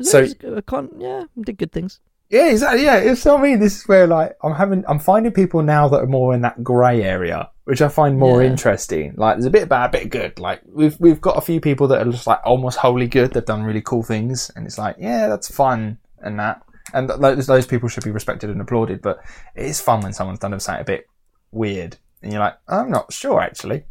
So- 0.00 0.26
So, 0.26 0.60
con- 0.62 0.90
yeah, 0.98 1.24
did 1.40 1.58
good 1.58 1.72
things. 1.72 2.00
Yeah, 2.34 2.50
exactly. 2.50 2.82
Yeah, 2.82 2.96
it's 2.96 3.24
what 3.24 3.38
I 3.38 3.42
mean. 3.44 3.60
This 3.60 3.76
is 3.78 3.86
where 3.86 4.08
like 4.08 4.36
I'm 4.42 4.54
having, 4.54 4.82
I'm 4.88 4.98
finding 4.98 5.30
people 5.30 5.62
now 5.62 5.86
that 5.86 5.98
are 5.98 6.06
more 6.06 6.34
in 6.34 6.40
that 6.40 6.64
grey 6.64 7.00
area, 7.04 7.48
which 7.62 7.80
I 7.80 7.86
find 7.86 8.18
more 8.18 8.42
Yeah. 8.42 8.50
interesting. 8.50 9.14
Like, 9.16 9.36
there's 9.36 9.44
a 9.44 9.50
bit 9.50 9.68
bad, 9.68 9.90
a 9.94 9.98
bit 10.00 10.10
good. 10.10 10.40
Like, 10.40 10.60
we've 10.66 10.98
we've 10.98 11.20
got 11.20 11.38
a 11.38 11.40
few 11.40 11.60
people 11.60 11.86
that 11.88 12.04
are 12.04 12.10
just 12.10 12.26
like 12.26 12.40
almost 12.44 12.78
wholly 12.78 13.06
good. 13.06 13.32
They've 13.32 13.44
done 13.44 13.62
really 13.62 13.82
cool 13.82 14.02
things, 14.02 14.50
and 14.56 14.66
it's 14.66 14.78
like, 14.78 14.96
yeah, 14.98 15.28
that's 15.28 15.48
fun 15.48 15.98
and 16.22 16.40
that. 16.40 16.60
And 16.92 17.06
th- 17.08 17.20
those 17.20 17.46
those 17.46 17.66
people 17.68 17.88
should 17.88 18.02
be 18.02 18.10
respected 18.10 18.50
and 18.50 18.60
applauded. 18.60 19.00
But 19.00 19.20
it 19.54 19.66
is 19.66 19.80
fun 19.80 20.00
when 20.00 20.12
someone's 20.12 20.40
done 20.40 20.58
something 20.58 20.80
a 20.82 20.84
bit 20.84 21.06
weird, 21.52 21.98
and 22.20 22.32
you're 22.32 22.40
like, 22.42 22.58
I'm 22.66 22.90
not 22.90 23.12
sure 23.12 23.40
actually. 23.40 23.84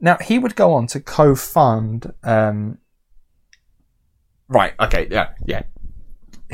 Now 0.00 0.18
he 0.20 0.38
would 0.38 0.54
go 0.54 0.74
on 0.74 0.86
to 0.88 1.00
co-fund. 1.00 2.12
Um, 2.22 2.76
right. 4.48 4.74
Okay. 4.78 5.08
Yeah. 5.10 5.30
Yeah 5.46 5.62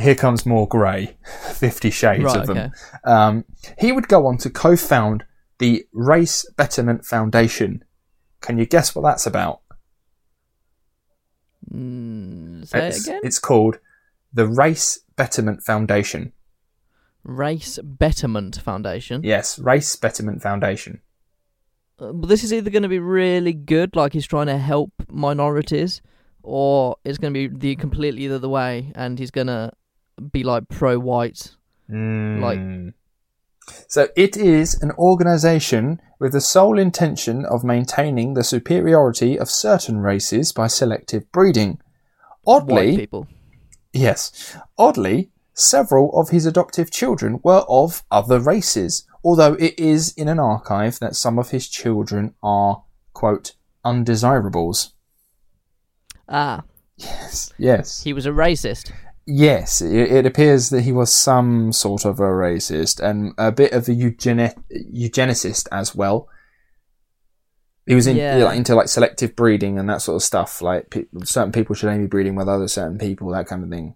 here 0.01 0.15
comes 0.15 0.45
more 0.47 0.67
grey. 0.69 1.17
Fifty 1.53 1.91
Shades 1.91 2.25
Right, 2.25 2.37
of 2.39 2.47
them. 2.47 2.57
okay. 2.57 2.71
Um, 3.05 3.45
he 3.79 3.93
would 3.93 4.09
go 4.09 4.27
on 4.27 4.39
to 4.39 4.51
co-found 4.51 5.25
the 5.59 5.85
Race 5.93 6.47
Betterment 6.57 7.05
Foundation. 7.05 7.85
Can 8.41 8.59
you 8.59 8.67
guess 8.67 8.95
what 8.95 9.03
that's 9.03 9.27
about? 9.27 9.61
Mm, 11.73 12.67
say 12.67 12.89
it's, 12.89 13.07
it 13.07 13.11
again. 13.11 13.21
it's 13.25 13.39
called 13.39 13.79
the 14.33 14.47
Race 14.47 15.01
Betterment 15.17 15.63
Foundation. 15.63 16.33
Race 17.23 17.79
Betterment 17.83 18.57
Foundation. 18.57 19.23
Yes, 19.23 19.59
Race 19.59 19.95
Betterment 19.97 20.41
Foundation. 20.43 21.01
Uh, 21.99 22.13
but 22.13 22.29
this 22.29 22.43
is 22.43 22.53
either 22.53 22.71
going 22.71 22.83
to 22.83 22.89
be 22.89 22.99
really 22.99 23.53
good, 23.53 23.95
like 23.95 24.15
he's 24.15 24.27
trying 24.27 24.47
to 24.47 24.57
help 24.57 24.91
minorities, 25.11 26.01
or 26.43 26.97
it's 27.05 27.19
going 27.19 27.35
to 27.35 27.49
be 27.49 27.55
the 27.55 27.77
completely 27.77 28.27
the 28.27 28.37
other 28.37 28.49
way, 28.49 28.91
and 28.95 29.19
he's 29.19 29.31
going 29.31 29.49
to 29.49 29.71
be 30.33 30.43
like 30.43 30.69
pro-white. 30.69 31.57
Mm. 31.91 32.93
so 33.89 34.09
it 34.17 34.37
is 34.37 34.81
an 34.81 34.93
organization 34.93 36.01
with 36.21 36.33
the 36.33 36.41
sole 36.41 36.79
intention 36.79 37.45
of 37.45 37.65
maintaining 37.65 38.35
the 38.35 38.45
superiority 38.45 39.37
of 39.37 39.51
certain 39.51 39.99
races 39.99 40.53
by 40.53 40.69
selective 40.69 41.31
breeding. 41.33 41.81
White 42.43 42.63
Oddly, 42.63 42.97
people. 42.97 43.27
Yes. 43.93 44.57
Oddly, 44.79 45.31
several 45.53 46.11
of 46.19 46.29
his 46.31 46.47
adoptive 46.47 46.91
children 46.91 47.41
were 47.43 47.65
of 47.69 48.05
other 48.11 48.39
races, 48.39 49.05
although 49.25 49.55
it 49.55 49.79
is 49.79 50.13
in 50.13 50.29
an 50.29 50.39
archive 50.39 50.99
that 51.01 51.17
some 51.17 51.39
of 51.39 51.51
his 51.51 51.69
children 51.69 52.35
are, 52.43 52.85
quote, 53.13 53.57
undesirables. 53.85 54.95
Ah, 56.29 56.63
Yes. 56.97 57.53
Yes. 57.59 58.03
he 58.05 58.13
was 58.13 58.27
a 58.27 58.31
racist. 58.31 58.93
Yes, 59.27 59.81
it, 59.81 59.93
it 60.13 60.27
appears 60.27 60.71
that 60.71 60.83
he 60.83 60.93
was 60.93 61.15
some 61.15 61.73
sort 61.73 62.05
of 62.05 62.19
a 62.19 62.25
racist 62.25 63.01
and 63.01 63.33
a 63.39 63.53
bit 63.53 63.73
of 63.73 63.89
a 63.89 63.93
eugeni- 63.93 64.55
eugenicist 64.93 65.69
as 65.71 65.95
well. 65.95 66.29
He 67.87 67.95
was 67.95 68.07
in, 68.07 68.17
Yeah. 68.17 68.37
like, 68.37 68.57
into 68.57 68.75
like 68.75 68.89
selective 68.89 69.35
breeding 69.37 69.79
and 69.79 69.89
that 69.89 70.03
sort 70.03 70.17
of 70.17 70.23
stuff. 70.23 70.63
Like 70.63 70.91
pe- 70.91 71.07
certain 71.25 71.53
people 71.53 71.75
should 71.75 71.89
only 71.89 72.05
be 72.05 72.09
breeding 72.09 72.35
with 72.35 72.49
other 72.49 72.69
certain 72.69 72.99
people, 72.99 73.31
that 73.31 73.47
kind 73.47 73.63
of 73.65 73.71
thing. 73.71 73.95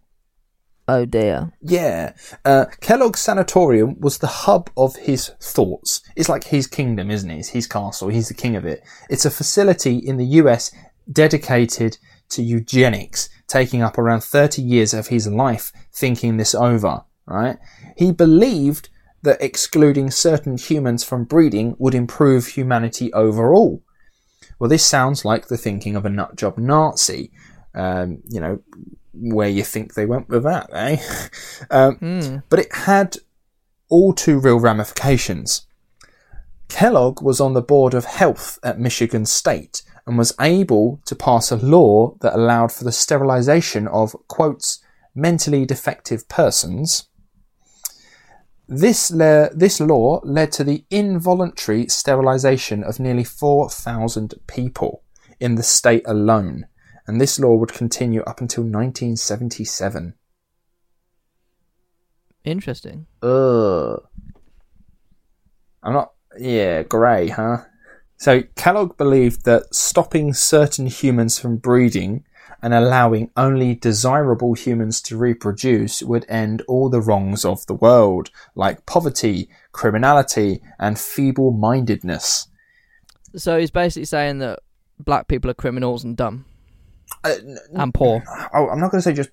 Oh 0.86 1.04
dear. 1.06 1.52
Yeah. 1.62 2.12
Uh, 2.44 2.66
Kellogg's 2.80 3.20
Sanatorium 3.20 3.98
was 4.00 4.18
the 4.18 4.26
hub 4.26 4.68
of 4.76 4.96
his 4.96 5.28
thoughts. 5.40 6.02
It's 6.14 6.28
like 6.28 6.44
his 6.44 6.66
kingdom, 6.66 7.10
isn't 7.10 7.30
it? 7.30 7.38
It's 7.38 7.48
his 7.48 7.66
castle. 7.66 8.08
He's 8.08 8.28
the 8.28 8.34
king 8.34 8.54
of 8.56 8.64
it. 8.66 8.82
It's 9.08 9.24
a 9.24 9.30
facility 9.30 9.96
in 9.96 10.16
the 10.18 10.26
US 10.42 10.70
dedicated 11.10 11.96
to 12.30 12.42
eugenics, 12.42 13.28
taking 13.46 13.82
up 13.82 13.98
around 13.98 14.22
30 14.22 14.62
years 14.62 14.94
of 14.94 15.08
his 15.08 15.26
life 15.26 15.72
thinking 15.92 16.36
this 16.36 16.54
over, 16.54 17.04
right? 17.26 17.58
He 17.96 18.12
believed 18.12 18.88
that 19.22 19.40
excluding 19.42 20.10
certain 20.10 20.56
humans 20.58 21.02
from 21.04 21.24
breeding 21.24 21.76
would 21.78 21.94
improve 21.94 22.48
humanity 22.48 23.12
overall. 23.12 23.82
Well, 24.58 24.70
this 24.70 24.84
sounds 24.84 25.24
like 25.24 25.48
the 25.48 25.56
thinking 25.56 25.96
of 25.96 26.04
a 26.04 26.10
nutjob 26.10 26.58
Nazi. 26.58 27.30
Um, 27.74 28.22
you 28.28 28.40
know, 28.40 28.60
where 29.12 29.48
you 29.48 29.64
think 29.64 29.94
they 29.94 30.06
went 30.06 30.28
with 30.28 30.44
that, 30.44 30.70
eh? 30.72 30.96
um, 31.70 31.96
Hmm. 31.96 32.36
but 32.48 32.58
it 32.60 32.72
had 32.72 33.16
all 33.88 34.12
too 34.12 34.38
real 34.38 34.60
ramifications. 34.60 35.66
Kellogg 36.68 37.22
was 37.22 37.40
on 37.40 37.52
the 37.52 37.62
board 37.62 37.94
of 37.94 38.04
health 38.04 38.58
at 38.62 38.78
Michigan 38.78 39.26
State 39.26 39.82
and 40.06 40.18
was 40.18 40.34
able 40.40 41.00
to 41.06 41.14
pass 41.14 41.50
a 41.50 41.56
law 41.56 42.16
that 42.20 42.34
allowed 42.34 42.72
for 42.72 42.84
the 42.84 42.92
sterilization 42.92 43.88
of, 43.88 44.14
quotes, 44.28 44.82
mentally 45.14 45.64
defective 45.64 46.28
persons. 46.28 47.08
This, 48.66 49.10
le- 49.10 49.50
this 49.54 49.80
law 49.80 50.20
led 50.24 50.52
to 50.52 50.64
the 50.64 50.84
involuntary 50.90 51.86
sterilization 51.88 52.82
of 52.82 52.98
nearly 52.98 53.24
4,000 53.24 54.34
people 54.46 55.02
in 55.38 55.54
the 55.54 55.62
state 55.62 56.02
alone, 56.06 56.66
and 57.06 57.20
this 57.20 57.38
law 57.38 57.54
would 57.54 57.72
continue 57.72 58.22
up 58.22 58.40
until 58.40 58.64
1977. 58.64 60.14
Interesting. 62.44 63.06
Ugh. 63.22 64.02
I'm 65.82 65.92
not. 65.92 66.13
Yeah, 66.38 66.82
grey, 66.82 67.28
huh? 67.28 67.58
So 68.16 68.42
Kellogg 68.56 68.96
believed 68.96 69.44
that 69.44 69.74
stopping 69.74 70.32
certain 70.34 70.86
humans 70.86 71.38
from 71.38 71.56
breeding 71.56 72.24
and 72.62 72.72
allowing 72.72 73.30
only 73.36 73.74
desirable 73.74 74.54
humans 74.54 75.02
to 75.02 75.18
reproduce 75.18 76.02
would 76.02 76.24
end 76.28 76.62
all 76.66 76.88
the 76.88 77.00
wrongs 77.00 77.44
of 77.44 77.66
the 77.66 77.74
world, 77.74 78.30
like 78.54 78.86
poverty, 78.86 79.50
criminality, 79.72 80.62
and 80.78 80.98
feeble 80.98 81.50
mindedness. 81.50 82.48
So 83.36 83.58
he's 83.58 83.70
basically 83.70 84.06
saying 84.06 84.38
that 84.38 84.60
black 84.98 85.28
people 85.28 85.50
are 85.50 85.54
criminals 85.54 86.04
and 86.04 86.16
dumb 86.16 86.46
Uh, 87.24 87.34
and 87.74 87.92
poor. 87.92 88.22
oh, 88.54 88.68
I'm 88.68 88.80
not 88.80 88.90
going 88.90 89.00
to 89.00 89.02
say 89.02 89.12
just. 89.12 89.30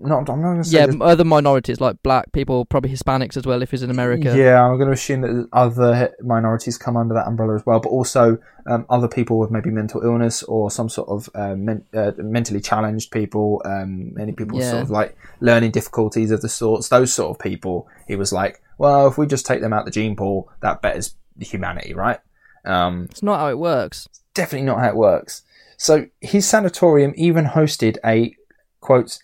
Not, 0.00 0.30
I'm 0.30 0.40
not 0.40 0.50
going 0.52 0.62
to 0.62 0.68
say 0.68 0.78
Yeah, 0.78 0.92
other 1.00 1.24
minorities 1.24 1.80
like 1.80 2.00
black 2.04 2.30
people, 2.32 2.64
probably 2.64 2.90
Hispanics 2.90 3.36
as 3.36 3.44
well 3.46 3.62
if 3.62 3.72
he's 3.72 3.82
in 3.82 3.90
America. 3.90 4.36
Yeah, 4.36 4.64
I'm 4.64 4.76
going 4.76 4.86
to 4.86 4.92
assume 4.92 5.22
that 5.22 5.48
other 5.52 6.14
minorities 6.22 6.78
come 6.78 6.96
under 6.96 7.14
that 7.14 7.26
umbrella 7.26 7.56
as 7.56 7.66
well, 7.66 7.80
but 7.80 7.88
also 7.88 8.38
um, 8.66 8.86
other 8.90 9.08
people 9.08 9.38
with 9.40 9.50
maybe 9.50 9.70
mental 9.70 10.00
illness 10.02 10.44
or 10.44 10.70
some 10.70 10.88
sort 10.88 11.08
of 11.08 11.28
uh, 11.34 11.56
men- 11.56 11.84
uh, 11.92 12.12
mentally 12.18 12.60
challenged 12.60 13.10
people, 13.10 13.60
um, 13.64 14.14
many 14.14 14.30
people 14.32 14.60
Yeah. 14.60 14.70
sort 14.70 14.82
of 14.82 14.90
like 14.90 15.16
learning 15.40 15.72
difficulties 15.72 16.30
of 16.30 16.42
the 16.42 16.48
sorts, 16.48 16.88
those 16.90 17.12
sort 17.12 17.30
of 17.30 17.38
people. 17.42 17.88
He 18.06 18.14
was 18.14 18.32
like, 18.32 18.62
well, 18.78 19.08
if 19.08 19.18
we 19.18 19.26
just 19.26 19.46
take 19.46 19.60
them 19.60 19.72
out 19.72 19.84
the 19.84 19.90
gene 19.90 20.14
pool, 20.14 20.48
that 20.60 20.80
betters 20.80 21.16
humanity, 21.40 21.92
right? 21.94 22.20
Um, 22.64 23.08
It's 23.10 23.22
not 23.22 23.40
how 23.40 23.48
it 23.48 23.58
works. 23.58 24.06
It's 24.06 24.20
definitely 24.34 24.66
not 24.66 24.78
how 24.78 24.88
it 24.90 24.96
works. 24.96 25.42
So 25.76 26.06
his 26.20 26.46
sanatorium 26.48 27.14
even 27.16 27.46
hosted 27.46 27.96
a 28.04 28.36
quote 28.80 29.18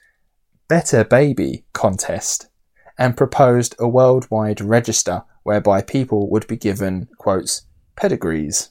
better 0.68 1.04
baby 1.04 1.64
contest 1.72 2.48
and 2.98 3.16
proposed 3.16 3.74
a 3.78 3.88
worldwide 3.88 4.60
register 4.60 5.24
whereby 5.42 5.82
people 5.82 6.30
would 6.30 6.46
be 6.46 6.56
given 6.56 7.08
quotes 7.18 7.66
pedigrees. 7.96 8.70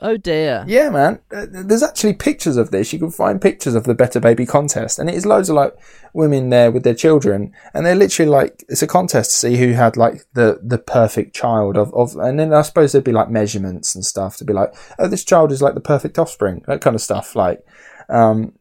Oh 0.00 0.16
dear. 0.16 0.64
Yeah, 0.68 0.90
man. 0.90 1.18
Uh, 1.34 1.46
There's 1.50 1.82
actually 1.82 2.12
pictures 2.12 2.56
of 2.56 2.70
this. 2.70 2.92
You 2.92 3.00
can 3.00 3.10
find 3.10 3.40
pictures 3.40 3.74
of 3.74 3.82
the 3.82 3.96
Better 3.96 4.20
Baby 4.20 4.46
contest, 4.46 4.98
and 4.98 5.08
it 5.08 5.16
is 5.16 5.26
loads 5.26 5.48
of 5.48 5.56
like 5.56 5.74
women 6.12 6.50
there 6.50 6.70
with 6.70 6.84
their 6.84 6.94
children, 6.94 7.52
and 7.74 7.84
they're 7.84 7.96
literally 7.96 8.30
like 8.30 8.64
it's 8.68 8.82
a 8.82 8.86
contest 8.86 9.32
to 9.32 9.36
see 9.36 9.56
who 9.56 9.72
had 9.72 9.96
like 9.96 10.24
the 10.34 10.60
the 10.62 10.78
perfect 10.78 11.34
child 11.34 11.76
of 11.76 11.92
of, 11.94 12.14
and 12.14 12.38
then 12.38 12.54
I 12.54 12.62
suppose 12.62 12.92
there'd 12.92 13.02
be 13.02 13.10
like 13.10 13.28
measurements 13.28 13.96
and 13.96 14.04
stuff 14.04 14.36
to 14.36 14.44
be 14.44 14.52
like, 14.52 14.72
oh, 15.00 15.08
this 15.08 15.24
child 15.24 15.50
is 15.50 15.60
like 15.60 15.74
the 15.74 15.80
perfect 15.80 16.16
offspring, 16.16 16.62
that 16.68 16.80
kind 16.80 16.94
of 16.94 17.02
stuff. 17.02 17.34
Like, 17.34 17.66
um, 18.08 18.52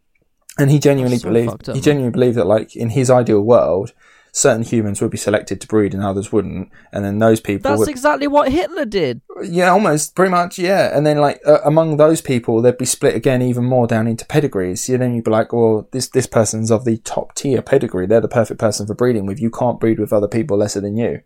and 0.58 0.72
he 0.72 0.80
genuinely 0.80 1.18
so 1.18 1.30
believed 1.30 1.70
up, 1.70 1.76
he 1.76 1.82
genuinely 1.82 2.12
believed 2.12 2.38
that 2.38 2.48
like 2.48 2.76
in 2.76 2.90
his 2.90 3.10
ideal 3.10 3.42
world. 3.42 3.94
Certain 4.34 4.62
humans 4.62 5.02
would 5.02 5.10
be 5.10 5.18
selected 5.18 5.60
to 5.60 5.68
breed 5.68 5.96
and 5.96 6.04
others 6.04 6.32
wouldn't, 6.32 6.70
and 6.92 7.04
then 7.04 7.18
those 7.18 7.40
people 7.40 7.72
That's 7.72 7.80
would 7.80 7.90
exactly 7.90 8.28
what 8.28 8.52
Hitler 8.52 8.86
did. 8.86 9.22
yeah, 9.42 9.72
almost, 9.72 10.14
pretty 10.14 10.30
much, 10.30 10.60
yeah. 10.60 10.96
And 10.96 11.08
then, 11.08 11.18
like, 11.18 11.42
uh, 11.44 11.60
among 11.66 11.98
those 11.98 12.22
people, 12.22 12.62
they'd 12.62 12.78
be 12.78 12.86
split 12.86 13.16
again 13.16 13.42
even 13.42 13.64
more 13.64 13.88
down 13.88 14.06
into 14.06 14.26
pedigrees. 14.26 14.88
Yeah, 14.88 14.98
then 14.98 15.16
you'd 15.16 15.24
be 15.24 15.32
like, 15.32 15.54
well, 15.54 15.88
this 15.92 16.08
this 16.10 16.28
person's 16.28 16.70
of 16.70 16.86
the 16.86 16.98
top 16.98 17.34
tier 17.34 17.64
pedigree. 17.64 18.06
They're 18.06 18.22
the 18.22 18.28
perfect 18.28 18.60
person 18.60 18.86
for 18.86 18.94
breeding 18.94 19.26
with. 19.26 19.42
You 19.42 19.50
can't 19.50 19.80
breed 19.80 19.98
with 19.98 20.14
other 20.14 20.28
people 20.28 20.58
lesser 20.58 20.82
than 20.82 20.98
you. 20.98 21.22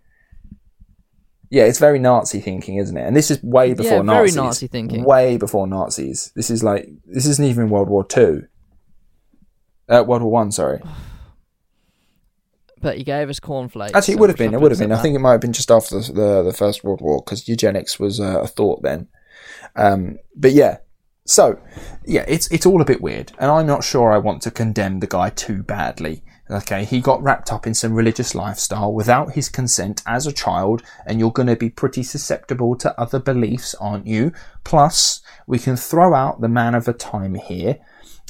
Yeah, 1.49 1.63
it's 1.63 1.79
very 1.79 1.99
Nazi 1.99 2.39
thinking, 2.39 2.77
isn't 2.77 2.95
it? 2.95 3.05
And 3.05 3.13
this 3.13 3.29
is 3.29 3.43
way 3.43 3.73
before 3.73 4.03
nazis. 4.03 4.07
Yeah, 4.07 4.13
very 4.13 4.21
Nazis. 4.21 4.35
Nazi 4.37 4.67
thinking. 4.67 5.03
Way 5.03 5.35
before 5.35 5.67
Nazis. 5.67 6.31
This 6.33 6.49
is 6.49 6.63
like 6.63 6.87
this 7.05 7.25
isn't 7.25 7.45
even 7.45 7.69
World 7.69 7.89
War 7.89 8.05
Two. 8.05 8.47
Uh, 9.91 10.03
World 10.03 10.21
War 10.21 10.31
One, 10.31 10.51
sorry. 10.51 10.81
But 12.81 12.97
he 12.97 13.03
gave 13.03 13.29
us 13.29 13.39
cornflakes. 13.39 13.93
Actually, 13.93 14.15
it 14.15 14.19
would 14.21 14.29
have 14.29 14.37
been. 14.37 14.53
It 14.53 14.61
would 14.61 14.71
have 14.71 14.79
been. 14.79 14.91
I 14.91 15.01
think 15.01 15.15
it 15.15 15.19
might 15.19 15.33
have 15.33 15.41
been 15.41 15.53
just 15.53 15.69
after 15.69 15.99
the 15.99 16.13
the, 16.13 16.43
the 16.43 16.53
First 16.53 16.83
World 16.83 17.01
War 17.01 17.21
because 17.23 17.47
eugenics 17.47 17.99
was 17.99 18.19
uh, 18.19 18.41
a 18.41 18.47
thought 18.47 18.81
then. 18.81 19.07
Um, 19.75 20.17
but 20.35 20.51
yeah, 20.53 20.77
so 21.25 21.59
yeah, 22.05 22.25
it's 22.27 22.51
it's 22.51 22.65
all 22.65 22.81
a 22.81 22.85
bit 22.85 23.01
weird, 23.01 23.31
and 23.37 23.51
I'm 23.51 23.67
not 23.67 23.83
sure 23.83 24.11
I 24.11 24.17
want 24.17 24.41
to 24.43 24.51
condemn 24.51 24.99
the 24.99 25.07
guy 25.07 25.29
too 25.29 25.63
badly. 25.63 26.23
Okay, 26.49 26.83
he 26.83 26.99
got 26.99 27.23
wrapped 27.23 27.53
up 27.53 27.65
in 27.65 27.73
some 27.73 27.93
religious 27.93 28.35
lifestyle 28.35 28.93
without 28.93 29.33
his 29.33 29.47
consent 29.47 30.01
as 30.05 30.27
a 30.27 30.33
child, 30.33 30.83
and 31.05 31.19
you're 31.19 31.31
going 31.31 31.47
to 31.47 31.55
be 31.55 31.69
pretty 31.69 32.03
susceptible 32.03 32.75
to 32.75 32.99
other 32.99 33.19
beliefs, 33.19 33.73
aren't 33.75 34.05
you? 34.05 34.33
Plus, 34.65 35.21
we 35.47 35.59
can 35.59 35.77
throw 35.77 36.13
out 36.13 36.41
the 36.41 36.49
man 36.49 36.75
of 36.75 36.89
a 36.89 36.93
time 36.93 37.35
here. 37.35 37.77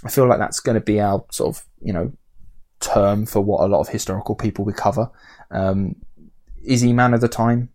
I 0.03 0.09
feel 0.09 0.27
like 0.27 0.39
that's 0.39 0.59
going 0.59 0.75
to 0.75 0.81
be 0.81 0.99
our 0.99 1.23
sort 1.31 1.55
of 1.55 1.65
you 1.81 1.93
know 1.93 2.11
term 2.79 3.25
for 3.25 3.41
what 3.41 3.63
a 3.63 3.67
lot 3.67 3.81
of 3.81 3.89
historical 3.89 4.35
people 4.35 4.65
we 4.65 4.73
cover. 4.73 5.09
Um, 5.51 5.95
is 6.63 6.81
he 6.81 6.93
man 6.93 7.13
of 7.13 7.21
the 7.21 7.27
time? 7.27 7.69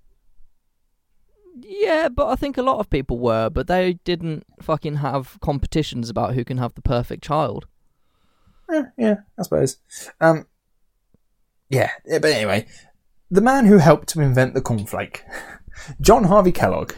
Yeah, 1.59 2.09
but 2.09 2.29
I 2.29 2.37
think 2.37 2.59
a 2.59 2.63
lot 2.63 2.79
of 2.79 2.91
people 2.91 3.19
were, 3.19 3.49
but 3.49 3.67
they 3.67 3.95
didn't 4.05 4.45
fucking 4.61 4.97
have 4.97 5.39
competitions 5.41 6.11
about 6.11 6.35
who 6.35 6.45
can 6.45 6.59
have 6.59 6.75
the 6.75 6.83
perfect 6.83 7.25
child. 7.25 7.67
Yeah, 8.71 8.83
yeah, 8.99 9.17
I 9.39 9.43
suppose. 9.43 9.79
Um, 10.21 10.47
yeah, 11.69 11.91
yeah, 12.05 12.19
but 12.19 12.33
anyway, 12.33 12.67
the 13.31 13.41
man 13.41 13.67
who 13.67 13.79
helped 13.79 14.09
to 14.11 14.21
invent 14.21 14.55
the 14.55 14.61
cornflake, 14.61 15.21
John 16.01 16.25
Harvey 16.25 16.53
Kellogg, 16.53 16.93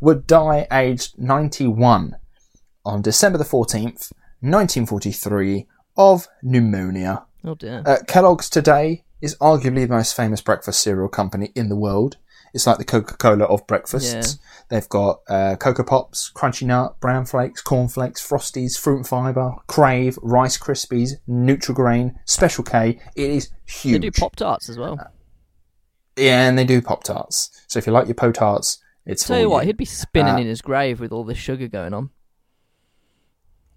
would 0.00 0.26
die 0.26 0.66
aged 0.70 1.18
91 1.18 2.16
on 2.84 3.02
December 3.02 3.38
the 3.38 3.44
14th, 3.44 4.12
1943, 4.50 5.66
of 5.96 6.26
pneumonia. 6.42 7.24
Oh 7.44 7.54
dear. 7.54 7.82
Uh, 7.86 7.98
Kellogg's 8.06 8.48
today 8.50 9.04
is 9.20 9.36
arguably 9.38 9.86
the 9.86 9.94
most 9.94 10.14
famous 10.16 10.40
breakfast 10.40 10.80
cereal 10.80 11.08
company 11.08 11.50
in 11.54 11.68
the 11.68 11.76
world. 11.76 12.16
It's 12.52 12.66
like 12.68 12.78
the 12.78 12.84
Coca 12.84 13.16
Cola 13.16 13.44
of 13.46 13.66
breakfasts. 13.66 14.38
They've 14.68 14.88
got 14.88 15.20
uh, 15.28 15.56
Cocoa 15.56 15.82
Pops, 15.82 16.30
Crunchy 16.34 16.66
Nut, 16.66 16.96
Bran 17.00 17.24
Flakes, 17.24 17.60
Corn 17.60 17.88
Flakes, 17.88 18.24
Frosties, 18.26 18.78
Fruit 18.78 18.98
and 18.98 19.08
Fibre, 19.08 19.54
Krave, 19.66 20.16
Rice 20.22 20.56
Krispies, 20.56 21.14
Nutrigrain, 21.28 22.14
Special 22.26 22.62
K. 22.62 23.00
It 23.16 23.30
is 23.30 23.50
huge. 23.66 23.94
they 24.02 24.10
do 24.10 24.12
Pop 24.12 24.36
Tarts 24.36 24.68
as 24.68 24.78
well. 24.78 24.98
yeah, 26.16 26.48
and 26.48 26.56
they 26.56 26.64
do 26.64 26.80
Pop 26.80 27.02
Tarts. 27.02 27.50
So 27.66 27.78
if 27.80 27.86
you 27.88 27.92
like 27.92 28.06
your 28.06 28.14
Po 28.14 28.30
Tarts, 28.30 28.78
it's 29.04 29.26
Tell 29.26 29.38
you 29.40 29.50
what, 29.50 29.64
you. 29.64 29.66
he'd 29.68 29.76
be 29.76 29.84
spinning 29.84 30.34
Uh, 30.34 30.38
in 30.38 30.46
his 30.46 30.62
grave 30.62 31.00
with 31.00 31.10
all 31.12 31.24
this 31.24 31.38
sugar 31.38 31.66
going 31.68 31.92
on. 31.92 32.10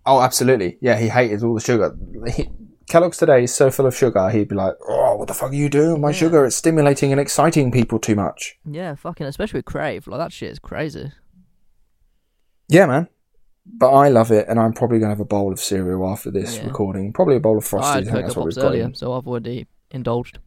Oh, 0.07 0.21
absolutely. 0.21 0.77
Yeah, 0.81 0.97
he 0.97 1.09
hated 1.09 1.43
all 1.43 1.53
the 1.53 1.59
sugar. 1.61 1.95
He, 2.34 2.49
Kellogg's 2.89 3.17
today 3.17 3.43
is 3.43 3.53
so 3.53 3.69
full 3.69 3.85
of 3.85 3.93
sugar, 3.95 4.29
he'd 4.29 4.47
be 4.47 4.55
like, 4.55 4.75
oh, 4.88 5.17
what 5.17 5.27
the 5.27 5.34
fuck 5.34 5.51
are 5.51 5.55
you 5.55 5.67
doing? 5.69 5.99
My 5.99 6.09
Yeah. 6.09 6.13
sugar, 6.15 6.45
it's 6.45 6.55
stimulating 6.55 7.11
and 7.11 7.19
exciting 7.19 7.69
people 7.71 7.99
too 7.99 8.15
much. 8.15 8.57
Yeah, 8.65 8.95
fucking, 8.95 9.27
especially 9.27 9.57
with 9.57 9.65
Krave. 9.65 10.07
Like, 10.07 10.19
that 10.19 10.31
shit 10.31 10.51
is 10.51 10.59
crazy. 10.59 11.11
Yeah, 12.69 12.85
man. 12.85 13.09
But 13.65 13.91
I 13.91 14.07
love 14.07 14.31
it, 14.31 14.45
and 14.47 14.57
I'm 14.57 14.71
probably 14.71 14.99
going 14.99 15.09
to 15.09 15.15
have 15.15 15.19
a 15.19 15.25
bowl 15.25 15.51
of 15.51 15.59
cereal 15.59 16.07
after 16.09 16.31
this 16.31 16.55
Yeah. 16.57 16.67
recording. 16.67 17.11
Probably 17.11 17.35
a 17.35 17.39
bowl 17.41 17.57
of 17.57 17.65
I 17.65 17.67
Frosties. 17.67 17.84
I 17.84 17.93
think 17.95 18.07
Cocoa 18.11 18.21
that's 18.21 18.35
what 18.38 18.45
we've 18.45 18.55
got. 18.55 18.65
earlier, 18.65 18.84
in. 18.85 18.95
so 18.95 19.11
I've 19.11 19.27
already 19.27 19.67
indulged. 19.91 20.39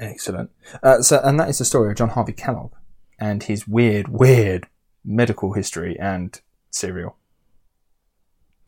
Excellent. 0.00 0.50
Uh, 0.82 1.00
so, 1.02 1.20
and 1.22 1.38
that 1.38 1.48
is 1.48 1.58
the 1.58 1.64
story 1.64 1.90
of 1.92 1.96
John 1.96 2.08
Harvey 2.08 2.32
Kellogg 2.32 2.72
and 3.20 3.44
his 3.44 3.68
weird, 3.68 4.08
weird 4.08 4.66
medical 5.04 5.52
history 5.52 5.96
and 6.00 6.40
cereal. 6.70 7.16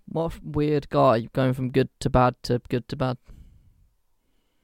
What 0.06 0.34
a 0.34 0.40
weird 0.42 0.88
guy 0.90 1.28
going 1.32 1.54
from 1.54 1.70
good 1.70 1.88
to 2.00 2.10
bad 2.10 2.36
to 2.44 2.60
good 2.68 2.88
to 2.88 2.96
bad. 2.96 3.18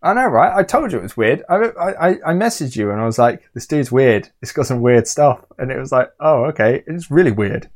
I 0.02 0.14
know, 0.14 0.26
right? 0.26 0.56
I 0.56 0.62
told 0.62 0.92
you 0.92 0.98
it 0.98 1.02
was 1.02 1.16
weird. 1.16 1.42
I, 1.48 1.56
I, 1.56 2.08
I 2.08 2.32
messaged 2.32 2.74
you 2.74 2.90
and 2.90 3.00
I 3.00 3.04
was 3.04 3.18
like, 3.18 3.42
this 3.52 3.66
dude's 3.66 3.92
weird. 3.92 4.30
It's 4.40 4.52
got 4.52 4.66
some 4.66 4.80
weird 4.80 5.06
stuff. 5.06 5.44
And 5.58 5.70
it 5.70 5.78
was 5.78 5.92
like, 5.92 6.10
oh, 6.20 6.44
okay. 6.46 6.82
It's 6.86 7.10
really 7.10 7.32
weird. 7.32 7.68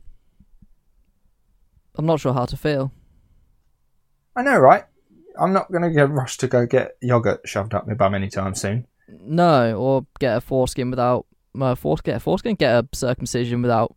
I'm 1.97 2.07
not 2.07 2.21
sure 2.21 2.33
how 2.33 2.47
to 2.47 2.57
feel. 2.57 2.93
I 4.35 4.43
know, 4.43 4.59
right? 4.59 4.85
I'm 5.39 5.53
not 5.53 5.71
going 5.71 5.83
to 5.83 5.91
get 5.91 6.11
rushed 6.11 6.41
to 6.41 6.49
go 6.49 6.65
get 6.65 6.97
yogurt 7.03 7.43
shoved 7.45 7.75
up 7.75 7.87
my 7.87 7.95
bum 7.95 8.15
anytime 8.15 8.55
soon. 8.55 8.87
No, 9.09 9.77
or 9.77 10.07
get 10.19 10.37
a 10.37 10.41
foreskin 10.41 10.91
without 10.91 11.27
uh, 11.61 11.75
get 12.03 12.17
a 12.17 12.21
foreskin, 12.21 12.55
get 12.57 12.73
a 12.73 12.89
circumcision 12.95 13.63
without 13.63 13.95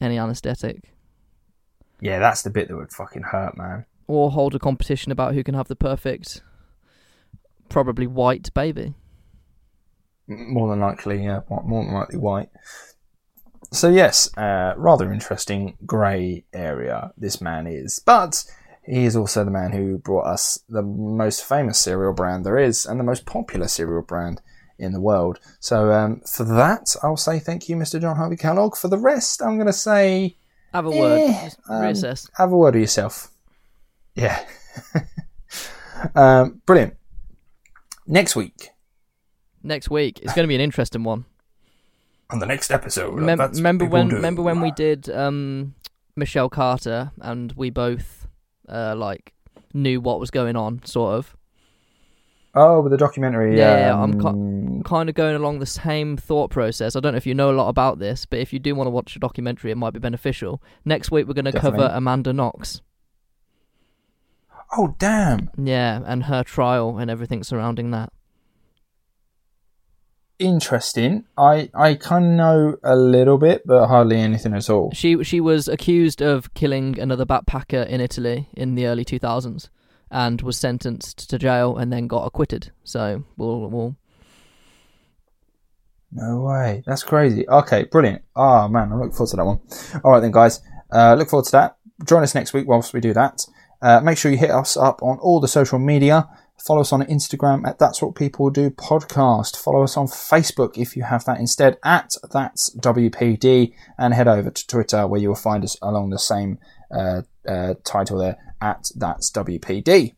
any 0.00 0.18
anaesthetic, 0.18 0.93
Yeah, 2.04 2.18
that's 2.18 2.42
the 2.42 2.50
bit 2.50 2.68
that 2.68 2.76
would 2.76 2.92
fucking 2.92 3.22
hurt, 3.22 3.56
man. 3.56 3.86
or 4.06 4.30
hold 4.30 4.54
a 4.54 4.58
competition 4.58 5.10
about 5.10 5.32
who 5.32 5.42
can 5.42 5.54
have 5.54 5.68
the 5.68 5.74
perfect, 5.74 6.42
probably 7.70 8.06
white 8.06 8.52
baby. 8.52 8.92
More 10.26 10.68
than 10.68 10.80
likely, 10.80 11.24
yeah, 11.24 11.40
more 11.48 11.82
than 11.82 11.94
likely 11.94 12.18
white. 12.18 12.50
So 13.72 13.88
yes, 13.88 14.28
uh, 14.36 14.74
rather 14.76 15.10
interesting 15.10 15.78
grey 15.86 16.44
area 16.52 17.12
this 17.16 17.40
man 17.40 17.66
is, 17.66 17.98
but 18.04 18.44
he 18.84 19.06
is 19.06 19.16
also 19.16 19.42
the 19.42 19.50
man 19.50 19.72
who 19.72 19.96
brought 19.96 20.26
us 20.26 20.58
the 20.68 20.82
most 20.82 21.42
famous 21.42 21.78
cereal 21.78 22.12
brand 22.12 22.44
there 22.44 22.58
is 22.58 22.84
and 22.84 23.00
the 23.00 23.04
most 23.04 23.24
popular 23.24 23.66
cereal 23.66 24.02
brand 24.02 24.42
in 24.78 24.92
the 24.92 25.00
world. 25.00 25.40
So 25.58 25.90
um, 25.90 26.20
for 26.26 26.44
that, 26.44 26.94
I'll 27.02 27.16
say 27.16 27.38
thank 27.38 27.66
you, 27.70 27.76
Mr. 27.76 27.98
John 27.98 28.16
Harvey 28.16 28.36
Kellogg. 28.36 28.76
For 28.76 28.88
the 28.88 28.98
rest, 28.98 29.42
I'm 29.42 29.56
going 29.56 29.66
to 29.66 29.72
say 29.72 30.36
Have 30.74 30.86
a 30.86 30.90
word. 30.90 31.20
Eh, 31.20 31.50
um, 31.68 31.82
reassess. 31.82 32.28
have 32.36 32.52
a 32.52 32.56
word 32.56 32.74
with 32.74 32.82
yourself. 32.82 33.30
Yeah. 34.14 34.44
um, 36.14 36.60
brilliant. 36.66 36.96
Next 38.06 38.36
week 38.36 38.70
Next 39.66 39.88
week, 39.88 40.20
it's 40.20 40.34
going 40.34 40.44
to 40.44 40.48
be 40.48 40.54
an 40.54 40.60
interesting 40.60 41.04
one. 41.04 41.24
on 42.28 42.38
the 42.38 42.44
next 42.46 42.70
episode. 42.70 43.14
Mem- 43.14 43.38
remember 43.38 43.86
when? 43.86 44.08
Do. 44.08 44.16
Remember 44.16 44.42
when 44.42 44.60
we 44.60 44.72
did 44.72 45.08
um, 45.08 45.74
Michelle 46.16 46.50
Carter 46.50 47.12
and 47.22 47.50
we 47.52 47.70
both 47.70 48.26
uh, 48.68 48.94
like 48.94 49.32
knew 49.72 50.02
what 50.02 50.20
was 50.20 50.30
going 50.30 50.54
on, 50.54 50.84
sort 50.84 51.14
of. 51.14 51.36
Oh, 52.56 52.80
with 52.80 52.92
the 52.92 52.96
documentary. 52.96 53.58
Yeah, 53.58 54.00
um, 54.00 54.20
I'm 54.24 54.82
kind 54.84 55.08
of 55.08 55.14
going 55.16 55.34
along 55.34 55.58
the 55.58 55.66
same 55.66 56.16
thought 56.16 56.50
process. 56.50 56.94
I 56.94 57.00
don't 57.00 57.12
know 57.12 57.16
if 57.16 57.26
you 57.26 57.34
know 57.34 57.50
a 57.50 57.52
lot 57.56 57.68
about 57.68 57.98
this, 57.98 58.26
but 58.26 58.38
if 58.38 58.52
you 58.52 58.60
do 58.60 58.74
want 58.76 58.86
to 58.86 58.92
watch 58.92 59.16
a 59.16 59.18
documentary, 59.18 59.72
it 59.72 59.76
might 59.76 59.92
be 59.92 59.98
beneficial. 59.98 60.62
Next 60.84 61.10
week, 61.10 61.26
we're 61.26 61.34
going 61.34 61.46
to 61.46 61.52
cover 61.52 61.90
Amanda 61.92 62.32
Knox. 62.32 62.80
Oh, 64.76 64.94
damn. 64.98 65.50
Yeah, 65.58 66.02
and 66.06 66.24
her 66.24 66.44
trial 66.44 66.98
and 66.98 67.10
everything 67.10 67.42
surrounding 67.42 67.90
that. 67.90 68.12
Interesting. 70.40 71.24
I 71.38 71.70
I 71.74 71.94
kind 71.94 72.24
of 72.24 72.32
know 72.32 72.76
a 72.82 72.96
little 72.96 73.38
bit, 73.38 73.62
but 73.64 73.86
hardly 73.86 74.18
anything 74.18 74.52
at 74.52 74.68
all. 74.68 74.90
She 74.92 75.22
she 75.22 75.40
was 75.40 75.68
accused 75.68 76.20
of 76.20 76.52
killing 76.54 76.98
another 76.98 77.24
backpacker 77.24 77.86
in 77.86 78.00
Italy 78.00 78.48
in 78.52 78.74
the 78.74 78.86
early 78.86 79.04
2000s 79.04 79.68
and 80.10 80.40
was 80.42 80.58
sentenced 80.58 81.28
to 81.30 81.38
jail 81.38 81.76
and 81.76 81.92
then 81.92 82.06
got 82.06 82.26
acquitted. 82.26 82.70
So 82.84 83.24
we'll 83.36 83.68
we'll 83.70 83.96
No 86.12 86.40
way. 86.40 86.82
That's 86.86 87.02
crazy. 87.02 87.48
Okay, 87.48 87.84
brilliant. 87.84 88.22
Oh 88.36 88.68
man, 88.68 88.92
I'm 88.92 88.98
looking 89.00 89.12
forward 89.12 89.30
to 89.30 89.36
that 89.36 89.44
one. 89.44 89.60
All 90.04 90.12
right 90.12 90.20
then, 90.20 90.32
guys. 90.32 90.60
Uh, 90.92 91.14
look 91.14 91.28
forward 91.28 91.46
to 91.46 91.52
that. 91.52 91.76
Join 92.06 92.22
us 92.22 92.34
next 92.34 92.52
week 92.52 92.68
whilst 92.68 92.92
we 92.92 93.00
do 93.00 93.12
that. 93.14 93.44
Uh, 93.82 94.00
make 94.00 94.16
sure 94.16 94.30
you 94.30 94.38
hit 94.38 94.50
us 94.50 94.76
up 94.76 95.02
on 95.02 95.18
all 95.18 95.40
the 95.40 95.48
social 95.48 95.78
media. 95.78 96.28
Follow 96.64 96.80
us 96.80 96.92
on 96.92 97.02
Instagram 97.02 97.66
at 97.66 97.78
That's 97.78 98.00
What 98.00 98.14
People 98.14 98.48
Do 98.48 98.70
Podcast. 98.70 99.56
Follow 99.56 99.82
us 99.82 99.96
on 99.96 100.06
Facebook 100.06 100.78
if 100.78 100.96
you 100.96 101.02
have 101.02 101.24
that 101.26 101.38
instead 101.38 101.76
at 101.84 102.14
That's 102.32 102.74
WPD, 102.76 103.74
and 103.98 104.14
head 104.14 104.28
over 104.28 104.50
to 104.50 104.66
Twitter 104.66 105.06
where 105.06 105.20
you 105.20 105.28
will 105.28 105.34
find 105.34 105.64
us 105.64 105.76
along 105.82 106.10
the 106.10 106.18
same 106.18 106.58
uh, 106.90 107.22
uh, 107.46 107.74
title 107.84 108.18
there 108.18 108.38
at 108.64 108.90
That's 108.96 109.30
WPD. 109.30 110.14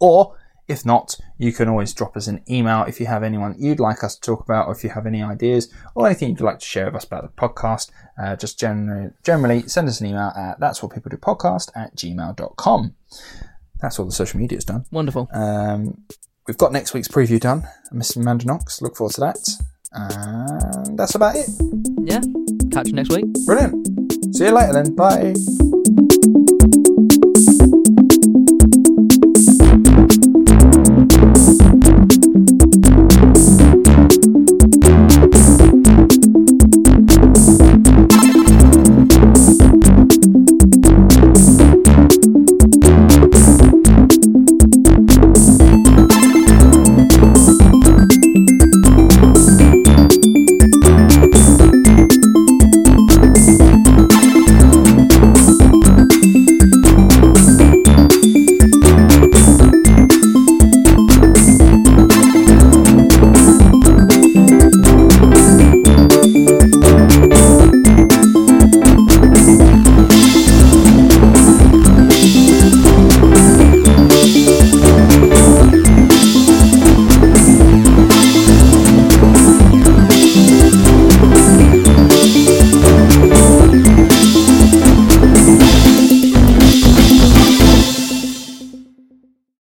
Or 0.00 0.36
if 0.66 0.86
not, 0.86 1.18
you 1.36 1.52
can 1.52 1.68
always 1.68 1.92
drop 1.92 2.16
us 2.16 2.26
an 2.26 2.42
email 2.48 2.84
if 2.84 3.00
you 3.00 3.06
have 3.06 3.22
anyone 3.22 3.56
you'd 3.58 3.80
like 3.80 4.02
us 4.04 4.14
to 4.14 4.20
talk 4.20 4.40
about, 4.40 4.68
or 4.68 4.72
if 4.72 4.82
you 4.84 4.90
have 4.90 5.04
any 5.04 5.22
ideas 5.22 5.72
or 5.94 6.06
anything 6.06 6.30
you'd 6.30 6.40
like 6.40 6.60
to 6.60 6.64
share 6.64 6.86
with 6.86 6.94
us 6.94 7.04
about 7.04 7.22
the 7.22 7.40
podcast. 7.40 7.90
Uh, 8.20 8.36
just 8.36 8.58
generally, 8.58 9.10
generally 9.24 9.62
send 9.68 9.88
us 9.88 10.00
an 10.00 10.06
email 10.06 10.32
at 10.36 10.58
that's 10.60 10.82
what 10.82 10.92
people 10.94 11.10
do 11.10 11.16
podcast 11.16 11.70
at 11.74 11.94
gmail.com. 11.96 12.94
That's 13.80 13.98
all 13.98 14.06
the 14.06 14.12
social 14.12 14.38
media's 14.40 14.64
done. 14.64 14.84
wonderful. 14.90 15.28
Um, 15.32 16.04
we've 16.46 16.58
got 16.58 16.72
next 16.72 16.94
week's 16.94 17.08
preview 17.08 17.40
done, 17.40 17.64
Mr. 17.92 18.18
Amanda 18.18 18.46
Knox. 18.46 18.80
Look 18.80 18.96
forward 18.96 19.14
to 19.14 19.20
that. 19.22 19.38
And 19.92 20.96
that's 20.98 21.16
about 21.16 21.34
it. 21.34 21.48
Yeah, 22.04 22.20
catch 22.70 22.86
you 22.88 22.92
next 22.92 23.10
week. 23.10 23.24
Brilliant. 23.44 23.88
See 24.36 24.44
you 24.44 24.52
later 24.52 24.72
then. 24.72 24.94
Bye. 24.94 25.34